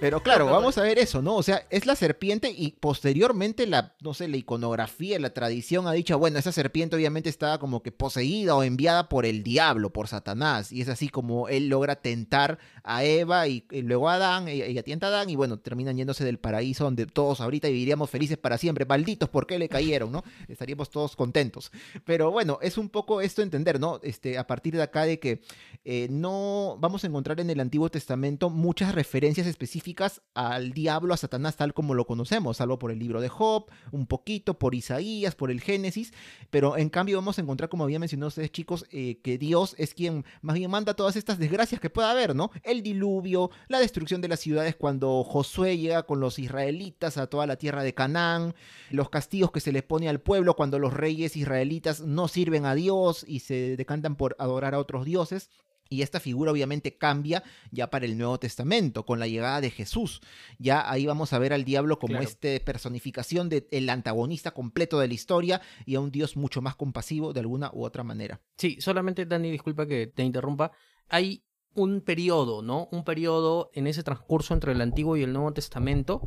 Pero 0.01 0.23
claro, 0.23 0.47
vamos 0.51 0.79
a 0.79 0.83
ver 0.83 0.99
eso, 0.99 1.23
¿no? 1.23 1.35
O 1.37 1.43
sea, 1.43 1.67
es 1.71 1.85
la 1.85 1.97
serpiente 1.97 2.53
y 2.57 2.73
posteriormente 2.73 3.67
la, 3.67 3.97
no 4.01 4.15
sé, 4.15 4.29
la 4.29 4.37
iconografía, 4.37 5.19
la 5.19 5.35
tradición 5.35 5.89
ha 5.89 5.93
dicho, 5.93 6.17
bueno, 6.19 6.39
esa 6.39 6.53
serpiente 6.53 6.95
obviamente 6.95 7.29
estaba 7.29 7.59
como 7.59 7.83
que 7.83 7.91
poseída 7.91 8.55
o 8.55 8.63
enviada 8.63 9.09
por 9.09 9.27
el 9.27 9.43
diablo, 9.43 9.93
por 9.93 10.07
Satanás. 10.07 10.71
Y 10.71 10.83
es 10.83 10.89
así 10.89 11.09
como 11.09 11.49
él 11.49 11.69
logra 11.69 11.97
tentar 11.97 12.59
a 12.85 13.03
Eva 13.05 13.49
y, 13.49 13.67
y 13.71 13.83
luego 13.83 14.09
a 14.09 14.15
Adán, 14.15 14.47
ella, 14.47 14.67
ella 14.67 14.83
tienta 14.83 15.07
a 15.07 15.11
Adán 15.11 15.31
y 15.31 15.37
bueno, 15.37 15.59
terminan 15.59 15.97
yéndose 15.97 16.25
del 16.25 16.39
paraíso 16.39 16.85
donde 16.85 17.07
todos 17.07 17.41
ahorita 17.41 17.69
viviríamos 17.69 18.09
felices 18.09 18.39
para 18.39 18.57
siempre. 18.57 18.85
Malditos, 18.85 19.29
¿por 19.29 19.47
qué 19.47 19.59
le 19.59 19.69
cayeron, 19.69 20.13
no? 20.13 20.23
Estaríamos 20.47 20.91
todos 20.91 21.17
contentos. 21.17 21.73
Pero 22.05 22.31
bueno, 22.31 22.59
es 22.63 22.79
un 22.79 22.89
poco 22.89 23.21
esto 23.21 23.43
entender, 23.43 23.81
¿no? 23.81 23.99
Este, 24.05 24.39
a 24.39 24.47
partir 24.47 24.77
de 24.77 24.83
acá 24.83 25.03
de 25.03 25.19
que 25.19 25.41
eh, 25.85 26.07
no 26.11 26.77
vamos 26.79 27.03
a 27.03 27.09
encontrar 27.09 27.41
en 27.41 27.51
el 27.51 27.59
Antiguo 27.59 27.89
Testamento 27.89 28.49
muchas 28.49 28.95
referencias 28.95 29.47
específicas 29.47 29.88
al 30.35 30.73
diablo, 30.73 31.15
a 31.15 31.17
Satanás, 31.17 31.57
tal 31.57 31.75
como 31.75 31.95
lo 31.95 32.07
conocemos, 32.07 32.59
salvo 32.59 32.79
por 32.79 32.91
el 32.91 32.99
libro 32.99 33.21
de 33.21 33.29
Job, 33.29 33.67
un 33.93 34.07
poquito, 34.07 34.59
por 34.59 34.75
Isaías, 34.75 35.35
por 35.35 35.51
el 35.51 35.61
Génesis, 35.61 36.13
pero 36.51 36.77
en 36.77 36.89
cambio 36.89 37.17
vamos 37.19 37.39
a 37.39 37.43
encontrar, 37.43 37.69
como 37.69 37.85
había 37.85 37.99
mencionado 37.99 38.29
ustedes 38.29 38.53
chicos, 38.53 38.87
eh, 38.91 39.21
que 39.23 39.39
Dios 39.39 39.75
es 39.79 39.95
quien 39.95 40.25
más 40.43 40.55
bien 40.55 40.71
manda 40.71 40.95
todas 40.95 41.17
estas 41.17 41.39
desgracias 41.39 41.81
que 41.81 41.91
pueda 41.91 42.11
haber, 42.11 42.35
¿no? 42.35 42.51
El 42.63 42.83
diluvio, 42.83 43.51
la 43.69 43.79
destrucción 43.79 44.21
de 44.21 44.29
las 44.29 44.41
ciudades 44.41 44.77
cuando 44.77 45.25
Josué 45.25 45.79
llega 45.79 46.05
con 46.05 46.21
los 46.21 46.39
israelitas 46.39 47.17
a 47.19 47.27
toda 47.27 47.47
la 47.47 47.57
tierra 47.57 47.83
de 47.83 47.95
Canaán, 47.95 48.55
los 48.91 49.11
castigos 49.11 49.51
que 49.51 49.61
se 49.61 49.73
les 49.73 49.83
pone 49.83 50.09
al 50.09 50.21
pueblo 50.21 50.55
cuando 50.57 50.79
los 50.79 50.93
reyes 50.93 51.37
israelitas 51.37 52.01
no 52.01 52.29
sirven 52.29 52.67
a 52.67 52.75
Dios 52.75 53.25
y 53.27 53.41
se 53.41 53.77
decantan 53.77 54.17
por 54.17 54.37
adorar 54.39 54.75
a 54.75 54.79
otros 54.79 55.05
dioses. 55.05 55.51
Y 55.89 56.03
esta 56.03 56.21
figura 56.21 56.53
obviamente 56.53 56.97
cambia 56.99 57.43
ya 57.71 57.89
para 57.91 58.05
el 58.05 58.17
Nuevo 58.19 58.39
Testamento, 58.39 59.05
con 59.07 59.19
la 59.19 59.27
llegada 59.27 59.61
de 59.61 59.71
Jesús. 59.71 60.21
Ya 60.59 60.91
ahí 60.91 61.07
vamos 61.07 61.33
a 61.33 61.39
ver 61.39 61.53
al 61.53 61.65
diablo 61.65 61.99
como 61.99 62.15
Claro. 62.15 62.25
este 62.29 62.61
personificación 62.61 63.49
del 63.49 63.89
antagonista 63.91 64.51
completo 64.53 64.99
de 64.99 65.09
la 65.09 65.15
historia 65.15 65.61
y 65.87 65.95
a 65.95 66.01
un 66.01 66.11
Dios 66.11 66.37
mucho 66.37 66.61
más 66.63 66.77
compasivo 66.77 67.33
de 67.33 67.41
alguna 67.41 67.71
u 67.73 67.85
otra 67.85 68.05
manera. 68.05 68.41
Sí, 68.57 68.77
solamente, 68.81 69.25
Dani, 69.27 69.51
disculpa 69.51 69.87
que 69.87 70.07
te 70.07 70.23
interrumpa. 70.23 70.73
Hay 71.09 71.45
un 71.75 72.01
periodo, 72.01 72.61
¿no? 72.63 72.89
Un 72.91 73.05
periodo 73.05 73.71
en 73.73 73.87
ese 73.87 74.03
transcurso 74.03 74.53
entre 74.55 74.73
el 74.73 74.81
Antiguo 74.81 75.17
y 75.17 75.23
el 75.23 75.33
Nuevo 75.33 75.53
Testamento. 75.53 76.23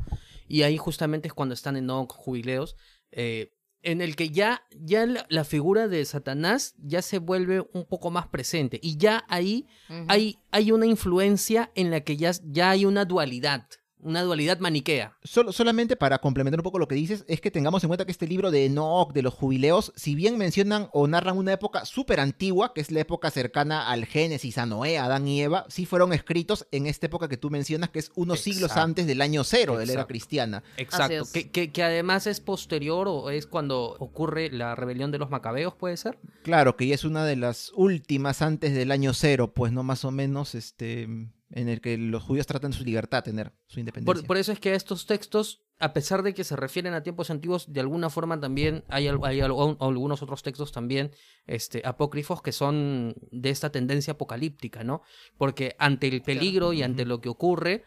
Y 0.48 0.62
ahí 0.64 0.78
justamente 0.78 1.28
es 1.28 1.34
cuando 1.34 1.54
están 1.54 1.76
en 1.78 1.84
Enoch, 1.86 2.12
jubileos. 2.14 2.76
eh, 3.12 3.52
en 3.84 4.02
el 4.02 4.16
que 4.16 4.30
ya, 4.30 4.64
ya 4.72 5.06
la, 5.06 5.26
la 5.30 5.44
figura 5.44 5.88
de 5.88 6.04
Satanás 6.06 6.76
ya 6.78 7.02
se 7.02 7.20
vuelve 7.20 7.68
un 7.74 7.86
poco 7.86 8.12
más 8.12 8.28
presente. 8.28 8.80
Y 8.82 8.98
ya 8.98 9.26
ahí 9.28 9.68
hay, 10.08 10.40
hay 10.52 10.72
una 10.72 10.86
influencia 10.86 11.72
en 11.76 11.92
la 11.92 12.02
que 12.02 12.18
ya, 12.18 12.32
ya 12.44 12.70
hay 12.72 12.86
una 12.86 13.06
dualidad. 13.06 13.68
Una 14.04 14.24
dualidad 14.24 14.60
maniquea. 14.60 15.18
Solo, 15.24 15.52
solamente 15.52 15.96
para 15.96 16.20
complementar 16.20 16.60
un 16.60 16.64
poco 16.64 16.80
lo 16.80 16.88
que 16.88 16.96
dices, 16.96 17.24
es 17.28 17.42
que 17.42 17.52
tengamos 17.52 17.84
en 17.84 17.88
cuenta 17.88 18.06
que 18.06 18.12
este 18.12 18.28
libro 18.28 18.52
de 18.52 18.66
Enoch, 18.66 19.14
de 19.14 19.22
los 19.22 19.34
jubileos, 19.34 19.94
si 19.96 20.16
bien 20.16 20.38
mencionan 20.38 20.90
o 20.92 21.08
narran 21.08 21.38
una 21.38 21.54
época 21.54 21.86
súper 21.86 22.20
antigua, 22.20 22.74
que 22.74 22.82
es 22.82 22.92
la 22.92 23.02
época 23.02 23.32
cercana 23.32 23.90
al 23.90 24.06
Génesis, 24.06 24.58
a 24.58 24.66
Noé, 24.66 24.98
a 24.98 25.06
Adán 25.06 25.28
y 25.28 25.42
Eva, 25.42 25.66
sí 25.70 25.86
fueron 25.86 26.14
escritos 26.14 26.68
en 26.72 26.88
esta 26.88 27.06
época 27.06 27.28
que 27.28 27.38
tú 27.38 27.50
mencionas, 27.50 27.90
que 27.90 28.00
es 28.00 28.12
unos 28.16 28.40
siglos 28.40 28.78
antes 28.78 29.08
del 29.08 29.22
año 29.22 29.44
cero 29.44 29.78
de 29.78 29.86
la 29.86 29.94
era 29.94 30.08
cristiana. 30.08 30.64
Exacto. 30.78 31.24
Que, 31.32 31.50
que, 31.50 31.72
que 31.72 31.84
además 31.84 32.28
es 32.28 32.40
posterior 32.40 33.08
o 33.08 33.30
es 33.30 33.46
cuando 33.48 33.96
ocurre 34.00 34.50
la 34.50 34.76
rebelión 34.76 35.12
de 35.12 35.20
los 35.20 35.30
macabeos, 35.30 35.74
¿puede 35.76 35.98
ser? 35.98 36.18
Claro, 36.44 36.76
que 36.76 36.88
ya 36.88 36.96
es 36.96 37.04
una 37.04 37.26
de 37.26 37.36
las 37.36 37.72
últimas 37.76 38.42
antes 38.42 38.74
del 38.74 38.92
año 38.92 39.14
cero, 39.14 39.54
pues 39.54 39.72
no 39.72 39.84
más 39.84 40.06
o 40.06 40.12
menos, 40.12 40.56
este, 40.56 41.08
en 41.54 41.70
el 41.70 41.82
que 41.82 41.98
los 41.98 42.24
judíos 42.24 42.48
tratan 42.48 42.74
su 42.74 42.84
libertad, 42.84 43.24
tener 43.24 43.52
su 43.68 43.80
independencia. 43.80 44.22
Por, 44.22 44.28
por 44.28 44.38
eso 44.38 44.52
es 44.52 44.60
que 44.60 44.74
estos 44.74 45.06
textos, 45.06 45.62
a 45.80 45.94
pesar 45.94 46.24
de 46.24 46.34
que 46.34 46.44
se 46.44 46.56
refieren 46.56 46.94
a 46.94 47.04
tiempos 47.04 47.30
antiguos, 47.30 47.72
de 47.74 47.80
alguna 47.82 48.10
forma 48.10 48.40
también 48.40 48.84
hay, 48.88 49.08
al- 49.08 49.20
hay 49.24 49.42
al- 49.42 49.52
algunos 49.80 50.22
otros 50.22 50.44
textos 50.44 50.72
también 50.72 51.12
este, 51.48 51.82
apócrifos 51.86 52.42
que 52.42 52.52
son 52.52 53.16
de 53.32 53.50
esta 53.50 53.72
tendencia 53.72 54.14
apocalíptica, 54.14 54.84
¿no? 54.84 55.02
Porque 55.38 55.76
ante 55.80 56.08
el 56.08 56.22
peligro 56.22 56.72
y 56.74 56.84
ante 56.84 57.06
lo 57.06 57.20
que 57.20 57.30
ocurre, 57.30 57.84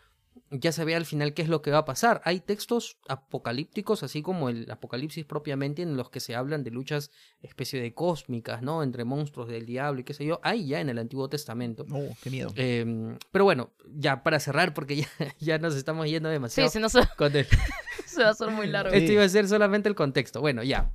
ya 0.51 0.72
se 0.72 0.85
ve 0.85 0.95
al 0.95 1.05
final 1.07 1.35
qué 1.35 1.43
es 1.43 1.49
lo 1.49 1.62
que 1.62 1.70
va 1.70 1.78
a 1.78 1.85
pasar. 1.85 2.20
Hay 2.24 2.41
textos 2.41 2.99
apocalípticos, 3.09 4.03
así 4.03 4.22
como 4.22 4.49
el 4.49 4.70
Apocalipsis 4.70 5.24
propiamente, 5.24 5.82
en 5.82 5.97
los 5.97 6.11
que 6.11 6.20
se 6.20 6.35
hablan 6.35 6.64
de 6.64 6.70
luchas 6.70 7.11
especie 7.41 7.80
de 7.80 7.95
cósmicas, 7.95 8.62
¿no? 8.62 8.82
Entre 8.82 9.05
monstruos 9.05 9.49
del 9.49 9.66
diablo 9.66 10.01
y 10.01 10.05
qué 10.05 10.14
sé 10.14 10.24
yo. 10.24 10.41
Hay 10.43 10.66
ya 10.66 10.80
en 10.80 10.89
el 10.89 10.99
Antiguo 10.99 11.28
Testamento. 11.28 11.87
Oh, 11.91 12.09
qué 12.22 12.30
miedo. 12.30 12.53
Em, 12.57 13.18
pero 13.32 13.45
bueno, 13.45 13.72
ya 13.87 14.22
para 14.22 14.39
cerrar, 14.41 14.74
porque 14.74 14.97
ya, 14.97 15.09
ya 15.39 15.59
nos 15.59 15.74
estamos 15.74 16.07
yendo 16.09 16.28
demasiado. 16.28 16.68
Sí, 16.68 16.74
si 16.74 16.80
no 16.82 16.89
se, 16.89 17.01
con 17.16 17.35
el- 17.35 17.47
se 18.07 18.22
va 18.22 18.28
a 18.28 18.32
hacer 18.32 18.51
muy 18.51 18.66
largo. 18.66 18.93
Esto 18.95 19.12
iba 19.12 19.24
a 19.24 19.28
ser 19.28 19.49
solamente 19.49 19.89
el 19.89 19.95
contexto. 19.95 20.41
Bueno, 20.41 20.62
ya. 20.62 20.93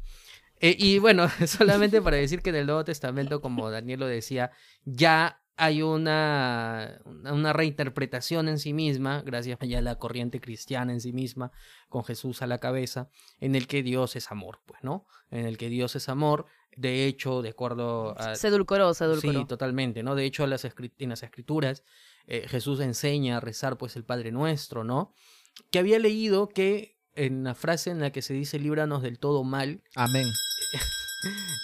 Eh, 0.62 0.76
y 0.78 1.00
bueno, 1.00 1.28
solamente 1.48 2.02
para 2.02 2.18
decir 2.18 2.42
que 2.42 2.50
en 2.50 2.58
el 2.58 2.66
Nuevo 2.66 2.84
Testamento, 2.84 3.42
como 3.42 3.70
Daniel 3.72 4.02
lo 4.02 4.08
decía, 4.08 4.52
ya 4.86 5.39
hay 5.60 5.82
una, 5.82 7.02
una 7.06 7.52
reinterpretación 7.52 8.48
en 8.48 8.60
sí 8.60 8.72
misma, 8.72 9.22
gracias 9.24 9.60
ya 9.64 9.80
a 9.80 9.82
la 9.82 9.98
corriente 9.98 10.40
cristiana 10.40 10.94
en 10.94 11.02
sí 11.02 11.12
misma, 11.12 11.52
con 11.90 12.06
Jesús 12.06 12.42
a 12.42 12.48
la 12.48 12.60
cabeza, 12.60 13.10
en 13.42 13.56
el 13.56 13.68
que 13.68 13.84
Dios 13.84 14.16
es 14.16 14.32
amor, 14.32 14.62
pues, 14.66 14.82
¿no? 14.84 15.06
En 15.32 15.46
el 15.46 15.58
que 15.58 15.68
Dios 15.68 15.98
es 15.98 16.08
amor, 16.08 16.46
de 16.78 17.06
hecho, 17.06 17.42
de 17.42 17.50
acuerdo 17.50 18.18
a, 18.18 18.36
Se 18.36 18.48
edulcoró, 18.48 18.94
se 18.94 19.04
edulcoró. 19.04 19.42
Sí, 19.42 19.46
totalmente, 19.48 20.02
¿no? 20.02 20.16
De 20.16 20.24
hecho, 20.24 20.48
las 20.48 20.64
en 20.64 21.10
las 21.10 21.24
escrituras 21.24 21.84
eh, 22.26 22.48
Jesús 22.48 22.80
enseña 22.80 23.38
a 23.38 23.40
rezar 23.42 23.78
pues 23.78 23.98
el 23.98 24.06
Padre 24.06 24.32
Nuestro, 24.32 24.86
¿no? 24.86 25.14
Que 25.72 25.80
había 25.80 26.00
leído 26.00 26.48
que 26.48 26.98
en 27.16 27.44
la 27.44 27.54
frase 27.54 27.92
en 27.92 28.00
la 28.00 28.12
que 28.12 28.22
se 28.22 28.34
dice 28.34 28.60
líbranos 28.60 29.02
del 29.02 29.20
todo 29.20 29.44
mal, 29.44 29.84
Amén. 29.94 30.28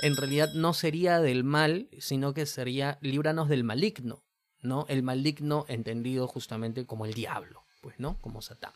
En 0.01 0.15
realidad 0.17 0.53
no 0.53 0.73
sería 0.73 1.19
del 1.19 1.43
mal, 1.43 1.87
sino 1.99 2.33
que 2.33 2.45
sería 2.45 2.97
líbranos 3.01 3.47
del 3.49 3.63
maligno, 3.63 4.23
¿no? 4.61 4.85
El 4.89 5.03
maligno 5.03 5.65
entendido 5.67 6.27
justamente 6.27 6.85
como 6.85 7.05
el 7.05 7.13
diablo, 7.13 7.63
pues, 7.81 7.95
¿no? 7.99 8.17
Como 8.21 8.41
Satán. 8.41 8.73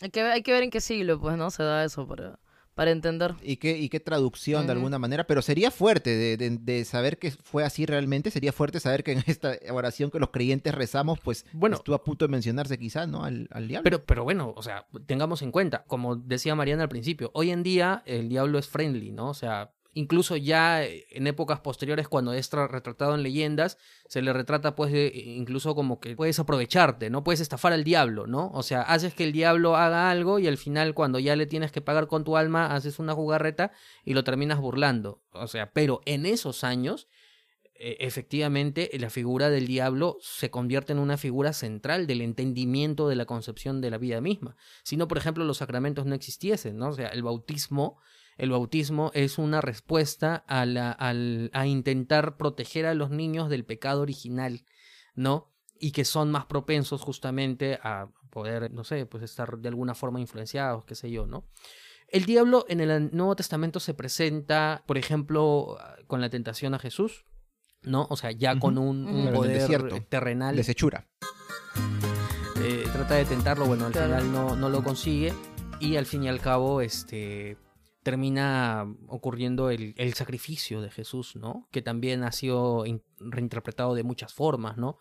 Hay 0.00 0.10
que, 0.10 0.20
hay 0.22 0.42
que 0.42 0.52
ver 0.52 0.62
en 0.62 0.70
qué 0.70 0.80
siglo, 0.80 1.20
pues, 1.20 1.36
¿no? 1.36 1.50
Se 1.50 1.62
da 1.62 1.84
eso 1.84 2.06
para, 2.06 2.38
para 2.74 2.90
entender. 2.90 3.34
¿Y 3.42 3.56
qué, 3.56 3.76
y 3.78 3.88
qué 3.88 4.00
traducción 4.00 4.66
de 4.66 4.72
alguna 4.72 4.98
manera? 4.98 5.24
Pero 5.24 5.42
sería 5.42 5.70
fuerte 5.70 6.10
de, 6.16 6.36
de- 6.36 6.58
de 6.58 6.84
saber 6.84 7.18
que 7.18 7.30
fue 7.30 7.64
así 7.64 7.86
realmente. 7.86 8.30
Sería 8.30 8.52
fuerte 8.52 8.80
saber 8.80 9.04
que 9.04 9.12
en 9.12 9.22
esta 9.26 9.56
oración 9.70 10.10
que 10.10 10.18
los 10.18 10.30
creyentes 10.30 10.74
rezamos, 10.74 11.18
pues 11.20 11.46
Bueno. 11.52 11.76
estuvo 11.76 11.94
a 11.94 12.02
punto 12.04 12.24
de 12.26 12.30
mencionarse 12.32 12.78
quizás, 12.78 13.08
¿no? 13.08 13.24
Al, 13.24 13.48
al 13.52 13.68
diablo. 13.68 13.84
Pero, 13.84 14.04
pero 14.04 14.24
bueno, 14.24 14.52
o 14.56 14.62
sea, 14.62 14.86
tengamos 15.06 15.42
en 15.42 15.52
cuenta, 15.52 15.84
como 15.86 16.16
decía 16.16 16.54
Mariana 16.54 16.84
al 16.84 16.88
principio, 16.88 17.30
hoy 17.34 17.50
en 17.50 17.62
día 17.62 18.02
el 18.06 18.28
diablo 18.28 18.58
es 18.58 18.68
friendly, 18.68 19.12
¿no? 19.12 19.28
O 19.28 19.34
sea, 19.34 19.70
incluso 19.94 20.36
ya 20.36 20.84
eh, 20.84 21.06
en 21.10 21.26
épocas 21.26 21.60
posteriores, 21.60 22.08
cuando 22.08 22.32
es 22.32 22.50
tra- 22.52 22.68
retratado 22.68 23.14
en 23.14 23.22
leyendas, 23.22 23.78
se 24.08 24.22
le 24.22 24.32
retrata 24.32 24.74
pues 24.74 24.92
de- 24.92 25.12
incluso 25.14 25.74
como 25.74 26.00
que 26.00 26.16
puedes 26.16 26.38
aprovecharte, 26.38 27.10
¿no? 27.10 27.22
Puedes 27.24 27.40
estafar 27.40 27.72
al 27.72 27.84
diablo, 27.84 28.26
¿no? 28.26 28.50
O 28.54 28.62
sea, 28.62 28.82
haces 28.82 29.14
que 29.14 29.24
el 29.24 29.32
diablo 29.32 29.76
haga 29.76 30.10
algo 30.10 30.38
y 30.38 30.46
al 30.48 30.56
final 30.56 30.94
cuando 30.94 31.18
ya 31.18 31.36
le 31.36 31.46
tienes 31.46 31.72
que 31.72 31.80
pagar 31.80 32.06
con 32.06 32.24
tu 32.24 32.36
alma, 32.36 32.74
haces 32.74 32.98
una 32.98 33.14
jugarreta 33.14 33.72
y 34.04 34.14
lo 34.14 34.24
terminas 34.24 34.58
burlando. 34.60 35.22
O 35.32 35.46
sea, 35.46 35.72
pero 35.72 36.00
en 36.06 36.26
esos 36.26 36.64
años 36.64 37.08
eh, 37.74 37.96
efectivamente 38.00 38.90
la 38.98 39.10
figura 39.10 39.50
del 39.50 39.66
diablo 39.66 40.16
se 40.20 40.50
convierte 40.50 40.92
en 40.92 41.00
una 41.00 41.16
figura 41.16 41.52
central 41.52 42.06
del 42.06 42.20
entendimiento 42.20 43.08
de 43.08 43.16
la 43.16 43.24
concepción 43.26 43.80
de 43.80 43.90
la 43.90 43.98
vida 43.98 44.20
misma. 44.20 44.56
Si 44.84 44.96
no, 44.96 45.08
por 45.08 45.18
ejemplo, 45.18 45.44
los 45.44 45.58
sacramentos 45.58 46.06
no 46.06 46.14
existiesen, 46.14 46.76
¿no? 46.78 46.90
O 46.90 46.92
sea, 46.92 47.08
el 47.08 47.22
bautismo, 47.22 47.98
el 48.38 48.50
bautismo 48.50 49.10
es 49.14 49.38
una 49.38 49.60
respuesta 49.60 50.36
a, 50.46 50.64
la, 50.66 50.90
al- 50.92 51.50
a 51.52 51.66
intentar 51.66 52.36
proteger 52.36 52.86
a 52.86 52.94
los 52.94 53.10
niños 53.10 53.48
del 53.50 53.64
pecado 53.64 54.00
original, 54.02 54.64
¿no? 55.14 55.50
Y 55.78 55.92
que 55.92 56.04
son 56.04 56.30
más 56.30 56.46
propensos 56.46 57.00
justamente 57.00 57.78
a 57.82 58.08
poder, 58.30 58.70
no 58.72 58.84
sé, 58.84 59.04
pues 59.06 59.22
estar 59.22 59.58
de 59.58 59.68
alguna 59.68 59.94
forma 59.94 60.20
influenciados, 60.20 60.84
qué 60.84 60.94
sé 60.94 61.10
yo, 61.10 61.26
¿no? 61.26 61.44
El 62.08 62.24
diablo 62.24 62.64
en 62.68 62.80
el 62.80 63.10
Nuevo 63.14 63.34
Testamento 63.36 63.80
se 63.80 63.94
presenta, 63.94 64.82
por 64.86 64.98
ejemplo, 64.98 65.78
con 66.06 66.20
la 66.20 66.28
tentación 66.30 66.74
a 66.74 66.78
Jesús, 66.78 67.24
¿no? 67.82 68.06
O 68.10 68.16
sea, 68.16 68.30
ya 68.32 68.58
con 68.58 68.76
un, 68.78 69.30
poder 69.34 69.58
desierto. 69.60 69.98
terrenal. 70.08 70.54
Desechura. 70.56 71.08
eh, 72.62 72.84
trata 72.92 73.14
de 73.14 73.24
tentarlo, 73.24 73.66
bueno, 73.66 73.86
al 73.86 73.92
Claro. 73.92 74.08
final 74.08 74.32
no, 74.32 74.56
no 74.56 74.68
lo 74.68 74.82
consigue. 74.84 75.32
Y 75.80 75.96
al 75.96 76.06
fin 76.06 76.22
y 76.24 76.28
al 76.28 76.40
cabo, 76.40 76.80
este 76.80 77.56
termina 78.02 78.86
ocurriendo 79.08 79.70
el, 79.70 80.14
sacrificio 80.14 80.80
de 80.80 80.90
Jesús, 80.90 81.36
¿no? 81.36 81.68
Que 81.70 81.82
también 81.82 82.24
ha 82.24 82.32
sido 82.32 82.84
in- 82.86 83.02
reinterpretado 83.18 83.94
de 83.94 84.02
muchas 84.02 84.34
formas, 84.34 84.76
¿no? 84.76 84.98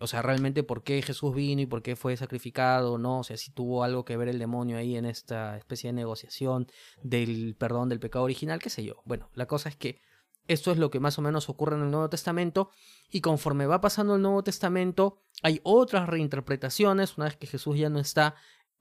O 0.00 0.06
sea, 0.06 0.22
realmente 0.22 0.62
por 0.62 0.82
qué 0.82 1.02
Jesús 1.02 1.34
vino 1.34 1.62
y 1.62 1.66
por 1.66 1.82
qué 1.82 1.96
fue 1.96 2.16
sacrificado, 2.16 2.98
¿no? 2.98 3.20
O 3.20 3.24
sea, 3.24 3.36
si 3.36 3.50
tuvo 3.52 3.84
algo 3.84 4.04
que 4.04 4.16
ver 4.16 4.28
el 4.28 4.38
demonio 4.38 4.76
ahí 4.76 4.96
en 4.96 5.04
esta 5.04 5.56
especie 5.56 5.88
de 5.88 5.94
negociación 5.94 6.66
del 7.02 7.56
perdón 7.58 7.88
del 7.88 8.00
pecado 8.00 8.24
original, 8.24 8.60
qué 8.60 8.70
sé 8.70 8.84
yo. 8.84 9.02
Bueno, 9.04 9.30
la 9.34 9.46
cosa 9.46 9.68
es 9.68 9.76
que 9.76 10.00
esto 10.46 10.70
es 10.70 10.78
lo 10.78 10.90
que 10.90 11.00
más 11.00 11.18
o 11.18 11.22
menos 11.22 11.48
ocurre 11.48 11.76
en 11.76 11.82
el 11.82 11.90
Nuevo 11.90 12.10
Testamento 12.10 12.70
y 13.10 13.20
conforme 13.20 13.66
va 13.66 13.80
pasando 13.80 14.16
el 14.16 14.22
Nuevo 14.22 14.42
Testamento 14.44 15.22
hay 15.42 15.60
otras 15.62 16.08
reinterpretaciones, 16.08 17.16
una 17.16 17.26
vez 17.26 17.36
que 17.36 17.46
Jesús 17.46 17.78
ya 17.78 17.88
no 17.88 17.98
está, 17.98 18.34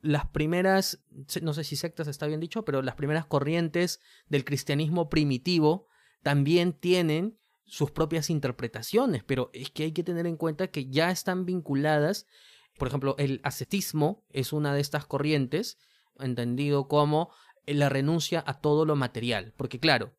las 0.03 0.27
primeras, 0.27 1.01
no 1.41 1.53
sé 1.53 1.63
si 1.63 1.77
sectas 1.77 2.07
está 2.07 2.27
bien 2.27 2.41
dicho, 2.41 2.65
pero 2.65 2.81
las 2.81 2.95
primeras 2.95 3.25
corrientes 3.25 4.01
del 4.27 4.43
cristianismo 4.43 5.09
primitivo 5.09 5.87
también 6.21 6.73
tienen 6.73 7.39
sus 7.65 7.89
propias 7.91 8.29
interpretaciones, 8.29 9.23
pero 9.23 9.49
es 9.53 9.71
que 9.71 9.83
hay 9.83 9.93
que 9.93 10.03
tener 10.03 10.27
en 10.27 10.35
cuenta 10.35 10.67
que 10.67 10.89
ya 10.89 11.09
están 11.09 11.45
vinculadas, 11.45 12.27
por 12.77 12.89
ejemplo, 12.89 13.15
el 13.17 13.39
ascetismo 13.43 14.25
es 14.29 14.51
una 14.51 14.73
de 14.73 14.81
estas 14.81 15.05
corrientes, 15.05 15.77
entendido 16.19 16.89
como 16.89 17.31
la 17.65 17.87
renuncia 17.87 18.43
a 18.45 18.59
todo 18.59 18.83
lo 18.83 18.97
material, 18.97 19.53
porque 19.55 19.79
claro, 19.79 20.13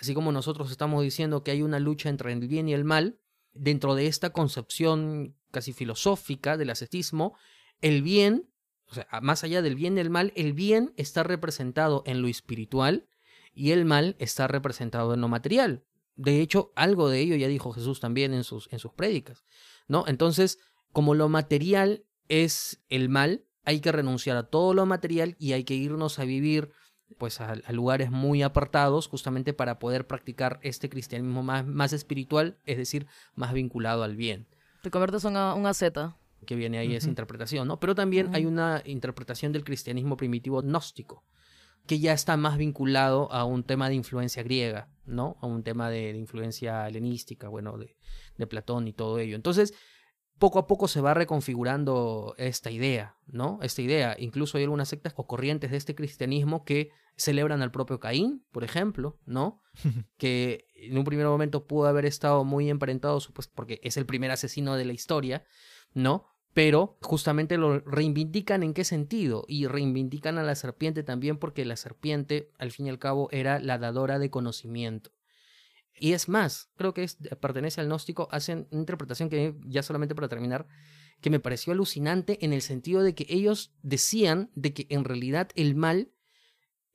así 0.00 0.14
como 0.14 0.32
nosotros 0.32 0.70
estamos 0.70 1.02
diciendo 1.02 1.44
que 1.44 1.50
hay 1.50 1.60
una 1.60 1.80
lucha 1.80 2.08
entre 2.08 2.32
el 2.32 2.48
bien 2.48 2.66
y 2.66 2.72
el 2.72 2.84
mal, 2.84 3.20
dentro 3.52 3.94
de 3.94 4.06
esta 4.06 4.30
concepción 4.30 5.36
casi 5.50 5.74
filosófica 5.74 6.56
del 6.56 6.70
ascetismo, 6.70 7.36
el 7.82 8.00
bien, 8.00 8.48
o 8.90 8.94
sea, 8.94 9.06
más 9.22 9.44
allá 9.44 9.62
del 9.62 9.74
bien 9.74 9.96
y 9.96 10.00
el 10.00 10.10
mal, 10.10 10.32
el 10.34 10.52
bien 10.52 10.92
está 10.96 11.22
representado 11.22 12.02
en 12.06 12.22
lo 12.22 12.28
espiritual 12.28 13.06
y 13.54 13.72
el 13.72 13.84
mal 13.84 14.16
está 14.18 14.46
representado 14.46 15.14
en 15.14 15.20
lo 15.20 15.28
material. 15.28 15.84
De 16.16 16.40
hecho, 16.40 16.72
algo 16.74 17.08
de 17.08 17.20
ello 17.20 17.36
ya 17.36 17.48
dijo 17.48 17.72
Jesús 17.72 18.00
también 18.00 18.34
en 18.34 18.44
sus, 18.44 18.68
en 18.72 18.78
sus 18.78 18.92
prédicas, 18.92 19.44
¿no? 19.86 20.04
Entonces, 20.06 20.58
como 20.92 21.14
lo 21.14 21.28
material 21.28 22.04
es 22.28 22.82
el 22.88 23.08
mal, 23.08 23.44
hay 23.64 23.80
que 23.80 23.92
renunciar 23.92 24.36
a 24.36 24.44
todo 24.44 24.74
lo 24.74 24.86
material 24.86 25.36
y 25.38 25.52
hay 25.52 25.64
que 25.64 25.74
irnos 25.74 26.18
a 26.18 26.24
vivir 26.24 26.70
pues 27.18 27.40
a, 27.40 27.54
lugares 27.72 28.10
muy 28.10 28.42
apartados 28.42 29.08
justamente 29.08 29.52
para 29.52 29.78
poder 29.78 30.06
practicar 30.06 30.60
este 30.62 30.88
cristianismo 30.88 31.42
más, 31.42 31.66
más 31.66 31.92
espiritual, 31.92 32.58
es 32.64 32.76
decir, 32.76 33.06
más 33.34 33.52
vinculado 33.52 34.02
al 34.02 34.16
bien 34.16 34.46
Te 34.82 34.90
conviertes 34.90 35.24
en 35.24 35.36
una 35.36 35.74
Z. 35.74 36.16
que 36.46 36.54
viene 36.54 36.78
ahí 36.78 36.94
esa 36.94 37.06
Ujú. 37.06 37.12
interpretación, 37.12 37.68
¿no? 37.68 37.80
Pero 37.80 37.94
también 37.94 38.30
hay 38.34 38.46
una 38.46 38.82
interpretación 38.84 39.52
del 39.52 39.64
cristianismo 39.64 40.16
primitivo 40.16 40.62
gnóstico, 40.62 41.24
que 41.86 41.98
ya 41.98 42.12
está 42.12 42.36
más 42.36 42.58
vinculado 42.58 43.30
a 43.32 43.44
un 43.44 43.64
tema 43.64 43.88
de 43.88 43.94
influencia 43.94 44.42
griega, 44.42 44.90
¿no? 45.06 45.36
A 45.40 45.46
un 45.46 45.62
tema 45.62 45.90
de, 45.90 46.12
de 46.12 46.18
influencia 46.18 46.86
helenística, 46.86 47.48
bueno, 47.48 47.78
de, 47.78 47.96
de 48.36 48.46
Platón 48.46 48.88
y 48.88 48.92
todo 48.92 49.18
ello. 49.18 49.36
Entonces, 49.36 49.74
poco 50.38 50.58
a 50.58 50.66
poco 50.66 50.86
se 50.88 51.00
va 51.00 51.14
reconfigurando 51.14 52.34
esta 52.38 52.70
idea, 52.70 53.16
¿no? 53.26 53.58
Esta 53.62 53.82
idea. 53.82 54.16
Incluso 54.18 54.56
hay 54.56 54.64
algunas 54.64 54.88
sectas 54.88 55.12
o 55.16 55.26
corrientes 55.26 55.70
de 55.70 55.76
este 55.76 55.94
cristianismo 55.94 56.64
que 56.64 56.90
celebran 57.16 57.62
al 57.62 57.72
propio 57.72 57.98
Caín, 57.98 58.44
por 58.52 58.62
ejemplo, 58.62 59.18
¿no? 59.26 59.62
que 60.16 60.66
en 60.74 60.96
un 60.96 61.04
primer 61.04 61.26
momento 61.26 61.66
pudo 61.66 61.88
haber 61.88 62.06
estado 62.06 62.44
muy 62.44 62.70
emparentado, 62.70 63.18
pues, 63.34 63.48
porque 63.48 63.80
es 63.82 63.96
el 63.96 64.06
primer 64.06 64.30
asesino 64.30 64.76
de 64.76 64.84
la 64.84 64.92
historia, 64.92 65.44
¿no? 65.94 66.26
Pero 66.54 66.98
justamente 67.02 67.56
lo 67.56 67.80
reivindican 67.80 68.62
en 68.62 68.74
qué 68.74 68.84
sentido? 68.84 69.44
Y 69.46 69.66
reivindican 69.66 70.38
a 70.38 70.42
la 70.42 70.54
serpiente 70.54 71.02
también 71.02 71.38
porque 71.38 71.64
la 71.64 71.76
serpiente, 71.76 72.50
al 72.58 72.72
fin 72.72 72.86
y 72.86 72.90
al 72.90 72.98
cabo, 72.98 73.28
era 73.30 73.60
la 73.60 73.78
dadora 73.78 74.18
de 74.18 74.30
conocimiento. 74.30 75.12
Y 76.00 76.12
es 76.12 76.28
más, 76.28 76.70
creo 76.76 76.94
que 76.94 77.06
pertenece 77.40 77.80
al 77.80 77.88
gnóstico, 77.88 78.28
hacen 78.30 78.68
una 78.70 78.80
interpretación 78.80 79.28
que, 79.28 79.54
ya 79.66 79.82
solamente 79.82 80.14
para 80.14 80.28
terminar, 80.28 80.66
que 81.20 81.30
me 81.30 81.40
pareció 81.40 81.72
alucinante 81.72 82.44
en 82.44 82.52
el 82.52 82.62
sentido 82.62 83.02
de 83.02 83.14
que 83.14 83.26
ellos 83.28 83.74
decían 83.82 84.50
de 84.54 84.72
que 84.72 84.86
en 84.90 85.04
realidad 85.04 85.50
el 85.54 85.74
mal, 85.74 86.12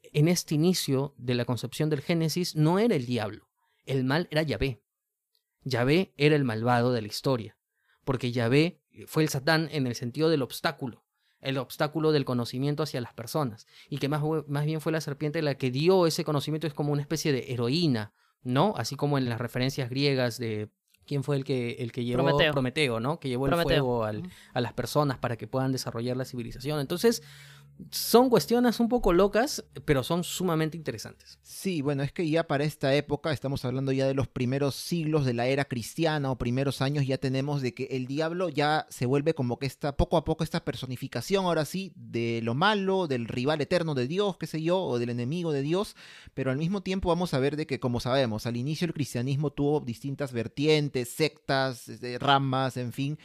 en 0.01 0.27
este 0.27 0.55
inicio 0.55 1.13
de 1.17 1.35
la 1.35 1.45
concepción 1.45 1.89
del 1.89 2.01
Génesis, 2.01 2.55
no 2.55 2.79
era 2.79 2.95
el 2.95 3.05
diablo, 3.05 3.49
el 3.85 4.03
mal 4.03 4.27
era 4.31 4.43
Yahvé. 4.43 4.81
Yahvé 5.63 6.13
era 6.17 6.35
el 6.35 6.43
malvado 6.43 6.91
de 6.91 7.01
la 7.01 7.07
historia, 7.07 7.57
porque 8.03 8.31
Yahvé 8.31 8.79
fue 9.07 9.23
el 9.23 9.29
Satán 9.29 9.69
en 9.71 9.87
el 9.87 9.95
sentido 9.95 10.29
del 10.29 10.41
obstáculo, 10.41 11.03
el 11.41 11.57
obstáculo 11.57 12.11
del 12.11 12.25
conocimiento 12.25 12.83
hacia 12.83 13.01
las 13.01 13.13
personas, 13.13 13.67
y 13.89 13.97
que 13.97 14.07
más, 14.09 14.21
más 14.47 14.65
bien 14.65 14.81
fue 14.81 14.91
la 14.91 15.01
serpiente 15.01 15.41
la 15.41 15.55
que 15.55 15.71
dio 15.71 16.05
ese 16.07 16.23
conocimiento, 16.23 16.67
es 16.67 16.73
como 16.73 16.91
una 16.93 17.01
especie 17.01 17.31
de 17.33 17.51
heroína, 17.51 18.13
¿no? 18.43 18.73
Así 18.77 18.95
como 18.95 19.17
en 19.17 19.27
las 19.29 19.39
referencias 19.39 19.89
griegas 19.89 20.37
de 20.37 20.69
¿Quién 21.05 21.21
fue 21.21 21.35
el 21.35 21.43
que, 21.43 21.71
el 21.79 21.91
que 21.91 22.05
llevó 22.05 22.23
Prometeo. 22.23 22.53
Prometeo, 22.53 22.99
¿no? 23.01 23.19
Que 23.19 23.27
llevó 23.27 23.47
el 23.47 23.51
fuego 23.75 24.05
al- 24.05 24.23
a 24.53 24.61
las 24.61 24.71
personas 24.71 25.17
para 25.17 25.35
que 25.35 25.47
puedan 25.47 25.73
desarrollar 25.73 26.15
la 26.15 26.23
civilización. 26.23 26.79
Entonces, 26.79 27.21
son 27.91 28.29
cuestiones 28.29 28.79
un 28.79 28.89
poco 28.89 29.13
locas, 29.13 29.63
pero 29.85 30.03
son 30.03 30.23
sumamente 30.23 30.77
interesantes. 30.77 31.39
Sí, 31.41 31.81
bueno, 31.81 32.03
es 32.03 32.11
que 32.11 32.29
ya 32.29 32.45
para 32.47 32.63
esta 32.63 32.93
época, 32.95 33.31
estamos 33.31 33.65
hablando 33.65 33.91
ya 33.91 34.07
de 34.07 34.13
los 34.13 34.27
primeros 34.27 34.75
siglos 34.75 35.25
de 35.25 35.33
la 35.33 35.47
era 35.47 35.65
cristiana 35.65 36.31
o 36.31 36.37
primeros 36.37 36.81
años, 36.81 37.05
ya 37.05 37.17
tenemos 37.17 37.61
de 37.61 37.73
que 37.73 37.85
el 37.91 38.07
diablo 38.07 38.49
ya 38.49 38.87
se 38.89 39.05
vuelve 39.05 39.33
como 39.33 39.59
que 39.59 39.65
esta, 39.65 39.95
poco 39.97 40.17
a 40.17 40.23
poco 40.23 40.43
esta 40.43 40.63
personificación, 40.63 41.45
ahora 41.45 41.65
sí, 41.65 41.91
de 41.95 42.41
lo 42.43 42.53
malo, 42.53 43.07
del 43.07 43.27
rival 43.27 43.61
eterno 43.61 43.95
de 43.95 44.07
Dios, 44.07 44.37
qué 44.37 44.47
sé 44.47 44.61
yo, 44.61 44.79
o 44.81 44.99
del 44.99 45.09
enemigo 45.09 45.51
de 45.51 45.61
Dios, 45.61 45.95
pero 46.33 46.51
al 46.51 46.57
mismo 46.57 46.81
tiempo 46.81 47.09
vamos 47.09 47.33
a 47.33 47.39
ver 47.39 47.55
de 47.55 47.67
que, 47.67 47.79
como 47.79 47.99
sabemos, 47.99 48.45
al 48.45 48.57
inicio 48.57 48.85
el 48.85 48.93
cristianismo 48.93 49.51
tuvo 49.51 49.79
distintas 49.79 50.31
vertientes, 50.31 51.09
sectas, 51.09 51.89
este, 51.89 52.19
ramas, 52.19 52.77
en 52.77 52.93
fin, 52.93 53.19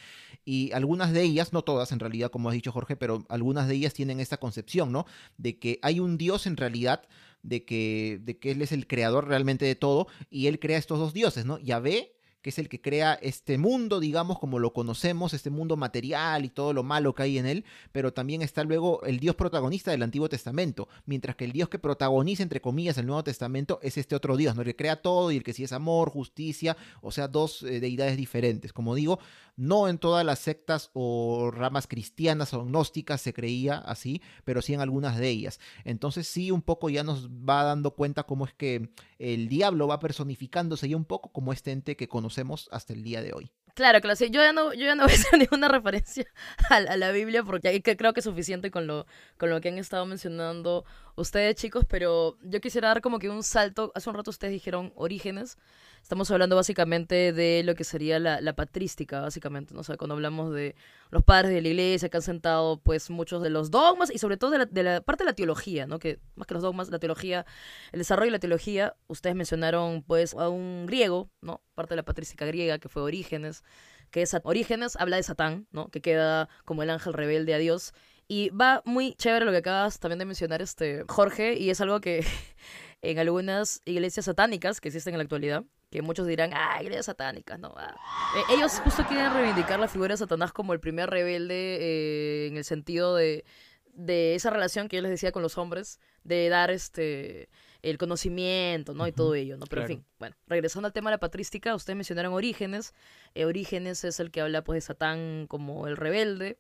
y 0.45 0.73
algunas 0.73 1.13
de 1.13 1.23
ellas, 1.23 1.53
no 1.53 1.63
todas 1.63 1.93
en 1.93 2.01
realidad, 2.01 2.31
como 2.31 2.49
has 2.49 2.55
dicho 2.55 2.73
Jorge, 2.73 2.97
pero 2.97 3.27
algunas 3.29 3.69
de 3.69 3.75
ellas 3.75 3.93
tienen 3.93 4.21
esta 4.21 4.38
concepción, 4.39 4.93
¿no? 4.93 5.07
De 5.37 5.59
que 5.59 5.79
hay 5.83 6.01
un 6.01 6.19
Dios 6.19 6.47
en 6.47 6.57
realidad, 6.57 7.07
de 7.43 7.65
que, 7.65 8.21
de 8.23 8.39
que 8.39 8.51
Él 8.51 8.63
es 8.63 8.73
el 8.73 8.87
creador 8.87 9.29
realmente 9.29 9.65
de 9.65 9.75
todo, 9.75 10.09
y 10.31 10.47
Él 10.47 10.59
crea 10.59 10.79
estos 10.79 10.99
dos 10.99 11.15
dioses, 11.15 11.45
¿no? 11.45 11.59
Yahvé, 11.59 12.18
que 12.43 12.51
es 12.51 12.59
el 12.59 12.69
que 12.69 12.81
crea 12.81 13.15
este 13.15 13.59
mundo, 13.59 14.01
digamos, 14.01 14.39
como 14.39 14.59
lo 14.59 14.73
conocemos, 14.73 15.35
este 15.35 15.51
mundo 15.51 15.77
material 15.77 16.45
y 16.45 16.51
todo 16.51 16.73
lo 16.73 16.83
malo 16.83 17.15
que 17.15 17.25
hay 17.25 17.39
en 17.39 17.47
él, 17.47 17.65
pero 17.93 18.13
también 18.13 18.43
está 18.43 18.63
luego 18.65 19.03
el 19.03 19.19
Dios 19.19 19.35
protagonista 19.35 19.91
del 19.91 20.03
Antiguo 20.03 20.29
Testamento, 20.29 20.89
mientras 21.05 21.37
que 21.37 21.45
el 21.45 21.53
Dios 21.53 21.69
que 21.69 21.79
protagoniza, 21.79 22.43
entre 22.43 22.61
comillas, 22.61 22.97
el 22.99 23.07
Nuevo 23.07 23.25
Testamento 23.25 23.81
es 23.83 23.99
este 23.99 24.15
otro 24.15 24.37
Dios, 24.37 24.55
¿no? 24.55 24.63
El 24.63 24.69
que 24.69 24.77
crea 24.77 25.03
todo 25.03 25.33
y 25.33 25.37
el 25.37 25.43
que 25.43 25.53
sí 25.53 25.65
es 25.65 25.73
amor, 25.73 26.11
justicia, 26.11 26.77
o 27.01 27.11
sea, 27.11 27.27
dos 27.27 27.63
eh, 27.65 27.81
deidades 27.81 28.17
diferentes. 28.17 28.73
Como 28.73 28.95
digo, 28.95 29.19
no 29.57 29.89
en 29.89 29.99
todas 29.99 30.25
las 30.25 30.39
sectas 30.39 30.91
o 30.93 31.51
ramas 31.51 31.89
cristianas 31.89 32.55
o 32.55 32.65
gnósticas 32.65 33.21
se 33.21 33.33
creía 33.33 33.79
así, 33.79 34.23
pero 34.45 34.63
sí 34.63 34.75
en 34.75 34.81
algunas 34.81 35.19
de 35.19 35.29
ellas. 35.29 35.59
Entonces 35.85 36.29
sí, 36.29 36.53
un 36.53 36.63
poco 36.63 36.89
ya 36.89 37.03
nos 37.03 37.29
va 37.29 37.65
dando 37.65 37.93
cuenta 37.93 38.23
cómo 38.23 38.45
es 38.45 38.55
que 38.55 38.91
el 39.19 39.49
diablo 39.49 39.89
va 39.89 39.99
personificándose 39.99 40.89
ya 40.89 40.97
un 40.97 41.05
poco 41.05 41.33
como 41.33 41.53
este 41.53 41.73
ente 41.73 41.97
que 41.97 42.07
conocemos 42.07 42.28
hasta 42.73 42.93
el 42.93 43.03
día 43.03 43.23
de 43.23 43.33
hoy. 43.33 43.51
Claro, 43.75 44.01
claro, 44.01 44.19
yo 44.19 44.43
ya 44.43 44.53
no, 44.53 44.73
yo 44.75 44.85
ya 44.87 44.95
no 44.97 45.05
voy 45.05 45.13
a 45.13 45.15
hacer 45.15 45.39
ninguna 45.39 45.69
referencia 45.69 46.27
a, 46.69 46.81
la- 46.81 46.93
a 46.93 46.97
la 46.97 47.13
Biblia 47.13 47.43
porque 47.45 47.69
creo 47.97 48.13
que 48.13 48.21
es 48.21 48.25
suficiente 48.25 48.71
con 48.71 48.87
lo, 48.87 49.07
con 49.37 49.51
lo 49.51 49.61
que 49.61 49.69
han 49.69 49.79
estado 49.79 50.05
mencionando 50.05 50.85
ustedes, 51.21 51.57
chicos, 51.57 51.85
pero 51.89 52.37
yo 52.43 52.61
quisiera 52.61 52.89
dar 52.89 53.01
como 53.01 53.19
que 53.19 53.29
un 53.29 53.43
salto. 53.43 53.93
Hace 53.95 54.09
un 54.09 54.17
rato 54.17 54.31
ustedes 54.31 54.53
dijeron 54.53 54.93
orígenes. 54.95 55.59
Estamos 56.03 56.31
hablando 56.31 56.57
básicamente 56.57 57.33
de 57.33 57.63
lo 57.65 57.75
que 57.75 57.85
sería 57.85 58.19
la, 58.19 58.41
la 58.41 58.55
patrística, 58.55 59.21
básicamente, 59.21 59.75
¿no? 59.75 59.81
O 59.81 59.85
sea, 59.85 59.97
cuando 59.97 60.15
hablamos 60.15 60.55
de 60.55 60.77
los 61.11 61.23
padres 61.25 61.51
de 61.53 61.61
la 61.61 61.69
iglesia 61.69 62.09
que 62.09 62.17
han 62.17 62.23
sentado, 62.23 62.81
pues, 62.81 63.11
muchos 63.11 63.43
de 63.43 63.51
los 63.51 63.71
dogmas 63.71 64.11
y 64.11 64.19
sobre 64.19 64.37
todo 64.37 64.53
de 64.53 64.59
la, 64.59 64.67
de 64.67 64.83
la 64.83 65.01
parte 65.01 65.25
de 65.25 65.31
la 65.31 65.35
teología, 65.35 65.87
¿no? 65.87 65.99
Que 65.99 66.21
más 66.37 66.47
que 66.47 66.55
los 66.55 66.63
dogmas, 66.63 66.89
la 66.91 66.99
teología, 66.99 67.45
el 67.93 67.99
desarrollo 67.99 68.29
de 68.29 68.33
la 68.33 68.39
teología, 68.39 68.95
ustedes 69.09 69.35
mencionaron, 69.37 70.03
pues, 70.03 70.35
a 70.35 70.49
un 70.49 70.87
griego, 70.87 71.31
¿no? 71.43 71.63
Parte 71.75 71.95
de 71.95 71.97
la 71.97 72.05
patrística 72.05 72.47
griega, 72.47 72.79
que 72.79 72.89
fue 72.89 73.03
Orígenes, 73.03 73.65
que 74.11 74.23
es 74.23 74.35
Orígenes, 74.45 74.97
habla 74.97 75.17
de 75.17 75.23
Satán, 75.25 75.67
¿no? 75.73 75.89
Que 75.89 76.01
queda 76.01 76.49
como 76.65 76.83
el 76.83 76.91
ángel 76.91 77.13
rebelde 77.13 77.55
a 77.55 77.59
Dios. 77.59 77.93
Y 78.29 78.51
va 78.51 78.83
muy 78.85 79.15
chévere 79.15 79.47
lo 79.47 79.51
que 79.51 79.59
acabas 79.59 79.99
también 79.99 80.19
de 80.19 80.27
mencionar, 80.27 80.61
este, 80.61 81.05
Jorge, 81.09 81.55
y 81.55 81.71
es 81.71 81.81
algo 81.81 82.01
que 82.01 82.25
en 83.03 83.19
algunas 83.19 83.81
iglesias 83.87 84.27
satánicas 84.27 84.81
que 84.81 84.89
existen 84.89 85.15
en 85.15 85.19
la 85.19 85.23
actualidad, 85.23 85.65
que 85.91 86.03
muchos 86.03 86.27
dirán, 86.27 86.51
ah, 86.53 86.79
iglesias 86.83 87.07
satánicas, 87.07 87.59
no. 87.59 87.75
ah". 87.77 87.97
Eh, 88.37 88.57
ellos 88.57 88.73
justo 88.85 89.05
quieren 89.07 89.33
reivindicar 89.33 89.81
la 89.81 89.89
figura 89.89 90.13
de 90.13 90.19
Satanás 90.19 90.53
como 90.53 90.75
el 90.75 90.81
primer 90.81 91.09
rebelde 91.09 91.79
eh, 91.81 92.47
en 92.49 92.59
el 92.59 92.65
sentido 92.65 93.17
de, 93.17 93.47
de 93.95 94.35
esa 94.35 94.51
relación 94.51 94.89
que 94.89 94.97
yo 94.97 95.03
les 95.03 95.11
decía 95.11 95.33
con 95.33 95.43
los 95.43 95.57
hombres, 95.57 95.99
de 96.23 96.51
dar 96.51 96.71
este 96.71 97.49
el 97.83 97.97
conocimiento, 97.97 98.93
¿no? 98.93 99.07
Y 99.07 99.13
todo 99.13 99.35
ello, 99.35 99.57
¿no? 99.57 99.67
Pero 99.67 99.83
claro. 99.83 99.93
en 99.93 99.99
fin, 99.99 100.07
bueno, 100.19 100.37
regresando 100.47 100.87
al 100.87 100.93
tema 100.93 101.11
de 101.11 101.15
la 101.15 101.21
patrística, 101.21 101.75
ustedes 101.75 101.97
mencionaron 101.97 102.33
Orígenes. 102.33 102.93
Eh, 103.35 103.45
Orígenes 103.45 104.05
es 104.05 104.19
el 104.21 104.31
que 104.31 104.41
habla 104.41 104.65
pues 104.65 104.79
de 104.79 104.81
Satán 104.81 105.47
como 105.47 105.87
el 105.87 105.97
rebelde, 105.97 106.59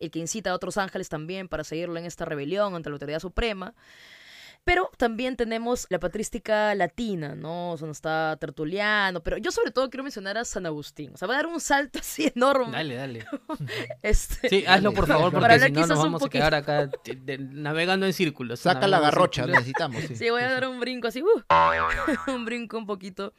el 0.00 0.10
que 0.10 0.18
incita 0.18 0.50
a 0.50 0.54
otros 0.54 0.76
ángeles 0.78 1.08
también 1.08 1.48
para 1.48 1.64
seguirlo 1.64 1.96
en 1.98 2.04
esta 2.06 2.24
rebelión 2.24 2.74
ante 2.74 2.88
la 2.90 2.94
autoridad 2.94 3.20
suprema. 3.20 3.74
Pero 4.64 4.90
también 4.98 5.36
tenemos 5.36 5.86
la 5.88 5.98
patrística 5.98 6.74
latina, 6.74 7.34
¿no? 7.34 7.70
O 7.72 7.78
sea, 7.78 7.86
no 7.86 7.92
está 7.92 8.36
Tertuliano, 8.38 9.22
pero 9.22 9.38
yo 9.38 9.50
sobre 9.50 9.70
todo 9.70 9.88
quiero 9.88 10.02
mencionar 10.02 10.36
a 10.36 10.44
San 10.44 10.66
Agustín. 10.66 11.12
O 11.14 11.16
sea, 11.16 11.26
voy 11.26 11.34
a 11.36 11.38
dar 11.38 11.46
un 11.46 11.58
salto 11.60 11.98
así 12.00 12.30
enorme. 12.34 12.72
Dale, 12.72 12.94
dale. 12.96 13.26
Este, 14.02 14.48
Sí, 14.48 14.64
hazlo 14.66 14.92
por 14.92 15.06
favor, 15.06 15.32
Para 15.32 15.54
porque 15.54 15.66
si 15.66 15.72
no 15.72 15.86
nos 15.86 15.98
vamos 15.98 16.22
a 16.22 16.28
quedar 16.28 16.54
acá 16.54 16.86
de- 17.04 17.38
navegando 17.38 18.04
en 18.04 18.12
círculos. 18.12 18.60
Saca 18.60 18.86
la 18.88 19.00
garrocha, 19.00 19.46
necesitamos. 19.46 20.02
Sí. 20.02 20.16
Sí, 20.16 20.28
voy 20.30 20.42
a 20.42 20.50
dar 20.50 20.68
un 20.68 20.80
brinco 20.80 21.08
así, 21.08 21.22
uh, 21.22 21.26
un 22.34 22.44
brinco 22.44 22.76
un 22.76 22.84
poquito. 22.86 23.32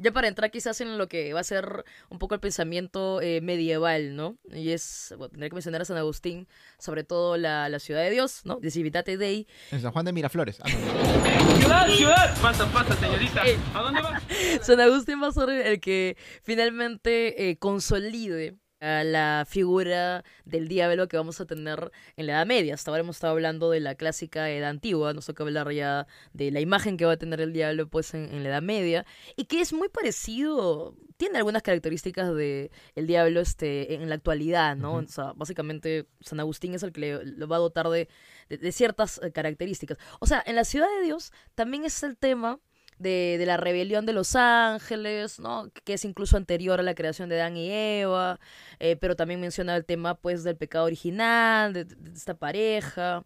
Ya 0.00 0.12
para 0.12 0.28
entrar 0.28 0.50
quizás 0.50 0.80
en 0.80 0.96
lo 0.96 1.08
que 1.08 1.32
va 1.34 1.40
a 1.40 1.44
ser 1.44 1.84
un 2.08 2.18
poco 2.18 2.34
el 2.34 2.40
pensamiento 2.40 3.20
eh, 3.20 3.40
medieval, 3.42 4.16
¿no? 4.16 4.38
Y 4.50 4.70
es, 4.70 5.14
bueno, 5.18 5.30
tendré 5.30 5.50
que 5.50 5.54
mencionar 5.54 5.82
a 5.82 5.84
San 5.84 5.98
Agustín, 5.98 6.48
sobre 6.78 7.04
todo 7.04 7.36
la, 7.36 7.68
la 7.68 7.78
ciudad 7.78 8.02
de 8.02 8.10
Dios, 8.10 8.40
¿no? 8.44 8.56
De 8.56 8.70
Civitate 8.70 9.18
Dei. 9.18 9.46
En 9.70 9.82
San 9.82 9.92
Juan 9.92 10.06
de 10.06 10.12
Miraflores. 10.12 10.58
Ah, 10.62 10.68
no. 10.68 11.56
Ciudad, 11.60 11.88
ciudad. 11.88 12.40
Pasa, 12.40 12.66
pasa, 12.72 12.96
señorita. 12.96 13.46
Eh. 13.46 13.58
¿A 13.74 13.82
dónde 13.82 14.00
va? 14.00 14.20
San 14.62 14.80
Agustín 14.80 15.22
va 15.22 15.28
a 15.28 15.32
ser 15.32 15.50
el 15.50 15.80
que 15.80 16.16
finalmente 16.42 17.50
eh, 17.50 17.58
consolide 17.58 18.56
a 18.80 19.04
la 19.04 19.44
figura 19.48 20.24
del 20.44 20.66
diablo 20.68 21.06
que 21.08 21.16
vamos 21.16 21.40
a 21.40 21.46
tener 21.46 21.90
en 22.16 22.26
la 22.26 22.32
Edad 22.32 22.46
Media. 22.46 22.74
Hasta 22.74 22.90
ahora 22.90 23.02
hemos 23.02 23.16
estado 23.16 23.34
hablando 23.34 23.70
de 23.70 23.80
la 23.80 23.94
clásica 23.94 24.50
Edad 24.50 24.70
Antigua, 24.70 25.12
nos 25.12 25.26
toca 25.26 25.42
hablar 25.44 25.70
ya 25.72 26.06
de 26.32 26.50
la 26.50 26.60
imagen 26.60 26.96
que 26.96 27.04
va 27.04 27.12
a 27.12 27.16
tener 27.16 27.40
el 27.40 27.52
diablo 27.52 27.88
pues 27.88 28.14
en, 28.14 28.24
en 28.32 28.42
la 28.42 28.48
Edad 28.50 28.62
Media 28.62 29.06
y 29.36 29.44
que 29.44 29.60
es 29.60 29.72
muy 29.72 29.88
parecido, 29.88 30.96
tiene 31.16 31.38
algunas 31.38 31.62
características 31.62 32.34
de 32.34 32.70
el 32.94 33.06
diablo 33.06 33.40
este 33.40 33.94
en 33.94 34.08
la 34.08 34.14
actualidad, 34.14 34.76
¿no? 34.76 34.94
O 34.94 35.06
sea, 35.06 35.32
básicamente 35.34 36.06
San 36.20 36.40
Agustín 36.40 36.74
es 36.74 36.82
el 36.82 36.92
que 36.92 37.00
le, 37.00 37.24
lo 37.24 37.46
va 37.48 37.56
a 37.56 37.60
dotar 37.60 37.88
de, 37.90 38.08
de- 38.48 38.58
de 38.58 38.72
ciertas 38.72 39.20
eh, 39.22 39.30
características. 39.30 39.98
O 40.20 40.26
sea, 40.26 40.42
en 40.46 40.56
la 40.56 40.64
ciudad 40.64 40.88
de 40.98 41.04
Dios 41.04 41.32
también 41.54 41.84
es 41.84 42.02
el 42.02 42.16
tema 42.16 42.58
de, 43.00 43.36
de 43.38 43.46
la 43.46 43.56
rebelión 43.56 44.06
de 44.06 44.12
los 44.12 44.36
ángeles, 44.36 45.40
¿no? 45.40 45.70
Que 45.84 45.94
es 45.94 46.04
incluso 46.04 46.36
anterior 46.36 46.78
a 46.78 46.82
la 46.84 46.94
creación 46.94 47.28
de 47.28 47.40
Adán 47.40 47.56
y 47.56 47.70
Eva, 47.70 48.38
eh, 48.78 48.96
pero 48.96 49.16
también 49.16 49.40
menciona 49.40 49.74
el 49.76 49.84
tema, 49.84 50.14
pues, 50.14 50.44
del 50.44 50.56
pecado 50.56 50.84
original, 50.84 51.72
de 51.72 51.86
esta 52.14 52.34
pareja, 52.34 53.24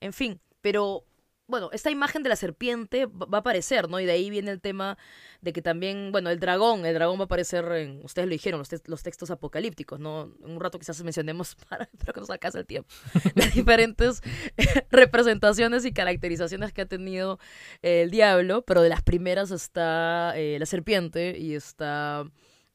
en 0.00 0.12
fin, 0.12 0.40
pero... 0.60 1.04
Bueno, 1.48 1.68
esta 1.72 1.90
imagen 1.90 2.22
de 2.22 2.28
la 2.30 2.36
serpiente 2.36 3.06
va 3.06 3.38
a 3.38 3.40
aparecer, 3.40 3.88
¿no? 3.90 4.00
Y 4.00 4.06
de 4.06 4.12
ahí 4.12 4.30
viene 4.30 4.50
el 4.50 4.60
tema 4.60 4.96
de 5.42 5.52
que 5.52 5.60
también, 5.60 6.10
bueno, 6.10 6.30
el 6.30 6.38
dragón, 6.38 6.86
el 6.86 6.94
dragón 6.94 7.18
va 7.18 7.22
a 7.22 7.24
aparecer 7.24 7.64
en, 7.72 8.00
ustedes 8.04 8.26
lo 8.26 8.32
dijeron, 8.32 8.58
los, 8.58 8.68
te- 8.70 8.80
los 8.86 9.02
textos 9.02 9.30
apocalípticos, 9.30 10.00
¿no? 10.00 10.32
Un 10.40 10.60
rato 10.60 10.78
quizás 10.78 11.02
mencionemos, 11.02 11.54
para, 11.68 11.84
espero 11.92 12.12
que 12.14 12.20
nos 12.20 12.30
alcance 12.30 12.58
el 12.58 12.64
tiempo, 12.66 12.88
las 13.34 13.52
diferentes 13.54 14.22
representaciones 14.90 15.84
y 15.84 15.92
caracterizaciones 15.92 16.72
que 16.72 16.82
ha 16.82 16.86
tenido 16.86 17.38
el 17.82 18.10
diablo, 18.10 18.62
pero 18.62 18.80
de 18.80 18.88
las 18.88 19.02
primeras 19.02 19.50
está 19.50 20.32
eh, 20.36 20.56
la 20.58 20.66
serpiente 20.66 21.36
y 21.38 21.54
está 21.54 22.24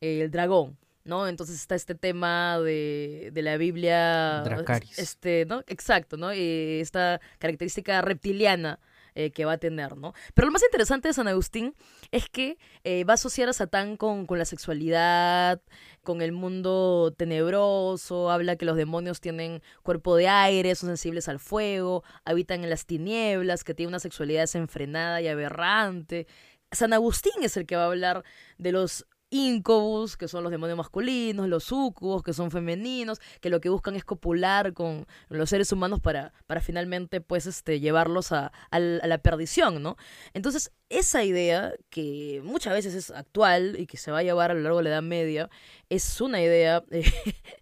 el 0.01 0.29
dragón. 0.29 0.77
¿No? 1.07 1.27
Entonces 1.27 1.55
está 1.55 1.75
este 1.75 1.95
tema 1.95 2.59
de, 2.59 3.31
de 3.33 3.41
la 3.41 3.57
Biblia. 3.57 4.41
Dracarys. 4.43 4.99
Este, 4.99 5.45
¿no? 5.45 5.63
Exacto, 5.67 6.17
¿no? 6.17 6.33
Y 6.33 6.79
esta 6.81 7.19
característica 7.39 8.01
reptiliana 8.01 8.79
eh, 9.19 9.31
que 9.31 9.45
va 9.45 9.53
a 9.53 9.57
tener, 9.57 9.97
¿no? 9.97 10.13
Pero 10.35 10.45
lo 10.45 10.51
más 10.51 10.61
interesante 10.61 11.07
de 11.07 11.13
San 11.15 11.27
Agustín 11.27 11.73
es 12.11 12.29
que 12.29 12.59
eh, 12.83 13.03
va 13.03 13.13
a 13.13 13.15
asociar 13.15 13.49
a 13.49 13.53
Satán 13.53 13.97
con, 13.97 14.27
con 14.27 14.37
la 14.37 14.45
sexualidad, 14.45 15.59
con 16.03 16.21
el 16.21 16.33
mundo 16.33 17.15
tenebroso, 17.17 18.29
habla 18.29 18.57
que 18.57 18.65
los 18.65 18.77
demonios 18.77 19.19
tienen 19.19 19.63
cuerpo 19.81 20.15
de 20.15 20.27
aire, 20.27 20.75
son 20.75 20.89
sensibles 20.89 21.27
al 21.29 21.39
fuego, 21.39 22.03
habitan 22.25 22.63
en 22.63 22.69
las 22.69 22.85
tinieblas, 22.85 23.63
que 23.63 23.73
tienen 23.73 23.93
una 23.93 23.99
sexualidad 23.99 24.41
desenfrenada 24.41 25.19
y 25.19 25.27
aberrante. 25.27 26.27
San 26.71 26.93
Agustín 26.93 27.41
es 27.41 27.57
el 27.57 27.65
que 27.65 27.75
va 27.75 27.85
a 27.85 27.87
hablar 27.87 28.23
de 28.59 28.71
los 28.71 29.07
incubus, 29.29 30.15
que 30.15 30.27
son 30.27 30.43
los 30.43 30.51
demonios 30.51 30.77
masculinos, 30.77 31.47
los 31.47 31.65
sucubos, 31.65 32.23
que 32.23 32.33
son 32.33 32.51
femeninos, 32.51 33.19
que 33.41 33.49
lo 33.49 33.59
que 33.59 33.69
buscan 33.69 33.95
es 33.95 34.05
copular 34.05 34.73
con 34.73 35.05
los 35.29 35.49
seres 35.49 35.71
humanos 35.71 35.99
para, 35.99 36.33
para 36.45 36.61
finalmente 36.61 37.19
pues 37.21 37.45
este 37.45 37.79
llevarlos 37.79 38.31
a, 38.31 38.51
a 38.71 38.79
la 38.79 39.17
perdición, 39.17 39.81
¿no? 39.83 39.97
Entonces, 40.33 40.71
esa 40.89 41.23
idea, 41.23 41.73
que 41.89 42.41
muchas 42.43 42.73
veces 42.73 42.95
es 42.95 43.11
actual 43.11 43.75
y 43.77 43.87
que 43.87 43.97
se 43.97 44.11
va 44.11 44.19
a 44.19 44.23
llevar 44.23 44.51
a 44.51 44.53
lo 44.53 44.61
largo 44.61 44.77
de 44.77 44.85
la 44.85 44.89
Edad 44.91 45.01
Media, 45.01 45.49
es 45.89 46.21
una 46.21 46.41
idea 46.41 46.83
eh, 46.91 47.03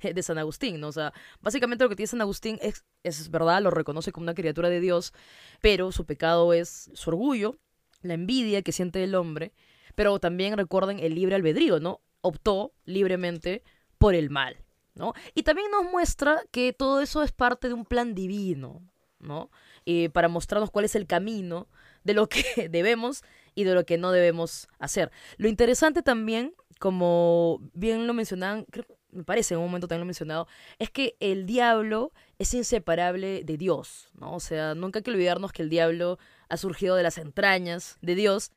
de 0.13 0.23
San 0.23 0.37
Agustín, 0.37 0.79
¿no? 0.79 0.89
O 0.89 0.91
sea, 0.91 1.13
básicamente 1.41 1.83
lo 1.83 1.89
que 1.89 1.95
tiene 1.95 2.07
San 2.07 2.21
Agustín 2.21 2.59
es, 2.61 2.85
es 3.03 3.31
verdad, 3.31 3.61
lo 3.61 3.71
reconoce 3.71 4.11
como 4.11 4.25
una 4.25 4.35
criatura 4.35 4.69
de 4.69 4.79
Dios, 4.79 5.13
pero 5.61 5.91
su 5.91 6.05
pecado 6.05 6.53
es 6.53 6.91
su 6.93 7.09
orgullo, 7.09 7.57
la 8.01 8.13
envidia 8.13 8.61
que 8.61 8.71
siente 8.71 9.03
el 9.03 9.15
hombre, 9.15 9.53
pero 9.95 10.19
también 10.19 10.57
recuerden 10.57 10.99
el 10.99 11.15
libre 11.15 11.35
albedrío, 11.35 11.79
¿no? 11.79 12.01
optó 12.25 12.73
libremente 12.85 13.63
por 13.97 14.15
el 14.15 14.29
mal, 14.29 14.57
¿no? 14.95 15.13
Y 15.35 15.43
también 15.43 15.69
nos 15.71 15.85
muestra 15.85 16.41
que 16.51 16.73
todo 16.73 17.01
eso 17.01 17.23
es 17.23 17.31
parte 17.31 17.67
de 17.67 17.73
un 17.73 17.85
plan 17.85 18.15
divino, 18.15 18.81
¿no? 19.19 19.51
Eh, 19.85 20.09
para 20.09 20.27
mostrarnos 20.27 20.71
cuál 20.71 20.85
es 20.85 20.95
el 20.95 21.05
camino 21.05 21.67
de 22.03 22.13
lo 22.15 22.27
que 22.27 22.43
debemos 22.69 23.23
y 23.53 23.63
de 23.63 23.73
lo 23.73 23.85
que 23.85 23.97
no 23.97 24.11
debemos 24.11 24.67
hacer. 24.79 25.11
Lo 25.37 25.47
interesante 25.47 26.01
también, 26.01 26.53
como 26.79 27.61
bien 27.73 28.07
lo 28.07 28.13
mencionaban, 28.13 28.65
me 29.11 29.23
parece 29.23 29.53
en 29.53 29.59
un 29.59 29.67
momento 29.67 29.87
también 29.87 30.01
lo 30.01 30.07
mencionado, 30.07 30.47
es 30.79 30.89
que 30.89 31.15
el 31.19 31.45
diablo 31.45 32.11
es 32.37 32.53
inseparable 32.53 33.43
de 33.43 33.57
Dios, 33.57 34.09
¿no? 34.19 34.33
O 34.33 34.39
sea, 34.39 34.75
nunca 34.75 34.99
hay 34.99 35.03
que 35.03 35.11
olvidarnos 35.11 35.53
que 35.53 35.61
el 35.61 35.69
diablo 35.69 36.17
ha 36.49 36.57
surgido 36.57 36.95
de 36.95 37.03
las 37.03 37.17
entrañas 37.17 37.97
de 38.01 38.15
Dios. 38.15 38.51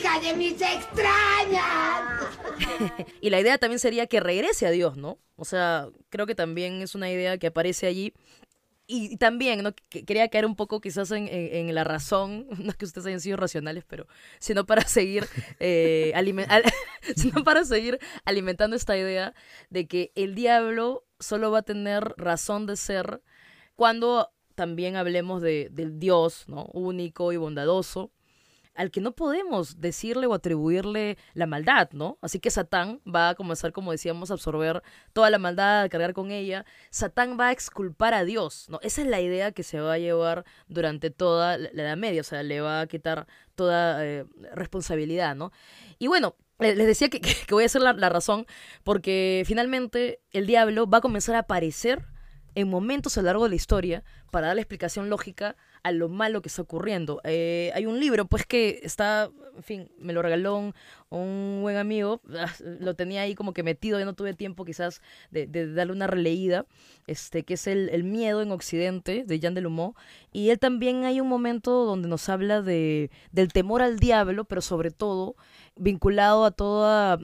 ¡Hija 0.00 0.18
de 0.20 0.34
mis 0.34 0.52
extrañas! 0.52 2.22
y 3.20 3.28
la 3.28 3.38
idea 3.38 3.58
también 3.58 3.78
sería 3.78 4.06
que 4.06 4.18
regrese 4.18 4.66
a 4.66 4.70
Dios, 4.70 4.96
¿no? 4.96 5.18
O 5.36 5.44
sea, 5.44 5.88
creo 6.08 6.26
que 6.26 6.34
también 6.34 6.80
es 6.80 6.94
una 6.94 7.10
idea 7.10 7.36
que 7.36 7.48
aparece 7.48 7.86
allí. 7.86 8.14
Y, 8.86 9.18
también, 9.18 9.62
¿no? 9.62 9.74
quería 9.90 10.28
caer 10.28 10.46
un 10.46 10.56
poco 10.56 10.80
quizás 10.80 11.10
en, 11.10 11.74
la 11.74 11.84
razón, 11.84 12.46
no 12.58 12.72
que 12.72 12.86
ustedes 12.86 13.06
hayan 13.06 13.20
sido 13.20 13.36
racionales, 13.36 13.84
pero 13.86 14.06
sino 14.38 14.64
para 14.64 14.82
seguir, 14.82 15.28
eh, 15.58 16.14
sino 17.16 17.44
para 17.44 17.64
seguir 17.66 17.98
alimentando 18.24 18.76
esta 18.76 18.96
idea 18.96 19.34
de 19.68 19.86
que 19.86 20.12
el 20.14 20.34
diablo 20.34 21.04
solo 21.18 21.50
va 21.50 21.58
a 21.58 21.62
tener 21.62 22.14
razón 22.16 22.66
de 22.66 22.76
ser 22.76 23.22
cuando 23.76 24.32
también 24.54 24.96
hablemos 24.96 25.42
de, 25.42 25.68
del 25.70 25.98
Dios, 25.98 26.44
¿no? 26.48 26.64
Único 26.72 27.32
y 27.32 27.36
bondadoso, 27.36 28.10
al 28.74 28.90
que 28.90 29.00
no 29.00 29.12
podemos 29.12 29.80
decirle 29.80 30.26
o 30.26 30.34
atribuirle 30.34 31.18
la 31.34 31.46
maldad, 31.46 31.90
¿no? 31.92 32.18
Así 32.22 32.40
que 32.40 32.50
Satán 32.50 33.00
va 33.06 33.30
a 33.30 33.34
comenzar, 33.34 33.72
como 33.72 33.92
decíamos, 33.92 34.30
a 34.30 34.34
absorber 34.34 34.82
toda 35.12 35.30
la 35.30 35.38
maldad, 35.38 35.82
a 35.82 35.88
cargar 35.88 36.12
con 36.12 36.30
ella. 36.30 36.64
Satán 36.90 37.38
va 37.38 37.48
a 37.48 37.52
exculpar 37.52 38.14
a 38.14 38.24
Dios, 38.24 38.66
¿no? 38.68 38.80
Esa 38.82 39.02
es 39.02 39.08
la 39.08 39.20
idea 39.20 39.52
que 39.52 39.62
se 39.62 39.80
va 39.80 39.94
a 39.94 39.98
llevar 39.98 40.44
durante 40.68 41.10
toda 41.10 41.58
la 41.58 41.68
Edad 41.70 41.96
Media, 41.96 42.20
o 42.20 42.24
sea, 42.24 42.42
le 42.42 42.60
va 42.60 42.80
a 42.80 42.86
quitar 42.86 43.26
toda 43.54 44.04
eh, 44.04 44.24
responsabilidad, 44.54 45.34
¿no? 45.34 45.52
Y 45.98 46.06
bueno, 46.06 46.36
les 46.58 46.86
decía 46.86 47.08
que, 47.10 47.20
voy 47.50 47.64
a 47.64 47.66
hacer 47.66 47.82
la, 47.82 47.92
la 47.92 48.08
razón, 48.08 48.46
porque 48.84 49.42
finalmente 49.46 50.20
el 50.32 50.46
diablo 50.46 50.86
va 50.86 50.98
a 50.98 51.02
comenzar 51.02 51.34
a 51.34 51.40
aparecer 51.40 52.06
en 52.54 52.68
momentos 52.68 53.16
a 53.16 53.22
lo 53.22 53.26
largo 53.26 53.44
de 53.44 53.50
la 53.50 53.56
historia 53.56 54.04
para 54.30 54.48
dar 54.48 54.56
la 54.56 54.62
explicación 54.62 55.10
lógica 55.10 55.56
a 55.82 55.92
lo 55.92 56.08
malo 56.08 56.42
que 56.42 56.48
está 56.48 56.62
ocurriendo. 56.62 57.20
Eh, 57.24 57.70
hay 57.74 57.86
un 57.86 58.00
libro, 58.00 58.26
pues, 58.26 58.46
que 58.46 58.80
está, 58.82 59.30
en 59.56 59.62
fin, 59.62 59.90
me 59.98 60.12
lo 60.12 60.22
regaló 60.22 60.72
un, 61.10 61.60
buen 61.62 61.76
amigo, 61.76 62.20
ah, 62.38 62.52
lo 62.80 62.94
tenía 62.94 63.22
ahí 63.22 63.34
como 63.34 63.52
que 63.52 63.62
metido, 63.62 63.98
ya 63.98 64.04
no 64.04 64.14
tuve 64.14 64.34
tiempo 64.34 64.64
quizás 64.64 65.02
de, 65.30 65.46
darle 65.74 65.92
una 65.92 66.06
releída, 66.06 66.66
este, 67.06 67.42
que 67.44 67.54
es 67.54 67.66
el, 67.66 68.04
Miedo 68.04 68.42
en 68.42 68.52
Occidente, 68.52 69.24
de 69.26 69.40
Jean 69.40 69.54
Delumeau, 69.54 69.94
y 70.32 70.50
él 70.50 70.58
también 70.58 71.04
hay 71.04 71.20
un 71.20 71.28
momento 71.28 71.84
donde 71.84 72.08
nos 72.08 72.28
habla 72.28 72.62
de, 72.62 73.10
del 73.32 73.52
temor 73.52 73.82
al 73.82 73.98
diablo, 73.98 74.44
pero 74.44 74.60
sobre 74.60 74.90
todo 74.90 75.36
vinculado 75.76 76.44
a 76.44 76.50
toda 76.50 77.18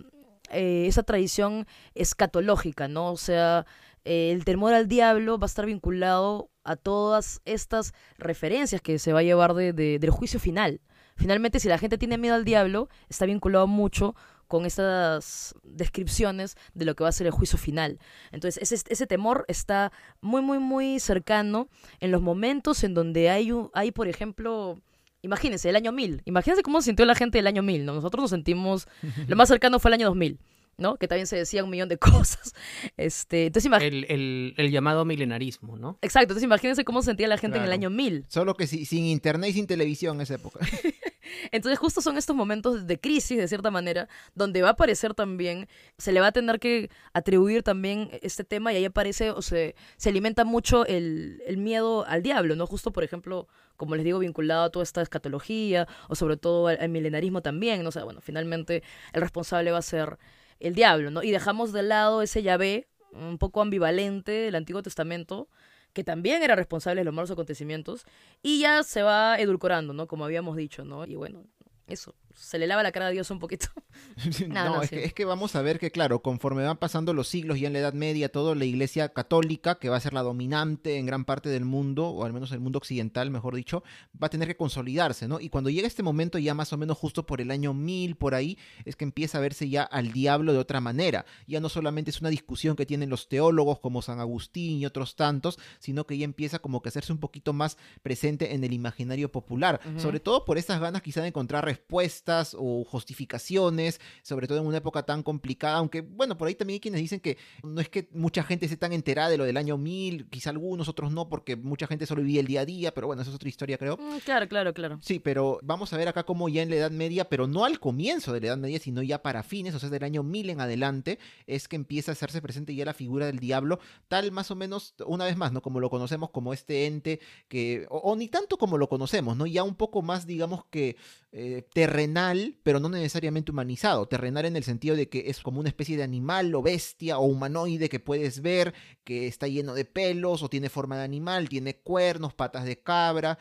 eh, 0.51 0.87
esa 0.87 1.03
tradición 1.03 1.67
escatológica, 1.95 2.89
¿no? 2.89 3.13
O 3.13 3.17
sea, 3.17 3.67
el 4.07 4.45
temor 4.45 4.73
al 4.73 4.89
diablo 4.89 5.39
va 5.39 5.47
a 5.47 5.47
estar 5.47 5.67
vinculado 5.67 6.51
a 6.65 6.77
todas 6.77 7.41
estas 7.45 7.93
referencias 8.19 8.81
que 8.81 8.99
se 8.99 9.13
va 9.13 9.21
a 9.21 9.25
llevar 9.25 9.55
de, 9.55 9.73
del 9.73 10.11
juicio 10.11 10.39
final. 10.39 10.81
Finalmente, 11.17 11.61
si 11.61 11.69
la 11.69 11.79
gente 11.79 11.99
tiene 11.99 12.19
miedo 12.19 12.35
al 12.35 12.45
diablo, 12.45 12.89
está 13.09 13.27
vinculado 13.27 13.67
mucho 13.67 14.15
con 14.47 14.65
estas 14.65 15.55
descripciones 15.65 16.57
de 16.75 16.85
lo 16.85 16.95
que 16.95 17.03
va 17.03 17.09
a 17.09 17.13
ser 17.13 17.27
el 17.27 17.33
juicio 17.33 17.59
final. 17.59 17.99
Entonces, 18.31 18.63
ese, 18.63 18.85
ese 18.93 19.07
temor 19.07 19.45
está 19.49 19.93
muy, 20.21 20.43
muy, 20.43 20.59
muy 20.59 21.01
cercano 21.01 21.69
en 22.01 22.13
los 22.13 22.23
momentos 22.23 22.85
en 22.85 22.95
donde 22.95 23.29
hay, 23.31 23.53
hay 23.75 23.91
por 23.91 24.09
ejemplo, 24.09 24.79
imagínense, 25.23 25.69
el 25.69 25.77
año 25.77 25.91
1000. 25.91 26.23
Imagínense 26.27 26.63
cómo 26.63 26.81
se 26.81 26.87
sintió 26.87 27.05
la 27.07 27.15
gente 27.15 27.39
del 27.39 27.47
año 27.47 27.63
1000. 27.63 27.85
¿no? 27.87 27.95
Nosotros 27.95 28.23
nos 28.23 28.31
sentimos, 28.31 28.87
lo 29.27 29.37
más 29.37 29.49
cercano 29.49 29.81
fue 29.81 29.89
el 29.91 29.95
año 29.95 30.07
2000. 30.07 30.39
¿No? 30.79 30.97
Que 30.97 31.09
también 31.09 31.27
se 31.27 31.37
decía 31.37 31.65
un 31.65 31.71
millón 31.71 31.89
de 31.89 31.99
cosas. 31.99 32.55
Este, 32.97 33.47
entonces 33.47 33.71
el, 33.81 34.55
el, 34.57 34.71
llamado 34.71 35.05
milenarismo, 35.05 35.77
¿no? 35.77 35.99
Exacto, 36.03 36.25
entonces 36.25 36.45
imagínense 36.45 36.85
cómo 36.85 37.03
se 37.03 37.07
sentía 37.07 37.29
la 37.29 37.39
gente 37.39 37.59
en 37.59 37.65
el 37.65 37.73
año 37.73 37.91
1000. 37.91 38.27
Solo 38.29 38.55
que 38.55 38.67
sin 38.67 39.05
internet 39.07 39.51
y 39.51 39.53
sin 39.55 39.67
televisión 39.67 40.17
en 40.17 40.23
esa 40.23 40.35
época. 40.35 40.61
entonces 41.53 41.79
justo 41.79 42.01
son 42.01 42.17
estos 42.17 42.37
momentos 42.37 42.87
de 42.87 43.01
crisis, 43.01 43.39
de 43.39 43.49
cierta 43.49 43.71
manera, 43.71 44.09
donde 44.35 44.63
va 44.63 44.69
a 44.69 44.73
aparecer 44.73 45.15
también, 45.15 45.69
se 45.99 46.13
le 46.13 46.21
va 46.21 46.29
a 46.29 46.33
tener 46.33 46.59
que 46.59 46.91
atribuir 47.13 47.63
también 47.63 48.11
este 48.23 48.45
tema 48.45 48.73
y 48.73 48.77
ahí 48.77 48.85
aparece 48.85 49.31
o 49.31 49.43
se, 49.43 49.75
se 49.97 50.11
alimenta 50.11 50.45
mucho 50.45 50.87
el, 50.87 51.43
el 51.47 51.57
miedo 51.57 52.05
al 52.07 52.23
diablo, 52.23 52.57
¿no? 52.57 52.67
Justo, 52.67 52.93
por 52.93 53.05
ejemplo, 53.05 53.49
como 53.77 53.95
les 53.95 54.05
digo, 54.05 54.19
vinculado 54.19 54.65
a 54.65 54.71
toda 54.71 54.83
esta 54.83 55.03
escatología 55.03 55.87
o 56.09 56.15
sobre 56.15 56.37
todo 56.37 56.69
al, 56.69 56.79
al 56.81 56.89
milenarismo 56.89 57.43
también, 57.43 57.83
¿no? 57.83 57.89
O 57.91 57.93
sea, 57.93 58.05
bueno, 58.05 58.21
finalmente 58.21 58.83
el 59.13 59.21
responsable 59.21 59.71
va 59.71 59.79
a 59.79 59.83
ser 59.83 60.19
el 60.61 60.75
diablo, 60.75 61.11
¿no? 61.11 61.23
Y 61.23 61.31
dejamos 61.31 61.73
de 61.73 61.83
lado 61.83 62.23
ese 62.23 62.43
Yahvé 62.43 62.89
un 63.13 63.39
poco 63.39 63.63
ambivalente 63.63 64.33
del 64.33 64.55
Antiguo 64.55 64.83
Testamento, 64.83 65.49
que 65.93 66.05
también 66.05 66.43
era 66.43 66.55
responsable 66.57 67.01
de 67.01 67.05
los 67.07 67.15
malos 67.15 67.31
acontecimientos, 67.31 68.05
y 68.43 68.61
ya 68.61 68.83
se 68.83 69.03
va 69.03 69.37
edulcorando, 69.39 69.93
¿no? 69.95 70.07
Como 70.07 70.25
habíamos 70.25 70.57
dicho, 70.57 70.85
¿no? 70.85 71.07
Y 71.07 71.15
bueno, 71.15 71.45
eso, 71.87 72.15
se 72.35 72.59
le 72.59 72.67
lava 72.67 72.83
la 72.83 72.93
cara 72.93 73.07
a 73.07 73.11
Dios 73.11 73.31
un 73.31 73.39
poquito. 73.39 73.69
no, 74.49 74.83
es, 74.83 74.91
que, 74.91 75.05
es, 75.05 75.15
que, 75.15 75.25
vamos 75.25 75.57
a 75.57 75.63
ver 75.63 75.79
que, 75.79 75.91
claro, 75.91 76.21
conforme 76.21 76.65
van 76.65 76.77
pasando 76.77 77.15
los 77.15 77.29
siglos, 77.29 77.61
ya 77.61 77.69
en 77.69 77.73
la 77.73 77.79
Edad 77.79 77.95
Media, 77.95 78.31
todo 78.31 78.55
la 78.55 78.65
Iglesia 78.65 79.11
Católica, 79.11 79.79
que 79.79 79.89
va 79.89 79.97
a 79.97 80.01
ser 80.01 80.13
la 80.13 80.23
dominante 80.23 80.97
en 80.97 81.07
gran 81.07 81.25
parte 81.25 81.49
del 81.49 81.65
mundo, 81.65 82.09
o 82.09 82.25
al 82.25 82.33
menos 82.33 82.53
el 82.53 82.61
mundo 82.61 82.79
occidental, 82.79 83.31
mejor 83.31 83.55
dicho, 83.55 83.83
va 84.21 84.27
a 84.27 84.31
tener 84.31 84.49
que 84.49 84.57
consolidarse, 84.57 85.29
¿no? 85.29 85.41
Y 85.41 85.49
cuando 85.49 85.71
llega 85.71 85.87
este 85.87 86.03
momento, 86.03 86.39
ya 86.39 86.55
más 86.55 86.73
o 86.73 86.77
menos 86.77 86.99
justo 86.99 87.25
por 87.25 87.41
el 87.41 87.51
año 87.51 87.73
1000, 87.73 88.17
por 88.17 88.35
ahí, 88.35 88.59
es 88.85 88.97
que 88.97 89.05
empieza 89.05 89.39
a 89.39 89.41
verse 89.41 89.69
ya 89.69 89.83
al 89.83 90.13
diablo 90.13 90.53
de 90.53 90.59
otra 90.59 90.81
manera. 90.81 91.25
Ya 91.47 91.61
no 91.61 91.69
solamente 91.69 92.11
es 92.11 92.21
una 92.21 92.31
discusión 92.31 92.77
que 92.77 92.87
tienen 92.87 93.11
los 93.11 93.29
teólogos 93.29 93.79
como 93.79 94.03
San 94.03 94.21
Agustín 94.21 94.79
y 94.79 94.87
otros 94.87 95.17
tantos, 95.17 95.59
sino 95.79 96.07
que 96.07 96.19
ya 96.19 96.25
empieza 96.25 96.59
como 96.59 96.83
que 96.83 96.89
a 96.89 96.91
hacerse 96.91 97.13
un 97.13 97.19
poquito 97.19 97.53
más 97.53 97.77
presente 98.03 98.55
en 98.55 98.65
el 98.65 98.73
imaginario 98.73 99.31
popular, 99.31 99.81
sobre 99.99 100.21
todo 100.21 100.45
por 100.45 100.59
estas 100.59 100.81
ganas 100.81 101.03
quizá 101.03 101.23
de 101.23 101.29
encontrar 101.29 101.65
respuestas 101.77 102.57
o 102.59 102.85
justificaciones, 102.85 104.01
sobre 104.23 104.47
todo 104.47 104.59
en 104.59 104.67
una 104.67 104.79
época 104.79 105.03
tan 105.05 105.23
complicada, 105.23 105.77
aunque 105.77 106.01
bueno, 106.01 106.37
por 106.37 106.49
ahí 106.49 106.55
también 106.55 106.77
hay 106.77 106.81
quienes 106.81 107.01
dicen 107.01 107.21
que 107.21 107.37
no 107.63 107.81
es 107.81 107.89
que 107.89 108.09
mucha 108.13 108.43
gente 108.43 108.67
esté 108.67 108.77
tan 108.77 108.93
enterada 108.93 109.29
de 109.29 109.37
lo 109.37 109.45
del 109.45 109.57
año 109.57 109.77
1000, 109.77 110.29
quizá 110.29 110.51
algunos, 110.51 110.89
otros 110.89 111.13
no, 111.13 111.29
porque 111.29 111.57
mucha 111.57 111.87
gente 111.87 112.07
solo 112.07 112.23
vivía 112.23 112.41
el 112.41 112.47
día 112.47 112.63
a 112.63 112.67
día, 112.67 112.95
pero 112.95 113.07
bueno, 113.07 113.23
esa 113.23 113.31
es 113.31 113.37
otra 113.37 113.49
historia 113.49 113.79
creo. 113.79 113.97
Mm, 113.97 114.19
claro, 114.25 114.49
claro, 114.49 114.73
claro. 114.75 114.99
Sí, 115.03 115.21
pero 115.21 115.59
vamos 115.63 115.93
a 115.93 115.97
ver 115.97 116.09
acá 116.09 116.25
cómo 116.25 116.49
ya 116.49 116.63
en 116.63 116.71
la 116.71 116.77
Edad 116.77 116.91
Media, 116.91 117.29
pero 117.29 117.47
no 117.47 117.65
al 117.65 117.79
comienzo 117.79 118.33
de 118.33 118.41
la 118.41 118.47
Edad 118.49 118.59
Media, 118.59 118.79
sino 118.79 119.03
ya 119.03 119.23
para 119.23 119.43
fines, 119.43 119.75
o 119.75 119.79
sea, 119.79 119.91
del 119.91 120.05
año 120.05 120.23
1000 120.23 120.51
en 120.51 120.61
adelante, 120.61 121.19
es 121.47 121.69
que 121.69 121.77
empieza 121.77 122.13
a 122.13 122.15
hacerse 122.15 122.41
presente 122.41 122.75
ya 122.75 122.85
la 122.85 122.95
figura 122.95 123.27
del 123.27 123.39
diablo, 123.39 123.79
tal 124.09 124.33
más 124.33 124.51
o 124.51 124.57
menos, 124.57 124.95
una 125.07 125.25
vez 125.25 125.37
más, 125.37 125.53
¿no? 125.53 125.63
Como 125.63 125.81
lo 125.81 125.91
conocemos 125.91 126.31
como 126.31 126.53
este 126.53 126.87
ente 126.87 127.21
que, 127.49 127.87
o, 127.91 128.17
ni 128.17 128.29
tanto 128.29 128.57
como 128.59 128.79
lo 128.79 128.89
conocemos, 128.89 129.37
¿no? 129.37 129.47
Ya 129.47 129.63
un 129.63 129.75
poco 129.75 130.03
más, 130.03 130.27
digamos 130.27 130.65
que 130.67 130.97
eh, 131.33 131.66
terrenal, 131.73 132.57
pero 132.63 132.81
no 132.81 132.89
necesariamente 132.89 133.53
humanizado. 133.53 134.07
Terrenal 134.07 134.45
en 134.45 134.57
el 134.57 134.65
sentido 134.65 134.97
de 134.97 135.09
que 135.09 135.25
es 135.29 135.41
como 135.41 135.61
una 135.61 135.69
especie 135.69 135.97
de 135.97 136.03
animal 136.03 136.55
o 136.55 136.63
bestia 136.63 137.19
o 137.19 137.27
humanoide 137.27 137.89
que 137.89 138.01
puedes 138.01 138.41
ver, 138.41 138.75
que 139.05 139.27
está 139.27 139.49
lleno 139.49 139.75
de 139.75 139.85
pelos 139.85 140.43
o 140.43 140.49
tiene 140.49 140.69
forma 140.69 140.97
de 140.97 141.05
animal, 141.05 141.49
tiene 141.49 141.77
cuernos, 141.77 142.35
patas 142.35 142.65
de 142.65 142.79
cabra. 142.79 143.39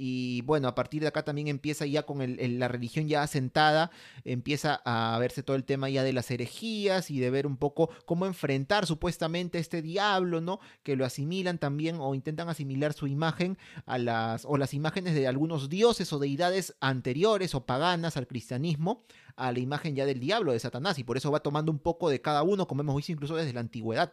Y 0.00 0.42
bueno, 0.42 0.68
a 0.68 0.76
partir 0.76 1.02
de 1.02 1.08
acá 1.08 1.24
también 1.24 1.48
empieza 1.48 1.84
ya 1.84 2.04
con 2.04 2.18
la 2.38 2.68
religión 2.68 3.08
ya 3.08 3.24
asentada, 3.24 3.90
empieza 4.24 4.80
a 4.84 5.18
verse 5.18 5.42
todo 5.42 5.56
el 5.56 5.64
tema 5.64 5.88
ya 5.88 6.04
de 6.04 6.12
las 6.12 6.30
herejías 6.30 7.10
y 7.10 7.18
de 7.18 7.30
ver 7.30 7.48
un 7.48 7.56
poco 7.56 7.90
cómo 8.06 8.24
enfrentar 8.26 8.86
supuestamente 8.86 9.58
este 9.58 9.82
diablo, 9.82 10.40
¿no? 10.40 10.60
Que 10.84 10.94
lo 10.94 11.04
asimilan 11.04 11.58
también 11.58 11.96
o 11.98 12.14
intentan 12.14 12.48
asimilar 12.48 12.92
su 12.92 13.08
imagen 13.08 13.58
a 13.86 13.98
las, 13.98 14.44
o 14.44 14.56
las 14.56 14.72
imágenes 14.72 15.14
de 15.14 15.26
algunos 15.26 15.68
dioses 15.68 16.12
o 16.12 16.20
deidades 16.20 16.76
anteriores 16.80 17.56
o 17.56 17.66
paganas 17.66 18.16
al 18.16 18.28
cristianismo, 18.28 19.04
a 19.34 19.50
la 19.50 19.58
imagen 19.58 19.96
ya 19.96 20.06
del 20.06 20.20
diablo, 20.20 20.52
de 20.52 20.60
Satanás, 20.60 20.98
y 21.00 21.04
por 21.04 21.16
eso 21.16 21.32
va 21.32 21.40
tomando 21.40 21.72
un 21.72 21.80
poco 21.80 22.08
de 22.08 22.20
cada 22.20 22.44
uno, 22.44 22.68
como 22.68 22.82
hemos 22.82 22.94
visto 22.94 23.12
incluso 23.12 23.34
desde 23.34 23.52
la 23.52 23.60
antigüedad. 23.60 24.12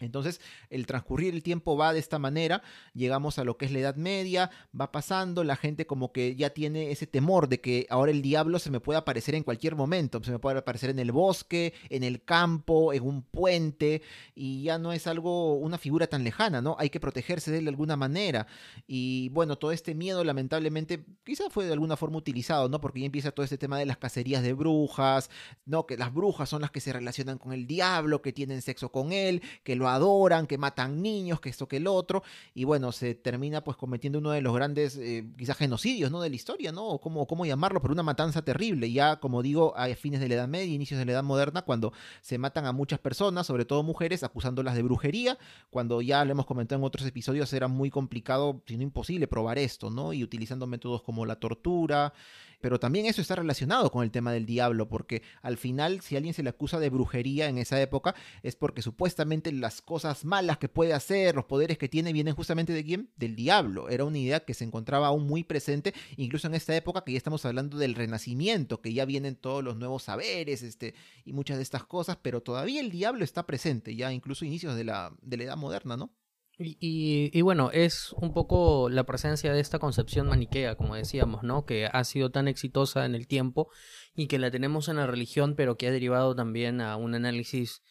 Entonces, 0.00 0.40
el 0.70 0.86
transcurrir 0.86 1.34
el 1.34 1.42
tiempo 1.42 1.76
va 1.76 1.92
de 1.92 1.98
esta 1.98 2.18
manera, 2.18 2.62
llegamos 2.94 3.38
a 3.38 3.44
lo 3.44 3.56
que 3.56 3.66
es 3.66 3.72
la 3.72 3.78
Edad 3.78 3.96
Media, 3.96 4.50
va 4.78 4.92
pasando, 4.92 5.44
la 5.44 5.56
gente 5.56 5.86
como 5.86 6.12
que 6.12 6.36
ya 6.36 6.50
tiene 6.50 6.90
ese 6.90 7.06
temor 7.06 7.48
de 7.48 7.60
que 7.60 7.86
ahora 7.88 8.12
el 8.12 8.22
diablo 8.22 8.58
se 8.58 8.70
me 8.70 8.80
puede 8.80 8.98
aparecer 8.98 9.34
en 9.34 9.42
cualquier 9.42 9.74
momento, 9.74 10.22
se 10.22 10.30
me 10.30 10.38
puede 10.38 10.58
aparecer 10.58 10.90
en 10.90 10.98
el 10.98 11.12
bosque, 11.12 11.72
en 11.88 12.04
el 12.04 12.22
campo, 12.22 12.92
en 12.92 13.02
un 13.02 13.22
puente, 13.22 14.02
y 14.34 14.62
ya 14.62 14.78
no 14.78 14.92
es 14.92 15.06
algo, 15.06 15.54
una 15.54 15.78
figura 15.78 16.06
tan 16.06 16.24
lejana, 16.24 16.60
¿no? 16.60 16.76
Hay 16.78 16.90
que 16.90 17.00
protegerse 17.00 17.50
de 17.50 17.58
él 17.58 17.64
de 17.64 17.70
alguna 17.70 17.96
manera. 17.96 18.46
Y 18.86 19.30
bueno, 19.30 19.56
todo 19.56 19.72
este 19.72 19.94
miedo 19.94 20.24
lamentablemente 20.24 21.04
quizá 21.24 21.48
fue 21.50 21.64
de 21.64 21.72
alguna 21.72 21.96
forma 21.96 22.18
utilizado, 22.18 22.68
¿no? 22.68 22.80
Porque 22.80 23.00
ya 23.00 23.06
empieza 23.06 23.30
todo 23.30 23.44
este 23.44 23.58
tema 23.58 23.78
de 23.78 23.86
las 23.86 23.96
cacerías 23.96 24.42
de 24.42 24.52
brujas, 24.52 25.30
¿no? 25.64 25.86
Que 25.86 25.96
las 25.96 26.12
brujas 26.12 26.48
son 26.48 26.62
las 26.62 26.70
que 26.70 26.80
se 26.80 26.92
relacionan 26.92 27.38
con 27.38 27.52
el 27.52 27.66
diablo, 27.66 28.22
que 28.22 28.32
tienen 28.32 28.62
sexo 28.62 28.90
con 28.90 29.12
él, 29.12 29.42
que 29.62 29.76
lo 29.76 29.85
adoran, 29.94 30.46
que 30.46 30.58
matan 30.58 31.02
niños, 31.02 31.40
que 31.40 31.48
esto 31.48 31.68
que 31.68 31.78
el 31.78 31.86
otro, 31.86 32.22
y 32.54 32.64
bueno, 32.64 32.92
se 32.92 33.14
termina 33.14 33.62
pues 33.62 33.76
cometiendo 33.76 34.18
uno 34.18 34.30
de 34.30 34.40
los 34.40 34.54
grandes, 34.54 34.96
eh, 34.96 35.24
quizás 35.36 35.56
genocidios, 35.56 36.10
¿no? 36.10 36.20
De 36.20 36.30
la 36.30 36.36
historia, 36.36 36.72
¿no? 36.72 36.98
Cómo, 36.98 37.26
cómo 37.26 37.46
llamarlo, 37.46 37.80
pero 37.80 37.92
una 37.92 38.02
matanza 38.02 38.42
terrible, 38.42 38.90
ya 38.90 39.16
como 39.16 39.42
digo, 39.42 39.76
a 39.76 39.86
fines 39.94 40.20
de 40.20 40.28
la 40.28 40.34
Edad 40.34 40.48
Media, 40.48 40.74
inicios 40.74 40.98
de 40.98 41.06
la 41.06 41.12
Edad 41.12 41.22
Moderna, 41.22 41.62
cuando 41.62 41.92
se 42.20 42.38
matan 42.38 42.66
a 42.66 42.72
muchas 42.72 42.98
personas, 42.98 43.46
sobre 43.46 43.64
todo 43.64 43.82
mujeres, 43.82 44.22
acusándolas 44.22 44.74
de 44.74 44.82
brujería, 44.82 45.38
cuando 45.70 46.02
ya 46.02 46.24
lo 46.24 46.32
hemos 46.32 46.46
comentado 46.46 46.78
en 46.80 46.84
otros 46.84 47.06
episodios, 47.06 47.52
era 47.52 47.68
muy 47.68 47.90
complicado, 47.90 48.62
si 48.66 48.76
no 48.76 48.82
imposible, 48.82 49.26
probar 49.26 49.58
esto, 49.58 49.90
¿no? 49.90 50.12
Y 50.12 50.22
utilizando 50.22 50.66
métodos 50.66 51.02
como 51.02 51.26
la 51.26 51.36
tortura, 51.36 52.12
pero 52.60 52.80
también 52.80 53.06
eso 53.06 53.20
está 53.20 53.36
relacionado 53.36 53.90
con 53.90 54.04
el 54.04 54.10
tema 54.10 54.32
del 54.32 54.46
diablo, 54.46 54.88
porque 54.88 55.22
al 55.42 55.56
final 55.56 56.00
si 56.00 56.16
alguien 56.16 56.34
se 56.34 56.42
le 56.42 56.50
acusa 56.50 56.78
de 56.78 56.90
brujería 56.90 57.48
en 57.48 57.58
esa 57.58 57.80
época 57.80 58.14
es 58.42 58.56
porque 58.56 58.82
supuestamente 58.82 59.52
las 59.52 59.82
cosas 59.82 60.24
malas 60.24 60.58
que 60.58 60.68
puede 60.68 60.92
hacer, 60.92 61.34
los 61.34 61.44
poderes 61.44 61.78
que 61.78 61.88
tiene, 61.88 62.12
vienen 62.12 62.34
justamente 62.34 62.72
de 62.72 62.84
quién? 62.84 63.10
Del 63.16 63.36
diablo. 63.36 63.88
Era 63.88 64.04
una 64.04 64.18
idea 64.18 64.40
que 64.40 64.54
se 64.54 64.64
encontraba 64.64 65.08
aún 65.08 65.26
muy 65.26 65.44
presente, 65.44 65.94
incluso 66.16 66.46
en 66.46 66.54
esta 66.54 66.76
época 66.76 67.04
que 67.04 67.12
ya 67.12 67.18
estamos 67.18 67.44
hablando 67.44 67.78
del 67.78 67.94
renacimiento, 67.94 68.80
que 68.80 68.92
ya 68.92 69.04
vienen 69.04 69.36
todos 69.36 69.62
los 69.62 69.76
nuevos 69.76 70.04
saberes 70.04 70.62
este, 70.62 70.94
y 71.24 71.32
muchas 71.32 71.56
de 71.56 71.62
estas 71.62 71.84
cosas, 71.84 72.18
pero 72.22 72.42
todavía 72.42 72.80
el 72.80 72.90
diablo 72.90 73.24
está 73.24 73.46
presente, 73.46 73.94
ya 73.94 74.12
incluso 74.12 74.44
inicios 74.44 74.76
de 74.76 74.84
la, 74.84 75.12
de 75.22 75.36
la 75.36 75.44
edad 75.44 75.56
moderna, 75.56 75.96
¿no? 75.96 76.10
Y, 76.58 77.30
y, 77.32 77.42
bueno, 77.42 77.70
es 77.70 78.12
un 78.12 78.32
poco 78.32 78.88
la 78.88 79.04
presencia 79.04 79.52
de 79.52 79.60
esta 79.60 79.78
concepción 79.78 80.28
maniquea, 80.28 80.74
como 80.74 80.94
decíamos, 80.94 81.42
¿no? 81.42 81.66
Que 81.66 81.86
ha 81.86 82.02
sido 82.04 82.30
tan 82.30 82.48
exitosa 82.48 83.04
en 83.04 83.14
el 83.14 83.26
tiempo 83.26 83.68
y 84.14 84.26
que 84.26 84.38
la 84.38 84.50
tenemos 84.50 84.88
en 84.88 84.96
la 84.96 85.06
religión, 85.06 85.54
pero 85.54 85.76
que 85.76 85.86
ha 85.86 85.90
derivado 85.90 86.34
también 86.34 86.80
a 86.80 86.96
un 86.96 87.14
análisis 87.14 87.82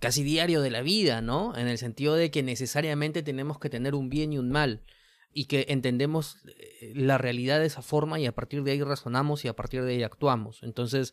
casi 0.00 0.22
diario 0.22 0.60
de 0.60 0.70
la 0.70 0.82
vida, 0.82 1.20
¿no? 1.20 1.56
En 1.56 1.68
el 1.68 1.78
sentido 1.78 2.14
de 2.14 2.30
que 2.30 2.42
necesariamente 2.42 3.22
tenemos 3.22 3.58
que 3.58 3.70
tener 3.70 3.94
un 3.94 4.08
bien 4.08 4.32
y 4.32 4.38
un 4.38 4.50
mal 4.50 4.84
y 5.32 5.46
que 5.46 5.66
entendemos 5.68 6.38
eh, 6.46 6.92
la 6.94 7.18
realidad 7.18 7.60
de 7.60 7.66
esa 7.66 7.82
forma 7.82 8.18
y 8.18 8.26
a 8.26 8.32
partir 8.32 8.62
de 8.62 8.72
ahí 8.72 8.82
razonamos 8.82 9.44
y 9.44 9.48
a 9.48 9.54
partir 9.54 9.82
de 9.82 9.92
ahí 9.92 10.02
actuamos. 10.02 10.62
Entonces, 10.62 11.12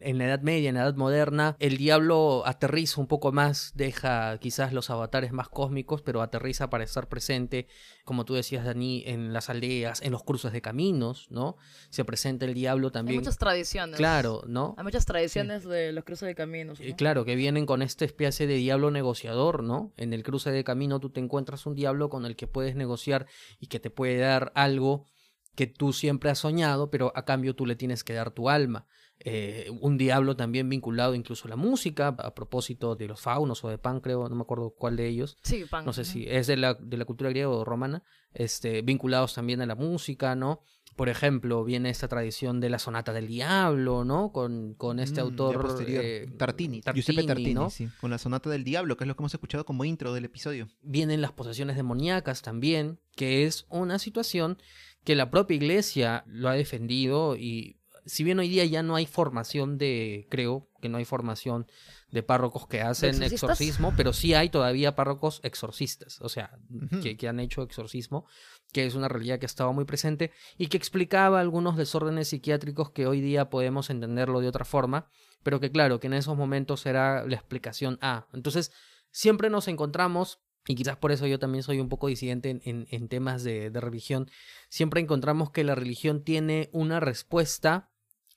en 0.00 0.18
la 0.18 0.26
Edad 0.26 0.42
Media, 0.42 0.68
en 0.68 0.76
la 0.76 0.82
Edad 0.82 0.96
Moderna, 0.96 1.56
el 1.58 1.76
diablo 1.76 2.42
aterriza 2.46 3.00
un 3.00 3.06
poco 3.06 3.32
más, 3.32 3.72
deja 3.74 4.38
quizás 4.38 4.72
los 4.72 4.90
avatares 4.90 5.32
más 5.32 5.48
cósmicos, 5.48 6.02
pero 6.02 6.22
aterriza 6.22 6.70
para 6.70 6.84
estar 6.84 7.08
presente, 7.08 7.68
como 8.04 8.24
tú 8.24 8.34
decías, 8.34 8.64
Dani, 8.64 9.02
en 9.06 9.32
las 9.32 9.48
aldeas, 9.48 10.02
en 10.02 10.12
los 10.12 10.22
cruces 10.22 10.52
de 10.52 10.60
caminos, 10.60 11.26
¿no? 11.30 11.56
Se 11.90 12.04
presenta 12.04 12.44
el 12.44 12.54
diablo 12.54 12.92
también. 12.92 13.14
Hay 13.14 13.24
muchas 13.24 13.38
tradiciones. 13.38 13.96
Claro, 13.96 14.42
¿no? 14.46 14.74
Hay 14.76 14.84
muchas 14.84 15.06
tradiciones 15.06 15.64
de 15.64 15.92
los 15.92 16.04
cruces 16.04 16.26
de 16.26 16.34
caminos. 16.34 16.80
¿no? 16.80 16.96
Claro, 16.96 17.24
que 17.24 17.34
vienen 17.34 17.66
con 17.66 17.82
esta 17.82 18.04
especie 18.04 18.46
de 18.46 18.54
diablo 18.54 18.90
negociador, 18.90 19.62
¿no? 19.62 19.92
En 19.96 20.12
el 20.12 20.22
cruce 20.22 20.50
de 20.50 20.64
camino 20.64 21.00
tú 21.00 21.10
te 21.10 21.20
encuentras 21.20 21.66
un 21.66 21.74
diablo 21.74 22.08
con 22.10 22.26
el 22.26 22.36
que 22.36 22.46
puedes 22.46 22.76
negociar 22.76 23.26
y 23.58 23.68
que 23.68 23.80
te 23.80 23.90
puede 23.90 24.18
dar 24.18 24.52
algo 24.54 25.06
que 25.54 25.66
tú 25.66 25.92
siempre 25.92 26.30
has 26.30 26.40
soñado, 26.40 26.90
pero 26.90 27.12
a 27.14 27.24
cambio 27.24 27.54
tú 27.54 27.64
le 27.64 27.76
tienes 27.76 28.02
que 28.04 28.12
dar 28.12 28.32
tu 28.32 28.50
alma. 28.50 28.86
Eh, 29.26 29.70
un 29.80 29.96
diablo 29.96 30.36
también 30.36 30.68
vinculado 30.68 31.14
incluso 31.14 31.46
a 31.46 31.48
la 31.48 31.56
música, 31.56 32.08
a 32.08 32.34
propósito 32.34 32.94
de 32.94 33.08
los 33.08 33.22
faunos 33.22 33.64
o 33.64 33.70
de 33.70 33.78
Pan, 33.78 34.00
creo, 34.00 34.28
no 34.28 34.36
me 34.36 34.42
acuerdo 34.42 34.74
cuál 34.76 34.96
de 34.96 35.08
ellos. 35.08 35.38
Sí, 35.42 35.64
Pan. 35.64 35.86
No 35.86 35.94
sé 35.94 36.04
si 36.04 36.26
es 36.28 36.46
de 36.46 36.58
la, 36.58 36.74
de 36.74 36.98
la 36.98 37.06
cultura 37.06 37.30
griega 37.30 37.48
o 37.48 37.64
romana, 37.64 38.02
este, 38.34 38.82
vinculados 38.82 39.32
también 39.32 39.62
a 39.62 39.66
la 39.66 39.76
música, 39.76 40.34
¿no? 40.34 40.60
Por 40.94 41.08
ejemplo, 41.08 41.64
viene 41.64 41.88
esta 41.88 42.06
tradición 42.06 42.60
de 42.60 42.68
la 42.68 42.78
sonata 42.78 43.14
del 43.14 43.26
diablo, 43.26 44.04
¿no? 44.04 44.30
Con, 44.30 44.74
con 44.74 45.00
este 45.00 45.22
Mm, 45.22 45.24
autor 45.24 45.76
eh, 45.88 46.28
Tartini, 46.38 46.82
Giuseppe 46.82 47.24
Tartini, 47.24 47.54
¿no? 47.54 47.70
sí, 47.70 47.88
con 48.00 48.10
la 48.10 48.18
sonata 48.18 48.50
del 48.50 48.62
diablo, 48.62 48.96
que 48.96 49.04
es 49.04 49.08
lo 49.08 49.16
que 49.16 49.22
hemos 49.22 49.34
escuchado 49.34 49.64
como 49.64 49.86
intro 49.86 50.12
del 50.12 50.26
episodio. 50.26 50.68
Vienen 50.82 51.22
las 51.22 51.32
posesiones 51.32 51.76
demoníacas 51.76 52.42
también, 52.42 53.00
que 53.16 53.44
es 53.44 53.66
una 53.70 53.98
situación 53.98 54.58
que 55.02 55.16
la 55.16 55.30
propia 55.30 55.56
iglesia 55.56 56.24
lo 56.26 56.48
ha 56.48 56.54
defendido 56.54 57.36
y 57.36 57.78
si 58.06 58.24
bien 58.24 58.38
hoy 58.38 58.48
día 58.48 58.64
ya 58.64 58.82
no 58.82 58.96
hay 58.96 59.06
formación 59.06 59.78
de, 59.78 60.26
creo 60.30 60.68
que 60.80 60.88
no 60.88 60.98
hay 60.98 61.04
formación 61.04 61.66
de 62.10 62.22
párrocos 62.22 62.66
que 62.66 62.80
hacen 62.80 63.22
exorcismo, 63.22 63.94
pero 63.96 64.12
sí 64.12 64.34
hay 64.34 64.50
todavía 64.50 64.94
párrocos 64.94 65.40
exorcistas, 65.42 66.20
o 66.20 66.28
sea, 66.28 66.58
uh 66.70 66.80
-huh. 66.80 67.02
que, 67.02 67.16
que, 67.16 67.28
han 67.28 67.40
hecho 67.40 67.62
exorcismo, 67.62 68.26
que 68.72 68.86
es 68.86 68.94
una 68.94 69.08
realidad 69.08 69.38
que 69.38 69.46
estaba 69.46 69.72
muy 69.72 69.84
presente 69.84 70.30
y 70.58 70.68
que 70.68 70.76
explicaba 70.76 71.40
algunos 71.40 71.76
desórdenes 71.76 72.28
psiquiátricos 72.28 72.90
que 72.90 73.06
hoy 73.06 73.20
día 73.20 73.50
podemos 73.50 73.90
entenderlo 73.90 74.40
de 74.40 74.48
otra 74.48 74.64
forma, 74.64 75.08
pero 75.42 75.60
que 75.60 75.70
claro, 75.70 76.00
que 76.00 76.06
en 76.06 76.14
esos 76.14 76.36
momentos 76.36 76.86
era 76.86 77.26
la 77.26 77.36
explicación 77.36 77.98
A. 78.00 78.28
Entonces, 78.32 78.70
siempre 79.10 79.50
nos 79.50 79.68
encontramos 79.68 80.40
y 80.66 80.74
quizás 80.74 80.96
por 80.96 81.12
eso 81.12 81.26
yo 81.26 81.38
también 81.38 81.62
soy 81.62 81.80
un 81.80 81.88
poco 81.88 82.08
disidente 82.08 82.50
en, 82.50 82.62
en, 82.64 82.86
en 82.90 83.08
temas 83.08 83.44
de, 83.44 83.70
de, 83.70 83.80
religión, 83.80 84.30
siempre 84.68 85.00
encontramos 85.00 85.50
que 85.50 85.62
la 85.64 85.74
religión 85.74 86.24
tiene 86.24 86.70
una 86.72 87.00
respuesta 87.00 87.90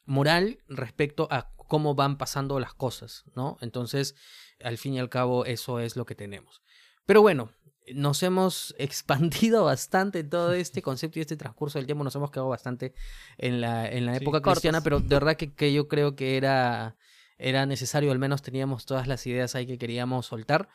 moral 0.08 0.60
respecto 0.68 1.28
a 1.30 1.52
cómo 1.56 1.94
van 1.94 2.18
pasando 2.18 2.60
las 2.60 2.74
cosas, 2.74 3.26
¿no? 3.36 3.58
Entonces, 3.62 4.16
al 4.64 4.78
fin 4.78 4.96
y 4.96 5.00
al 5.00 5.10
cabo, 5.10 5.46
eso 5.46 5.80
es 5.80 5.96
lo 5.96 6.06
que 6.06 6.16
tenemos. 6.16 6.64
Pero 7.06 7.22
bueno, 7.22 7.52
nos 7.94 8.24
hemos 8.24 8.74
expandido 8.80 9.66
bastante 9.66 10.20
en 10.20 10.30
todo 10.30 10.54
este 10.54 10.82
concepto 10.82 11.20
y 11.20 11.22
este 11.22 11.38
transcurso 11.38 11.78
del 11.78 11.86
tiempo, 11.86 12.04
nos 12.04 12.16
hemos 12.16 12.32
quedado 12.32 12.50
bastante 12.50 12.94
en 13.38 13.62
la, 13.62 13.88
en 13.88 14.06
la 14.06 14.16
sí, 14.16 14.24
época 14.24 14.42
cristiana, 14.42 14.82
pero 14.82 15.00
de 15.00 15.08
verdad 15.16 15.36
que, 15.36 15.54
que 15.54 15.72
yo 15.74 15.88
creo 15.88 16.16
que 16.16 16.38
era, 16.38 16.96
era 17.38 17.66
necesario, 17.66 18.12
al 18.12 18.20
menos 18.20 18.42
teníamos 18.42 18.86
todas 18.86 19.08
las 19.08 19.28
ideas 19.28 19.54
ahí 19.56 19.68
que 19.68 19.78
queríamos 19.78 20.26
soltar. 20.26 20.70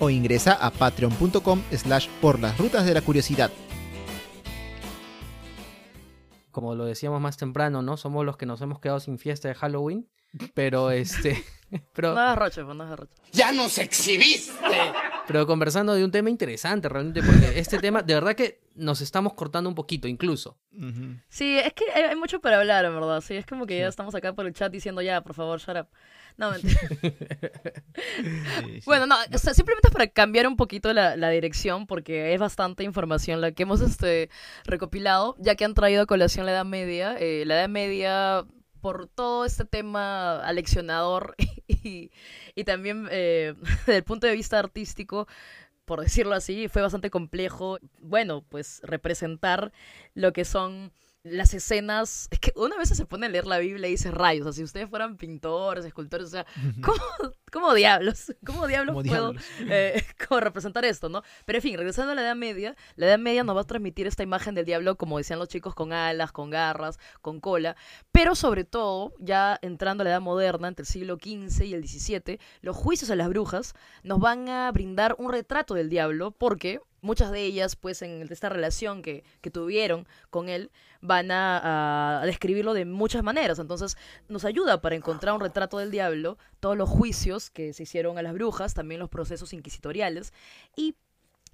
O 0.00 0.08
ingresa 0.10 0.54
a 0.54 0.70
patreon.com 0.70 1.60
slash 1.70 2.08
por 2.20 2.40
las 2.40 2.58
rutas 2.58 2.84
de 2.86 2.94
la 2.94 3.02
curiosidad. 3.02 3.50
Como 6.50 6.74
lo 6.74 6.86
decíamos 6.86 7.20
más 7.20 7.36
temprano, 7.36 7.82
¿no? 7.82 7.96
Somos 7.96 8.24
los 8.24 8.36
que 8.36 8.46
nos 8.46 8.60
hemos 8.60 8.80
quedado 8.80 8.98
sin 8.98 9.18
fiesta 9.18 9.46
de 9.48 9.54
Halloween. 9.54 10.08
Pero 10.54 10.90
este. 10.90 11.44
Pero, 11.92 12.14
no 12.14 12.30
derroche, 12.30 12.64
pues 12.64 12.76
no 12.76 12.84
derroche. 12.84 13.14
¡Ya 13.32 13.52
nos 13.52 13.78
exhibiste! 13.78 14.52
Pero 15.28 15.46
conversando 15.46 15.94
de 15.94 16.04
un 16.04 16.10
tema 16.10 16.28
interesante 16.28 16.88
realmente, 16.88 17.22
porque 17.22 17.60
este 17.60 17.78
tema, 17.78 18.02
de 18.02 18.14
verdad 18.14 18.34
que 18.34 18.60
nos 18.74 19.00
estamos 19.00 19.34
cortando 19.34 19.68
un 19.68 19.76
poquito, 19.76 20.08
incluso. 20.08 20.58
Uh 20.72 20.80
-huh. 20.80 21.22
Sí, 21.28 21.58
es 21.58 21.72
que 21.72 21.84
hay, 21.94 22.02
hay, 22.02 22.16
mucho 22.16 22.40
para 22.40 22.58
hablar, 22.58 22.84
en 22.84 22.94
verdad. 22.94 23.20
Sí, 23.20 23.34
es 23.34 23.46
como 23.46 23.66
que 23.66 23.74
sí. 23.74 23.80
ya 23.80 23.86
estamos 23.86 24.16
acá 24.16 24.32
por 24.32 24.46
el 24.46 24.52
chat 24.52 24.72
diciendo 24.72 25.00
ya, 25.00 25.20
por 25.20 25.34
favor, 25.34 25.60
shut 25.60 25.76
up. 25.76 25.86
No, 26.36 26.50
mentira. 26.52 26.78
sí, 26.88 27.12
sí. 28.74 28.80
Bueno, 28.84 29.06
no, 29.06 29.14
o 29.32 29.38
sea, 29.38 29.54
simplemente 29.54 29.88
es 29.88 29.92
para 29.92 30.08
cambiar 30.08 30.48
un 30.48 30.56
poquito 30.56 30.92
la, 30.92 31.16
la, 31.16 31.30
dirección, 31.30 31.86
porque 31.86 32.34
es 32.34 32.40
bastante 32.40 32.82
información 32.82 33.40
la 33.40 33.52
que 33.52 33.62
hemos 33.62 33.80
este, 33.80 34.30
recopilado, 34.64 35.36
ya 35.38 35.54
que 35.54 35.64
han 35.64 35.74
traído 35.74 36.02
a 36.02 36.06
colación 36.06 36.46
la 36.46 36.52
Edad 36.52 36.64
Media. 36.64 37.16
Eh, 37.20 37.44
la 37.46 37.54
Edad 37.54 37.68
Media 37.68 38.44
por 38.80 39.08
todo 39.08 39.44
este 39.44 39.64
tema 39.64 40.40
aleccionador 40.40 41.34
y, 41.68 42.10
y 42.54 42.64
también 42.64 43.08
eh, 43.10 43.54
desde 43.86 43.96
el 43.96 44.04
punto 44.04 44.26
de 44.26 44.34
vista 44.34 44.58
artístico, 44.58 45.26
por 45.84 46.00
decirlo 46.00 46.34
así, 46.34 46.68
fue 46.68 46.82
bastante 46.82 47.10
complejo, 47.10 47.78
bueno, 47.98 48.44
pues 48.48 48.80
representar 48.84 49.72
lo 50.14 50.32
que 50.32 50.44
son 50.44 50.92
las 51.22 51.52
escenas, 51.52 52.28
es 52.30 52.38
que 52.38 52.52
una 52.56 52.78
vez 52.78 52.88
se 52.88 53.04
pone 53.04 53.26
a 53.26 53.28
leer 53.28 53.46
la 53.46 53.58
Biblia 53.58 53.88
y 53.88 53.92
dice 53.92 54.10
rayos, 54.10 54.46
o 54.46 54.52
sea, 54.52 54.58
si 54.60 54.64
ustedes 54.64 54.88
fueran 54.88 55.16
pintores, 55.18 55.84
escultores, 55.84 56.28
o 56.28 56.30
sea, 56.30 56.46
¿cómo, 56.82 56.98
cómo 57.52 57.74
diablos? 57.74 58.34
¿Cómo 58.44 58.66
diablos 58.66 58.94
Como 58.94 59.06
puedo 59.06 59.32
diablos. 59.32 59.44
eh, 59.68 60.02
como 60.28 60.40
representar 60.40 60.84
esto, 60.86 61.10
no? 61.10 61.22
Pero 61.44 61.58
en 61.58 61.62
fin, 61.62 61.76
regresando 61.76 62.12
a 62.12 62.14
la 62.14 62.22
Edad 62.22 62.36
Media, 62.36 62.74
la 62.96 63.06
Edad 63.06 63.18
Media 63.18 63.44
nos 63.44 63.54
va 63.54 63.60
a 63.60 63.64
transmitir 63.64 64.06
esta 64.06 64.22
imagen 64.22 64.54
del 64.54 64.64
diablo, 64.64 64.96
como 64.96 65.18
decían 65.18 65.38
los 65.38 65.48
chicos, 65.48 65.74
con 65.74 65.92
alas, 65.92 66.32
con 66.32 66.48
garras, 66.48 66.98
con 67.20 67.40
cola, 67.40 67.76
pero 68.12 68.34
sobre 68.34 68.64
todo, 68.64 69.12
ya 69.18 69.58
entrando 69.60 70.02
a 70.02 70.04
la 70.04 70.10
Edad 70.10 70.20
Moderna, 70.22 70.68
entre 70.68 70.84
el 70.84 70.86
siglo 70.86 71.16
XV 71.16 71.64
y 71.64 71.74
el 71.74 71.86
XVII, 71.86 72.38
los 72.62 72.76
juicios 72.76 73.10
a 73.10 73.16
las 73.16 73.28
brujas 73.28 73.74
nos 74.02 74.20
van 74.20 74.48
a 74.48 74.70
brindar 74.72 75.16
un 75.18 75.30
retrato 75.30 75.74
del 75.74 75.90
diablo, 75.90 76.30
porque 76.30 76.80
muchas 77.02 77.30
de 77.30 77.42
ellas, 77.44 77.76
pues 77.76 78.02
en 78.02 78.26
esta 78.30 78.48
relación 78.48 79.02
que, 79.02 79.24
que 79.40 79.50
tuvieron 79.50 80.06
con 80.30 80.48
él, 80.48 80.70
van 81.00 81.30
a, 81.30 82.20
a 82.20 82.26
describirlo 82.26 82.74
de 82.74 82.84
muchas 82.84 83.22
maneras. 83.22 83.58
Entonces, 83.58 83.96
nos 84.28 84.44
ayuda 84.44 84.80
para 84.80 84.94
encontrar 84.96 85.34
un 85.34 85.40
retrato 85.40 85.78
del 85.78 85.90
diablo, 85.90 86.36
todos 86.60 86.76
los 86.76 86.88
juicios 86.88 87.50
que 87.50 87.72
se 87.72 87.84
hicieron 87.84 88.18
a 88.18 88.22
las 88.22 88.34
brujas, 88.34 88.74
también 88.74 89.00
los 89.00 89.08
procesos 89.08 89.52
inquisitoriales. 89.52 90.32
Y, 90.76 90.94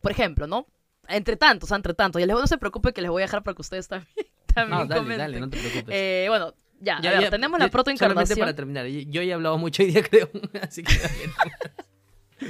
por 0.01 0.11
ejemplo, 0.13 0.47
¿no? 0.47 0.67
Entre 1.09 1.37
tantos, 1.37 1.71
entre 1.71 1.95
tantos. 1.95 2.21
Y 2.21 2.27
les, 2.27 2.35
no 2.37 2.47
se 2.47 2.59
preocupe 2.59 2.93
que 2.93 3.01
les 3.03 3.11
voy 3.11 3.23
a 3.23 3.27
dejar 3.27 3.43
para 3.43 3.55
que 3.55 3.63
ustedes 3.63 3.87
también, 3.87 4.09
también 4.55 4.81
No, 4.81 4.87
dale, 4.87 4.99
comenten. 5.01 5.19
dale, 5.19 5.41
no 5.41 5.49
te 5.51 5.59
preocupes. 5.59 5.95
Eh, 5.95 6.27
bueno, 6.29 6.55
ya, 6.81 6.97
a 6.99 7.01
ver, 7.01 7.31
tenemos 7.31 7.59
la 7.59 7.69
protoencarnación. 7.71 8.39
Para 8.39 8.55
terminar, 8.55 8.87
yo 8.87 9.01
yo 9.01 9.23
ya 9.23 9.31
he 9.31 9.35
hablado 9.35 9.57
mucho 9.59 9.83
hoy 9.83 9.93
día, 9.93 10.03
creo. 10.11 10.29
Así 10.61 10.83
que. 10.83 10.93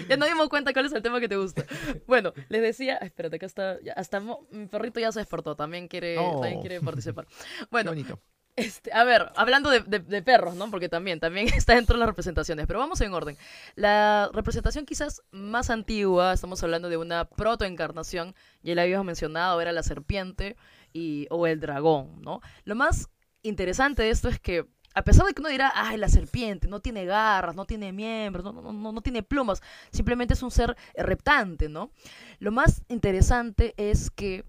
Ya 0.08 0.16
nos 0.16 0.28
dimos 0.28 0.48
cuenta 0.48 0.72
cuál 0.72 0.86
es 0.86 0.92
el 0.92 1.02
tema 1.02 1.20
que 1.20 1.28
te 1.28 1.36
gusta. 1.36 1.64
Bueno, 2.06 2.32
les 2.48 2.62
decía, 2.62 2.98
ay, 3.00 3.08
espérate, 3.08 3.38
que 3.38 3.46
hasta, 3.46 3.80
ya- 3.82 3.92
hasta 3.94 4.20
mi 4.20 4.66
perrito 4.66 5.00
ya 5.00 5.12
se 5.12 5.20
despertó, 5.20 5.54
también 5.56 5.88
quiere, 5.88 6.18
Oh. 6.18 6.40
también 6.40 6.60
quiere 6.60 6.80
participar. 6.80 7.26
Qué 7.26 7.66
Bueno, 7.70 7.90
bonito. 7.92 8.18
este, 8.56 8.92
a 8.92 9.04
ver, 9.04 9.30
hablando 9.36 9.70
de, 9.70 9.80
de- 9.80 9.98
de 10.00 10.22
perros, 10.22 10.54
¿no? 10.56 10.70
Porque 10.70 10.88
también, 10.88 11.20
también 11.20 11.46
está 11.62 11.74
dentro 11.74 11.94
de 11.94 12.00
las 12.00 12.08
representaciones, 12.08 12.66
pero 12.66 12.78
vamos 12.78 13.00
en 13.02 13.12
orden. 13.12 13.36
La 13.74 14.30
representación 14.32 14.86
quizás 14.86 15.22
más 15.30 15.68
antigua, 15.70 16.32
estamos 16.32 16.62
hablando 16.62 16.88
de 16.88 16.96
una 16.96 17.26
protoencarnación, 17.26 18.34
ya 18.62 18.74
la 18.74 18.82
habíamos 18.82 19.06
mencionado, 19.06 19.60
era 19.60 19.72
la 19.72 19.82
serpiente 19.82 20.56
y, 20.92 21.26
o 21.30 21.46
el 21.46 21.60
dragón, 21.60 22.22
¿no? 22.22 22.40
Lo 22.64 22.74
más 22.74 23.08
interesante 23.42 24.02
de 24.02 24.10
esto 24.10 24.28
es 24.28 24.40
que, 24.40 24.66
a 24.96 25.02
pesar 25.02 25.26
de 25.26 25.34
que 25.34 25.40
uno 25.42 25.50
dirá, 25.50 25.70
ay, 25.74 25.96
la 25.98 26.08
serpiente 26.08 26.66
no 26.68 26.80
tiene 26.80 27.04
garras, 27.04 27.54
no 27.54 27.66
tiene 27.66 27.92
miembros, 27.92 28.44
no, 28.44 28.52
no, 28.52 28.72
no, 28.72 28.92
no 28.92 29.00
tiene 29.02 29.22
plumas, 29.22 29.62
simplemente 29.92 30.34
es 30.34 30.42
un 30.42 30.50
ser 30.50 30.74
reptante, 30.94 31.68
¿no? 31.68 31.90
Lo 32.38 32.50
más 32.50 32.82
interesante 32.88 33.74
es 33.76 34.10
que 34.10 34.44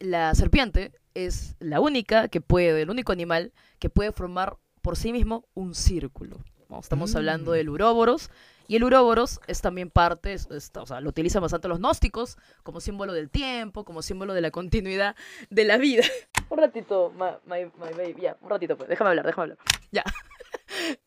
la 0.00 0.34
serpiente 0.34 0.92
es 1.14 1.54
la 1.60 1.80
única 1.80 2.28
que 2.28 2.40
puede, 2.40 2.82
el 2.82 2.90
único 2.90 3.12
animal 3.12 3.52
que 3.78 3.90
puede 3.90 4.12
formar 4.12 4.56
por 4.80 4.96
sí 4.96 5.12
mismo 5.12 5.44
un 5.54 5.74
círculo. 5.74 6.38
¿no? 6.70 6.80
Estamos 6.80 7.12
Mm. 7.12 7.16
hablando 7.18 7.52
del 7.52 7.68
uróboros. 7.68 8.30
Y 8.68 8.76
el 8.76 8.84
uróboros 8.84 9.40
es 9.46 9.60
también 9.60 9.90
parte, 9.90 10.32
es- 10.32 10.48
es- 10.50 10.70
o 10.74 10.86
sea, 10.86 11.02
lo 11.02 11.10
utilizan 11.10 11.42
bastante 11.42 11.68
los 11.68 11.78
gnósticos 11.80 12.38
como 12.62 12.80
símbolo 12.80 13.12
del 13.12 13.28
tiempo, 13.28 13.84
como 13.84 14.00
símbolo 14.00 14.32
de 14.32 14.40
la 14.40 14.50
continuidad 14.50 15.14
de 15.50 15.64
la 15.64 15.76
vida. 15.76 16.02
un 16.50 16.58
ratito, 16.58 17.12
my, 17.14 17.26
my- 17.46 17.66
my 17.78 17.92
baby, 17.94 18.22
ya, 18.22 18.38
un 18.40 18.48
ratito 18.48 18.76
pues, 18.78 18.88
déjame 18.88 19.10
hablar, 19.10 19.26
déjame 19.26 19.42
hablar. 19.42 19.58
Ya. 19.92 20.04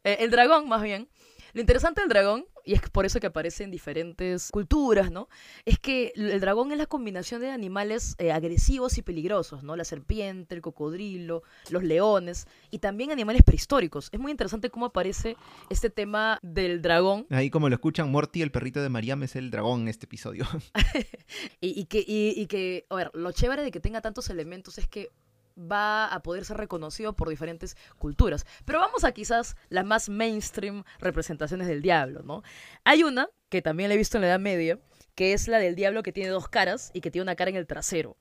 Eh, 0.03 0.17
el 0.19 0.29
dragón, 0.29 0.69
más 0.69 0.83
bien. 0.83 1.09
Lo 1.55 1.61
interesante 1.61 2.01
del 2.01 2.09
dragón, 2.09 2.45
y 2.65 2.73
es 2.73 2.81
por 2.89 3.05
eso 3.05 3.21
que 3.21 3.27
aparece 3.27 3.63
en 3.63 3.71
diferentes 3.71 4.51
culturas, 4.51 5.09
¿no? 5.09 5.29
Es 5.63 5.79
que 5.79 6.11
el 6.15 6.39
dragón 6.41 6.73
es 6.73 6.77
la 6.77 6.85
combinación 6.85 7.39
de 7.39 7.49
animales 7.49 8.15
eh, 8.17 8.33
agresivos 8.33 8.97
y 8.97 9.01
peligrosos, 9.01 9.63
¿no? 9.63 9.77
La 9.77 9.85
serpiente, 9.85 10.53
el 10.53 10.61
cocodrilo, 10.61 11.43
los 11.69 11.81
leones 11.81 12.45
y 12.71 12.79
también 12.79 13.09
animales 13.09 13.43
prehistóricos. 13.43 14.09
Es 14.11 14.19
muy 14.19 14.31
interesante 14.31 14.69
cómo 14.69 14.87
aparece 14.87 15.37
este 15.69 15.89
tema 15.89 16.39
del 16.41 16.81
dragón 16.81 17.25
Ahí 17.29 17.49
como 17.49 17.69
lo 17.69 17.75
escuchan, 17.75 18.11
Morty, 18.11 18.41
el 18.41 18.51
perrito 18.51 18.81
de 18.81 18.89
Mariam, 18.89 19.23
es 19.23 19.37
el 19.37 19.49
dragón 19.49 19.83
en 19.83 19.87
este 19.87 20.07
episodio. 20.07 20.45
y, 21.61 21.79
y 21.79 21.85
que, 21.85 21.99
y, 21.99 22.33
y 22.35 22.47
que, 22.47 22.85
a 22.89 22.95
ver, 22.95 23.11
lo 23.13 23.31
chévere 23.31 23.63
de 23.63 23.71
que 23.71 23.79
tenga 23.79 24.01
tantos 24.01 24.29
elementos 24.29 24.77
es 24.77 24.89
que 24.89 25.09
va 25.57 26.07
a 26.07 26.21
poder 26.21 26.45
ser 26.45 26.57
reconocido 26.57 27.15
por 27.15 27.29
diferentes 27.29 27.77
culturas. 27.97 28.45
Pero 28.65 28.79
vamos 28.79 29.03
a 29.03 29.11
quizás 29.11 29.55
las 29.69 29.85
más 29.85 30.09
mainstream 30.09 30.83
representaciones 30.99 31.67
del 31.67 31.81
diablo, 31.81 32.23
¿no? 32.23 32.43
Hay 32.83 33.03
una, 33.03 33.29
que 33.49 33.61
también 33.61 33.89
la 33.89 33.95
he 33.95 33.97
visto 33.97 34.17
en 34.17 34.21
la 34.21 34.27
Edad 34.27 34.39
Media, 34.39 34.79
que 35.15 35.33
es 35.33 35.47
la 35.47 35.59
del 35.59 35.75
diablo 35.75 36.03
que 36.03 36.11
tiene 36.11 36.29
dos 36.29 36.49
caras 36.49 36.91
y 36.93 37.01
que 37.01 37.11
tiene 37.11 37.23
una 37.23 37.35
cara 37.35 37.49
en 37.49 37.55
el 37.57 37.67
trasero, 37.67 38.17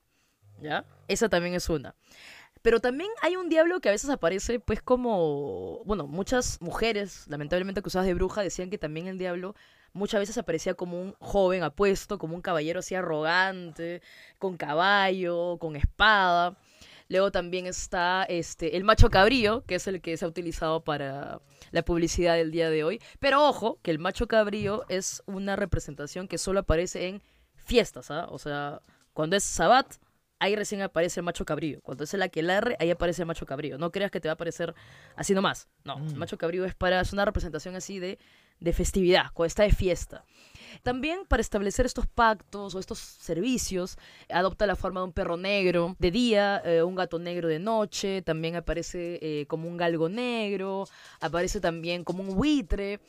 ¿ya? 0.61 0.85
Esa 1.07 1.29
también 1.29 1.53
es 1.53 1.69
una. 1.69 1.95
Pero 2.61 2.79
también 2.79 3.11
hay 3.21 3.35
un 3.35 3.47
diablo 3.47 3.79
que 3.79 3.89
a 3.89 3.91
veces 3.91 4.09
aparece, 4.09 4.59
pues, 4.59 4.81
como. 4.81 5.83
Bueno, 5.85 6.07
muchas 6.07 6.59
mujeres, 6.61 7.27
lamentablemente 7.27 7.81
acusadas 7.81 8.07
de 8.07 8.15
bruja, 8.15 8.41
decían 8.41 8.71
que 8.71 8.79
también 8.79 9.05
el 9.05 9.19
diablo 9.19 9.53
muchas 9.93 10.19
veces 10.19 10.37
aparecía 10.39 10.73
como 10.73 10.99
un 10.99 11.13
joven 11.19 11.61
apuesto, 11.63 12.17
como 12.17 12.35
un 12.35 12.41
caballero 12.41 12.79
así 12.79 12.95
arrogante, 12.95 14.01
con 14.39 14.57
caballo, 14.57 15.57
con 15.59 15.75
espada. 15.75 16.57
Luego 17.07 17.31
también 17.31 17.67
está 17.67 18.23
este, 18.23 18.77
el 18.77 18.83
macho 18.83 19.09
cabrío, 19.09 19.63
que 19.65 19.75
es 19.75 19.87
el 19.87 20.01
que 20.01 20.17
se 20.17 20.25
ha 20.25 20.27
utilizado 20.27 20.83
para 20.83 21.39
la 21.71 21.83
publicidad 21.83 22.35
del 22.35 22.51
día 22.51 22.69
de 22.69 22.83
hoy. 22.83 23.01
Pero 23.19 23.47
ojo, 23.47 23.79
que 23.81 23.91
el 23.91 23.99
macho 23.99 24.27
cabrío 24.27 24.85
es 24.89 25.21
una 25.25 25.55
representación 25.55 26.27
que 26.27 26.37
solo 26.37 26.61
aparece 26.61 27.07
en 27.07 27.21
fiestas, 27.55 28.11
¿ah? 28.11 28.27
O 28.29 28.39
sea, 28.39 28.81
cuando 29.13 29.35
es 29.35 29.43
sabbat, 29.43 29.95
ahí 30.39 30.55
recién 30.55 30.81
aparece 30.81 31.19
el 31.19 31.25
macho 31.25 31.45
cabrío. 31.45 31.79
Cuando 31.81 32.03
es 32.03 32.13
el 32.13 32.21
aquelarre, 32.21 32.75
ahí 32.79 32.91
aparece 32.91 33.21
el 33.21 33.27
macho 33.27 33.45
cabrío. 33.45 33.77
No 33.77 33.91
creas 33.91 34.11
que 34.11 34.19
te 34.19 34.27
va 34.27 34.33
a 34.33 34.35
aparecer 34.35 34.73
así 35.15 35.33
nomás. 35.33 35.67
No, 35.83 35.97
el 35.97 36.15
macho 36.15 36.37
cabrío 36.37 36.65
es 36.65 36.75
para, 36.75 37.01
es 37.01 37.13
una 37.13 37.25
representación 37.25 37.75
así 37.75 37.99
de, 37.99 38.19
de 38.59 38.73
festividad, 38.73 39.25
cuando 39.33 39.47
está 39.47 39.63
de 39.63 39.71
fiesta. 39.71 40.23
También 40.83 41.25
para 41.27 41.41
establecer 41.41 41.85
estos 41.85 42.07
pactos 42.07 42.75
o 42.75 42.79
estos 42.79 42.99
servicios, 42.99 43.97
adopta 44.29 44.67
la 44.67 44.75
forma 44.75 44.99
de 44.99 45.05
un 45.07 45.13
perro 45.13 45.37
negro 45.37 45.95
de 45.99 46.11
día, 46.11 46.61
eh, 46.65 46.83
un 46.83 46.95
gato 46.95 47.17
negro 47.17 47.47
de 47.47 47.59
noche, 47.59 48.21
también 48.21 48.55
aparece 48.55 49.19
eh, 49.21 49.45
como 49.47 49.67
un 49.67 49.77
galgo 49.77 50.09
negro, 50.09 50.85
aparece 51.21 51.59
también 51.59 52.03
como 52.03 52.23
un 52.23 52.35
buitre. 52.35 52.99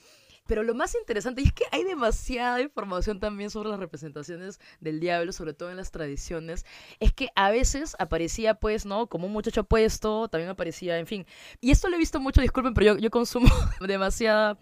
Pero 0.47 0.63
lo 0.63 0.75
más 0.75 0.95
interesante 0.95 1.43
y 1.43 1.47
es 1.47 1.53
que 1.53 1.65
hay 1.73 1.85
demasiada 1.85 2.61
información 2.61 3.21
también 3.21 3.51
sobre 3.51 3.71
las 3.71 3.79
representaciones 3.79 4.61
del 4.81 5.01
diablo, 5.01 5.33
sobre 5.33 5.55
todo 5.55 5.71
en 5.71 5.77
las 5.77 5.91
tradiciones, 5.91 6.65
es 7.01 7.13
que 7.13 7.31
a 7.35 7.51
veces 7.51 7.97
aparecía 7.99 8.55
pues, 8.55 8.87
¿no? 8.87 9.07
Como 9.09 9.27
un 9.27 9.33
muchacho 9.33 9.63
apuesto, 9.63 10.29
también 10.29 10.51
aparecía, 10.51 10.99
en 10.99 11.07
fin. 11.07 11.27
Y 11.61 11.71
esto 11.71 11.89
lo 11.89 11.97
he 11.97 11.99
visto 11.99 12.21
mucho, 12.21 12.41
disculpen, 12.41 12.75
pero 12.75 12.95
yo, 12.95 12.99
yo 12.99 13.11
consumo 13.11 13.49
demasiada, 13.81 14.59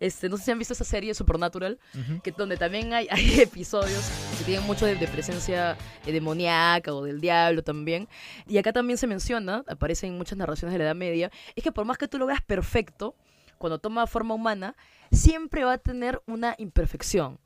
este, 0.00 0.28
no 0.28 0.36
sé 0.36 0.44
si 0.44 0.50
han 0.50 0.58
visto 0.58 0.74
esa 0.74 0.84
serie 0.84 1.14
Supernatural, 1.14 1.78
que 2.22 2.32
donde 2.32 2.56
también 2.56 2.92
hay, 2.92 3.08
hay 3.10 3.40
episodios 3.40 4.10
que 4.38 4.44
tienen 4.44 4.66
mucho 4.66 4.86
de, 4.86 4.96
de 4.96 5.08
presencia 5.08 5.76
eh, 6.06 6.12
demoníaca 6.12 6.92
o 6.92 7.04
del 7.04 7.20
diablo 7.20 7.62
también. 7.62 8.08
Y 8.46 8.58
acá 8.58 8.72
también 8.72 8.98
se 8.98 9.06
menciona, 9.06 9.64
aparece 9.66 10.06
en 10.06 10.16
muchas 10.16 10.38
narraciones 10.38 10.72
de 10.72 10.78
la 10.78 10.84
Edad 10.84 10.94
Media, 10.94 11.30
es 11.54 11.62
que 11.62 11.72
por 11.72 11.84
más 11.84 11.98
que 11.98 12.08
tú 12.08 12.18
lo 12.18 12.26
veas 12.26 12.42
perfecto, 12.42 13.14
cuando 13.58 13.78
toma 13.78 14.06
forma 14.06 14.34
humana, 14.34 14.76
siempre 15.12 15.64
va 15.64 15.74
a 15.74 15.78
tener 15.78 16.22
una 16.26 16.54
imperfección. 16.58 17.38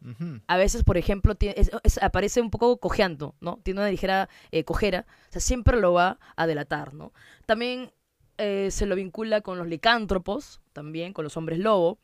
A 0.46 0.56
veces, 0.56 0.82
por 0.84 0.96
ejemplo, 0.96 1.34
tie- 1.34 1.54
es- 1.56 1.70
es- 1.82 2.02
aparece 2.02 2.40
un 2.40 2.50
poco 2.50 2.76
cojeando, 2.78 3.34
¿no? 3.40 3.58
Tiene 3.62 3.80
una 3.80 3.90
ligera 3.90 4.28
eh, 4.50 4.64
cojera, 4.64 5.06
o 5.28 5.32
sea, 5.32 5.40
siempre 5.40 5.80
lo 5.80 5.92
va 5.92 6.18
a 6.36 6.46
delatar, 6.46 6.94
¿no? 6.94 7.12
También 7.46 7.92
eh, 8.38 8.70
se 8.70 8.86
lo 8.86 8.94
vincula 8.96 9.42
con 9.42 9.58
los 9.58 9.66
licántropos, 9.66 10.62
también 10.72 11.12
con 11.12 11.24
los 11.24 11.36
hombres 11.36 11.58
lobo. 11.58 11.98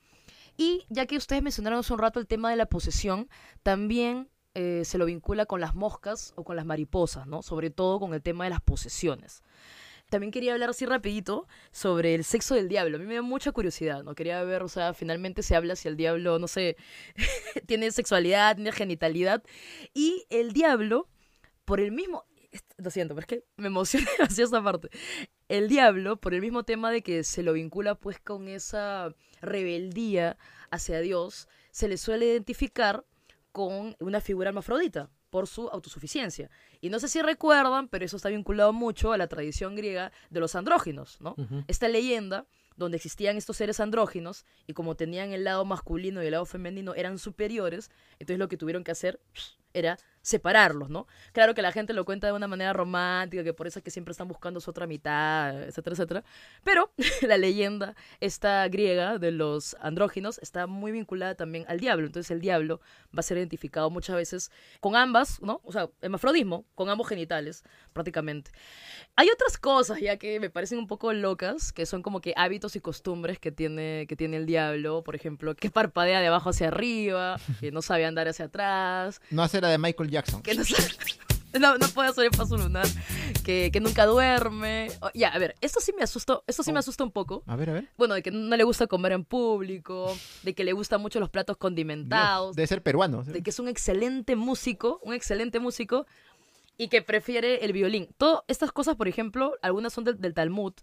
Y 0.59 0.85
ya 0.91 1.07
que 1.07 1.17
ustedes 1.17 1.43
mencionaron 1.43 1.79
hace 1.81 1.93
un 1.95 1.99
rato 1.99 2.19
el 2.21 2.27
tema 2.27 2.51
de 2.51 2.57
la 2.57 2.67
posesión, 2.67 3.29
también 3.63 4.29
eh, 4.55 4.83
se 4.85 4.97
lo 4.99 5.05
vincula 5.07 5.45
con 5.47 5.61
las 5.61 5.75
moscas 5.75 6.33
o 6.37 6.45
con 6.45 6.57
las 6.57 6.65
mariposas, 6.67 7.27
¿no? 7.27 7.43
Sobre 7.43 7.71
todo 7.71 7.99
con 8.01 8.13
el 8.15 8.23
tema 8.23 8.45
de 8.45 8.51
las 8.51 8.61
posesiones. 8.63 9.43
También 10.09 10.31
quería 10.31 10.53
hablar 10.53 10.71
así 10.71 10.87
rapidito 10.87 11.49
sobre 11.73 12.15
el 12.15 12.23
sexo 12.23 12.55
del 12.55 12.69
diablo. 12.69 12.97
A 12.97 13.01
mí 13.01 13.07
me 13.07 13.15
da 13.17 13.23
mucha 13.23 13.51
curiosidad, 13.51 14.05
¿no? 14.05 14.15
Quería 14.15 14.43
ver, 14.45 14.63
o 14.63 14.69
sea, 14.69 14.95
finalmente 14.95 15.43
se 15.43 15.57
habla 15.57 15.75
si 15.75 15.89
el 15.89 15.97
diablo, 15.97 16.39
no 16.39 16.47
sé, 16.47 16.77
tiene 17.67 17.91
sexualidad, 17.91 18.55
tiene 18.55 18.71
genitalidad. 18.71 19.43
Y 19.95 20.25
el 20.31 20.53
diablo, 20.53 21.09
por 21.65 21.81
el 21.81 21.93
mismo... 21.93 22.25
Lo 22.79 22.91
siento, 22.91 23.15
pero 23.15 23.25
es 23.25 23.27
que 23.27 23.45
me 23.57 23.67
emociona 23.67 24.07
hacia 24.21 24.45
esa 24.45 24.63
parte. 24.63 24.91
El 25.49 25.69
diablo, 25.69 26.17
por 26.17 26.35
el 26.35 26.41
mismo 26.41 26.63
tema 26.63 26.91
de 26.91 27.03
que 27.03 27.25
se 27.25 27.43
lo 27.43 27.53
vincula 27.53 27.97
pues 27.97 28.21
con 28.21 28.49
esa 28.49 29.13
rebeldía 29.41 30.39
hacia 30.71 31.01
Dios, 31.01 31.49
se 31.73 31.89
le 31.89 31.99
suele 31.99 32.27
identificar 32.27 33.05
con 33.51 33.97
una 33.99 34.21
figura 34.21 34.51
hermafrodita 34.51 35.11
por 35.31 35.49
su 35.49 35.69
autosuficiencia. 35.69 36.49
Y 36.87 36.91
no 36.91 37.01
sé 37.01 37.09
si 37.09 37.21
recuerdan, 37.21 37.89
pero 37.89 38.05
eso 38.05 38.17
está 38.17 38.29
vinculado 38.29 38.73
mucho 38.73 39.13
a 39.13 39.19
la 39.19 39.27
tradición 39.27 39.75
griega 39.75 40.13
de 40.31 40.39
los 40.39 40.55
andróginos, 40.55 41.21
¿no? 41.21 41.35
Esta 41.67 41.89
leyenda 41.89 42.47
donde 42.77 42.97
existían 42.97 43.37
estos 43.37 43.57
seres 43.57 43.81
andróginos 43.81 44.45
y 44.69 44.73
como 44.73 44.95
tenían 44.95 45.33
el 45.33 45.43
lado 45.43 45.65
masculino 45.65 46.23
y 46.23 46.27
el 46.27 46.33
lado 46.33 46.47
femenino 46.47 46.95
eran 46.95 47.19
superiores, 47.19 47.91
entonces 48.21 48.39
lo 48.39 48.49
que 48.49 48.57
tuvieron 48.57 48.85
que 48.85 48.93
hacer 48.93 49.19
era 49.79 49.99
separarlos, 50.27 50.91
¿no? 50.91 51.07
Claro 51.33 51.55
que 51.55 51.63
la 51.63 51.71
gente 51.71 51.93
lo 51.93 52.05
cuenta 52.05 52.27
de 52.27 52.33
una 52.33 52.49
manera 52.49 52.73
romántica, 52.73 53.45
que 53.45 53.55
por 53.55 53.69
eso 53.69 53.79
es 53.79 53.85
que 53.85 53.93
siempre 53.93 54.11
están 54.11 54.27
buscando 54.27 54.59
su 54.59 54.69
otra 54.71 54.89
mitad, 54.89 55.63
etcétera, 55.63 55.95
etcétera. 55.95 56.25
Pero 56.65 56.91
la 57.23 57.39
leyenda 57.39 57.95
esta 58.19 58.67
griega 58.67 59.19
de 59.19 59.31
los 59.31 59.77
andróginos 59.79 60.41
está 60.43 60.67
muy 60.67 60.91
vinculada 60.91 61.37
también 61.37 61.65
al 61.69 61.79
diablo. 61.79 62.07
Entonces 62.07 62.33
el 62.33 62.41
diablo 62.41 62.81
va 63.17 63.21
a 63.21 63.23
ser 63.23 63.39
identificado 63.39 63.89
muchas 63.89 64.17
veces 64.17 64.51
con 64.81 64.97
ambas, 64.97 65.41
¿no? 65.43 65.61
O 65.63 65.71
sea, 65.71 65.91
hemafrodismo, 66.03 66.65
con 66.75 66.89
ambos 66.89 67.07
genitales, 67.07 67.63
prácticamente. 67.93 68.51
Hay 69.15 69.29
otras 69.33 69.59
cosas 69.59 70.01
ya 70.01 70.17
que 70.17 70.41
me 70.41 70.51
parecen 70.51 70.81
un 70.81 70.89
poco 70.89 71.13
locas, 71.13 71.73
que 71.73 71.87
son 71.87 72.03
como 72.03 72.21
que 72.21 72.35
hábitos 72.37 72.75
y 72.75 72.81
costumbres 72.81 73.39
que 73.39 73.53
tiene, 73.53 74.07
que 74.09 74.17
tiene 74.17 74.39
el 74.39 74.47
diablo. 74.47 75.05
Por 75.05 75.15
ejemplo, 75.15 75.55
que 75.55 75.71
parpadea 75.71 76.21
de 76.21 76.27
abajo 76.27 76.51
hacia 76.51 76.67
arriba, 76.67 77.37
que 77.61 77.71
no 77.71 77.81
sabe 77.81 78.07
andar 78.07 78.27
hacia 78.27 78.47
atrás. 78.47 79.21
No 79.31 79.45
hacer 79.45 79.65
la 79.67 79.73
de 79.73 79.79
Michael 79.79 80.11
Jackson. 80.11 80.43
Que 80.43 80.55
no, 80.55 80.63
no, 81.61 81.79
no 81.79 81.89
puede 81.89 82.11
el 82.25 82.31
paso 82.31 82.57
lunar, 82.57 82.87
que, 83.45 83.71
que 83.73 83.81
nunca 83.81 84.07
duerme. 84.07 84.89
Oh, 85.01 85.11
ya, 85.15 85.29
a 85.29 85.39
ver, 85.39 85.55
esto 85.61 85.81
sí 85.81 85.93
me 85.97 86.03
asusta, 86.03 86.41
esto 86.47 86.63
sí 86.63 86.73
me 86.73 86.79
asusta 86.79 87.05
un 87.05 87.11
poco. 87.13 87.43
A 87.47 87.57
ver, 87.57 87.71
a 87.71 87.73
ver. 87.75 87.89
Bueno, 87.97 88.15
de 88.15 88.23
que 88.23 88.31
no 88.31 88.57
le 88.57 88.65
gusta 88.65 88.87
comer 88.87 89.13
en 89.13 89.25
público, 89.25 90.17
de 90.43 90.55
que 90.55 90.65
le 90.65 90.73
gustan 90.73 91.01
mucho 91.01 91.21
los 91.21 91.31
platos 91.31 91.57
condimentados. 91.57 92.57
Debe 92.57 92.67
ser 92.67 92.83
peruano. 92.83 93.23
De 93.25 93.43
que 93.43 93.51
es 93.51 93.59
un 93.59 93.69
excelente 93.69 94.37
músico, 94.37 95.01
un 95.03 95.15
excelente 95.15 95.59
músico, 95.61 96.07
y 96.79 96.89
que 96.89 97.01
prefiere 97.01 97.65
el 97.65 97.73
violín. 97.73 98.07
Todas 98.19 98.43
estas 98.49 98.71
cosas, 98.71 98.97
por 98.97 99.09
ejemplo, 99.09 99.55
algunas 99.63 99.95
son 99.95 100.05
del, 100.05 100.21
del 100.21 100.35
Talmud, 100.35 100.75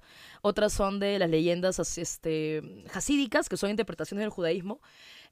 otras 0.42 0.74
son 0.74 1.00
de 1.00 1.20
las 1.20 1.30
leyendas 1.30 1.80
as- 1.80 2.00
este, 2.00 2.84
hasídicas, 2.96 3.48
que 3.48 3.58
son 3.58 3.70
interpretaciones 3.70 4.24
del 4.24 4.32
judaísmo. 4.32 4.82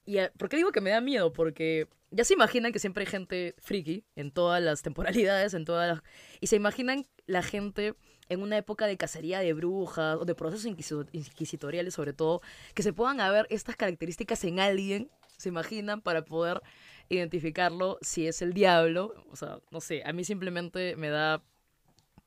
Y, 0.05 0.17
eh, 0.17 0.31
¿Por 0.37 0.49
qué 0.49 0.57
digo 0.57 0.71
que 0.71 0.81
me 0.81 0.89
da 0.89 1.01
miedo? 1.01 1.31
Porque 1.33 1.87
ya 2.09 2.23
se 2.23 2.33
imaginan 2.33 2.71
que 2.71 2.79
siempre 2.79 3.03
hay 3.03 3.07
gente 3.07 3.55
friki 3.59 4.03
en 4.15 4.31
todas 4.31 4.61
las 4.61 4.81
temporalidades, 4.81 5.53
en 5.53 5.65
todas 5.65 5.87
las... 5.87 6.03
Y 6.39 6.47
se 6.47 6.55
imaginan 6.55 7.05
la 7.25 7.43
gente 7.43 7.95
en 8.29 8.41
una 8.41 8.57
época 8.57 8.87
de 8.87 8.97
cacería 8.97 9.39
de 9.39 9.53
brujas 9.53 10.17
o 10.19 10.25
de 10.25 10.35
procesos 10.35 10.65
inquisi- 10.65 11.07
inquisitoriales 11.11 11.93
sobre 11.93 12.13
todo, 12.13 12.41
que 12.73 12.83
se 12.83 12.93
puedan 12.93 13.19
haber 13.21 13.45
estas 13.49 13.75
características 13.75 14.43
en 14.43 14.59
alguien, 14.59 15.09
se 15.37 15.49
imaginan, 15.49 16.01
para 16.01 16.23
poder 16.25 16.61
identificarlo 17.09 17.97
si 18.01 18.27
es 18.27 18.41
el 18.41 18.53
diablo. 18.53 19.13
O 19.31 19.35
sea, 19.35 19.59
no 19.69 19.81
sé, 19.81 20.03
a 20.05 20.13
mí 20.13 20.23
simplemente 20.23 20.95
me 20.95 21.09
da 21.09 21.43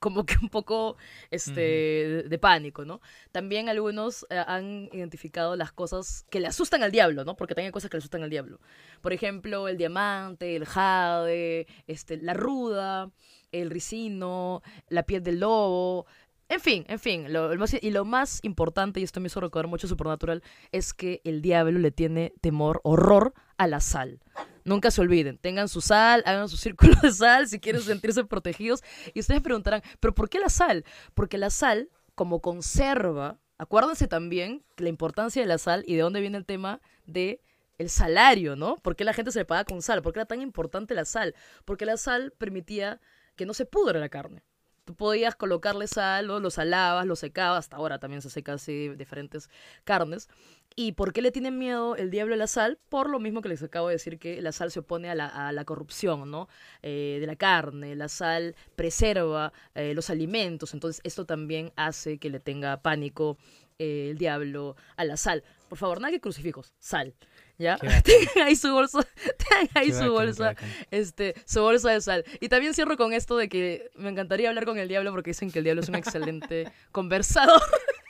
como 0.04 0.26
que 0.26 0.34
un 0.42 0.50
poco 0.50 0.98
este 1.30 1.60
de, 1.62 2.22
de 2.28 2.38
pánico, 2.38 2.84
¿no? 2.84 3.00
También 3.32 3.70
algunos 3.70 4.26
eh, 4.28 4.44
han 4.46 4.90
identificado 4.92 5.56
las 5.56 5.72
cosas 5.72 6.26
que 6.28 6.40
le 6.40 6.46
asustan 6.46 6.82
al 6.82 6.92
diablo, 6.92 7.24
¿no? 7.24 7.36
Porque 7.36 7.54
también 7.54 7.68
hay 7.68 7.72
cosas 7.72 7.88
que 7.88 7.96
le 7.96 8.00
asustan 8.00 8.22
al 8.22 8.28
diablo. 8.28 8.60
Por 9.00 9.14
ejemplo, 9.14 9.66
el 9.66 9.78
diamante, 9.78 10.56
el 10.56 10.66
jade, 10.66 11.66
este, 11.86 12.18
la 12.18 12.34
ruda, 12.34 13.12
el 13.50 13.70
ricino, 13.70 14.60
la 14.90 15.04
piel 15.04 15.22
del 15.22 15.40
lobo. 15.40 16.04
En 16.50 16.60
fin, 16.60 16.84
en 16.88 16.98
fin, 16.98 17.32
lo, 17.32 17.50
y 17.54 17.90
lo 17.90 18.04
más 18.04 18.40
importante, 18.42 19.00
y 19.00 19.04
esto 19.04 19.20
me 19.20 19.28
hizo 19.28 19.40
recordar 19.40 19.68
mucho 19.68 19.88
Supernatural, 19.88 20.42
es 20.70 20.92
que 20.92 21.22
el 21.24 21.40
diablo 21.40 21.78
le 21.78 21.92
tiene 21.92 22.34
temor, 22.42 22.82
horror 22.84 23.32
a 23.56 23.66
la 23.68 23.80
sal. 23.80 24.20
Nunca 24.64 24.90
se 24.90 25.00
olviden, 25.00 25.36
tengan 25.38 25.68
su 25.68 25.80
sal, 25.80 26.22
hagan 26.26 26.48
su 26.48 26.56
círculo 26.56 26.94
de 27.02 27.12
sal 27.12 27.48
si 27.48 27.60
quieren 27.60 27.82
sentirse 27.82 28.24
protegidos. 28.24 28.82
Y 29.12 29.20
ustedes 29.20 29.42
preguntarán, 29.42 29.82
¿pero 30.00 30.14
por 30.14 30.30
qué 30.30 30.38
la 30.38 30.48
sal? 30.48 30.84
Porque 31.12 31.38
la 31.38 31.50
sal, 31.50 31.90
como 32.14 32.40
conserva, 32.40 33.38
acuérdense 33.58 34.08
también 34.08 34.64
la 34.78 34.88
importancia 34.88 35.42
de 35.42 35.48
la 35.48 35.58
sal 35.58 35.84
y 35.86 35.96
de 35.96 36.02
dónde 36.02 36.20
viene 36.20 36.38
el 36.38 36.46
tema 36.46 36.80
de 37.06 37.40
el 37.78 37.90
salario, 37.90 38.56
¿no? 38.56 38.76
¿Por 38.76 38.96
qué 38.96 39.04
la 39.04 39.12
gente 39.12 39.32
se 39.32 39.40
le 39.40 39.44
paga 39.44 39.64
con 39.64 39.82
sal? 39.82 40.00
¿Por 40.00 40.12
qué 40.12 40.20
era 40.20 40.26
tan 40.26 40.40
importante 40.40 40.94
la 40.94 41.04
sal? 41.04 41.34
Porque 41.64 41.84
la 41.84 41.96
sal 41.96 42.32
permitía 42.38 43.00
que 43.36 43.46
no 43.46 43.54
se 43.54 43.66
pudra 43.66 43.98
la 43.98 44.08
carne. 44.08 44.42
Tú 44.84 44.94
podías 44.94 45.34
colocarle 45.34 45.86
sal, 45.86 46.26
¿no? 46.26 46.40
lo 46.40 46.50
salabas, 46.50 47.06
lo 47.06 47.16
secabas, 47.16 47.60
hasta 47.60 47.76
ahora 47.76 47.98
también 47.98 48.20
se 48.20 48.28
seca 48.28 48.52
así 48.52 48.90
diferentes 48.90 49.48
carnes. 49.84 50.28
¿Y 50.76 50.92
por 50.92 51.12
qué 51.12 51.22
le 51.22 51.30
tienen 51.30 51.58
miedo 51.58 51.96
el 51.96 52.10
diablo 52.10 52.34
a 52.34 52.36
la 52.36 52.48
sal? 52.48 52.78
Por 52.90 53.08
lo 53.08 53.18
mismo 53.18 53.40
que 53.40 53.48
les 53.48 53.62
acabo 53.62 53.88
de 53.88 53.94
decir 53.94 54.18
que 54.18 54.42
la 54.42 54.52
sal 54.52 54.70
se 54.70 54.80
opone 54.80 55.08
a 55.08 55.14
la, 55.14 55.28
a 55.28 55.52
la 55.52 55.64
corrupción, 55.64 56.30
¿no? 56.30 56.48
Eh, 56.82 57.18
de 57.20 57.26
la 57.26 57.36
carne, 57.36 57.94
la 57.94 58.08
sal 58.08 58.56
preserva 58.76 59.52
eh, 59.74 59.94
los 59.94 60.10
alimentos, 60.10 60.74
entonces 60.74 61.00
esto 61.04 61.24
también 61.24 61.72
hace 61.76 62.18
que 62.18 62.28
le 62.28 62.40
tenga 62.40 62.82
pánico 62.82 63.38
eh, 63.78 64.10
el 64.10 64.18
diablo 64.18 64.76
a 64.96 65.04
la 65.04 65.16
sal. 65.16 65.44
Por 65.68 65.78
favor, 65.78 66.00
nada 66.00 66.12
que 66.12 66.20
crucifijos, 66.20 66.74
sal. 66.78 67.14
¿Ya? 67.58 67.76
Tengan 68.04 68.46
ahí 68.48 68.56
su 68.56 68.72
bolsa, 68.72 69.06
tengan 69.38 69.68
ahí 69.74 69.92
su 69.92 70.10
bolsa, 70.10 70.54
este, 70.90 71.34
su 71.46 71.60
bolsa 71.60 71.90
de 71.92 72.00
sal. 72.00 72.24
Y 72.40 72.48
también 72.48 72.74
cierro 72.74 72.96
con 72.96 73.12
esto 73.12 73.36
de 73.36 73.48
que 73.48 73.90
me 73.96 74.08
encantaría 74.10 74.48
hablar 74.48 74.64
con 74.64 74.76
el 74.78 74.88
diablo 74.88 75.10
porque 75.12 75.30
dicen 75.30 75.50
que 75.50 75.58
el 75.60 75.64
diablo 75.64 75.82
es 75.82 75.88
un 75.88 75.94
excelente 75.94 76.70
conversador, 76.92 77.62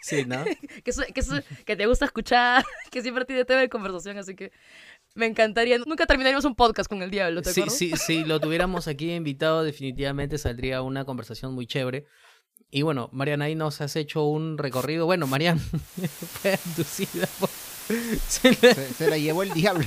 Sí, 0.02 0.24
¿no? 0.26 0.44
que, 0.44 0.90
es- 0.90 1.00
que, 1.14 1.20
es- 1.20 1.44
que 1.64 1.76
te 1.76 1.86
gusta 1.86 2.04
escuchar, 2.06 2.64
que 2.90 3.02
siempre 3.02 3.24
tiene 3.24 3.44
tema 3.44 3.60
de 3.60 3.68
conversación, 3.68 4.16
así 4.18 4.34
que 4.34 4.50
me 5.14 5.26
encantaría. 5.26 5.78
Nunca 5.78 6.06
terminaríamos 6.06 6.44
un 6.44 6.54
podcast 6.54 6.88
con 6.88 7.02
el 7.02 7.10
diablo, 7.10 7.40
¿te 7.42 7.52
Sí, 7.52 7.60
acuerdas? 7.60 7.78
sí, 7.78 7.92
si 7.96 8.24
lo 8.24 8.40
tuviéramos 8.40 8.88
aquí 8.88 9.12
invitado, 9.12 9.62
definitivamente 9.62 10.38
saldría 10.38 10.82
una 10.82 11.04
conversación 11.04 11.52
muy 11.54 11.66
chévere. 11.66 12.06
Y 12.70 12.82
bueno, 12.82 13.08
Marian, 13.12 13.40
ahí 13.42 13.54
nos 13.54 13.80
has 13.80 13.94
hecho 13.94 14.24
un 14.24 14.58
recorrido. 14.58 15.06
Bueno, 15.06 15.26
Marian 15.28 15.58
fue 15.60 16.54
abducida 16.54 17.28
por... 17.38 17.48
Se 18.28 18.50
le- 18.50 18.74
Se, 18.74 18.94
se 18.94 19.10
la 19.10 19.18
llevó 19.18 19.42
el 19.42 19.52
diablo. 19.52 19.84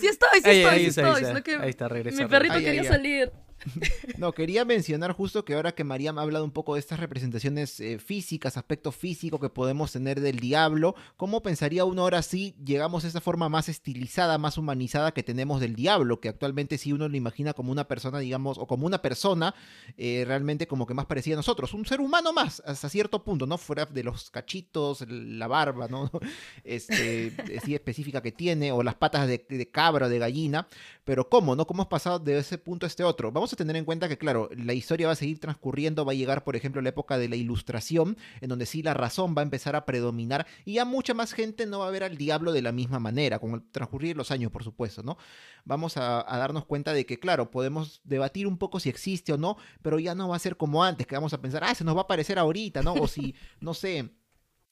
Sí 0.00 0.06
estoy, 0.06 0.40
sí 0.42 0.48
Ahí, 0.48 0.60
estoy, 0.60 0.64
ahí 0.74 0.80
sí 0.80 0.86
está, 0.86 1.00
estoy. 1.02 1.06
ahí 1.06 1.14
está. 1.14 1.28
sino 1.28 1.42
que 1.42 1.56
Ahí 1.56 1.70
está, 1.70 1.88
Mi 1.88 2.26
perrito 2.28 2.54
quería 2.58 2.84
salir. 2.84 3.32
No, 4.18 4.32
quería 4.32 4.64
mencionar 4.64 5.12
justo 5.12 5.44
que 5.44 5.54
ahora 5.54 5.72
que 5.72 5.84
Mariam 5.84 6.18
ha 6.18 6.22
hablado 6.22 6.44
un 6.44 6.50
poco 6.50 6.74
de 6.74 6.80
estas 6.80 7.00
representaciones 7.00 7.80
eh, 7.80 7.98
físicas, 7.98 8.56
aspecto 8.56 8.92
físico 8.92 9.40
que 9.40 9.48
podemos 9.48 9.92
tener 9.92 10.20
del 10.20 10.38
diablo, 10.38 10.94
¿cómo 11.16 11.42
pensaría 11.42 11.84
uno 11.84 12.02
ahora 12.02 12.22
si 12.22 12.54
llegamos 12.64 13.04
a 13.04 13.08
esa 13.08 13.20
forma 13.20 13.48
más 13.48 13.68
estilizada, 13.68 14.38
más 14.38 14.58
humanizada 14.58 15.12
que 15.12 15.22
tenemos 15.22 15.60
del 15.60 15.74
diablo? 15.74 16.20
Que 16.20 16.28
actualmente 16.28 16.78
si 16.78 16.92
uno 16.92 17.08
lo 17.08 17.16
imagina 17.16 17.54
como 17.54 17.72
una 17.72 17.88
persona, 17.88 18.18
digamos, 18.18 18.58
o 18.58 18.66
como 18.66 18.86
una 18.86 19.02
persona 19.02 19.54
eh, 19.96 20.24
realmente 20.26 20.66
como 20.66 20.86
que 20.86 20.94
más 20.94 21.06
parecida 21.06 21.34
a 21.34 21.36
nosotros, 21.36 21.74
un 21.74 21.86
ser 21.86 22.00
humano 22.00 22.32
más, 22.32 22.62
hasta 22.66 22.88
cierto 22.88 23.24
punto, 23.24 23.46
¿no? 23.46 23.58
Fuera 23.58 23.86
de 23.86 24.04
los 24.04 24.30
cachitos, 24.30 25.04
la 25.08 25.46
barba, 25.46 25.88
¿no? 25.88 26.10
Este, 26.64 27.32
así 27.58 27.74
específica 27.74 28.22
que 28.22 28.32
tiene, 28.32 28.70
o 28.72 28.82
las 28.82 28.94
patas 28.94 29.26
de, 29.26 29.44
de 29.48 29.70
cabra 29.70 30.06
o 30.06 30.08
de 30.08 30.18
gallina, 30.18 30.68
pero 31.10 31.28
¿cómo, 31.28 31.56
no? 31.56 31.66
¿Cómo 31.66 31.82
hemos 31.82 31.88
pasado 31.88 32.20
de 32.20 32.38
ese 32.38 32.56
punto 32.56 32.86
a 32.86 32.88
este 32.88 33.02
otro? 33.02 33.32
Vamos 33.32 33.52
a 33.52 33.56
tener 33.56 33.74
en 33.74 33.84
cuenta 33.84 34.08
que, 34.08 34.16
claro, 34.16 34.48
la 34.56 34.74
historia 34.74 35.08
va 35.08 35.14
a 35.14 35.16
seguir 35.16 35.40
transcurriendo, 35.40 36.04
va 36.04 36.12
a 36.12 36.14
llegar, 36.14 36.44
por 36.44 36.54
ejemplo, 36.54 36.80
la 36.80 36.90
época 36.90 37.18
de 37.18 37.28
la 37.28 37.34
ilustración, 37.34 38.16
en 38.40 38.48
donde 38.48 38.64
sí 38.64 38.80
la 38.80 38.94
razón 38.94 39.34
va 39.36 39.42
a 39.42 39.42
empezar 39.42 39.74
a 39.74 39.84
predominar 39.86 40.46
y 40.64 40.74
ya 40.74 40.84
mucha 40.84 41.12
más 41.12 41.32
gente 41.32 41.66
no 41.66 41.80
va 41.80 41.88
a 41.88 41.90
ver 41.90 42.04
al 42.04 42.16
diablo 42.16 42.52
de 42.52 42.62
la 42.62 42.70
misma 42.70 43.00
manera, 43.00 43.40
con 43.40 43.54
el 43.54 43.62
transcurrir 43.72 44.16
los 44.16 44.30
años, 44.30 44.52
por 44.52 44.62
supuesto, 44.62 45.02
¿no? 45.02 45.18
Vamos 45.64 45.96
a, 45.96 46.32
a 46.32 46.38
darnos 46.38 46.64
cuenta 46.64 46.92
de 46.92 47.04
que, 47.04 47.18
claro, 47.18 47.50
podemos 47.50 48.00
debatir 48.04 48.46
un 48.46 48.56
poco 48.56 48.78
si 48.78 48.88
existe 48.88 49.32
o 49.32 49.36
no, 49.36 49.56
pero 49.82 49.98
ya 49.98 50.14
no 50.14 50.28
va 50.28 50.36
a 50.36 50.38
ser 50.38 50.56
como 50.56 50.84
antes, 50.84 51.08
que 51.08 51.16
vamos 51.16 51.34
a 51.34 51.40
pensar, 51.40 51.64
ah, 51.64 51.74
se 51.74 51.82
nos 51.82 51.96
va 51.96 52.02
a 52.02 52.04
aparecer 52.04 52.38
ahorita, 52.38 52.82
¿no? 52.82 52.92
O 52.94 53.08
si, 53.08 53.34
no 53.58 53.74
sé 53.74 54.10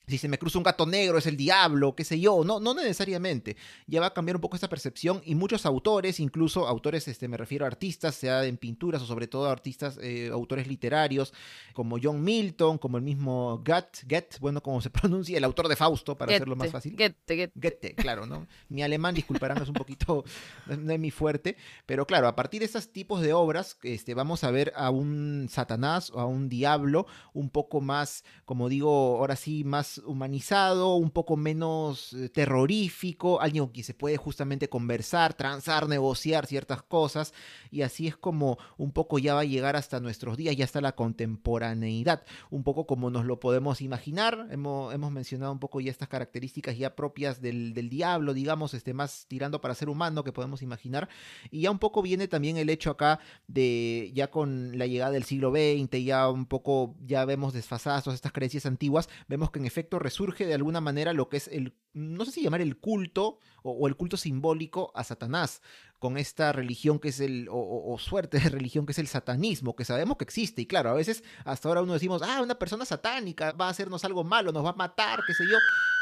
si 0.09 0.19
se 0.19 0.29
me 0.29 0.39
cruza 0.39 0.59
un 0.59 0.65
gato 0.65 0.87
negro 0.87 1.19
es 1.19 1.27
el 1.27 1.37
diablo, 1.37 1.95
qué 1.95 2.05
sé 2.05 2.19
yo, 2.19 2.43
no, 2.45 2.61
no 2.61 2.75
necesariamente. 2.75 3.57
Ya 3.87 4.01
va 4.01 4.07
a 4.07 4.15
cambiar 4.15 4.37
un 4.37 4.41
poco 4.41 4.57
esta 4.57 4.69
percepción 4.69 5.21
y 5.25 5.35
muchos 5.35 5.67
autores, 5.67 6.19
incluso 6.21 6.67
autores, 6.67 7.07
este, 7.09 7.29
me 7.29 7.37
refiero 7.37 7.65
a 7.65 7.69
artistas, 7.69 8.15
sea 8.15 8.45
en 8.45 8.57
pinturas 8.57 9.03
o 9.03 9.07
sobre 9.07 9.27
todo 9.27 9.49
artistas, 9.51 9.99
eh, 10.03 10.31
autores 10.33 10.67
literarios, 10.67 11.35
como 11.75 11.99
John 12.03 12.23
Milton, 12.23 12.79
como 12.79 12.97
el 12.97 13.03
mismo 13.03 13.63
Goethe, 13.65 14.07
Goethe, 14.09 14.39
bueno, 14.41 14.63
como 14.63 14.81
se 14.81 14.91
pronuncia, 14.91 15.37
el 15.37 15.45
autor 15.45 15.69
de 15.69 15.77
Fausto, 15.77 16.17
para 16.17 16.35
hacerlo 16.35 16.57
más 16.57 16.71
fácil. 16.71 16.97
Goethe, 16.97 17.37
Goethe. 17.37 17.53
Goethe, 17.55 17.95
claro, 17.95 18.27
¿no? 18.27 18.47
Mi 18.69 18.83
alemán, 18.83 19.15
disculparán, 19.15 19.63
es 19.63 19.69
un 19.69 19.75
poquito, 19.75 20.25
no 20.67 20.93
es 20.93 20.99
mi 20.99 21.11
fuerte, 21.11 21.57
pero 21.87 22.07
claro, 22.07 22.29
a 22.29 22.37
partir 22.37 22.61
de 22.61 22.67
estos 22.67 22.93
tipos 22.93 23.21
de 23.21 23.33
obras, 23.33 23.77
este, 23.83 24.15
vamos 24.15 24.45
a 24.45 24.51
ver 24.51 24.73
a 24.75 24.91
un 24.91 25.49
Satanás 25.51 26.11
o 26.11 26.21
a 26.21 26.27
un 26.27 26.49
diablo 26.49 27.07
un 27.35 27.51
poco 27.51 27.81
más, 27.81 28.25
como 28.45 28.69
digo, 28.69 29.19
ahora 29.19 29.37
sí, 29.37 29.65
más 29.65 29.98
humanizado, 30.05 30.97
un 30.97 31.11
poco 31.11 31.37
menos 31.37 32.13
eh, 32.13 32.29
terrorífico, 32.29 33.41
alguien 33.41 33.65
con 33.65 33.73
quien 33.73 33.85
se 33.85 33.95
puede 33.95 34.17
justamente 34.17 34.69
conversar, 34.69 35.35
transar, 35.35 35.89
negociar 35.89 36.47
ciertas 36.47 36.83
cosas, 36.83 37.33
y 37.71 37.83
así 37.83 38.07
es 38.07 38.17
como 38.17 38.59
un 38.77 38.93
poco 38.93 39.19
ya 39.19 39.35
va 39.35 39.41
a 39.41 39.45
llegar 39.45 39.77
hasta 39.77 40.01
nuestros 40.01 40.37
días, 40.37 40.57
ya 40.57 40.65
hasta 40.65 40.81
la 40.81 40.93
contemporaneidad, 40.93 42.25
un 42.51 42.63
poco 42.63 42.87
como 42.87 43.11
nos 43.11 43.25
lo 43.25 43.41
podemos 43.41 43.81
imaginar, 43.81 44.49
hemos, 44.51 44.95
hemos 44.95 45.11
mencionado 45.11 45.53
un 45.53 45.59
poco 45.59 45.81
ya 45.81 45.91
estas 45.91 46.09
características 46.09 46.77
ya 46.77 46.95
propias 46.95 47.41
del, 47.41 47.75
del 47.75 47.89
diablo, 47.89 48.35
digamos, 48.35 48.75
este, 48.75 48.95
más 48.95 49.27
tirando 49.29 49.61
para 49.61 49.75
ser 49.75 49.89
humano 49.89 50.25
que 50.25 50.33
podemos 50.33 50.63
imaginar, 50.63 51.09
y 51.51 51.63
ya 51.63 51.71
un 51.71 51.79
poco 51.79 52.03
viene 52.03 52.29
también 52.29 52.57
el 52.57 52.71
hecho 52.71 52.91
acá 52.91 53.21
de, 53.47 54.11
ya 54.15 54.31
con 54.31 54.79
la 54.79 54.87
llegada 54.87 55.13
del 55.13 55.25
siglo 55.25 55.51
XX, 55.51 56.05
ya 56.05 56.29
un 56.29 56.47
poco, 56.47 56.95
ya 57.07 57.25
vemos 57.25 57.53
desfasadas 57.53 58.05
todas 58.05 58.17
estas 58.17 58.33
creencias 58.33 58.67
antiguas, 58.67 59.09
vemos 59.29 59.51
que 59.51 59.59
en 59.59 59.67
efecto 59.67 59.88
resurge 59.97 60.45
de 60.45 60.55
alguna 60.55 60.81
manera 60.81 61.13
lo 61.13 61.29
que 61.29 61.37
es 61.37 61.47
el, 61.49 61.75
no 61.93 62.25
sé 62.25 62.33
si 62.33 62.43
llamar 62.43 62.61
el 62.61 62.79
culto 62.79 63.39
o, 63.63 63.87
el 63.87 63.97
culto 63.97 64.17
simbólico 64.17 64.91
a 64.95 65.05
Satanás, 65.05 65.63
con 65.99 66.19
esta 66.19 66.53
religión 66.53 66.99
que 66.99 67.09
es 67.09 67.21
el, 67.21 67.47
o, 67.51 67.97
suerte 68.01 68.41
de 68.41 68.49
religión 68.51 68.87
que 68.87 68.93
es 68.93 68.99
el 68.99 69.07
satanismo, 69.07 69.77
que 69.77 69.85
sabemos 69.85 70.17
que 70.17 70.25
existe. 70.25 70.63
Y 70.63 70.67
claro, 70.67 70.91
a 70.91 70.95
veces 70.95 71.23
hasta 71.45 71.69
ahora 71.69 71.83
uno 71.83 71.93
decimos, 71.93 72.23
ah, 72.23 72.41
una 72.43 72.59
persona 72.59 72.85
satánica 72.85 73.53
va 73.53 73.69
a 73.69 73.71
hacernos 73.71 74.05
algo 74.05 74.25
malo, 74.25 74.51
nos 74.51 74.65
va 74.65 74.71
a 74.71 74.77
matar, 74.77 75.21
qué 75.27 75.35
sé 75.35 75.45
yo. 75.51 75.59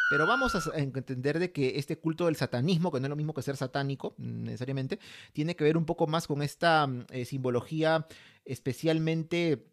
Pero 0.09 0.27
vamos 0.27 0.55
a 0.55 0.79
entender 0.79 1.39
de 1.39 1.51
que 1.51 1.79
este 1.79 1.99
culto 1.99 2.27
del 2.27 2.37
satanismo, 2.37 2.93
que 2.93 3.01
no 3.01 3.07
es 3.07 3.11
lo 3.11 3.17
mismo 3.17 3.35
que 3.35 3.43
ser 3.43 3.57
satánico 3.57 4.15
necesariamente, 4.19 5.01
tiene 5.33 5.57
que 5.57 5.65
ver 5.65 5.77
un 5.77 5.85
poco 5.85 6.07
más 6.07 6.27
con 6.27 6.43
esta 6.43 6.89
eh, 7.11 7.25
simbología 7.25 8.07
especialmente 8.47 9.67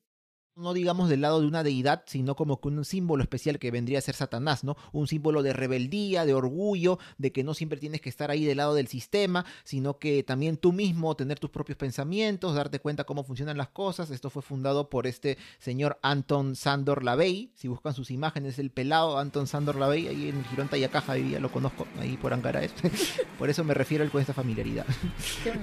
no 0.56 0.74
digamos 0.74 1.10
del 1.10 1.22
lado 1.22 1.42
de 1.42 1.48
una 1.48 1.64
deidad, 1.64 2.04
sino 2.06 2.36
como 2.36 2.60
que 2.60 2.68
un 2.68 2.86
símbolo 2.86 3.24
especial 3.24 3.60
que 3.60 3.72
vendría 3.72 3.98
a 3.98 4.02
ser 4.02 4.16
Satanás, 4.16 4.64
¿no? 4.64 4.78
Un 4.92 5.08
símbolo 5.08 5.42
de 5.42 5.54
rebeldía, 5.54 6.26
de 6.26 6.34
orgullo, 6.34 7.00
de 7.18 7.32
que 7.32 7.44
no 7.44 7.54
siempre 7.54 7.80
tienes 7.80 8.02
que 8.02 8.10
estar 8.10 8.30
ahí 8.30 8.46
del 8.46 8.58
lado 8.58 8.76
del 8.76 8.88
sistema, 8.88 9.46
sino 9.64 9.98
que 9.98 10.24
también 10.24 10.58
tú 10.58 10.72
mismo 10.72 11.16
tener 11.16 11.40
tus 11.40 11.50
propios 11.50 11.78
pensamientos, 11.78 12.56
darte 12.56 12.80
cuenta 12.80 13.04
cómo 13.04 13.24
funcionan 13.24 13.58
las 13.58 13.70
cosas. 13.70 14.12
Esto 14.12 14.30
fue 14.30 14.42
fundado 14.42 14.90
por 14.90 15.08
este 15.08 15.38
señor 15.60 15.98
Anton 16.02 16.56
Sandor 16.56 17.04
Lavey. 17.04 17.52
Si 17.56 17.68
buscan 17.68 17.94
sus 17.94 18.12
imágenes, 18.12 18.60
el 18.60 18.70
pelado 18.70 19.18
Anton 19.18 19.48
Sandor 19.48 19.78
Lavey, 19.78 20.08
ahí 20.08 20.30
en 20.30 20.46
Girón 20.46 20.68
Tayacaja 20.68 21.16
vivía, 21.16 21.40
lo 21.40 21.52
conozco, 21.52 21.88
ahí 22.00 22.18
por 22.18 22.34
Ankara. 22.34 22.62
por 23.40 23.50
eso 23.50 23.64
me 23.64 23.74
refiero 23.74 24.04
a 24.04 24.06
él 24.06 24.12
con 24.12 24.22
esta 24.22 24.34
familiaridad. 24.34 24.86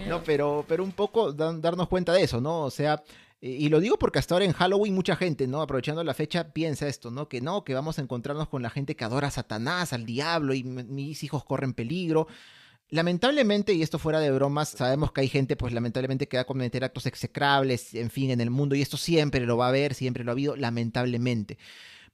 no, 0.08 0.22
pero, 0.24 0.64
pero 0.66 0.82
un 0.82 0.92
poco 0.92 1.32
darnos 1.32 1.88
cuenta 1.88 2.12
de 2.12 2.22
eso, 2.22 2.40
¿no? 2.40 2.62
O 2.62 2.70
sea, 2.70 3.02
y 3.40 3.70
lo 3.70 3.80
digo 3.80 3.98
porque 3.98 4.18
hasta 4.18 4.34
ahora 4.34 4.44
en 4.44 4.52
Halloween 4.52 4.94
mucha 4.94 5.16
gente, 5.16 5.46
¿no? 5.46 5.62
Aprovechando 5.62 6.04
la 6.04 6.12
fecha, 6.12 6.52
piensa 6.52 6.86
esto, 6.88 7.10
¿no? 7.10 7.28
Que 7.28 7.40
no, 7.40 7.64
que 7.64 7.72
vamos 7.72 7.98
a 7.98 8.02
encontrarnos 8.02 8.48
con 8.48 8.62
la 8.62 8.68
gente 8.68 8.96
que 8.96 9.04
adora 9.04 9.28
a 9.28 9.30
Satanás, 9.30 9.94
al 9.94 10.04
diablo, 10.04 10.52
y 10.52 10.62
mis 10.62 11.24
hijos 11.24 11.44
corren 11.44 11.72
peligro. 11.72 12.26
Lamentablemente, 12.90 13.72
y 13.72 13.82
esto 13.82 13.98
fuera 13.98 14.20
de 14.20 14.30
bromas, 14.30 14.68
sabemos 14.68 15.12
que 15.12 15.22
hay 15.22 15.28
gente, 15.28 15.56
pues 15.56 15.72
lamentablemente, 15.72 16.28
que 16.28 16.36
va 16.36 16.42
a 16.42 16.46
cometer 16.46 16.84
actos 16.84 17.06
execrables, 17.06 17.94
en 17.94 18.10
fin, 18.10 18.30
en 18.30 18.42
el 18.42 18.50
mundo, 18.50 18.74
y 18.74 18.82
esto 18.82 18.98
siempre 18.98 19.40
lo 19.46 19.56
va 19.56 19.66
a 19.66 19.68
haber, 19.70 19.94
siempre 19.94 20.22
lo 20.22 20.32
ha 20.32 20.34
habido, 20.34 20.56
lamentablemente. 20.56 21.56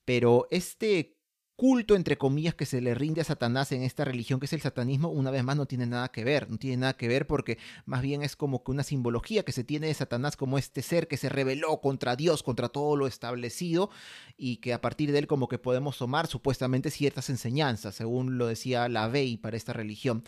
Pero 0.04 0.46
este 0.52 1.15
culto, 1.56 1.96
entre 1.96 2.18
comillas, 2.18 2.54
que 2.54 2.66
se 2.66 2.80
le 2.80 2.94
rinde 2.94 3.22
a 3.22 3.24
Satanás 3.24 3.72
en 3.72 3.82
esta 3.82 4.04
religión 4.04 4.38
que 4.38 4.46
es 4.46 4.52
el 4.52 4.60
satanismo, 4.60 5.08
una 5.08 5.30
vez 5.30 5.42
más 5.42 5.56
no 5.56 5.66
tiene 5.66 5.86
nada 5.86 6.08
que 6.08 6.22
ver, 6.22 6.50
no 6.50 6.58
tiene 6.58 6.76
nada 6.76 6.96
que 6.96 7.08
ver 7.08 7.26
porque 7.26 7.58
más 7.86 8.02
bien 8.02 8.22
es 8.22 8.36
como 8.36 8.62
que 8.62 8.70
una 8.70 8.82
simbología 8.82 9.42
que 9.42 9.52
se 9.52 9.64
tiene 9.64 9.86
de 9.86 9.94
Satanás 9.94 10.36
como 10.36 10.58
este 10.58 10.82
ser 10.82 11.08
que 11.08 11.16
se 11.16 11.28
rebeló 11.28 11.80
contra 11.80 12.14
Dios, 12.14 12.42
contra 12.42 12.68
todo 12.68 12.96
lo 12.96 13.06
establecido 13.06 13.90
y 14.36 14.58
que 14.58 14.74
a 14.74 14.80
partir 14.80 15.12
de 15.12 15.18
él 15.18 15.26
como 15.26 15.48
que 15.48 15.58
podemos 15.58 15.96
tomar 15.96 16.26
supuestamente 16.26 16.90
ciertas 16.90 17.30
enseñanzas, 17.30 17.94
según 17.94 18.38
lo 18.38 18.46
decía 18.46 18.88
la 18.88 19.08
Bey 19.08 19.38
para 19.38 19.56
esta 19.56 19.72
religión. 19.72 20.24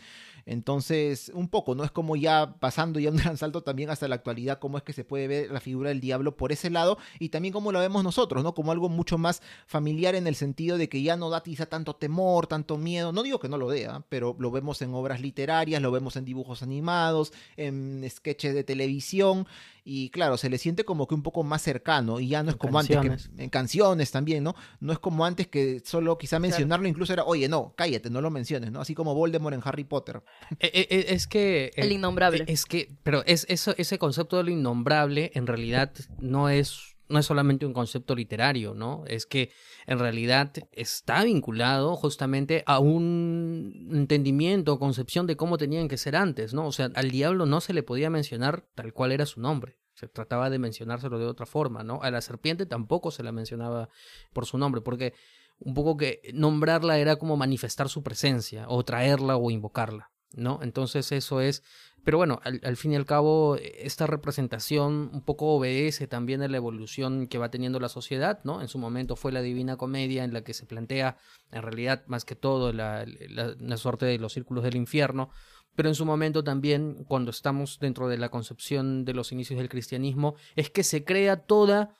Entonces, 0.49 1.31
un 1.35 1.49
poco, 1.49 1.75
¿no? 1.75 1.85
Es 1.85 1.91
como 1.91 2.17
ya 2.17 2.55
pasando 2.59 2.99
ya 2.99 3.11
un 3.11 3.17
gran 3.19 3.37
salto 3.37 3.63
también 3.63 3.91
hasta 3.91 4.09
la 4.09 4.15
actualidad, 4.15 4.59
cómo 4.59 4.79
es 4.79 4.83
que 4.83 4.95
se 4.95 5.05
puede 5.05 5.29
ver 5.29 5.51
la 5.51 5.61
figura 5.61 5.91
del 5.91 6.01
diablo 6.01 6.39
por 6.39 6.53
ese 6.53 6.71
lado 6.71 6.97
y 7.19 7.29
también 7.29 7.53
cómo 7.53 7.71
la 7.71 7.81
vemos 7.81 8.03
nosotros, 8.03 8.43
¿no? 8.43 8.55
Como 8.55 8.73
algo 8.73 8.89
mucho 8.89 9.19
más 9.19 9.43
familiar 9.67 10.15
en 10.15 10.27
el 10.27 10.35
sentido 10.35 10.79
de 10.79 10.89
que 10.89 11.03
ya 11.03 11.18
no 11.19 11.31
da 11.31 11.43
quizá 11.43 11.66
tanto 11.66 11.95
temor, 11.95 12.47
tanto 12.47 12.78
miedo. 12.78 13.12
No 13.12 13.23
digo 13.23 13.39
que 13.39 13.49
no 13.49 13.59
lo 13.59 13.69
dé, 13.69 13.86
¿ah? 13.86 14.05
pero 14.09 14.36
lo 14.39 14.51
vemos 14.51 14.81
en 14.82 14.95
obras 14.95 15.20
literarias, 15.20 15.82
lo 15.82 15.90
vemos 15.90 16.16
en 16.16 16.24
dibujos 16.24 16.62
animados, 16.62 17.32
en 17.57 18.09
sketches 18.09 18.55
de 18.55 18.65
televisión 18.65 19.47
y 19.90 20.11
claro, 20.11 20.36
se 20.36 20.51
le 20.51 20.59
siente 20.59 20.85
como 20.85 21.09
que 21.09 21.15
un 21.15 21.23
poco 21.23 21.43
más 21.45 21.62
cercano 21.62 22.20
y 22.20 22.28
ya 22.28 22.43
no 22.43 22.51
es 22.51 22.57
como 22.57 22.78
antes, 22.78 22.99
que, 23.01 23.43
en 23.43 23.49
canciones 23.49 24.11
también, 24.11 24.45
¿no? 24.45 24.55
No 24.81 24.93
es 24.93 24.99
como 24.99 25.24
antes 25.24 25.47
que 25.47 25.81
solo 25.82 26.19
quizá 26.19 26.39
mencionarlo 26.39 26.86
incluso 26.89 27.15
era, 27.15 27.24
oye, 27.24 27.49
no, 27.49 27.73
cállate, 27.74 28.11
no 28.11 28.20
lo 28.20 28.31
menciones, 28.31 28.70
¿no? 28.70 28.82
Así 28.82 28.95
como 28.95 29.15
Voldemort 29.15 29.55
en 29.55 29.62
Harry 29.65 29.85
Potter. 29.85 30.23
Eh, 30.61 30.70
eh, 30.74 30.86
eh, 30.90 31.07
es 31.09 31.27
que... 31.27 31.73
El 31.74 31.90
innombrable. 31.90 32.45
Es 32.49 32.66
que, 32.66 32.95
pero 33.03 33.24
es, 33.24 33.47
eso, 33.49 33.74
ese 33.78 33.99
concepto 33.99 34.36
de 34.36 34.45
lo 34.45 34.51
innombrable 34.51 35.31
en 35.35 35.47
realidad 35.47 35.90
no 36.19 36.51
es 36.51 36.98
no 37.09 37.18
es 37.18 37.26
solamente 37.26 37.66
un 37.66 37.72
concepto 37.72 38.14
literario, 38.14 38.74
¿no? 38.74 39.05
Es 39.06 39.26
que 39.26 39.51
en 39.86 39.98
realidad 39.98 40.52
está 40.72 41.24
vinculado 41.24 41.97
justamente 41.97 42.62
a 42.66 42.78
un 42.78 43.89
entendimiento 43.93 44.74
o 44.74 44.78
concepción 44.78 45.26
de 45.26 45.36
cómo 45.36 45.59
tenían 45.59 45.89
que 45.89 45.97
ser 45.97 46.16
antes, 46.16 46.55
¿no? 46.55 46.66
O 46.66 46.72
sea, 46.72 46.90
al 46.94 47.10
diablo 47.10 47.47
no 47.47 47.60
se 47.60 47.72
le 47.72 47.82
podía 47.82 48.10
mencionar 48.10 48.66
tal 48.74 48.93
cual 48.93 49.12
era 49.12 49.26
su 49.26 49.40
nombre. 49.40 49.78
Se 49.94 50.06
trataba 50.06 50.51
de 50.51 50.59
mencionárselo 50.59 51.18
de 51.18 51.26
otra 51.26 51.47
forma, 51.47 51.82
¿no? 51.82 52.01
A 52.02 52.10
la 52.10 52.20
serpiente 52.20 52.66
tampoco 52.66 53.10
se 53.10 53.22
la 53.22 53.32
mencionaba 53.32 53.89
por 54.32 54.47
su 54.47 54.59
nombre, 54.59 54.80
porque 54.80 55.14
un 55.59 55.74
poco 55.74 55.97
que 55.97 56.20
nombrarla 56.35 56.98
era 56.98 57.16
como 57.16 57.36
manifestar 57.36 57.89
su 57.89 58.02
presencia, 58.02 58.66
o 58.68 58.85
traerla 58.85 59.36
o 59.36 59.51
invocarla, 59.51 60.12
¿no? 60.35 60.60
Entonces 60.62 61.10
eso 61.10 61.40
es 61.40 61.64
pero 62.05 62.19
bueno, 62.19 62.41
al, 62.43 62.77
fin 62.77 62.93
y 62.93 62.97
al 62.97 63.05
cabo, 63.05 63.57
esta 63.57 64.07
representación 64.07 65.11
un 65.12 65.20
poco 65.20 65.55
obedece 65.55 66.07
también 66.07 66.43
a 66.43 66.49
la 66.49 66.57
evolución 66.57 67.27
que 67.27 67.39
va 67.39 67.51
teniendo 67.51 67.81
la 67.81 67.89
sociedad, 67.89 68.41
¿no? 68.45 68.62
En 68.62 68.69
su 68.69 68.79
momento 68.79 69.16
fue 69.16 69.33
la 69.33 69.43
Divina 69.43 69.77
Comedia 69.77 70.25
en 70.25 70.33
la 70.33 70.43
que 70.43 70.55
se 70.55 70.65
plantea, 70.65 71.19
en 71.53 71.62
realidad, 71.62 72.05
más 72.07 72.25
que 72.25 72.35
todo, 72.35 72.73
la, 72.73 73.05
la, 73.07 73.77
suerte 73.77 74.07
de 74.07 74.19
los 74.19 74.33
círculos 74.33 74.65
del 74.65 74.77
infierno, 74.77 75.31
pero 75.75 75.89
en 75.89 75.95
su 75.95 76.05
momento 76.05 76.43
también, 76.43 77.05
cuando 77.05 77.31
estamos 77.31 77.79
dentro 77.79 78.09
de 78.09 78.19
la 78.19 78.31
concepción 78.31 79.05
de 79.05 79.15
los 79.15 79.31
inicios 79.31 79.59
del 79.59 79.69
cristianismo, 79.69 80.35
es 80.57 80.70
que 80.70 80.83
se 80.83 81.05
crea 81.05 81.37
toda 81.45 81.95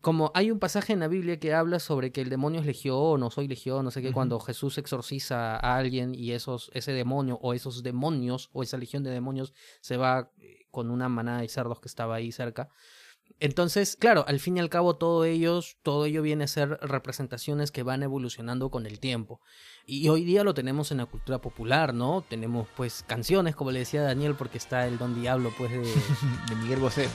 como 0.00 0.30
hay 0.34 0.50
un 0.50 0.58
pasaje 0.60 0.92
en 0.92 1.00
la 1.00 1.08
Biblia 1.08 1.40
que 1.40 1.54
habla 1.54 1.80
sobre 1.80 2.12
que 2.12 2.20
el 2.20 2.30
demonio 2.30 2.60
es 2.60 2.66
legión 2.66 3.22
o 3.22 3.30
soy 3.30 3.48
legión, 3.48 3.84
no 3.84 3.90
sé 3.90 4.00
qué, 4.00 4.12
cuando 4.12 4.38
Jesús 4.38 4.78
exorciza 4.78 5.56
a 5.56 5.76
alguien 5.76 6.14
y 6.14 6.32
esos, 6.32 6.70
ese 6.72 6.92
demonio 6.92 7.38
o 7.42 7.52
esos 7.52 7.82
demonios 7.82 8.48
o 8.52 8.62
esa 8.62 8.78
legión 8.78 9.02
de 9.02 9.10
demonios 9.10 9.52
se 9.80 9.96
va 9.96 10.30
eh, 10.38 10.66
con 10.70 10.90
una 10.90 11.08
manada 11.08 11.40
de 11.40 11.48
cerdos 11.48 11.80
que 11.80 11.88
estaba 11.88 12.14
ahí 12.14 12.30
cerca. 12.30 12.68
Entonces, 13.40 13.96
claro, 13.96 14.24
al 14.26 14.40
fin 14.40 14.56
y 14.56 14.60
al 14.60 14.70
cabo 14.70 14.96
todo 14.96 15.24
ellos, 15.24 15.78
todo 15.82 16.06
ello 16.06 16.22
viene 16.22 16.44
a 16.44 16.48
ser 16.48 16.78
representaciones 16.80 17.70
que 17.70 17.82
van 17.82 18.02
evolucionando 18.02 18.70
con 18.70 18.86
el 18.86 19.00
tiempo. 19.00 19.40
Y 19.84 20.08
hoy 20.08 20.24
día 20.24 20.44
lo 20.44 20.54
tenemos 20.54 20.90
en 20.92 20.98
la 20.98 21.06
cultura 21.06 21.40
popular, 21.40 21.92
¿no? 21.92 22.24
Tenemos 22.28 22.68
pues 22.76 23.04
canciones, 23.06 23.54
como 23.54 23.70
le 23.70 23.80
decía 23.80 24.02
Daniel, 24.02 24.34
porque 24.34 24.58
está 24.58 24.86
el 24.86 24.98
Don 24.98 25.20
Diablo 25.20 25.52
pues 25.58 25.70
de, 25.70 25.78
de 26.48 26.56
Miguel 26.62 26.80
Bosé. 26.80 27.08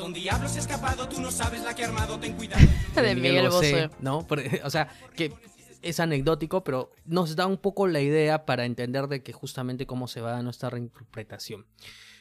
Don 0.00 0.14
Diablo 0.14 0.48
se 0.48 0.58
ha 0.58 0.62
escapado, 0.62 1.06
tú 1.10 1.20
no 1.20 1.30
sabes 1.30 1.62
la 1.62 1.74
que 1.74 1.84
armado, 1.84 2.18
ten 2.18 2.32
cuidado. 2.32 2.66
de 2.94 3.14
Miguel 3.14 3.50
Bosé, 3.50 3.90
¿no? 4.00 4.26
o 4.64 4.70
sea, 4.70 4.88
que 5.14 5.34
es 5.82 6.00
anecdótico, 6.00 6.64
pero 6.64 6.90
nos 7.04 7.36
da 7.36 7.46
un 7.46 7.58
poco 7.58 7.86
la 7.86 8.00
idea 8.00 8.46
para 8.46 8.64
entender 8.64 9.08
de 9.08 9.22
que 9.22 9.34
justamente 9.34 9.86
cómo 9.86 10.08
se 10.08 10.22
va 10.22 10.40
nuestra 10.40 10.70
reinterpretación. 10.70 11.66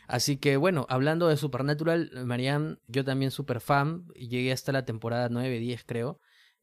Así 0.07 0.35
que 0.35 0.57
bueno, 0.57 0.87
hablando 0.89 1.29
de 1.29 1.37
Supernatural, 1.37 2.11
Marianne, 2.25 2.79
yo 2.87 3.05
también 3.05 3.31
super 3.31 3.61
fan, 3.61 4.07
llegué 4.13 4.51
hasta 4.51 4.73
la 4.73 4.83
temporada 4.83 5.29
9, 5.29 5.59
10 5.59 5.83
creo. 5.85 6.19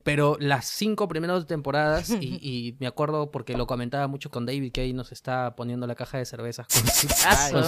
Pero 0.07 0.37
las 0.39 0.66
cinco 0.66 1.09
primeras 1.09 1.49
temporadas, 1.49 2.11
y, 2.20 2.77
me 2.78 2.87
acuerdo 2.87 3.33
porque 3.33 3.57
lo 3.57 3.66
comentaba 3.66 4.07
mucho 4.07 4.31
con 4.31 4.47
David, 4.47 4.70
que 4.70 4.83
ahí 4.83 4.93
nos 4.93 5.11
está 5.11 5.57
poniendo 5.57 5.89
la 5.89 5.97
caja 5.97 6.16
de 6.19 6.24
cervezas 6.24 6.69
con, 6.73 6.87
su 6.87 7.09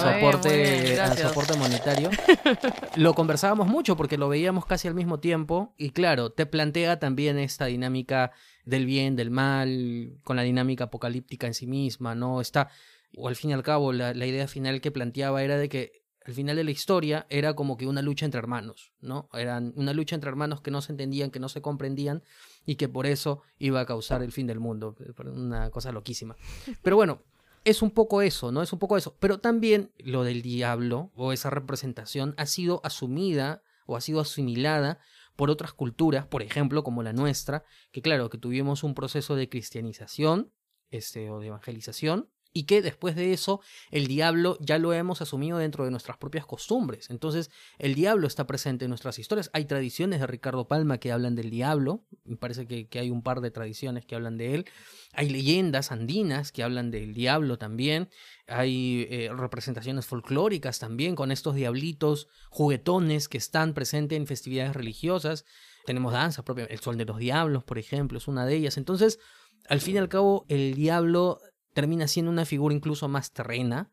soporte, 0.01 1.17
soporte 1.17 1.57
monetario. 1.57 2.09
lo 2.95 3.13
conversábamos 3.13 3.67
mucho 3.67 3.97
porque 3.97 4.17
lo 4.17 4.29
veíamos 4.29 4.65
casi 4.65 4.87
al 4.87 4.93
mismo 4.95 5.19
tiempo. 5.19 5.73
Y 5.77 5.89
claro, 5.89 6.29
te 6.31 6.45
plantea 6.45 6.97
también 6.97 7.37
esta 7.37 7.65
dinámica 7.65 8.31
del 8.63 8.85
bien, 8.85 9.17
del 9.17 9.31
mal, 9.31 10.13
con 10.23 10.37
la 10.37 10.43
dinámica 10.43 10.85
apocalíptica 10.85 11.45
en 11.45 11.53
sí 11.53 11.67
misma, 11.67 12.15
¿no? 12.15 12.39
Está, 12.39 12.69
o 13.17 13.27
al 13.27 13.35
fin 13.35 13.49
y 13.49 13.53
al 13.53 13.63
cabo, 13.63 13.91
la, 13.91 14.13
la 14.13 14.25
idea 14.25 14.47
final 14.47 14.79
que 14.79 14.91
planteaba 14.91 15.43
era 15.43 15.57
de 15.57 15.67
que 15.67 16.03
al 16.25 16.33
final 16.33 16.55
de 16.55 16.63
la 16.63 16.71
historia 16.71 17.25
era 17.29 17.55
como 17.55 17.77
que 17.77 17.87
una 17.87 18.01
lucha 18.01 18.25
entre 18.25 18.39
hermanos, 18.39 18.91
¿no? 18.99 19.29
Eran 19.33 19.73
una 19.75 19.93
lucha 19.93 20.15
entre 20.15 20.29
hermanos 20.29 20.61
que 20.61 20.71
no 20.71 20.81
se 20.81 20.91
entendían, 20.91 21.31
que 21.31 21.39
no 21.39 21.49
se 21.49 21.61
comprendían 21.61 22.23
y 22.65 22.75
que 22.75 22.89
por 22.89 23.05
eso 23.05 23.41
iba 23.57 23.79
a 23.79 23.85
causar 23.85 24.21
el 24.21 24.31
fin 24.31 24.47
del 24.47 24.59
mundo. 24.59 24.95
Una 25.25 25.69
cosa 25.69 25.91
loquísima. 25.91 26.35
Pero 26.81 26.95
bueno, 26.97 27.23
es 27.63 27.81
un 27.81 27.91
poco 27.91 28.21
eso, 28.21 28.51
¿no? 28.51 28.61
Es 28.61 28.73
un 28.73 28.79
poco 28.79 28.97
eso. 28.97 29.15
Pero 29.19 29.39
también 29.39 29.91
lo 29.97 30.23
del 30.23 30.41
diablo 30.41 31.11
o 31.15 31.31
esa 31.31 31.49
representación 31.49 32.33
ha 32.37 32.45
sido 32.45 32.81
asumida 32.83 33.63
o 33.85 33.95
ha 33.95 34.01
sido 34.01 34.19
asimilada 34.19 34.99
por 35.35 35.49
otras 35.49 35.73
culturas, 35.73 36.25
por 36.27 36.43
ejemplo, 36.43 36.83
como 36.83 37.01
la 37.01 37.13
nuestra, 37.13 37.63
que 37.91 38.01
claro, 38.01 38.29
que 38.29 38.37
tuvimos 38.37 38.83
un 38.83 38.93
proceso 38.93 39.35
de 39.35 39.47
cristianización 39.47 40.51
este, 40.91 41.29
o 41.29 41.39
de 41.39 41.47
evangelización, 41.47 42.29
y 42.53 42.63
que 42.63 42.81
después 42.81 43.15
de 43.15 43.33
eso 43.33 43.61
el 43.91 44.07
diablo 44.07 44.57
ya 44.59 44.77
lo 44.77 44.93
hemos 44.93 45.21
asumido 45.21 45.57
dentro 45.57 45.85
de 45.85 45.91
nuestras 45.91 46.17
propias 46.17 46.45
costumbres. 46.45 47.09
Entonces 47.09 47.51
el 47.77 47.95
diablo 47.95 48.27
está 48.27 48.47
presente 48.47 48.85
en 48.85 48.89
nuestras 48.89 49.19
historias. 49.19 49.49
Hay 49.53 49.65
tradiciones 49.65 50.19
de 50.19 50.27
Ricardo 50.27 50.67
Palma 50.67 50.97
que 50.97 51.11
hablan 51.11 51.35
del 51.35 51.49
diablo, 51.49 52.03
me 52.25 52.37
parece 52.37 52.67
que, 52.67 52.99
hay 52.99 53.09
un 53.11 53.21
par 53.21 53.41
de 53.41 53.51
tradiciones 53.51 54.05
que 54.05 54.15
hablan 54.15 54.37
de 54.37 54.55
él. 54.55 54.65
Hay 55.13 55.29
leyendas 55.29 55.91
andinas 55.91 56.51
que 56.51 56.63
hablan 56.63 56.91
del 56.91 57.13
diablo 57.13 57.57
también. 57.57 58.09
Hay 58.47 59.07
eh, 59.09 59.29
representaciones 59.35 60.05
folclóricas 60.05 60.79
también 60.79 61.15
con 61.15 61.31
estos 61.31 61.55
diablitos 61.55 62.27
juguetones 62.49 63.29
que 63.29 63.37
están 63.37 63.73
presentes 63.73 64.17
en 64.17 64.27
festividades 64.27 64.75
religiosas. 64.75 65.45
Tenemos 65.85 66.13
danza 66.13 66.43
propia, 66.43 66.65
el 66.65 66.79
Sol 66.79 66.97
de 66.97 67.05
los 67.05 67.17
Diablos, 67.17 67.63
por 67.63 67.77
ejemplo, 67.77 68.17
es 68.17 68.27
una 68.27 68.45
de 68.45 68.55
ellas. 68.55 68.77
Entonces, 68.77 69.19
al 69.67 69.81
fin 69.81 69.95
y 69.95 69.99
al 69.99 70.09
cabo, 70.09 70.45
el 70.49 70.73
diablo 70.73 71.39
termina 71.73 72.07
siendo 72.07 72.31
una 72.31 72.45
figura 72.45 72.75
incluso 72.75 73.07
más 73.07 73.31
terrena. 73.31 73.91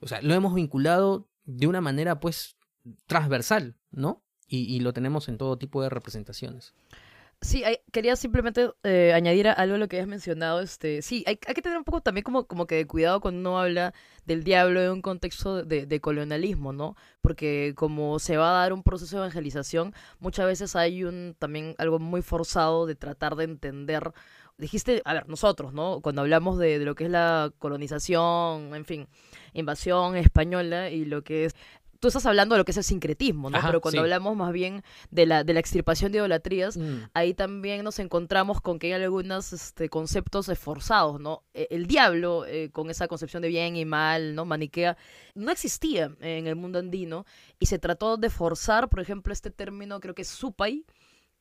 O 0.00 0.08
sea, 0.08 0.20
lo 0.22 0.34
hemos 0.34 0.54
vinculado 0.54 1.28
de 1.44 1.66
una 1.66 1.80
manera 1.80 2.20
pues 2.20 2.56
transversal, 3.06 3.76
¿no? 3.90 4.22
Y, 4.48 4.78
lo 4.78 4.92
tenemos 4.92 5.28
en 5.28 5.38
todo 5.38 5.58
tipo 5.58 5.82
de 5.82 5.88
representaciones. 5.88 6.72
Sí, 7.40 7.64
quería 7.90 8.14
simplemente 8.14 8.70
eh, 8.84 9.12
añadir 9.12 9.48
algo 9.48 9.74
a 9.74 9.78
lo 9.78 9.88
que 9.88 10.00
has 10.00 10.06
mencionado. 10.06 10.60
Este, 10.60 11.02
sí, 11.02 11.24
hay, 11.26 11.36
que 11.36 11.62
tener 11.62 11.76
un 11.76 11.82
poco 11.84 12.00
también 12.00 12.22
como, 12.22 12.46
como 12.46 12.68
que 12.68 12.76
de 12.76 12.86
cuidado 12.86 13.20
cuando 13.20 13.40
uno 13.40 13.58
habla 13.58 13.92
del 14.24 14.44
diablo 14.44 14.80
en 14.80 14.90
un 14.92 15.02
contexto 15.02 15.64
de, 15.64 15.84
de, 15.86 16.00
colonialismo, 16.00 16.72
¿no? 16.72 16.94
Porque 17.22 17.74
como 17.76 18.20
se 18.20 18.36
va 18.36 18.50
a 18.50 18.62
dar 18.62 18.72
un 18.72 18.84
proceso 18.84 19.16
de 19.16 19.22
evangelización, 19.22 19.94
muchas 20.20 20.46
veces 20.46 20.76
hay 20.76 21.02
un 21.02 21.34
también 21.38 21.74
algo 21.78 21.98
muy 21.98 22.22
forzado 22.22 22.86
de 22.86 22.94
tratar 22.94 23.34
de 23.34 23.44
entender 23.44 24.12
dijiste, 24.58 25.02
a 25.04 25.14
ver, 25.14 25.28
nosotros, 25.28 25.72
¿no? 25.72 26.00
Cuando 26.00 26.22
hablamos 26.22 26.58
de, 26.58 26.78
lo 26.78 26.94
que 26.94 27.04
es 27.04 27.10
la 27.10 27.52
colonización, 27.58 28.74
en 28.74 28.84
fin, 28.84 29.08
invasión 29.52 30.16
española 30.16 30.90
y 30.90 31.04
lo 31.04 31.22
que 31.22 31.46
es 31.46 31.54
tú 31.98 32.08
estás 32.08 32.26
hablando 32.26 32.54
de 32.54 32.58
lo 32.58 32.64
que 32.64 32.72
es 32.72 32.76
el 32.76 32.84
sincretismo, 32.84 33.50
¿no? 33.50 33.58
Pero 33.64 33.80
cuando 33.80 34.00
hablamos 34.00 34.36
más 34.36 34.52
bien 34.52 34.82
de 35.10 35.26
la, 35.26 35.44
de 35.44 35.54
la 35.54 35.60
extirpación 35.60 36.12
de 36.12 36.18
idolatrías, 36.18 36.76
mm. 36.76 37.10
ahí 37.14 37.34
también 37.34 37.84
nos 37.84 37.98
encontramos 37.98 38.60
con 38.60 38.78
que 38.78 38.88
hay 38.88 39.02
algunos 39.02 39.52
este, 39.52 39.88
conceptos 39.88 40.48
esforzados, 40.48 41.20
¿no? 41.20 41.42
E, 41.54 41.68
el 41.70 41.86
diablo, 41.86 42.44
eh, 42.46 42.70
con 42.70 42.90
esa 42.90 43.08
concepción 43.08 43.42
de 43.42 43.48
bien 43.48 43.76
y 43.76 43.84
mal, 43.84 44.34
¿no? 44.34 44.44
Maniquea, 44.44 44.96
no 45.34 45.50
existía 45.50 46.14
en 46.20 46.46
el 46.46 46.56
mundo 46.56 46.78
andino 46.78 47.24
y 47.58 47.66
se 47.66 47.78
trató 47.78 48.16
de 48.16 48.30
forzar, 48.30 48.88
por 48.88 49.00
ejemplo, 49.00 49.32
este 49.32 49.50
término, 49.50 50.00
creo 50.00 50.14
que 50.14 50.22
es 50.22 50.28
supay, 50.28 50.84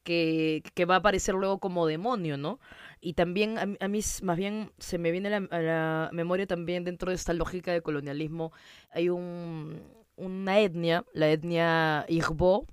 que, 0.03 0.61
que, 0.75 0.85
va 0.85 0.95
a 0.95 0.97
aparecer 0.99 1.33
luego 1.33 1.59
como 1.59 1.87
demonio, 1.87 2.37
¿no? 2.37 2.59
Y 3.05 3.13
también 3.13 3.59
a, 3.59 3.87
mí 3.87 3.99
más 4.23 4.35
bien 4.35 4.71
se 4.79 4.97
me 4.97 5.11
viene 5.11 5.27
a 5.27 5.39
la, 5.61 6.09
memoria 6.11 6.47
también 6.47 6.83
dentro 6.83 7.11
de 7.11 7.15
esta 7.15 7.33
lógica 7.33 7.71
de 7.71 7.83
colonialismo, 7.83 8.51
hay 8.89 9.09
un, 9.09 9.79
una 10.15 10.59
etnia, 10.59 11.05
la 11.13 11.29
etnia 11.29 12.07
Igbo, 12.09 12.65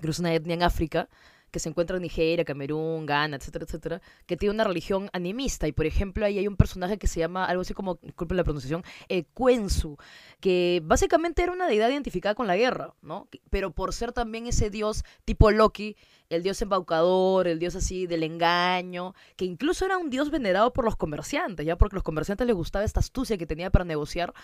que 0.00 0.08
es 0.08 0.18
una 0.20 0.32
etnia 0.32 0.54
en 0.54 0.62
África, 0.62 1.10
que 1.50 1.58
se 1.58 1.68
encuentra 1.68 1.96
en 1.96 2.02
Nigeria, 2.02 2.44
Camerún, 2.44 3.06
Ghana, 3.06 3.36
etcétera, 3.36 3.64
etcétera, 3.64 4.02
que 4.26 4.36
tiene 4.36 4.54
una 4.54 4.64
religión 4.64 5.08
animista. 5.12 5.66
Y 5.68 5.72
por 5.72 5.86
ejemplo, 5.86 6.24
ahí 6.24 6.38
hay 6.38 6.46
un 6.46 6.56
personaje 6.56 6.98
que 6.98 7.06
se 7.06 7.20
llama 7.20 7.44
algo 7.44 7.62
así 7.62 7.74
como, 7.74 7.98
disculpen 8.02 8.36
la 8.36 8.44
pronunciación, 8.44 8.84
Ecuensu, 9.08 9.96
que 10.40 10.80
básicamente 10.84 11.42
era 11.42 11.52
una 11.52 11.66
deidad 11.66 11.88
identificada 11.90 12.34
con 12.34 12.46
la 12.46 12.56
guerra, 12.56 12.94
¿no? 13.02 13.28
Pero 13.50 13.72
por 13.72 13.92
ser 13.92 14.12
también 14.12 14.46
ese 14.46 14.70
dios 14.70 15.04
tipo 15.24 15.50
Loki, 15.50 15.96
el 16.28 16.42
dios 16.42 16.60
embaucador, 16.60 17.48
el 17.48 17.58
dios 17.58 17.74
así 17.74 18.06
del 18.06 18.22
engaño, 18.22 19.14
que 19.36 19.44
incluso 19.44 19.86
era 19.86 19.96
un 19.96 20.10
dios 20.10 20.30
venerado 20.30 20.72
por 20.72 20.84
los 20.84 20.96
comerciantes, 20.96 21.64
ya 21.64 21.76
porque 21.76 21.94
a 21.94 21.98
los 21.98 22.02
comerciantes 22.02 22.46
les 22.46 22.56
gustaba 22.56 22.84
esta 22.84 23.00
astucia 23.00 23.38
que 23.38 23.46
tenía 23.46 23.70
para 23.70 23.84
negociar, 23.84 24.34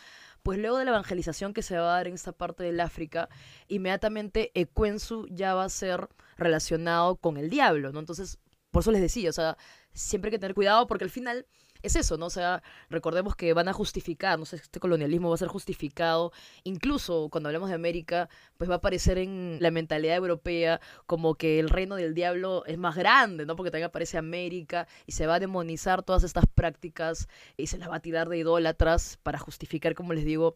pues 0.43 0.59
luego 0.59 0.79
de 0.79 0.85
la 0.85 0.93
evangelización 0.93 1.53
que 1.53 1.63
se 1.63 1.77
va 1.77 1.93
a 1.93 1.97
dar 1.97 2.09
en 2.09 2.15
esta 2.15 2.33
parte 2.33 2.65
del 2.65 2.81
África, 2.81 3.29
inmediatamente 3.69 4.51
Ecuensu 4.55 5.27
ya 5.29 5.55
va 5.55 5.65
a 5.65 5.69
ser 5.69 6.09
relacionado 6.37 7.17
con 7.17 7.37
el 7.37 7.51
diablo, 7.51 7.93
¿no? 7.93 8.01
Entonces, 8.01 8.39
por 8.71 8.83
eso 8.83 8.91
les 8.91 9.03
decía, 9.03 9.31
o 9.31 9.33
sea, 9.33 9.57
siempre 9.93 10.29
hay 10.29 10.33
que 10.33 10.39
tener 10.39 10.55
cuidado 10.55 10.87
porque 10.87 11.05
al 11.05 11.11
final 11.11 11.47
es 11.85 11.97
eso, 11.97 12.17
¿no? 12.17 12.27
O 12.27 12.31
sea, 12.31 12.63
recordemos 12.89 13.37
que 13.37 13.53
van 13.53 13.69
a 13.69 13.73
justificar, 13.75 14.39
no 14.39 14.47
sé, 14.47 14.57
este 14.57 14.81
colonialismo 14.81 15.29
va 15.29 15.35
a 15.35 15.39
ser 15.39 15.49
justificado, 15.49 16.33
incluso 16.65 17.29
cuando 17.31 17.51
hablamos 17.51 17.69
de 17.69 17.75
América, 17.75 18.31
pues 18.57 18.71
va 18.71 18.75
a 18.75 18.77
aparecer 18.79 19.19
en 19.19 19.59
la 19.61 19.71
mentalidad 19.71 20.17
europea 20.17 20.81
como 21.07 21.35
que 21.35 21.61
el 21.61 21.69
reino 21.69 21.97
del 21.97 22.15
diablo 22.15 22.65
es 22.67 22.79
más 22.79 22.97
grande, 22.97 23.45
¿no? 23.45 23.55
Porque 23.55 23.71
también 23.71 23.89
aparece 23.89 24.17
América 24.17 24.89
y 25.07 25.13
se 25.13 25.27
va 25.27 25.35
a 25.35 25.41
demonizar 25.41 26.03
todas 26.03 26.25
estas 26.25 26.47
prácticas 26.47 27.29
y 27.59 27.67
se 27.67 27.77
las 27.79 27.91
va 27.91 27.97
a 27.97 28.01
tirar 28.01 28.31
de 28.31 28.39
idólatras 28.39 29.19
para 29.23 29.39
justificar, 29.39 29.95
como 29.95 30.15
les 30.15 30.25
digo, 30.25 30.55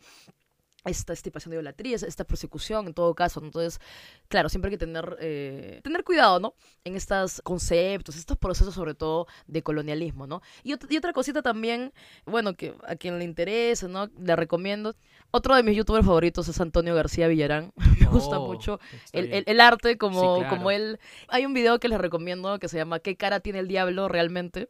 esta 0.89 1.12
estipación 1.12 1.51
de 1.51 1.56
idolatría, 1.56 1.97
esta 1.97 2.24
persecución 2.24 2.86
en 2.86 2.94
todo 2.94 3.15
caso. 3.15 3.40
Entonces, 3.43 3.81
claro, 4.28 4.48
siempre 4.48 4.69
hay 4.69 4.74
que 4.77 4.78
tener, 4.78 5.16
eh, 5.20 5.81
tener 5.82 6.05
cuidado, 6.05 6.40
¿no? 6.40 6.55
En 6.85 6.97
estos 6.97 7.40
conceptos, 7.43 8.16
estos 8.16 8.36
procesos 8.36 8.74
sobre 8.74 8.94
todo 8.94 9.27
de 9.47 9.62
colonialismo, 9.62 10.27
¿no? 10.27 10.43
Y, 10.62 10.73
otra 10.73 11.12
cosita 11.12 11.43
también, 11.43 11.93
bueno, 12.27 12.55
que 12.55 12.74
a 12.86 12.97
quien 12.97 13.19
le 13.19 13.24
interesa, 13.24 13.89
¿no? 13.89 14.09
Le 14.19 14.36
recomiendo. 14.36 14.94
Otro 15.31 15.55
de 15.55 15.62
mis 15.62 15.77
youtubers 15.77 16.06
favoritos 16.06 16.48
es 16.48 16.60
Antonio 16.60 16.94
García 16.94 17.28
Villarán. 17.28 17.73
Me 18.01 18.06
gusta 18.06 18.39
oh, 18.39 18.47
mucho 18.47 18.81
el, 19.12 19.60
arte 19.60 19.98
como, 19.98 20.48
como 20.48 20.70
él. 20.70 20.98
Hay 21.28 21.44
un 21.44 21.52
video 21.52 21.78
que 21.78 21.89
les 21.89 21.98
recomiendo 21.98 22.59
que 22.59 22.69
se 22.69 22.78
llama 22.78 23.01
¿Qué 23.01 23.16
cara 23.16 23.40
tiene 23.40 23.59
el 23.59 23.69
diablo 23.69 24.09
realmente? 24.09 24.69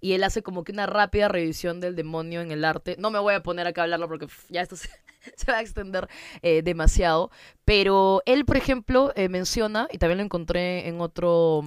Y 0.00 0.12
él 0.12 0.24
hace 0.24 0.42
como 0.42 0.64
que 0.64 0.72
una 0.72 0.86
rápida 0.86 1.28
revisión 1.28 1.80
del 1.80 1.96
demonio 1.96 2.40
en 2.40 2.52
el 2.52 2.64
arte. 2.64 2.96
No 2.98 3.10
me 3.10 3.18
voy 3.18 3.34
a 3.34 3.42
poner 3.42 3.66
acá 3.66 3.82
a 3.82 3.84
hablarlo 3.84 4.08
porque 4.08 4.28
ya 4.48 4.62
esto 4.62 4.76
se, 4.76 4.88
se 5.36 5.50
va 5.50 5.58
a 5.58 5.60
extender 5.62 6.08
eh, 6.42 6.62
demasiado. 6.62 7.30
Pero 7.64 8.22
él, 8.26 8.44
por 8.44 8.56
ejemplo, 8.56 9.12
eh, 9.16 9.28
menciona, 9.28 9.88
y 9.90 9.98
también 9.98 10.18
lo 10.18 10.24
encontré 10.24 10.88
en 10.88 11.00
otro 11.00 11.62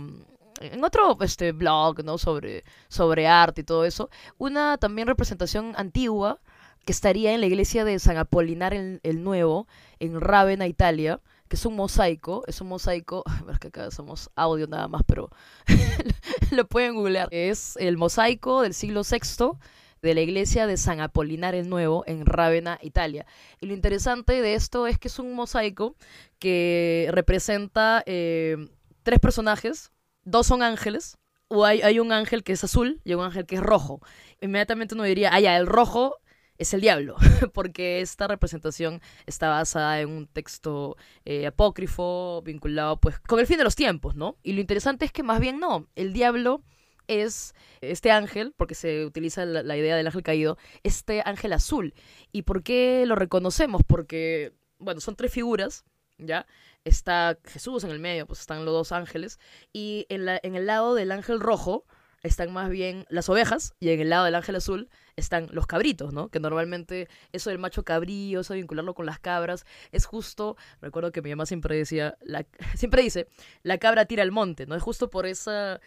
en 0.62 0.84
otro 0.84 1.18
este 1.22 1.52
blog, 1.54 2.04
¿no? 2.04 2.20
Sobre, 2.20 2.64
sobre 2.88 3.28
arte 3.28 3.62
y 3.62 3.64
todo 3.64 3.84
eso, 3.84 4.10
una 4.38 4.78
también 4.78 5.08
representación 5.08 5.74
antigua 5.76 6.40
que 6.86 6.92
estaría 6.92 7.34
en 7.34 7.42
la 7.42 7.48
iglesia 7.48 7.86
de 7.86 8.00
San 8.00 8.18
Apolinar 8.18 8.74
el, 8.74 9.24
Nuevo, 9.24 9.68
en 10.00 10.20
Ravenna, 10.20 10.68
Italia, 10.68 11.20
que 11.48 11.56
es 11.56 11.66
un 11.66 11.76
mosaico, 11.76 12.44
es 12.48 12.62
un 12.62 12.70
mosaico, 12.70 13.24
ver 13.46 13.60
que 13.60 13.68
acá 13.68 13.92
somos 13.92 14.30
audio 14.36 14.68
nada 14.68 14.88
más, 14.88 15.04
pero 15.06 15.30
lo 16.52 16.68
pueden 16.68 16.96
googlear. 16.96 17.28
Es 17.32 17.76
el 17.78 17.98
mosaico 17.98 18.62
del 18.62 18.74
siglo 18.74 19.02
VI 19.04 19.58
de 20.02 20.16
la 20.16 20.22
iglesia 20.22 20.68
de 20.68 20.78
San 20.78 21.00
Apolinar 21.00 21.56
el 21.56 21.70
Nuevo 21.70 22.04
en 22.08 22.26
Rávena, 22.26 22.80
Italia. 22.82 23.26
Y 23.60 23.68
lo 23.68 23.74
interesante 23.74 24.42
de 24.42 24.56
esto 24.56 24.88
es 24.88 24.98
que 24.98 25.08
es 25.08 25.20
un 25.20 25.34
mosaico 25.34 25.96
que 26.40 27.10
representa 27.12 28.04
eh, 28.06 28.58
tres 29.04 29.20
personajes, 29.20 29.92
dos 30.24 30.48
son 30.48 30.64
ángeles, 30.64 31.18
o 31.48 31.66
hay, 31.66 31.82
hay, 31.82 32.00
un 32.00 32.14
ángel 32.14 32.44
que 32.44 32.54
es 32.54 32.64
azul 32.64 33.02
y 33.04 33.14
un 33.14 33.24
ángel 33.24 33.46
que 33.46 33.56
es 33.56 33.62
rojo. 33.62 34.00
Inmediatamente 34.40 34.96
uno 34.96 35.04
diría, 35.04 35.32
ah, 35.34 35.40
el 35.40 35.68
rojo 35.68 36.18
es 36.58 36.74
el 36.74 36.82
diablo, 36.82 37.18
porque 37.54 38.02
esta 38.02 38.28
representación 38.28 39.02
está 39.26 39.50
basada 39.50 40.00
en 40.00 40.10
un 40.10 40.28
texto 40.28 40.96
eh, 41.26 41.48
apócrifo 41.48 42.42
vinculado 42.44 42.98
pues 43.00 43.20
con 43.20 43.40
el 43.40 43.48
fin 43.48 43.58
de 43.58 43.64
los 43.64 43.76
tiempos, 43.76 44.16
¿no? 44.16 44.38
Y 44.44 44.54
lo 44.54 44.62
interesante 44.62 45.06
es 45.06 45.12
que 45.12 45.24
más 45.24 45.40
bien 45.40 45.60
no, 45.60 45.88
el 45.96 46.14
diablo 46.14 46.64
es 47.12 47.54
este 47.82 48.12
ángel, 48.12 48.54
porque 48.56 48.76
se 48.76 49.06
utiliza 49.06 49.46
la, 49.46 49.78
idea 49.78 49.96
del 49.96 50.08
ángel 50.08 50.24
caído, 50.24 50.58
este 50.84 51.22
ángel 51.26 51.54
azul. 51.54 51.94
¿Y 52.32 52.44
por 52.44 52.64
qué 52.64 53.06
lo 53.06 53.16
reconocemos? 53.16 53.82
Porque, 53.86 54.54
bueno, 54.80 55.02
son 55.02 55.16
tres 55.16 55.32
figuras, 55.32 55.84
¿ya? 56.18 56.46
Está 56.84 57.38
Jesús 57.46 57.84
en 57.84 57.92
el 57.92 58.00
medio, 58.00 58.26
pues 58.26 58.40
están 58.40 58.66
los 58.66 58.74
dos 58.74 58.92
ángeles, 58.92 59.40
y 59.74 60.06
en, 60.10 60.26
la, 60.26 60.40
en 60.42 60.56
el 60.56 60.66
lado 60.66 60.96
del 60.96 61.12
ángel 61.12 61.40
rojo 61.40 61.86
están 62.24 62.54
más 62.54 62.70
bien 62.70 63.06
las 63.10 63.30
ovejas, 63.30 63.76
y 63.80 63.90
en 63.90 64.00
el 64.00 64.10
lado 64.10 64.26
del 64.26 64.36
ángel 64.36 64.56
azul 64.56 64.90
están 65.16 65.48
los 65.52 65.68
cabritos, 65.68 66.14
¿no? 66.14 66.30
Que 66.30 66.40
normalmente 66.40 67.08
eso 67.32 67.50
del 67.50 67.60
macho 67.60 67.84
cabrío, 67.84 68.42
eso 68.42 68.54
de 68.54 68.60
vincularlo 68.60 68.94
con 68.94 69.06
las 69.06 69.20
cabras, 69.20 69.66
es 69.92 70.06
justo, 70.06 70.56
recuerdo 70.82 71.12
que 71.12 71.22
mi 71.22 71.30
mamá 71.32 71.46
siempre 71.46 71.76
decía, 71.76 72.18
siempre 72.76 73.02
dice, 73.02 73.28
la 73.64 73.78
cabra 73.78 74.06
tira 74.06 74.24
al 74.24 74.32
monte, 74.32 74.66
¿no? 74.66 74.76
Es 74.76 74.84
justo 74.84 75.10
por 75.10 75.26
esa 75.26 75.80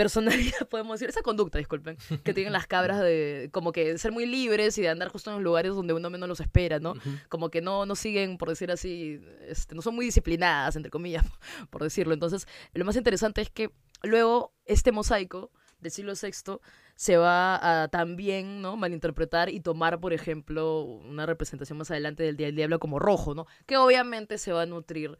personalidad, 0.00 0.66
podemos 0.70 0.98
decir, 0.98 1.10
esa 1.10 1.20
conducta, 1.20 1.58
disculpen, 1.58 1.98
que 2.24 2.32
tienen 2.32 2.54
las 2.54 2.66
cabras 2.66 3.00
de 3.00 3.50
como 3.52 3.70
que 3.70 3.98
ser 3.98 4.12
muy 4.12 4.24
libres 4.24 4.78
y 4.78 4.80
de 4.80 4.88
andar 4.88 5.08
justo 5.08 5.28
en 5.28 5.36
los 5.36 5.44
lugares 5.44 5.74
donde 5.74 5.92
uno 5.92 6.08
menos 6.08 6.26
los 6.26 6.40
espera, 6.40 6.78
¿no? 6.78 6.94
Como 7.28 7.50
que 7.50 7.60
no, 7.60 7.84
no 7.84 7.94
siguen, 7.94 8.38
por 8.38 8.48
decir 8.48 8.70
así, 8.70 9.20
este, 9.46 9.74
no 9.74 9.82
son 9.82 9.94
muy 9.94 10.06
disciplinadas, 10.06 10.74
entre 10.76 10.90
comillas, 10.90 11.26
por 11.68 11.82
decirlo. 11.82 12.14
Entonces, 12.14 12.48
lo 12.72 12.86
más 12.86 12.96
interesante 12.96 13.42
es 13.42 13.50
que 13.50 13.72
luego 14.02 14.54
este 14.64 14.90
mosaico 14.90 15.50
del 15.80 15.92
siglo 15.92 16.14
VI 16.14 16.60
se 16.94 17.18
va 17.18 17.82
a 17.82 17.88
también 17.88 18.62
¿no? 18.62 18.78
malinterpretar 18.78 19.50
y 19.50 19.60
tomar, 19.60 20.00
por 20.00 20.14
ejemplo, 20.14 20.80
una 20.80 21.26
representación 21.26 21.76
más 21.76 21.90
adelante 21.90 22.22
del 22.22 22.38
Día 22.38 22.46
del 22.46 22.56
Diablo 22.56 22.78
como 22.78 22.98
rojo, 22.98 23.34
¿no? 23.34 23.46
Que 23.66 23.76
obviamente 23.76 24.38
se 24.38 24.52
va 24.52 24.62
a 24.62 24.66
nutrir 24.66 25.18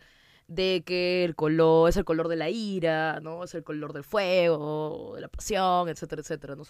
de 0.51 0.83
que 0.85 1.25
el 1.25 1.37
color 1.37 1.89
es 1.89 1.97
el 1.97 2.05
color 2.05 2.27
de 2.27 2.35
la 2.35 2.51
ira, 2.51 3.21
¿no? 3.21 3.45
Es 3.45 3.55
el 3.55 3.63
color 3.63 3.93
del 3.93 4.03
fuego, 4.03 5.13
de 5.15 5.21
la 5.21 5.29
pasión, 5.29 5.89
etcétera, 5.89 6.23
etcétera. 6.23 6.57
¿no? 6.57 6.65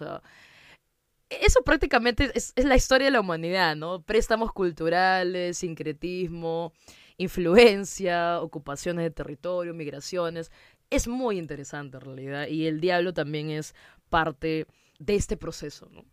Eso 1.30 1.62
prácticamente 1.64 2.30
es, 2.34 2.52
es 2.54 2.64
la 2.66 2.76
historia 2.76 3.06
de 3.06 3.12
la 3.12 3.20
humanidad, 3.20 3.76
¿no? 3.76 4.02
Préstamos 4.02 4.52
culturales, 4.52 5.56
sincretismo, 5.56 6.74
influencia, 7.16 8.42
ocupaciones 8.42 9.02
de 9.04 9.10
territorio, 9.10 9.72
migraciones. 9.72 10.52
Es 10.90 11.08
muy 11.08 11.38
interesante 11.38 11.96
en 11.96 12.02
realidad 12.02 12.48
y 12.48 12.66
el 12.66 12.80
diablo 12.80 13.14
también 13.14 13.48
es 13.48 13.74
parte 14.10 14.66
de 14.98 15.14
este 15.14 15.38
proceso, 15.38 15.88
¿no? 15.90 16.04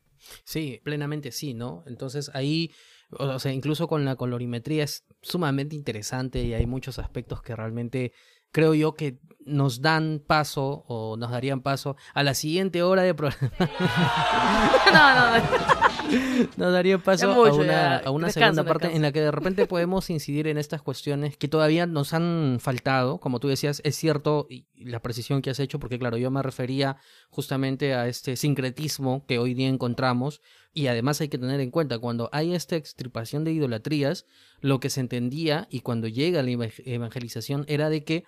Sí, 0.45 0.79
plenamente 0.83 1.33
sí, 1.33 1.53
¿no? 1.53 1.83
Entonces 1.85 2.31
ahí, 2.33 2.71
o 3.11 3.39
sea, 3.39 3.53
incluso 3.53 3.87
con 3.87 4.05
la 4.05 4.15
colorimetría 4.15 4.83
es 4.83 5.05
sumamente 5.21 5.75
interesante 5.75 6.43
y 6.43 6.53
hay 6.53 6.65
muchos 6.65 6.99
aspectos 6.99 7.41
que 7.41 7.55
realmente 7.55 8.13
creo 8.51 8.73
yo 8.73 8.93
que 8.95 9.19
nos 9.45 9.81
dan 9.81 10.21
paso 10.25 10.83
o 10.87 11.15
nos 11.17 11.31
darían 11.31 11.61
paso 11.61 11.95
a 12.13 12.23
la 12.23 12.33
siguiente 12.33 12.83
hora 12.83 13.03
de 13.03 13.13
programa. 13.13 13.51
no, 14.93 15.15
no, 15.15 15.37
no. 15.37 15.86
Nos 16.57 16.71
daría 16.71 16.97
paso 16.97 17.27
mucho, 17.33 17.51
a 17.51 17.53
una, 17.55 17.97
a 17.97 18.31
segunda 18.31 18.63
parte 18.63 18.95
en 18.95 19.01
la 19.01 19.11
que 19.11 19.21
de 19.21 19.31
repente 19.31 19.65
podemos 19.67 20.09
incidir 20.09 20.47
en 20.47 20.57
estas 20.57 20.81
cuestiones 20.81 21.37
que 21.37 21.47
todavía 21.47 21.85
nos 21.85 22.13
han 22.13 22.57
faltado. 22.59 23.19
Como 23.19 23.39
tú 23.39 23.47
decías, 23.47 23.81
es 23.83 23.95
cierto 23.95 24.47
y 24.49 24.65
la 24.75 25.01
precisión 25.01 25.41
que 25.41 25.49
has 25.49 25.59
hecho, 25.59 25.79
porque 25.79 25.99
claro, 25.99 26.17
yo 26.17 26.31
me 26.31 26.41
refería 26.41 26.97
justamente 27.29 27.93
a 27.93 28.07
este 28.07 28.35
sincretismo 28.35 29.25
que 29.27 29.39
hoy 29.39 29.53
día 29.53 29.67
encontramos 29.67 30.41
y 30.73 30.87
además 30.87 31.19
hay 31.21 31.29
que 31.29 31.37
tener 31.37 31.59
en 31.59 31.71
cuenta, 31.71 31.97
cuando 31.99 32.29
hay 32.31 32.53
esta 32.53 32.75
extirpación 32.75 33.43
de 33.43 33.51
idolatrías, 33.51 34.25
lo 34.61 34.79
que 34.79 34.89
se 34.89 34.99
entendía 34.99 35.67
y 35.71 35.79
cuando 35.81 36.07
llega 36.07 36.43
la 36.43 36.51
eva- 36.51 36.69
evangelización 36.85 37.65
era 37.67 37.89
de 37.89 38.03
que 38.03 38.23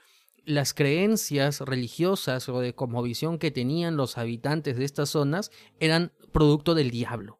las 0.45 0.73
creencias 0.73 1.59
religiosas 1.61 2.49
o 2.49 2.59
de 2.59 2.73
cosmovisión 2.73 3.37
que 3.37 3.51
tenían 3.51 3.97
los 3.97 4.17
habitantes 4.17 4.77
de 4.77 4.85
estas 4.85 5.09
zonas 5.09 5.51
eran 5.79 6.11
producto 6.31 6.73
del 6.73 6.89
diablo. 6.89 7.38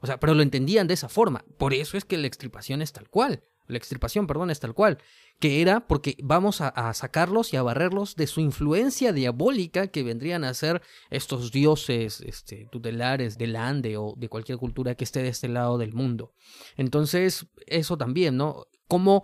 O 0.00 0.06
sea, 0.06 0.18
pero 0.18 0.34
lo 0.34 0.42
entendían 0.42 0.86
de 0.86 0.94
esa 0.94 1.08
forma. 1.08 1.44
Por 1.58 1.74
eso 1.74 1.96
es 1.96 2.04
que 2.04 2.16
la 2.16 2.26
extirpación 2.26 2.82
es 2.82 2.92
tal 2.92 3.08
cual. 3.08 3.44
La 3.70 3.78
extirpación, 3.78 4.26
perdón, 4.26 4.50
es 4.50 4.60
tal 4.60 4.74
cual. 4.74 4.98
Que 5.38 5.62
era 5.62 5.86
porque 5.86 6.16
vamos 6.22 6.60
a, 6.60 6.92
sacarlos 6.92 7.52
y 7.52 7.56
a 7.56 7.62
barrerlos 7.62 8.16
de 8.16 8.26
su 8.26 8.40
influencia 8.40 9.12
diabólica 9.12 9.86
que 9.86 10.02
vendrían 10.02 10.44
a 10.44 10.54
ser 10.54 10.82
estos 11.10 11.52
dioses 11.52 12.20
este, 12.20 12.66
tutelares 12.70 13.38
del 13.38 13.56
Ande 13.56 13.96
o 13.96 14.14
de 14.16 14.28
cualquier 14.28 14.58
cultura 14.58 14.94
que 14.94 15.04
esté 15.04 15.22
de 15.22 15.28
este 15.28 15.48
lado 15.48 15.78
del 15.78 15.92
mundo. 15.92 16.32
Entonces, 16.76 17.46
eso 17.66 17.96
también, 17.96 18.36
¿no? 18.36 18.66
Como 18.88 19.22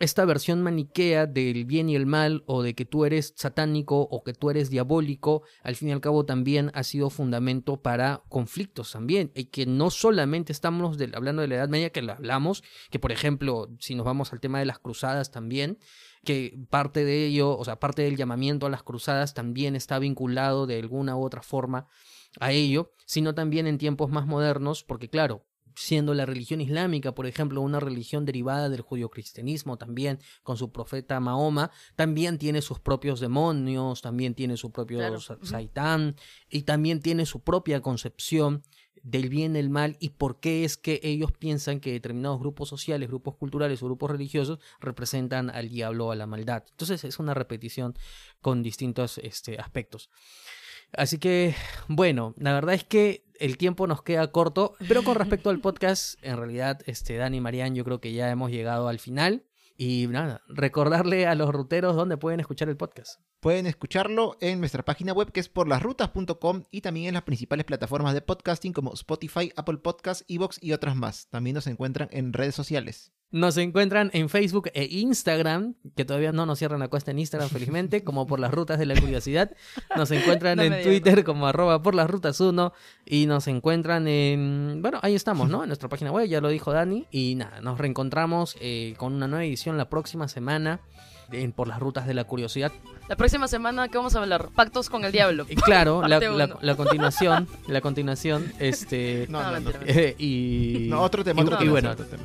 esta 0.00 0.24
versión 0.24 0.62
maniquea 0.62 1.26
del 1.26 1.64
bien 1.64 1.88
y 1.88 1.96
el 1.96 2.06
mal 2.06 2.44
o 2.46 2.62
de 2.62 2.74
que 2.74 2.84
tú 2.84 3.04
eres 3.04 3.34
satánico 3.36 4.00
o 4.00 4.22
que 4.22 4.32
tú 4.32 4.50
eres 4.50 4.70
diabólico, 4.70 5.42
al 5.62 5.74
fin 5.74 5.88
y 5.88 5.92
al 5.92 6.00
cabo 6.00 6.24
también 6.24 6.70
ha 6.74 6.84
sido 6.84 7.10
fundamento 7.10 7.82
para 7.82 8.22
conflictos 8.28 8.92
también, 8.92 9.32
y 9.34 9.46
que 9.46 9.66
no 9.66 9.90
solamente 9.90 10.52
estamos 10.52 10.98
de- 10.98 11.10
hablando 11.14 11.42
de 11.42 11.48
la 11.48 11.56
Edad 11.56 11.68
Media, 11.68 11.90
que 11.90 12.02
lo 12.02 12.12
hablamos, 12.12 12.62
que 12.90 12.98
por 12.98 13.10
ejemplo, 13.10 13.68
si 13.80 13.94
nos 13.94 14.06
vamos 14.06 14.32
al 14.32 14.40
tema 14.40 14.60
de 14.60 14.66
las 14.66 14.78
cruzadas 14.78 15.30
también, 15.30 15.78
que 16.24 16.58
parte 16.70 17.04
de 17.04 17.26
ello, 17.26 17.56
o 17.56 17.64
sea, 17.64 17.80
parte 17.80 18.02
del 18.02 18.16
llamamiento 18.16 18.66
a 18.66 18.70
las 18.70 18.82
cruzadas 18.82 19.34
también 19.34 19.74
está 19.76 19.98
vinculado 19.98 20.66
de 20.66 20.78
alguna 20.78 21.16
u 21.16 21.24
otra 21.24 21.42
forma 21.42 21.86
a 22.40 22.52
ello, 22.52 22.92
sino 23.06 23.34
también 23.34 23.66
en 23.66 23.78
tiempos 23.78 24.10
más 24.10 24.26
modernos, 24.26 24.84
porque 24.84 25.08
claro, 25.08 25.46
siendo 25.78 26.12
la 26.12 26.26
religión 26.26 26.60
islámica, 26.60 27.14
por 27.14 27.26
ejemplo, 27.26 27.60
una 27.60 27.78
religión 27.78 28.24
derivada 28.24 28.68
del 28.68 28.80
judio-cristianismo 28.80 29.76
también, 29.76 30.18
con 30.42 30.56
su 30.56 30.72
profeta 30.72 31.20
Mahoma, 31.20 31.70
también 31.94 32.36
tiene 32.36 32.62
sus 32.62 32.80
propios 32.80 33.20
demonios, 33.20 34.02
también 34.02 34.34
tiene 34.34 34.56
su 34.56 34.72
propio 34.72 34.98
Claro, 34.98 35.20
saitán, 35.20 36.16
y 36.50 36.62
también 36.62 37.00
tiene 37.00 37.26
su 37.26 37.40
propia 37.40 37.80
concepción 37.80 38.64
del 39.04 39.28
bien 39.28 39.54
y 39.54 39.60
el 39.60 39.70
mal 39.70 39.96
y 40.00 40.10
por 40.10 40.40
qué 40.40 40.64
es 40.64 40.76
que 40.76 41.00
ellos 41.04 41.30
piensan 41.30 41.78
que 41.78 41.92
determinados 41.92 42.40
grupos 42.40 42.68
sociales, 42.68 43.08
grupos 43.08 43.36
culturales 43.36 43.80
o 43.80 43.86
grupos 43.86 44.10
religiosos 44.10 44.58
representan 44.80 45.48
al 45.48 45.68
diablo 45.68 46.08
o 46.08 46.10
a 46.10 46.16
la 46.16 46.26
maldad. 46.26 46.64
Entonces 46.68 47.04
es 47.04 47.20
una 47.20 47.34
repetición 47.34 47.94
con 48.40 48.64
distintos 48.64 49.18
este, 49.18 49.58
aspectos. 49.58 50.10
Así 50.92 51.18
que, 51.18 51.54
bueno, 51.86 52.34
la 52.38 52.52
verdad 52.54 52.74
es 52.74 52.84
que 52.84 53.27
el 53.38 53.58
tiempo 53.58 53.86
nos 53.86 54.02
queda 54.02 54.30
corto, 54.32 54.74
pero 54.86 55.02
con 55.02 55.14
respecto 55.16 55.50
al 55.50 55.60
podcast, 55.60 56.22
en 56.22 56.36
realidad, 56.36 56.80
este, 56.86 57.16
Dani 57.16 57.38
y 57.38 57.40
Marian, 57.40 57.74
yo 57.74 57.84
creo 57.84 58.00
que 58.00 58.12
ya 58.12 58.30
hemos 58.30 58.50
llegado 58.50 58.88
al 58.88 58.98
final. 58.98 59.44
Y 59.76 60.08
nada, 60.08 60.42
recordarle 60.48 61.26
a 61.26 61.36
los 61.36 61.50
ruteros 61.50 61.94
dónde 61.94 62.16
pueden 62.16 62.40
escuchar 62.40 62.68
el 62.68 62.76
podcast. 62.76 63.20
Pueden 63.38 63.66
escucharlo 63.66 64.36
en 64.40 64.58
nuestra 64.58 64.84
página 64.84 65.12
web 65.12 65.30
que 65.30 65.38
es 65.38 65.48
porlasrutas.com 65.48 66.64
y 66.72 66.80
también 66.80 67.06
en 67.06 67.14
las 67.14 67.22
principales 67.22 67.64
plataformas 67.64 68.12
de 68.12 68.20
podcasting 68.20 68.72
como 68.72 68.92
Spotify, 68.94 69.52
Apple 69.54 69.78
Podcasts, 69.78 70.24
Evox 70.26 70.58
y 70.60 70.72
otras 70.72 70.96
más. 70.96 71.28
También 71.28 71.54
nos 71.54 71.68
encuentran 71.68 72.08
en 72.10 72.32
redes 72.32 72.56
sociales. 72.56 73.12
Nos 73.30 73.58
encuentran 73.58 74.10
en 74.14 74.30
Facebook 74.30 74.70
e 74.72 74.84
Instagram, 74.90 75.74
que 75.94 76.06
todavía 76.06 76.32
no 76.32 76.46
nos 76.46 76.58
cierran 76.58 76.80
la 76.80 76.88
cuesta 76.88 77.10
en 77.10 77.18
Instagram, 77.18 77.50
felizmente, 77.50 78.02
como 78.04 78.26
por 78.26 78.40
las 78.40 78.50
rutas 78.52 78.78
de 78.78 78.86
la 78.86 78.98
curiosidad. 78.98 79.50
Nos 79.96 80.10
encuentran 80.10 80.56
No 80.56 80.62
en. 80.62 80.82
Twitter 80.82 81.24
como 81.24 81.46
arroba 81.46 81.82
por 81.82 81.94
las 81.94 82.08
rutas 82.08 82.40
1 82.40 82.72
y 83.04 83.26
nos 83.26 83.46
encuentran 83.46 84.08
en... 84.08 84.78
Bueno, 84.80 84.98
ahí 85.02 85.14
estamos, 85.14 85.50
¿no? 85.50 85.62
En 85.62 85.68
nuestra 85.68 85.90
página 85.90 86.10
web, 86.10 86.26
ya 86.26 86.40
lo 86.40 86.48
dijo 86.48 86.72
Dani. 86.72 87.06
Y 87.10 87.34
nada, 87.34 87.60
nos 87.60 87.76
reencontramos 87.78 88.56
eh, 88.60 88.94
con 88.96 89.12
una 89.12 89.28
nueva 89.28 89.44
edición 89.44 89.76
la 89.76 89.90
próxima 89.90 90.26
semana 90.28 90.80
en 91.30 91.52
Por 91.52 91.68
las 91.68 91.78
rutas 91.78 92.06
de 92.06 92.14
la 92.14 92.24
curiosidad. 92.24 92.72
La 93.10 93.16
próxima 93.16 93.46
semana, 93.48 93.88
¿qué 93.88 93.98
vamos 93.98 94.16
a 94.16 94.22
hablar? 94.22 94.48
Pactos 94.54 94.88
con 94.88 95.04
el 95.04 95.12
diablo. 95.12 95.44
Y 95.50 95.56
claro, 95.56 96.00
la, 96.08 96.18
la- 96.18 96.58
la 96.62 96.74
continuación, 96.76 97.46
la 97.68 97.82
continuación, 97.82 98.50
este... 98.58 99.26
No, 99.28 99.42
No, 99.42 99.50
no, 99.52 99.60
no. 99.60 99.70
eh, 99.84 100.14
y... 100.18 100.86
No, 100.88 101.02
otro 101.02 101.22
tema, 101.22 101.42
y- 101.42 101.44
otro 101.44 101.56
y 101.56 101.58
tema, 101.58 101.70
bueno, 101.72 101.90
otro 101.90 102.06
tema. 102.06 102.22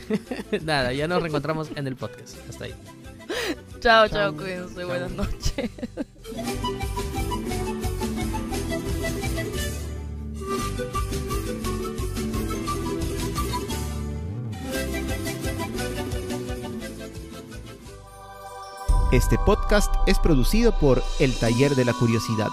nada, 0.62 0.92
ya 0.92 1.08
nos 1.08 1.22
reencontramos 1.22 1.70
en 1.74 1.86
el 1.86 1.96
podcast. 1.96 2.36
Hasta 2.48 2.64
ahí. 2.64 2.74
Chao, 3.80 4.08
chao, 4.08 4.08
Chao. 4.08 4.36
cuídense. 4.36 4.74
Chao. 4.76 4.86
Buenas 4.86 5.10
noches. 5.12 5.70
Este 19.12 19.36
podcast 19.44 19.94
es 20.06 20.18
producido 20.18 20.72
por 20.78 21.02
El 21.20 21.34
Taller 21.38 21.74
de 21.74 21.84
la 21.84 21.92
Curiosidad. 21.92 22.48